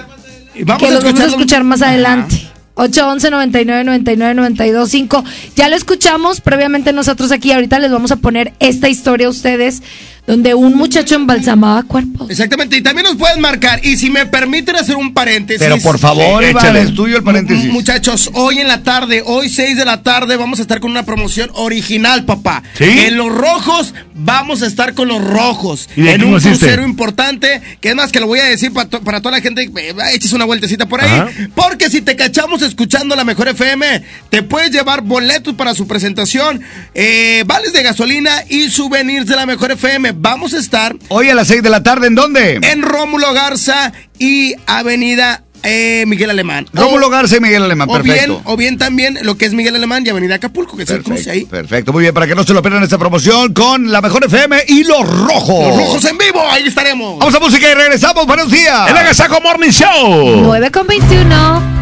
[0.53, 2.44] Y vamos que a los vamos a escuchar más adelante.
[2.75, 5.23] 811 99 99 92 5.
[5.55, 7.51] Ya lo escuchamos previamente nosotros aquí.
[7.51, 9.81] Ahorita les vamos a poner esta historia a ustedes
[10.27, 12.31] donde un muchacho embalsamaba cuerpos.
[12.31, 13.85] Exactamente, y también nos pueden marcar.
[13.85, 15.59] Y si me permiten hacer un paréntesis.
[15.61, 16.81] Pero por favor, Sí, Iván, échale.
[16.81, 17.65] es tuyo el paréntesis.
[17.65, 20.89] Mu- Muchachos, hoy en la tarde, hoy 6 de la tarde, vamos a estar con
[20.89, 22.63] una promoción original, papá.
[22.75, 22.85] ¿Sí?
[22.85, 25.87] En los rojos, vamos a estar con los rojos.
[25.95, 26.57] ¿Y de en un consiste?
[26.57, 29.41] crucero importante, que es más que lo voy a decir para, to- para toda la
[29.41, 31.11] gente, eh, eches una vueltecita por ahí.
[31.19, 31.29] Ajá.
[31.53, 36.61] Porque si te cachamos escuchando la mejor FM, te puedes llevar boletos para su presentación,
[36.93, 40.13] eh, vales de gasolina y souvenirs de la mejor FM.
[40.17, 42.59] Vamos a estar Hoy a las 6 de la tarde, ¿en dónde?
[42.61, 46.67] en Rómulo Garza y Avenida eh, Miguel Alemán.
[46.73, 48.33] Rómulo Garza y Miguel Alemán, o perfecto.
[48.33, 51.01] bien, o bien también lo que es Miguel Alemán y Avenida Acapulco, que es el
[51.01, 51.45] cruce ahí.
[51.45, 54.63] Perfecto, muy bien, para que no se lo pierdan esta promoción con la mejor FM
[54.67, 55.67] y los rojos.
[55.69, 57.17] Los rojos en vivo, ahí estaremos.
[57.17, 58.27] Vamos a música y regresamos.
[58.27, 58.89] Buenos días.
[58.89, 60.41] El Agasajo Morning Show.
[60.43, 61.74] 9 con 21.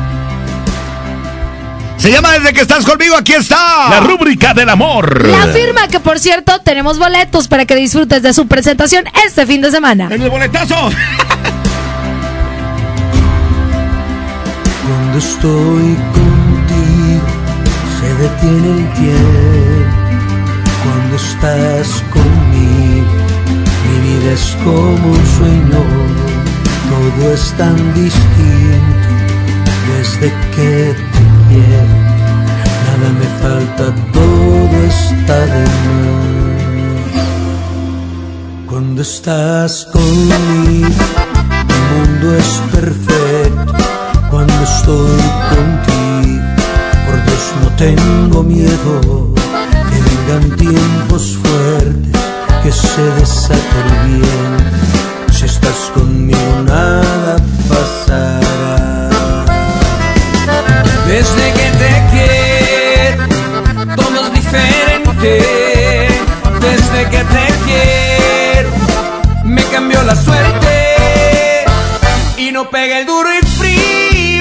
[2.04, 3.90] Se llama Desde que estás conmigo, aquí está.
[3.90, 5.26] La rúbrica del amor.
[5.26, 9.62] La firma que, por cierto, tenemos boletos para que disfrutes de su presentación este fin
[9.62, 10.10] de semana.
[10.12, 10.76] ¡En el boletazo!
[14.86, 17.26] Cuando estoy contigo
[17.98, 19.88] se detiene el tiempo.
[20.84, 23.14] Cuando estás conmigo
[23.88, 25.82] mi vida es como un sueño.
[26.90, 29.14] Todo es tan distinto
[29.88, 36.34] desde que te Nada me falta, todo está de más.
[38.68, 40.88] Cuando estás conmigo
[41.70, 43.74] el mundo es perfecto
[44.32, 45.22] cuando estoy
[45.54, 46.46] contigo.
[47.06, 49.34] Por Dios no tengo miedo
[49.90, 52.22] que vengan tiempos fuertes,
[52.64, 54.58] que se desate el bien.
[55.32, 57.36] Si estás conmigo nada
[57.70, 59.03] pasará.
[61.14, 65.32] Desde que te quiero, todo es diferente.
[66.60, 68.70] Desde que te quiero,
[69.44, 71.66] me cambió la suerte.
[72.38, 74.33] Y no pega el duro y frío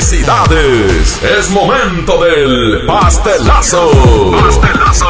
[0.00, 1.22] ¡Felicidades!
[1.22, 3.90] Es momento del pastelazo.
[4.32, 5.06] Pastelazo.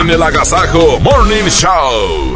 [0.00, 2.34] En el Agasajo Morning Show.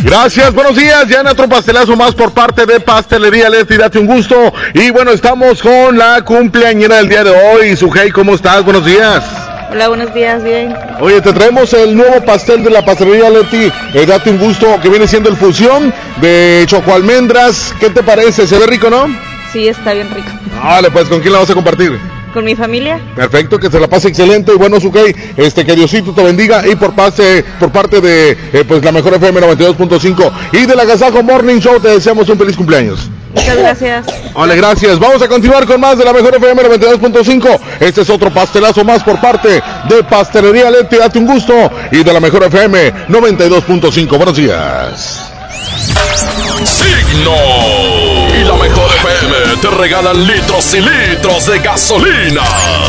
[0.00, 1.08] Gracias, buenos días.
[1.08, 3.78] Ya en otro pastelazo más por parte de Pastelería Leti.
[3.78, 4.52] Date un gusto.
[4.74, 7.76] Y bueno, estamos con la cumpleañera del día de hoy.
[7.78, 8.62] Sujei, ¿cómo estás?
[8.62, 9.24] Buenos días.
[9.70, 10.76] Hola, buenos días, bien.
[11.00, 13.72] Oye, te traemos el nuevo pastel de la pastelería Leti.
[13.94, 17.74] Eh, date un gusto que viene siendo el fusión de choco almendras.
[17.80, 18.46] ¿Qué te parece?
[18.46, 19.06] ¿Se ve rico, no?
[19.50, 20.39] Sí, está bien rico.
[20.62, 21.98] Vale, pues, ¿con quién la vas a compartir?
[22.32, 23.00] ¿Con mi familia?
[23.16, 26.76] Perfecto, que se la pase excelente y bueno, Sukey, este que Diosito te bendiga y
[26.76, 31.24] por parte por parte de eh, pues la mejor FM 92.5 y de la Gazajo
[31.24, 33.10] Morning Show te deseamos un feliz cumpleaños.
[33.34, 34.06] Muchas gracias.
[34.34, 34.98] Vale, gracias.
[34.98, 37.60] Vamos a continuar con más de la mejor FM 92.5.
[37.80, 41.54] Este es otro pastelazo más por parte de Pastelería Leti, date un gusto
[41.90, 44.16] y de la mejor FM 92.5.
[44.16, 45.32] Buenos días.
[46.64, 47.34] Signo.
[48.38, 49.29] Y la mejor FM
[49.60, 52.42] te regalan litros y litros de gasolina.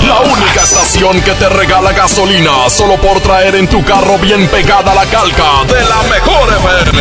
[0.07, 4.95] La única estación que te regala gasolina solo por traer en tu carro bien pegada
[4.95, 6.99] la calca de la mejor FM.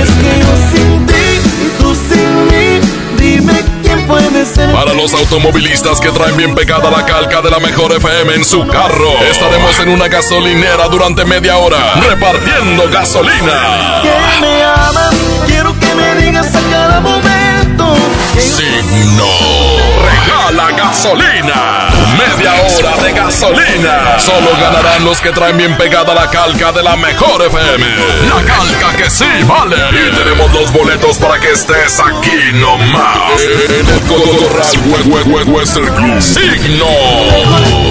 [0.00, 1.14] Es que yo sin ti
[1.64, 2.80] y tú sin mí,
[3.16, 4.70] dime quién puede ser.
[4.72, 8.66] Para los automovilistas que traen bien pegada la calca de la mejor FM en su
[8.66, 14.02] carro, estaremos en una gasolinera durante media hora repartiendo gasolina.
[14.02, 15.14] Que me amas,
[15.46, 17.33] quiero que me digas a cada momento.
[18.40, 19.26] Signo.
[20.04, 21.88] Regala gasolina.
[22.18, 24.18] Media hora de gasolina.
[24.18, 27.86] Solo ganarán los que traen bien pegada la calca de la mejor FM.
[28.28, 29.76] La calca que sí vale.
[29.90, 33.42] Y tenemos los boletos para que estés aquí nomás.
[33.68, 34.00] En el
[35.26, 36.20] We- Western Club.
[36.20, 37.83] Signo.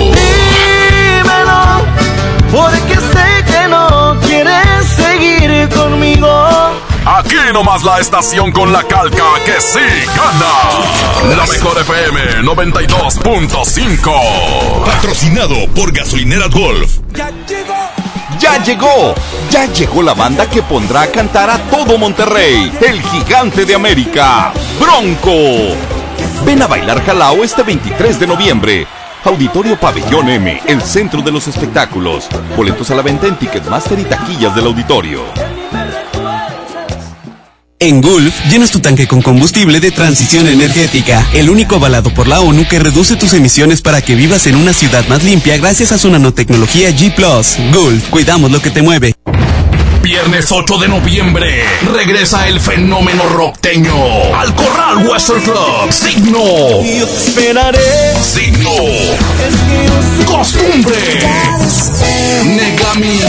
[7.06, 9.82] Aquí nomás la estación con la calca que sí
[10.15, 10.53] gana.
[11.35, 14.85] La mejor FM 92.5.
[14.85, 16.99] Patrocinado por Gasolineras Golf.
[18.40, 19.14] Ya llegó,
[19.49, 24.53] ya llegó la banda que pondrá a cantar a todo Monterrey, el gigante de América,
[24.80, 25.75] Bronco.
[26.45, 28.88] Ven a bailar Jalao este 23 de noviembre.
[29.25, 32.30] Auditorio Pabellón M, el centro de los espectáculos.
[32.56, 35.25] Boletos a la venta en Ticketmaster y taquillas del auditorio.
[37.84, 42.40] En Gulf, llenas tu tanque con combustible de transición energética, el único avalado por la
[42.40, 45.98] ONU que reduce tus emisiones para que vivas en una ciudad más limpia gracias a
[45.98, 47.74] su nanotecnología G +.
[47.74, 49.14] Gulf, cuidamos lo que te mueve.
[50.03, 53.95] Viernes 8 de noviembre regresa el fenómeno rockteño
[54.35, 55.91] al Corral Western Club.
[55.91, 56.43] Signo.
[56.83, 58.14] Yo te esperaré.
[58.22, 58.69] Signo.
[60.25, 60.98] Costumbre.
[62.43, 63.22] Negami.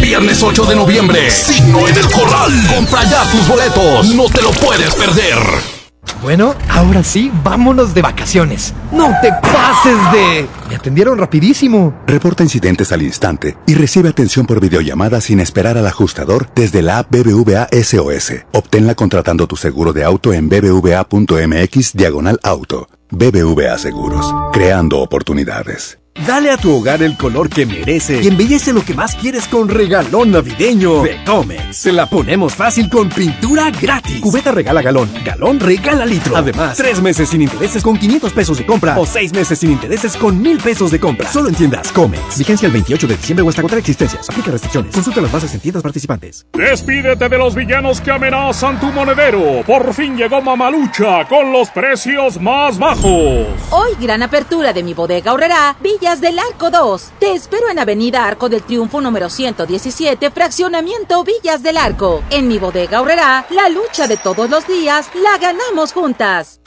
[0.00, 1.30] Viernes 8 de noviembre.
[1.30, 2.52] Signo en el Corral.
[2.74, 4.14] Compra ya tus boletos.
[4.14, 5.75] No te lo puedes perder.
[6.22, 8.74] Bueno, ahora sí, vámonos de vacaciones.
[8.90, 10.46] No te pases de...
[10.68, 11.94] Me atendieron rapidísimo.
[12.06, 16.98] Reporta incidentes al instante y recibe atención por videollamada sin esperar al ajustador desde la
[16.98, 18.32] app BBVA SOS.
[18.52, 22.88] Obténla contratando tu seguro de auto en bbva.mx diagonal auto.
[23.10, 25.98] BBVA Seguros, creando oportunidades.
[26.24, 29.68] Dale a tu hogar el color que merece y embellece lo que más quieres con
[29.68, 31.76] regalón navideño de Comex.
[31.76, 34.20] Se la ponemos fácil con pintura gratis.
[34.20, 36.34] Cubeta regala galón, galón regala litro.
[36.34, 40.16] Además, tres meses sin intereses con 500 pesos de compra o seis meses sin intereses
[40.16, 41.30] con 1000 pesos de compra.
[41.30, 42.38] Solo en tiendas Comex.
[42.38, 44.30] Vigencia el 28 de diciembre o hasta contra existencias.
[44.30, 44.94] Aplica restricciones.
[44.94, 46.46] Consulta las bases en tiendas participantes.
[46.54, 49.62] Despídete de los villanos que amenazan tu monedero.
[49.66, 53.46] Por fin llegó Mamalucha con los precios más bajos.
[53.70, 57.02] Hoy gran apertura de mi bodega ahorrará Villas del Arco 2.
[57.18, 62.22] Te espero en Avenida Arco del Triunfo número 117, fraccionamiento Villas del Arco.
[62.30, 66.60] En mi bodega ahorrará la lucha de todos los días, la ganamos juntas.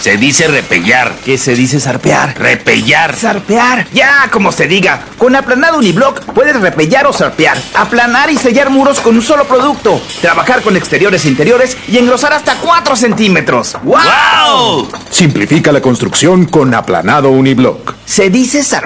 [0.00, 1.14] Se dice repellar.
[1.24, 2.34] ¿Qué se dice zarpear?
[2.38, 3.14] Repellar.
[3.14, 3.86] Zarpear.
[3.92, 5.04] Ya, como se diga.
[5.18, 7.58] Con aplanado uniblock puedes repellar o zarpear.
[7.74, 10.00] Aplanar y sellar muros con un solo producto.
[10.22, 13.76] Trabajar con exteriores e interiores y engrosar hasta 4 centímetros.
[13.82, 14.88] ¡Wow!
[15.10, 17.94] Simplifica la construcción con aplanado uniblock.
[18.06, 18.79] Se dice zarpear.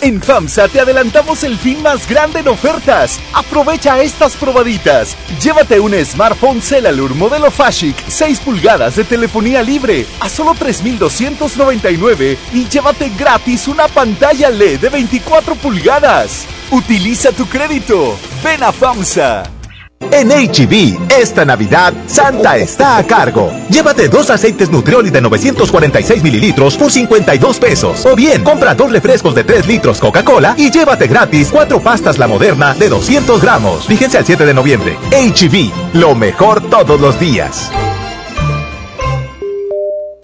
[0.00, 3.18] En FAMSA te adelantamos el fin más grande en ofertas.
[3.34, 5.16] Aprovecha estas probaditas.
[5.42, 12.68] Llévate un smartphone Celalur modelo Fashic 6 pulgadas de telefonía libre a solo 3.299 y
[12.68, 16.46] llévate gratis una pantalla LED de 24 pulgadas.
[16.70, 18.16] Utiliza tu crédito.
[18.44, 19.57] Ven a FAMSA.
[20.00, 23.52] En HB, esta Navidad, Santa está a cargo.
[23.68, 28.06] Llévate dos aceites Nutrioli de 946 mililitros por 52 pesos.
[28.06, 32.26] O bien, compra dos refrescos de 3 litros Coca-Cola y llévate gratis cuatro pastas La
[32.26, 33.86] Moderna de 200 gramos.
[33.86, 34.96] Fíjense al 7 de noviembre.
[35.10, 37.70] HB, lo mejor todos los días.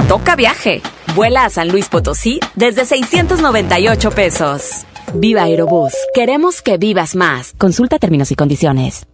[0.09, 0.83] Toca viaje.
[1.15, 4.85] Vuela a San Luis Potosí desde 698 pesos.
[5.15, 5.93] Viva Aerobús.
[6.15, 7.55] Queremos que vivas más.
[7.59, 9.07] Consulta términos y condiciones.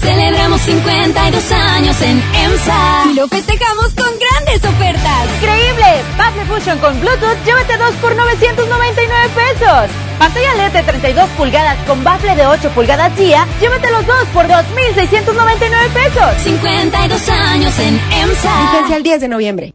[0.00, 5.28] Celebramos 52 años en EMSA y lo festejamos con grandes ofertas.
[5.40, 5.86] ¡Increíble!
[6.18, 9.90] Baffle Fusion con Bluetooth, llévate dos por 999 pesos.
[10.18, 14.46] Pantalla LED de 32 pulgadas con bafle de 8 pulgadas día, llévate los dos por
[14.46, 16.42] 2,699 pesos.
[16.42, 18.70] 52 años en EMSA.
[18.72, 19.74] Vigencia el 10 de noviembre.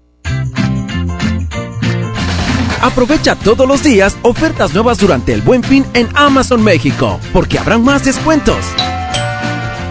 [2.82, 7.84] Aprovecha todos los días ofertas nuevas durante el Buen Fin en Amazon México, porque habrán
[7.84, 8.58] más descuentos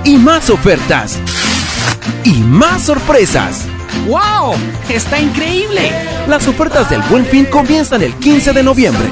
[0.08, 1.18] y más ofertas
[2.24, 3.66] y más sorpresas.
[4.06, 4.54] ¡Wow!
[4.88, 5.92] ¡Está increíble!
[6.26, 9.06] Las ofertas del Buen Fin comienzan el 15 de noviembre.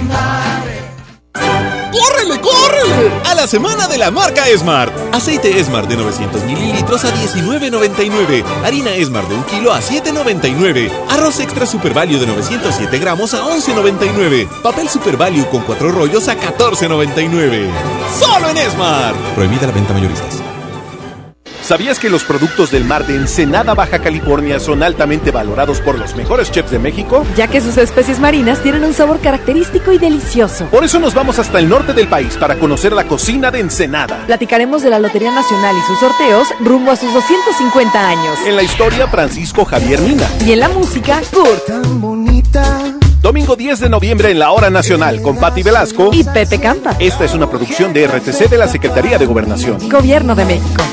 [1.92, 3.10] ¡Córrele, córrele!
[3.26, 4.90] A la semana de la marca Smart.
[5.12, 8.42] Aceite Smart de 900 mililitros a 19.99.
[8.64, 10.90] Harina Smart de 1 kilo a 7.99.
[11.10, 14.48] Arroz extra Super Value de 907 gramos a 11.99.
[14.62, 17.68] Papel Super Value con 4 rollos a 14.99.
[18.18, 19.16] ¡Solo en Smart!
[19.34, 20.45] Prohibida la venta mayoristas.
[21.66, 26.14] ¿Sabías que los productos del mar de Ensenada, Baja California son altamente valorados por los
[26.14, 27.26] mejores chefs de México?
[27.34, 30.66] Ya que sus especies marinas tienen un sabor característico y delicioso.
[30.66, 34.22] Por eso nos vamos hasta el norte del país para conocer la cocina de Ensenada.
[34.26, 38.38] Platicaremos de la Lotería Nacional y sus sorteos rumbo a sus 250 años.
[38.46, 40.30] En la historia, Francisco Javier Mina.
[40.46, 41.66] Y en la música, Kurt.
[41.66, 42.80] Tan bonita.
[43.20, 46.94] Domingo 10 de noviembre en la Hora Nacional con Patti Velasco y Pepe Campa.
[47.00, 49.78] Esta es una producción de RTC de la Secretaría de Gobernación.
[49.90, 50.84] Gobierno de México.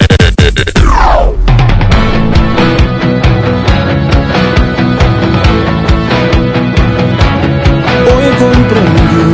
[8.08, 9.26] Hoy comprendí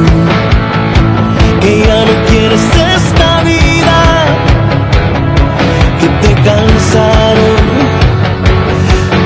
[1.61, 2.61] que ya no quieres
[2.97, 3.99] esta vida,
[6.01, 7.63] que te cansaron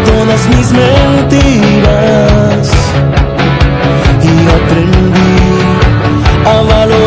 [0.07, 2.56] todas mis mentiras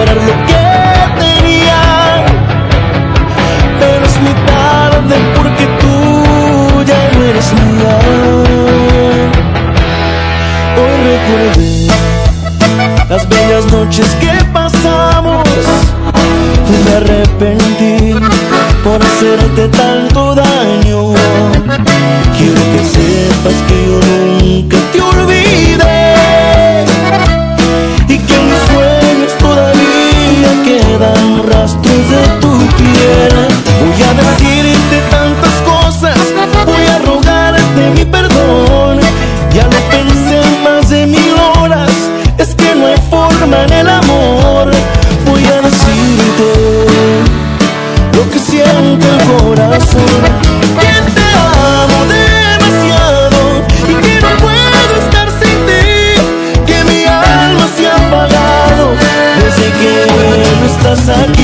[0.05, 0.65] lo que
[1.19, 1.81] tenía,
[3.79, 7.95] pero es muy tarde porque tú ya no eres mía.
[10.79, 11.87] Hoy recordé
[13.09, 15.43] las bellas noches que pasamos.
[16.85, 18.13] Me arrepentí
[18.83, 21.13] por hacerte tanto daño.
[22.37, 24.78] Quiero que sepas que yo nunca
[33.79, 36.17] Voy a decirte tantas cosas,
[36.65, 38.99] voy a rogarte mi perdón.
[39.53, 41.91] Ya lo pensé más de mil horas,
[42.37, 44.71] es que no hay forma en el amor.
[45.25, 46.49] Voy a decirte
[48.13, 50.21] lo que siente el corazón.
[50.79, 53.39] Que te amo demasiado
[53.87, 55.87] y que no puedo estar sin ti.
[56.65, 58.85] Que mi alma se ha apagado
[59.41, 59.93] desde que
[60.59, 61.38] no estás aquí.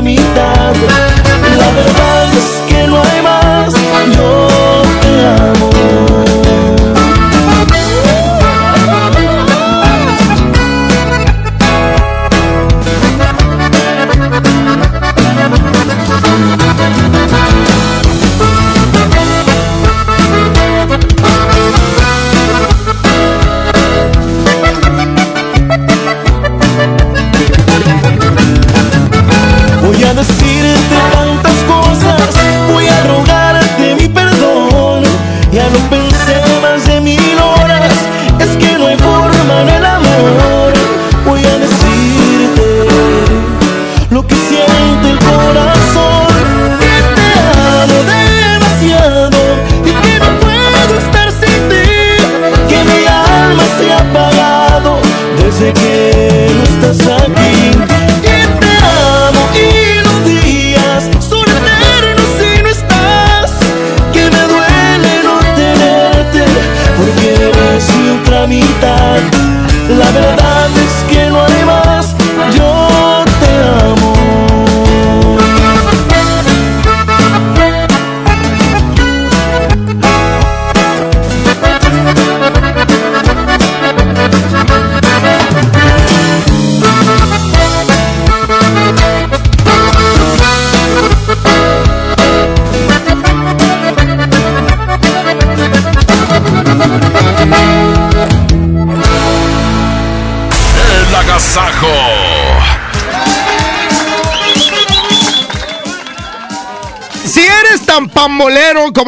[0.00, 1.17] me dado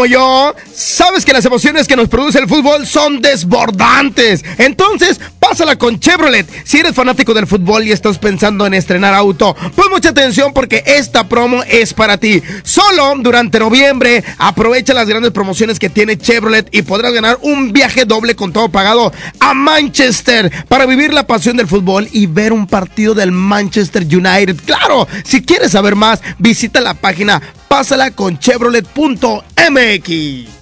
[0.01, 4.43] como yo, sabes que las emociones que nos produce el fútbol son desbordantes.
[4.57, 5.21] Entonces,
[5.51, 6.47] pásala con Chevrolet.
[6.65, 10.85] Si eres fanático del fútbol y estás pensando en estrenar auto, pues mucha atención porque
[10.87, 12.41] esta promo es para ti.
[12.63, 18.05] Solo durante noviembre, aprovecha las grandes promociones que tiene Chevrolet y podrás ganar un viaje
[18.05, 22.69] doble con todo pagado a Manchester para vivir la pasión del fútbol y ver un
[22.69, 24.57] partido del Manchester United.
[24.65, 30.60] Claro, si quieres saber más, visita la página pásala con chevrolet.mx.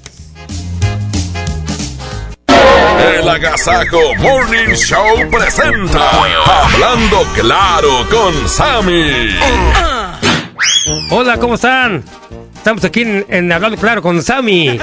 [2.98, 9.30] El Agasajo Morning Show presenta Hablando Claro con Sammy.
[11.10, 12.02] Hola, ¿cómo están?
[12.56, 14.80] Estamos aquí en, en Hablando Claro con Sammy.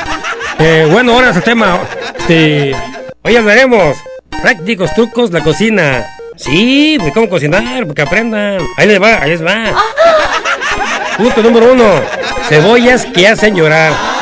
[0.59, 1.79] Eh, bueno, ahora es el tema.
[2.27, 2.71] Sí.
[3.21, 3.97] Hoy hablaremos
[4.41, 6.05] prácticos trucos de la cocina.
[6.37, 8.59] Sí, de cómo cocinar, porque aprendan.
[8.77, 9.73] Ahí les va, ahí les va.
[11.17, 12.01] Punto número uno.
[12.47, 14.14] Cebollas que hacen llorar.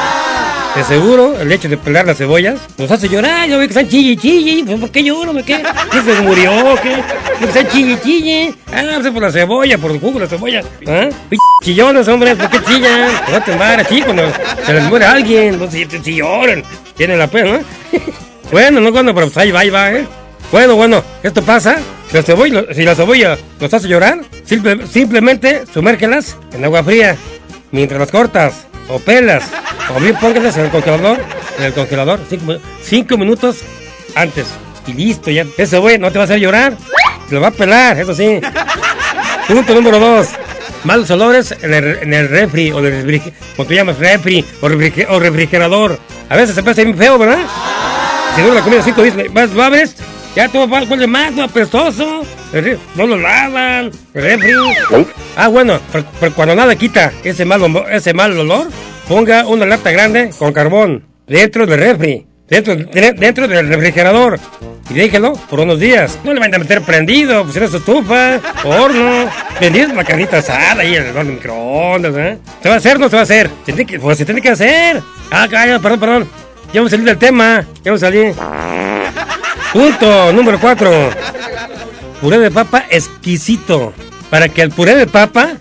[0.75, 3.47] De seguro, el hecho de pelar las cebollas nos hace llorar.
[3.47, 4.63] Yo veo que están chille, chille.
[4.65, 5.31] Pues, ¿Por qué lloro?
[5.31, 5.61] ¿Me qué?
[5.91, 6.51] ¿Quién se murió?
[6.81, 6.95] ¿Qué?
[6.95, 8.55] ¿Por qué están chille, chille?
[8.73, 10.63] Ah, pues por la cebolla, por el jugo de la cebolla.
[10.87, 11.09] ¿Ah?
[11.63, 13.11] Chillones, hombre, ¿por qué chillan?
[13.31, 14.23] No te embaras, sí, cuando
[14.65, 15.59] se les muere alguien.
[15.59, 16.63] No sé si lloran.
[16.97, 17.99] Tienen la pena, ¿no?
[18.51, 20.05] bueno, no cuando, pero pues ahí va, ahí va, ¿eh?
[20.51, 21.77] Bueno, bueno, esto pasa.
[22.09, 27.15] Si la cebolla, si la cebolla los hace llorar, simple- simplemente sumérgelas en agua fría
[27.71, 29.43] mientras las cortas o pelas.
[29.95, 31.19] O bien pónganlas en el congelador,
[31.57, 33.57] en el congelador, cinco, cinco minutos
[34.15, 34.47] antes.
[34.87, 35.45] Y listo, ya.
[35.57, 36.73] Ese güey no te va a hacer llorar.
[37.29, 38.39] Te lo va a pelar, eso sí.
[39.47, 40.27] Punto número dos.
[40.83, 44.67] Malos olores en el, en el refri o el refri- como tú llamas refri o,
[44.67, 45.97] refri- o refrigerador.
[46.29, 47.39] A veces se pasa bien feo, ¿verdad?
[48.35, 49.95] Si no la comida cinco días, vas, abres,
[50.35, 52.23] ya todo huele más, apestoso.
[52.95, 54.51] No lo lavan, refri.
[55.35, 58.67] Ah, bueno, pero, pero cuando nada quita ese mal, olor- ese mal olor,
[59.07, 64.39] ponga una lata grande con carbón dentro del refri, dentro, de- dentro del refrigerador.
[64.89, 66.19] Y déjelo por unos días.
[66.25, 69.29] No le vayan a meter prendido, pues es estufa, horno.
[69.59, 72.37] Vendiendo la carnita asada y el horno de microondas, ¿eh?
[72.61, 73.49] ¿Se va a hacer o no se va a hacer?
[73.65, 75.01] Se tiene que, pues se tiene que hacer.
[75.31, 76.29] Ah, calla, perdón, perdón.
[76.73, 77.65] Ya vamos a salir del tema.
[77.83, 78.33] Ya vamos a salir.
[79.73, 81.09] Punto número 4.
[82.21, 83.91] Puré de papa exquisito.
[84.29, 85.53] Para que el puré de papa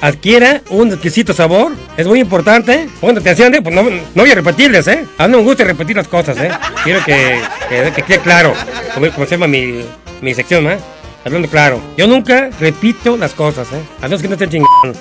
[0.00, 2.88] adquiera un exquisito sabor, es muy importante.
[3.00, 5.04] Pongan atención, pues no, no voy a repetirles, ¿eh?
[5.18, 6.50] A mí no me gusta repetir las cosas, ¿eh?
[6.84, 8.54] Quiero que, que, que quede claro,
[8.94, 9.84] como, como se llama mi,
[10.20, 10.78] mi sección, ¿eh?
[11.24, 11.80] Hablando claro.
[11.96, 13.82] Yo nunca repito las cosas, ¿eh?
[13.98, 14.98] A menos que no estén chingando.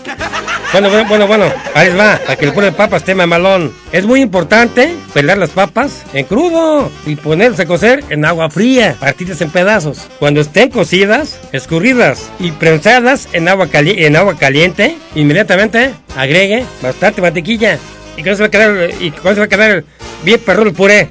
[0.73, 3.73] Bueno, bueno, bueno, bueno, ahí les va, para que el puré de papas esté mamalón.
[3.93, 8.95] Es muy importante pelar las papas en crudo y ponerse a cocer en agua fría,
[8.99, 10.07] partirlas en pedazos.
[10.19, 17.21] Cuando estén cocidas, escurridas y prensadas en agua, cali- en agua caliente, inmediatamente agregue bastante
[17.21, 17.79] mantequilla.
[18.17, 19.83] Y con eso va a quedar, y con eso va a quedar
[20.23, 21.09] bien perrón el puré.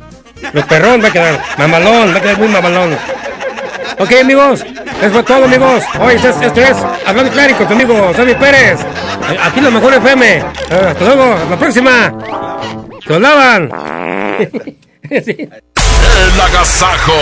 [0.53, 2.91] Lo perrón va a quedar, mamalón, va a quedar muy mamalón.
[3.99, 4.63] Ok, amigos,
[5.01, 5.83] eso fue todo, amigos.
[5.99, 6.77] Hoy es, esto es
[7.07, 8.81] Hablando Claro con tu amigo Sammy Pérez.
[8.81, 10.37] Eh, Aquí lo mejor FM.
[10.37, 12.13] Eh, hasta luego, hasta la próxima.
[13.07, 13.71] Lo lavan.
[15.09, 17.13] El agasajo.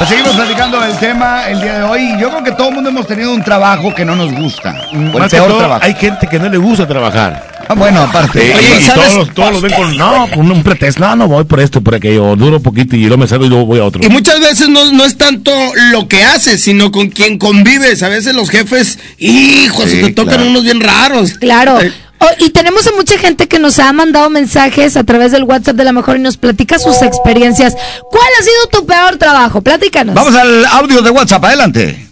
[0.00, 2.08] Pues seguimos platicando del tema el día de hoy.
[2.18, 4.74] Yo creo que todo el mundo hemos tenido un trabajo que no nos gusta.
[4.92, 5.84] O el Más que peor todo, trabajo.
[5.84, 7.66] Hay gente que no le gusta trabajar.
[7.68, 8.40] Ah, bueno, aparte.
[8.40, 8.94] Sí, Oye, y ¿sabes?
[9.12, 11.00] todos, los- todos los ven con, no, con un pretexto.
[11.06, 12.34] No, no voy por esto, por aquello.
[12.34, 14.00] Duro poquito y luego me salgo y luego voy a otro.
[14.02, 15.52] Y muchas veces no, no es tanto
[15.92, 18.02] lo que haces, sino con quien convives.
[18.02, 20.50] A veces los jefes, hijos, Sí, te tocan claro.
[20.50, 21.34] unos bien raros.
[21.34, 21.78] Claro.
[22.22, 25.76] Oh, y tenemos a mucha gente que nos ha mandado mensajes a través del WhatsApp
[25.76, 27.74] de la mejor y nos platica sus experiencias.
[28.10, 29.62] ¿Cuál ha sido tu peor trabajo?
[29.62, 30.14] Platícanos.
[30.14, 32.10] Vamos al audio de WhatsApp, adelante.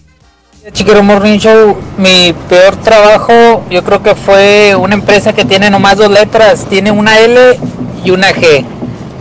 [0.73, 5.97] Chiquero Morning Show, mi peor trabajo yo creo que fue una empresa que tiene nomás
[5.97, 7.59] dos letras, tiene una L
[8.05, 8.65] y una G.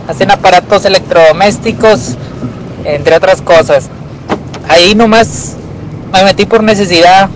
[0.08, 2.16] Hacen aparatos electrodomésticos,
[2.84, 3.88] entre otras cosas.
[4.68, 5.56] Ahí nomás
[6.12, 7.30] me metí por necesidad.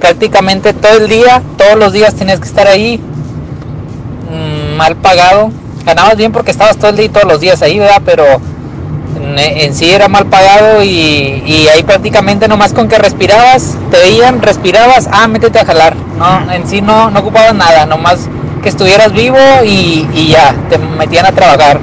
[0.00, 3.00] Prácticamente todo el día, todos los días tenías que estar ahí.
[4.30, 5.50] Mm, mal pagado.
[5.84, 7.80] Ganabas bien porque estabas todo el día y todos los días ahí.
[8.04, 8.24] Pero
[9.36, 15.08] en, sí era mal pagado y, ahí prácticamente nomás con que respirabas, te veían, respirabas,
[15.12, 15.94] ah, métete a jalar.
[16.18, 18.28] No, en sí no, no ocupabas nada, nomás
[18.62, 21.80] que estuvieras vivo y, y ya, te metían a trabajar.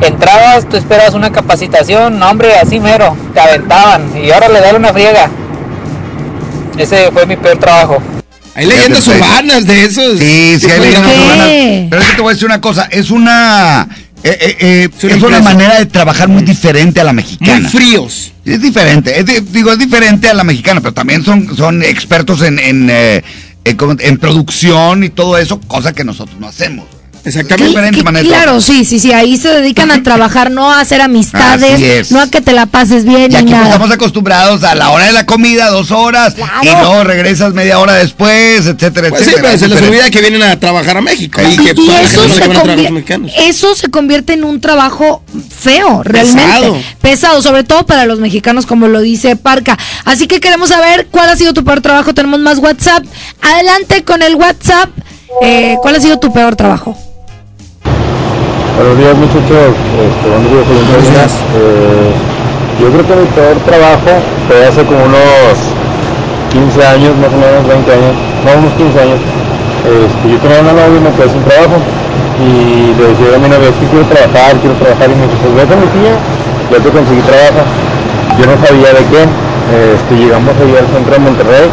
[0.00, 4.76] Entrabas, tú esperabas una capacitación, no hombre, así mero, te aventaban y ahora le dan
[4.76, 5.28] una friega.
[6.80, 8.02] Ese fue mi peor trabajo.
[8.54, 10.18] Hay leyendas urbanas de esos.
[10.18, 11.48] Sí, sí, hay leyendas urbanas.
[11.90, 13.86] Pero es que te voy a decir una cosa, es una...
[14.24, 17.60] eh, eh, eh, Es una manera de trabajar muy diferente a la mexicana.
[17.60, 18.32] Muy fríos.
[18.44, 22.42] Es diferente, es di- digo, es diferente a la mexicana, pero también son, son expertos
[22.42, 23.22] en, en, eh,
[23.64, 26.86] en producción y todo eso, cosa que nosotros no hacemos.
[27.24, 27.68] Exactamente.
[27.68, 31.10] Diferente manera Claro, sí, sí, sí, ahí se dedican a trabajar, no a hacer Así
[31.10, 32.10] amistades, es.
[32.12, 33.64] no a que te la pases bien Y aquí pues, nada.
[33.66, 37.94] estamos acostumbrados a la hora de la comida, dos horas, y luego regresas media hora
[37.94, 39.58] después, etcétera, Pues sí, etcétera.
[39.58, 41.40] se les olvida que vienen a trabajar a México.
[41.42, 43.32] Y, que eso no se, que van a trabajar los convier- mexicanos.
[43.38, 45.22] eso se convierte en un trabajo
[45.58, 46.42] feo, realmente.
[46.42, 46.76] Pesado.
[47.02, 49.78] Pesado, sobre todo para los mexicanos, como lo dice Parca.
[50.04, 52.14] Así que queremos saber cuál ha sido tu peor trabajo.
[52.14, 53.04] Tenemos más WhatsApp.
[53.42, 54.88] Adelante con el WhatsApp.
[55.42, 56.96] Eh, ¿Cuál ha sido tu peor trabajo?
[58.80, 61.32] Buenos días muchachos, este, buenos días, buenos días.
[61.52, 62.16] Eh,
[62.80, 64.08] yo creo que mi peor trabajo
[64.48, 65.52] fue hace como unos
[66.48, 69.20] 15 años, más o menos 20 años, no, unos 15 años.
[69.84, 71.76] Este, yo tenía una novia y me quedé sin trabajo
[72.40, 75.36] y le decía a mi novia, es que quiero trabajar, quiero trabajar y me dijo,
[75.44, 76.14] pues vete mi tía,
[76.72, 77.60] ya te conseguí trabajo.
[78.40, 79.22] Yo no sabía de qué,
[79.92, 81.68] este, llegamos ahí al centro de Monterrey,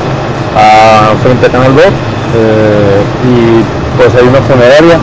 [0.59, 2.99] a, frente a Canal 2, eh,
[3.31, 3.63] y
[3.95, 4.99] pues hay una funeraria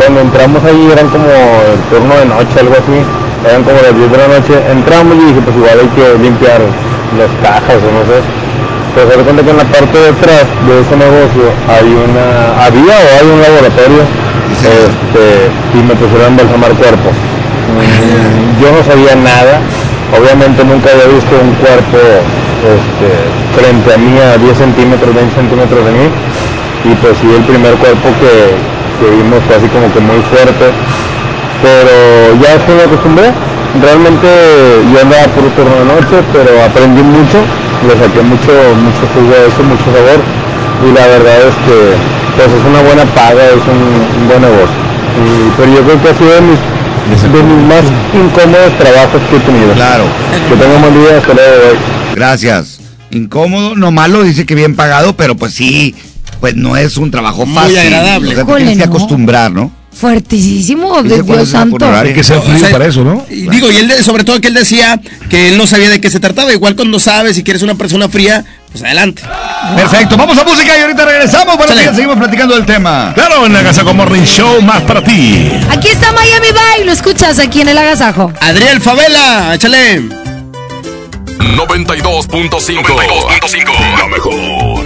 [0.00, 2.96] cuando entramos ahí eran como el turno de noche, algo así,
[3.44, 6.60] eran como las 10 de la noche, entramos y dije pues igual hay que limpiar
[7.20, 8.18] las cajas o no sé.
[8.96, 12.26] Pues se cuenta que en la parte de atrás de ese negocio hay una,
[12.64, 14.02] había o hay un laboratorio
[14.56, 15.24] este,
[15.76, 17.14] y me pusieron a embalsamar cuerpos.
[17.70, 19.60] Mm, Yo no sabía nada,
[20.16, 22.00] obviamente nunca había visto un cuerpo
[22.66, 23.08] este,
[23.52, 26.06] frente a mí a 10 centímetros, 20 centímetros de mí
[26.88, 28.56] y pues sí el primer cuerpo que,
[29.00, 30.68] que vimos fue así como que muy fuerte
[31.62, 31.92] pero
[32.42, 33.28] ya después me acostumbré.
[33.80, 34.26] Realmente
[34.92, 37.38] yo andaba por turno de noche pero aprendí mucho
[37.86, 40.20] le saqué mucho mucho jugo a eso mucho sabor
[40.84, 41.76] y la verdad es que
[42.36, 43.80] pues es una buena paga es un,
[44.20, 44.80] un buen negocio.
[45.20, 46.60] Y- pero yo creo que ha sido de mis,
[47.22, 49.72] de mis más incómodos trabajos que he tenido.
[49.74, 50.04] Claro.
[50.48, 51.78] Que tengo un buen día hasta luego
[52.14, 52.80] Gracias.
[53.12, 55.94] Incómodo, no malo, dice que bien pagado, pero pues sí,
[56.40, 57.78] pues no es un trabajo fácil.
[57.78, 58.28] agradable.
[58.28, 59.70] O sea, te Híjole, tienes que acostumbrar, ¿no?
[59.92, 61.84] Fuertísimo, de ¿cuál Dios santo.
[61.94, 63.26] Hay que ser frío O sea, para eso, ¿no?
[63.28, 66.00] Y digo, y él de- sobre todo que él decía que él no sabía de
[66.00, 66.52] qué se trataba.
[66.52, 69.22] Igual cuando sabes si quieres una persona fría, pues adelante.
[69.76, 71.56] Perfecto, vamos a música y ahorita regresamos.
[71.56, 71.82] Buenos Chale.
[71.82, 73.12] días, seguimos platicando del tema.
[73.14, 75.50] Claro, en la Gazaco Morning Show, más para ti.
[75.70, 78.32] Aquí está Miami Vibe, lo escuchas aquí en el agasajo.
[78.40, 80.02] Adriel Favela, échale.
[81.56, 82.82] 92.5.
[82.82, 83.98] 92.5.
[83.98, 84.79] La mejor.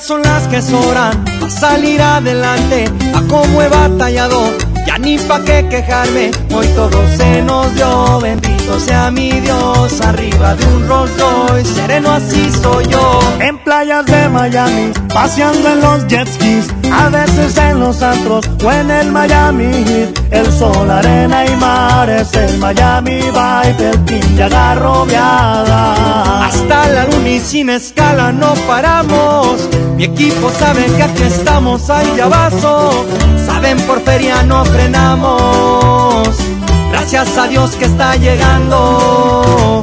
[0.00, 2.86] Son las que sobran para salir adelante.
[3.14, 4.40] A cómo he batallado,
[4.86, 6.30] ya ni pa' qué quejarme.
[6.50, 8.18] Hoy todo se nos dio.
[8.20, 10.00] Bendito sea mi Dios.
[10.00, 13.20] Arriba de un Rolls Royce, sereno así soy yo.
[13.40, 16.68] En playas de Miami, paseando en los jet skis.
[16.92, 20.18] A veces en los antros o en el Miami Heat.
[20.30, 23.90] El sol, arena y mar es el Miami Vibe.
[23.90, 26.46] El team ya agarro viada.
[26.46, 29.68] Hasta la luna y sin escala no paramos.
[29.96, 33.06] Mi equipo sabe que aquí estamos, ahí ya vaso.
[33.46, 36.51] Saben por feria no frenamos.
[36.92, 39.82] Gracias a Dios que está llegando.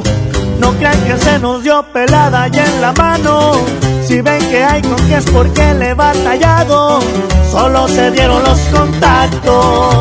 [0.60, 3.52] No crean que se nos dio pelada ya en la mano.
[4.06, 7.00] Si ven que hay con que es porque le he batallado.
[7.50, 9.94] Solo se dieron los contactos.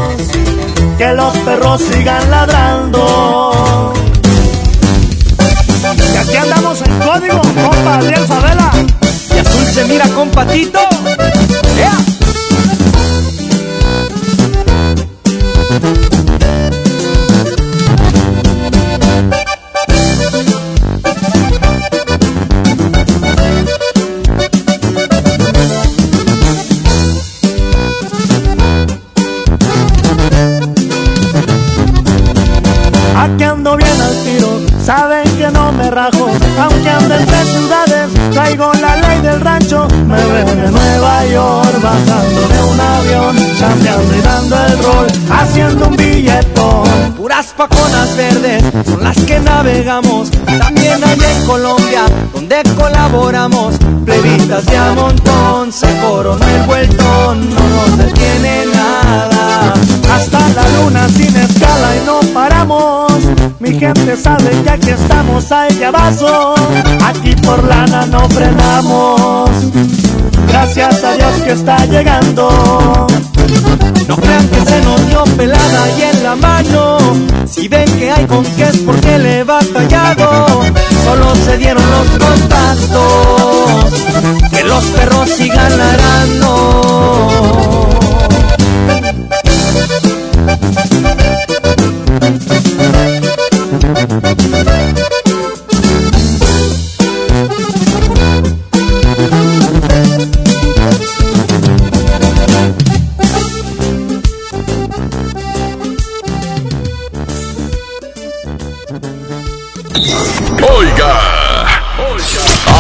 [1.00, 3.94] Que los perros sigan ladrando.
[6.14, 8.72] Y aquí andamos en código, compa Adriel Favela.
[9.36, 10.80] Y azul se mira con patito.
[11.78, 11.98] ¡Ea!
[35.90, 36.30] rajo.
[36.62, 42.74] Aunque ande entre ciudades, traigo la ley del rancho, me voy de Nueva York nuevo
[42.82, 47.14] avión, chambeando y dando el rol, haciendo un billetón.
[47.16, 53.76] Puras paconas verdes son las que navegamos, también hay en Colombia, donde colaboramos.
[54.06, 59.74] Plebitas de a montón, se coronó el vueltón, no nos detiene nada.
[60.12, 63.14] Hasta la luna sin escala y no paramos.
[63.60, 66.56] Mi gente sabe ya que estamos ahí abajo.
[67.06, 69.50] Aquí por lana no frenamos.
[70.50, 73.08] Gracias a Dios que está llegando.
[74.08, 76.98] No crean que se nos dio pelada y en la mano.
[77.46, 80.64] Si ven que hay con qué es porque le he batallado.
[81.04, 83.94] Solo se dieron los contactos.
[84.52, 87.30] Que los perros sigan ladrando.
[110.80, 111.66] Oiga,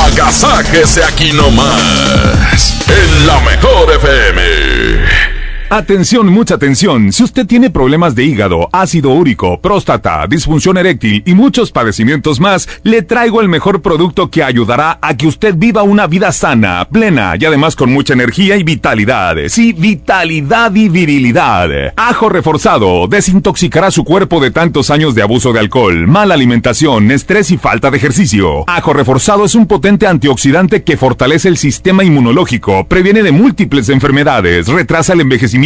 [0.06, 5.28] agasáquese aquí nomás, en la mejor FM.
[5.72, 7.14] Atención, mucha atención.
[7.14, 12.67] Si usted tiene problemas de hígado, ácido úrico, próstata, disfunción eréctil y muchos padecimientos más,
[12.81, 17.35] le traigo el mejor producto que ayudará a que usted viva una vida sana, plena
[17.39, 19.35] y además con mucha energía y vitalidad.
[19.49, 21.69] Sí, vitalidad y virilidad.
[21.95, 27.51] Ajo reforzado desintoxicará su cuerpo de tantos años de abuso de alcohol, mala alimentación, estrés
[27.51, 28.64] y falta de ejercicio.
[28.65, 34.67] Ajo reforzado es un potente antioxidante que fortalece el sistema inmunológico, previene de múltiples enfermedades,
[34.67, 35.58] retrasa el envejecimiento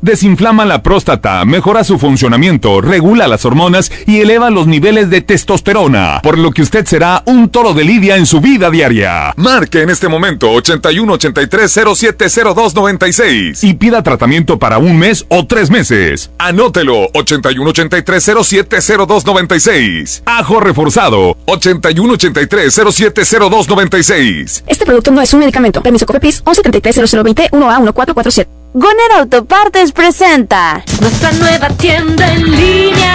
[0.00, 6.20] desinflama la próstata, mejora su funcionamiento, regula las hormonas y eleva los niveles de testosterona,
[6.22, 9.32] por lo que usted será un toro de lidia en su vida diaria.
[9.36, 15.46] Marque en este momento 81 83 0702 96 y pida tratamiento para un mes o
[15.46, 16.30] tres meses.
[16.38, 20.22] Anótelo 81 83 0702 96.
[20.24, 24.64] Ajo reforzado 81 83 0702 96.
[24.66, 25.82] Este producto no es un medicamento.
[25.82, 28.61] Permiso COFEPRIS 1133 0020 1A 1447.
[28.74, 33.14] Goner Autopartes presenta Nuestra nueva tienda en línea.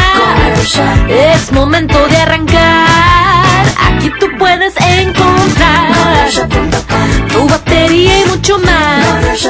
[1.09, 3.65] Es momento de arrancar.
[3.87, 6.29] Aquí tú puedes encontrar
[7.33, 9.49] tu batería y mucho más.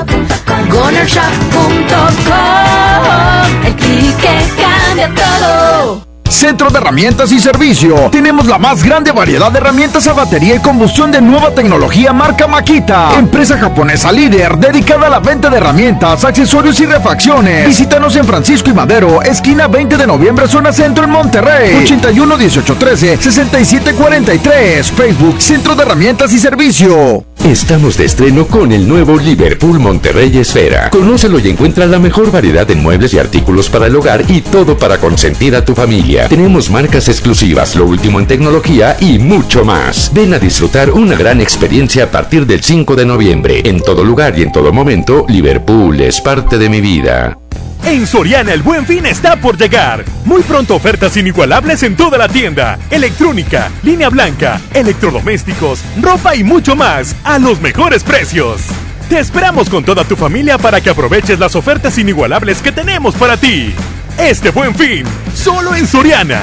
[0.69, 3.65] GonerShop.com.
[3.65, 6.06] El clic que cambia todo.
[6.37, 7.95] Centro de Herramientas y Servicio.
[8.11, 12.45] Tenemos la más grande variedad de herramientas a batería y combustión de nueva tecnología marca
[12.45, 13.17] Makita.
[13.17, 17.65] Empresa japonesa líder dedicada a la venta de herramientas, accesorios y refacciones.
[17.65, 21.83] Visítanos en Francisco y Madero, esquina 20 de noviembre, zona centro en Monterrey.
[21.83, 24.91] 81 18 13 67 43.
[24.91, 27.25] Facebook Centro de Herramientas y Servicio.
[27.43, 30.89] Estamos de estreno con el nuevo Liverpool Monterrey Esfera.
[30.89, 34.77] Conócelo y encuentra la mejor variedad de muebles y artículos para el hogar y todo
[34.77, 36.26] para consentir a tu familia.
[36.29, 40.11] Tenemos marcas exclusivas, lo último en tecnología y mucho más.
[40.13, 43.61] Ven a disfrutar una gran experiencia a partir del 5 de noviembre.
[43.63, 47.37] En todo lugar y en todo momento, Liverpool es parte de mi vida.
[47.85, 50.03] En Soriana el buen fin está por llegar.
[50.25, 52.77] Muy pronto ofertas inigualables en toda la tienda.
[52.91, 58.63] Electrónica, línea blanca, electrodomésticos, ropa y mucho más a los mejores precios.
[59.07, 63.37] Te esperamos con toda tu familia para que aproveches las ofertas inigualables que tenemos para
[63.37, 63.73] ti.
[64.17, 66.41] Este buen fin, solo en Soriana.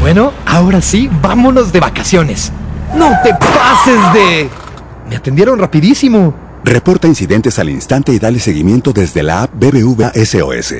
[0.00, 2.50] Bueno, ahora sí, vámonos de vacaciones.
[2.96, 4.48] No te pases de...
[5.08, 6.34] Me atendieron rapidísimo.
[6.64, 10.74] Reporta incidentes al instante y dale seguimiento desde la app BBVA SOS.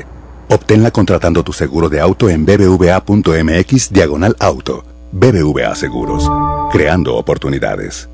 [0.49, 4.85] Obténla contratando tu seguro de auto en bbva.mx diagonal auto.
[5.13, 6.31] BBVA Seguros.
[6.73, 8.09] Creando oportunidades.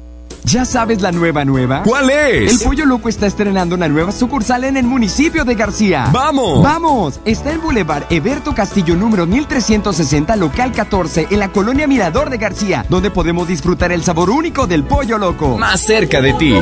[0.48, 1.82] ¿Ya sabes la nueva nueva?
[1.82, 2.52] ¿Cuál es?
[2.52, 6.08] El Pollo Loco está estrenando una nueva sucursal en el municipio de García.
[6.12, 6.62] ¡Vamos!
[6.62, 7.20] ¡Vamos!
[7.24, 12.86] Está en Boulevard Eberto Castillo número 1360, local 14, en la colonia Mirador de García,
[12.88, 15.58] donde podemos disfrutar el sabor único del Pollo Loco.
[15.58, 16.54] Más cerca de ti.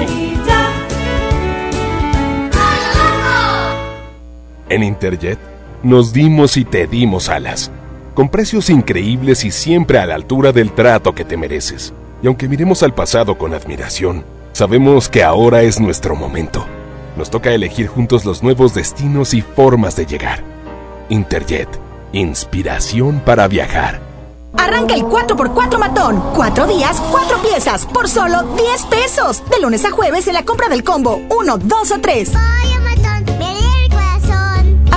[4.70, 5.38] En Interjet
[5.82, 7.70] nos dimos y te dimos alas,
[8.14, 11.92] con precios increíbles y siempre a la altura del trato que te mereces.
[12.24, 16.64] Y aunque miremos al pasado con admiración, sabemos que ahora es nuestro momento.
[17.18, 20.42] Nos toca elegir juntos los nuevos destinos y formas de llegar.
[21.10, 21.68] Interjet,
[22.14, 24.00] inspiración para viajar.
[24.56, 26.22] Arranca el 4x4 matón.
[26.34, 29.42] Cuatro días, cuatro piezas, por solo 10 pesos.
[29.50, 32.32] De lunes a jueves en la compra del combo 1, 2 o 3.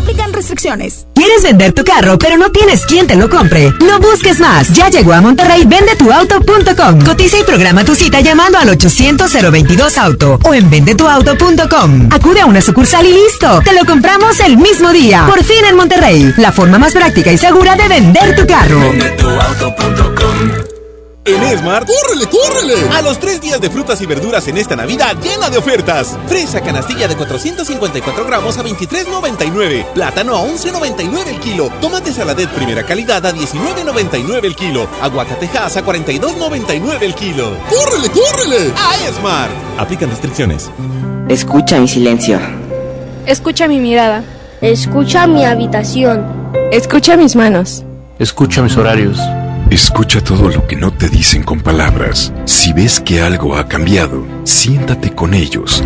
[0.07, 1.05] Aplican restricciones.
[1.13, 3.73] ¿Quieres vender tu carro, pero no tienes quien te lo compre?
[3.85, 4.69] No busques más.
[4.69, 7.03] Ya llegó a Monterrey vendetuauto.com.
[7.03, 12.07] Cotiza y programa tu cita llamando al 800-022 Auto o en vendetuauto.com.
[12.09, 13.59] Acude a una sucursal y listo.
[13.65, 15.25] Te lo compramos el mismo día.
[15.27, 16.33] Por fin en Monterrey.
[16.37, 18.79] La forma más práctica y segura de vender tu carro.
[21.27, 22.75] En Esmart, ¡córrele, córrele!
[22.95, 26.17] A los tres días de frutas y verduras en esta Navidad llena de ofertas.
[26.25, 29.87] Fresa canastilla de 454 gramos a 23.99.
[29.91, 31.69] Plátano a 11.99 el kilo.
[31.81, 34.87] Tomate saladet primera calidad a 19.99 el kilo.
[35.01, 37.57] Aguacatejas a 42.99 el kilo.
[37.69, 38.73] ¡Córrele, córrele!
[38.77, 39.51] A Esmart.
[39.77, 40.71] Aplican restricciones.
[41.27, 42.39] Escucha mi silencio.
[43.25, 44.23] Escucha mi mirada.
[44.61, 46.25] Escucha mi habitación.
[46.71, 47.83] Escucha mis manos.
[48.17, 49.19] Escucha mis horarios.
[49.69, 52.31] Escucha todo lo que no te dicen con palabras.
[52.45, 55.83] Si ves que algo ha cambiado, siéntate con ellos.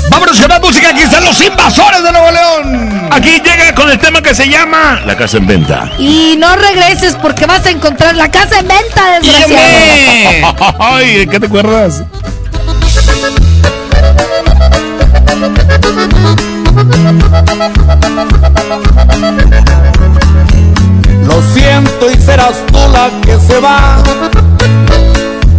[0.10, 0.90] Vámonos con más música.
[0.90, 3.08] Aquí están los invasores de Nuevo León.
[3.12, 5.92] Aquí llega con el tema que se llama La casa en venta.
[5.98, 10.76] Y no regreses porque vas a encontrar la casa en venta, desgraciado.
[10.80, 12.04] Ay, ¿de qué te acuerdas?
[21.54, 24.02] Lo siento y serás tú la que se va.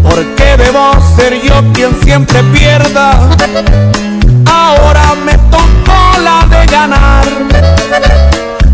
[0.03, 3.13] Porque debo ser yo quien siempre pierda.
[4.45, 7.25] Ahora me tocó la de ganar.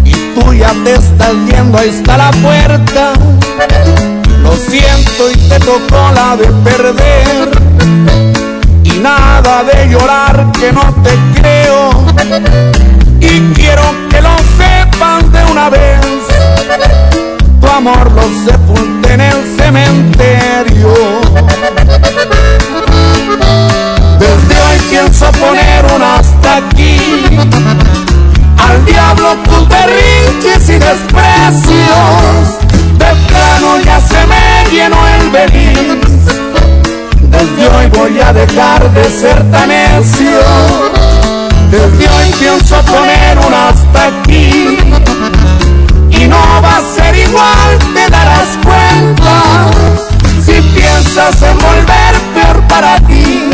[0.03, 3.13] Y tú ya te estás yendo, ahí está la puerta.
[4.43, 7.51] Lo siento y te tocó la de perder.
[8.83, 11.91] Y nada de llorar que no te creo.
[13.21, 16.01] Y quiero que lo sepan de una vez.
[17.61, 20.95] Tu amor lo sepulté en el cementerio.
[24.19, 26.99] Desde hoy pienso poner un hasta aquí.
[28.57, 32.59] Al diablo tus berrinches y desprecios.
[32.99, 36.21] De plano ya se me llenó el beliz.
[37.31, 41.10] Desde hoy voy a dejar de ser tan necio.
[41.71, 44.77] Desde hoy pienso poner un hasta aquí.
[46.11, 49.71] Y no va a ser igual, te darás cuenta.
[50.45, 53.51] Si piensas en volver peor para ti.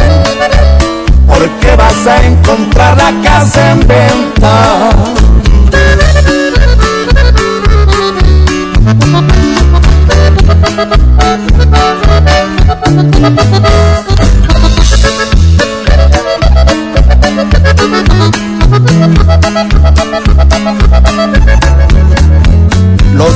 [1.28, 5.15] Porque vas a encontrar la casa en venta.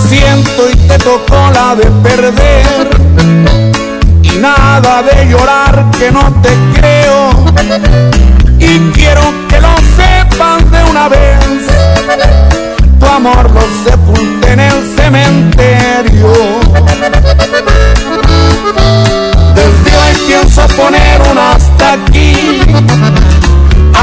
[0.08, 2.90] Siento y te tocó la de perder.
[4.22, 7.30] Y nada de llorar que no te creo.
[8.58, 11.38] Y quiero que lo sepan de una vez.
[12.98, 16.32] Tu amor lo sepulté en el cementerio.
[19.54, 22.60] Desde hoy pienso poner un hasta aquí.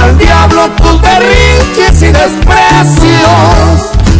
[0.02, 3.78] Al diablo tus berrinches y desprecios.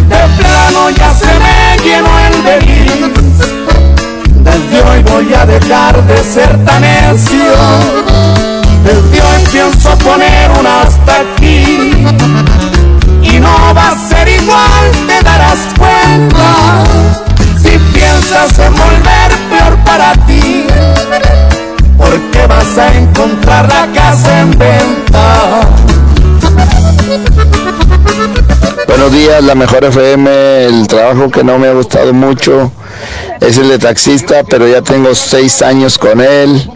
[0.08, 1.57] De plano ya se me
[1.94, 3.48] el beliz.
[4.44, 7.54] Desde hoy voy a dejar de ser tan necio.
[8.84, 12.08] Desde hoy pienso poner un hasta aquí.
[13.22, 16.84] Y no va a ser igual, te darás cuenta.
[17.62, 20.66] Si piensas en volver peor para ti.
[21.98, 25.77] Porque vas a encontrar la casa en venta.
[29.18, 30.66] Días, la mejor FM.
[30.66, 32.72] El trabajo que no me ha gustado mucho
[33.42, 36.70] es el de taxista, pero ya tengo seis años con él.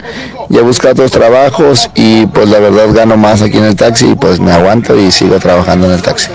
[0.49, 4.11] Ya he buscado otros trabajos y pues la verdad gano más aquí en el taxi
[4.11, 6.29] y pues me aguanto y sigo trabajando en el taxi.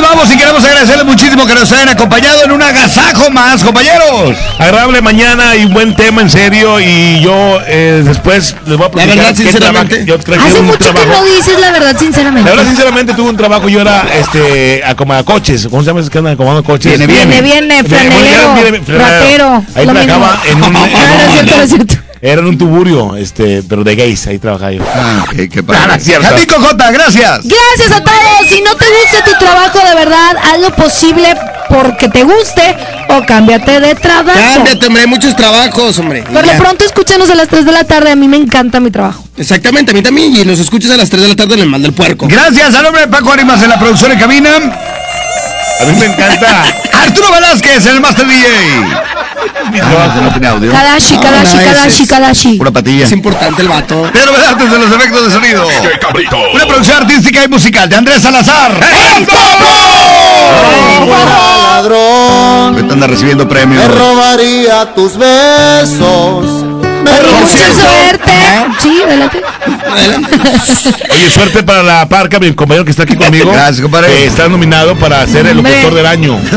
[0.00, 4.36] Nos vamos y queremos agradecerles muchísimo que nos hayan acompañado en un agasajo más, compañeros.
[4.58, 6.80] Agradable mañana y buen tema, en serio.
[6.80, 10.04] Y yo eh, después les voy a platicar verdad, qué sinceramente.
[10.04, 12.50] trabajo- yo Hace mucho que no dices la verdad, sinceramente.
[12.50, 13.68] La verdad, sinceramente, tuve un trabajo.
[13.68, 15.66] Yo era este, acomodar coches.
[15.70, 16.00] ¿Cómo se llama?
[16.00, 16.98] Es que andan acomodando coches.
[16.98, 17.40] Viene, viene.
[17.40, 19.20] Viene, viene, Bueno, franelero, viene, viene, franelero.
[19.20, 20.50] rapero, Ahí lo trabajaba mismo.
[20.50, 20.72] en un.
[20.72, 21.94] No, no no es cierto.
[21.94, 24.82] Era en un tuburio, este, pero de gays, ahí trabajaba yo.
[24.94, 25.86] Ah, qué Ah, padre.
[25.88, 26.26] no es cierto.
[26.26, 27.40] Javico J, gracias.
[27.44, 28.48] Gracias a todos.
[28.48, 31.34] Si no te gusta tu trabajo de verdad, haz lo posible
[31.68, 32.76] porque te guste
[33.08, 34.38] o cámbiate de trabajo.
[34.54, 36.22] Cámbiate, hombre, hay muchos trabajos, hombre.
[36.22, 38.10] Por lo pronto escúchanos a las 3 de la tarde.
[38.10, 39.22] A mí me encanta mi trabajo.
[39.36, 40.34] Exactamente, a mí también.
[40.34, 42.26] Y nos escuchas a las 3 de la tarde en el mal del puerco.
[42.26, 44.50] Gracias al nombre de Paco Arimas en la producción en cabina.
[44.56, 46.64] A mí me encanta.
[47.02, 48.46] Arturo Velázquez, el Master DJ.
[50.22, 50.72] No tiene audio.
[50.72, 52.56] Kadashi, Kadashi, ese Kadashi, es- Kadashi.
[52.58, 53.04] Pura patilla.
[53.04, 54.08] Es importante el vato.
[54.12, 55.66] Pedro Velázquez de los efectos de sonido.
[55.68, 56.36] ¡Qué cabrito!
[56.54, 58.72] Una producción artística y musical de Andrés Salazar.
[58.72, 59.26] ¡El
[61.10, 63.82] ladrón, Ahorita anda recibiendo premios.
[63.86, 66.46] me robaría tus besos.
[67.04, 68.32] Me Mucha suerte.
[68.80, 69.42] Sí, adelante.
[71.10, 73.52] Oye, suerte para la parca, mi compañero que está aquí conmigo.
[73.52, 74.08] Gracias, compadre.
[74.08, 76.38] Que está nominado para ser el locutor del año.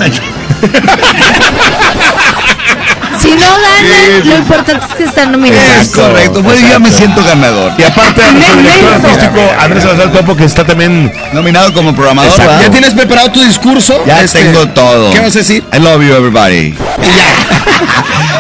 [3.28, 5.68] Si no ganan, lo importante es que están nominados.
[5.82, 6.42] Es correcto.
[6.42, 7.74] Bueno, yo ya me siento ganador.
[7.78, 11.12] Y aparte, a nuestro director artístico, Andrés Salazar Topo, que está también.
[11.34, 12.32] Nominado como programador.
[12.32, 12.62] Exacto.
[12.62, 14.02] ¿Ya tienes preparado tu discurso?
[14.06, 15.12] Ya Este, tengo todo.
[15.12, 15.62] ¿Qué vas a decir?
[15.74, 16.72] I love you, everybody.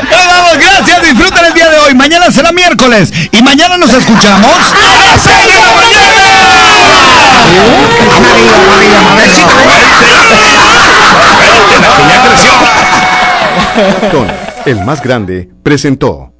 [0.09, 1.01] Nos vamos, gracias.
[1.01, 1.93] Disfruten el día de hoy.
[1.93, 3.11] Mañana será miércoles.
[3.33, 4.51] Y mañana nos escuchamos.
[4.56, 5.67] ¡A las 6 de la
[14.11, 16.34] Con El Más Grande presentó.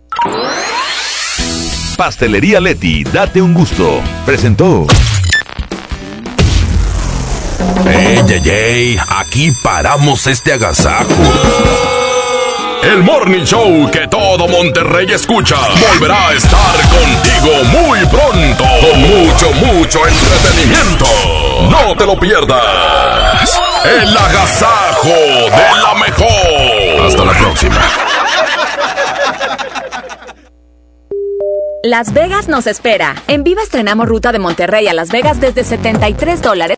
[1.96, 4.02] Pastelería Leti, date un gusto.
[4.26, 4.86] Presentó.
[7.88, 9.00] ¡Ey, ey, ey!
[9.10, 11.08] Aquí paramos este agasajo.
[12.84, 15.56] El Morning Show que todo Monterrey escucha
[15.90, 21.06] volverá a estar contigo muy pronto con mucho, mucho entretenimiento.
[21.70, 23.60] No te lo pierdas.
[23.84, 26.57] El agasajo de la mejor.
[31.84, 33.16] Las Vegas nos espera.
[33.28, 36.76] En Viva estrenamos ruta de Monterrey a Las Vegas desde 73 dólares.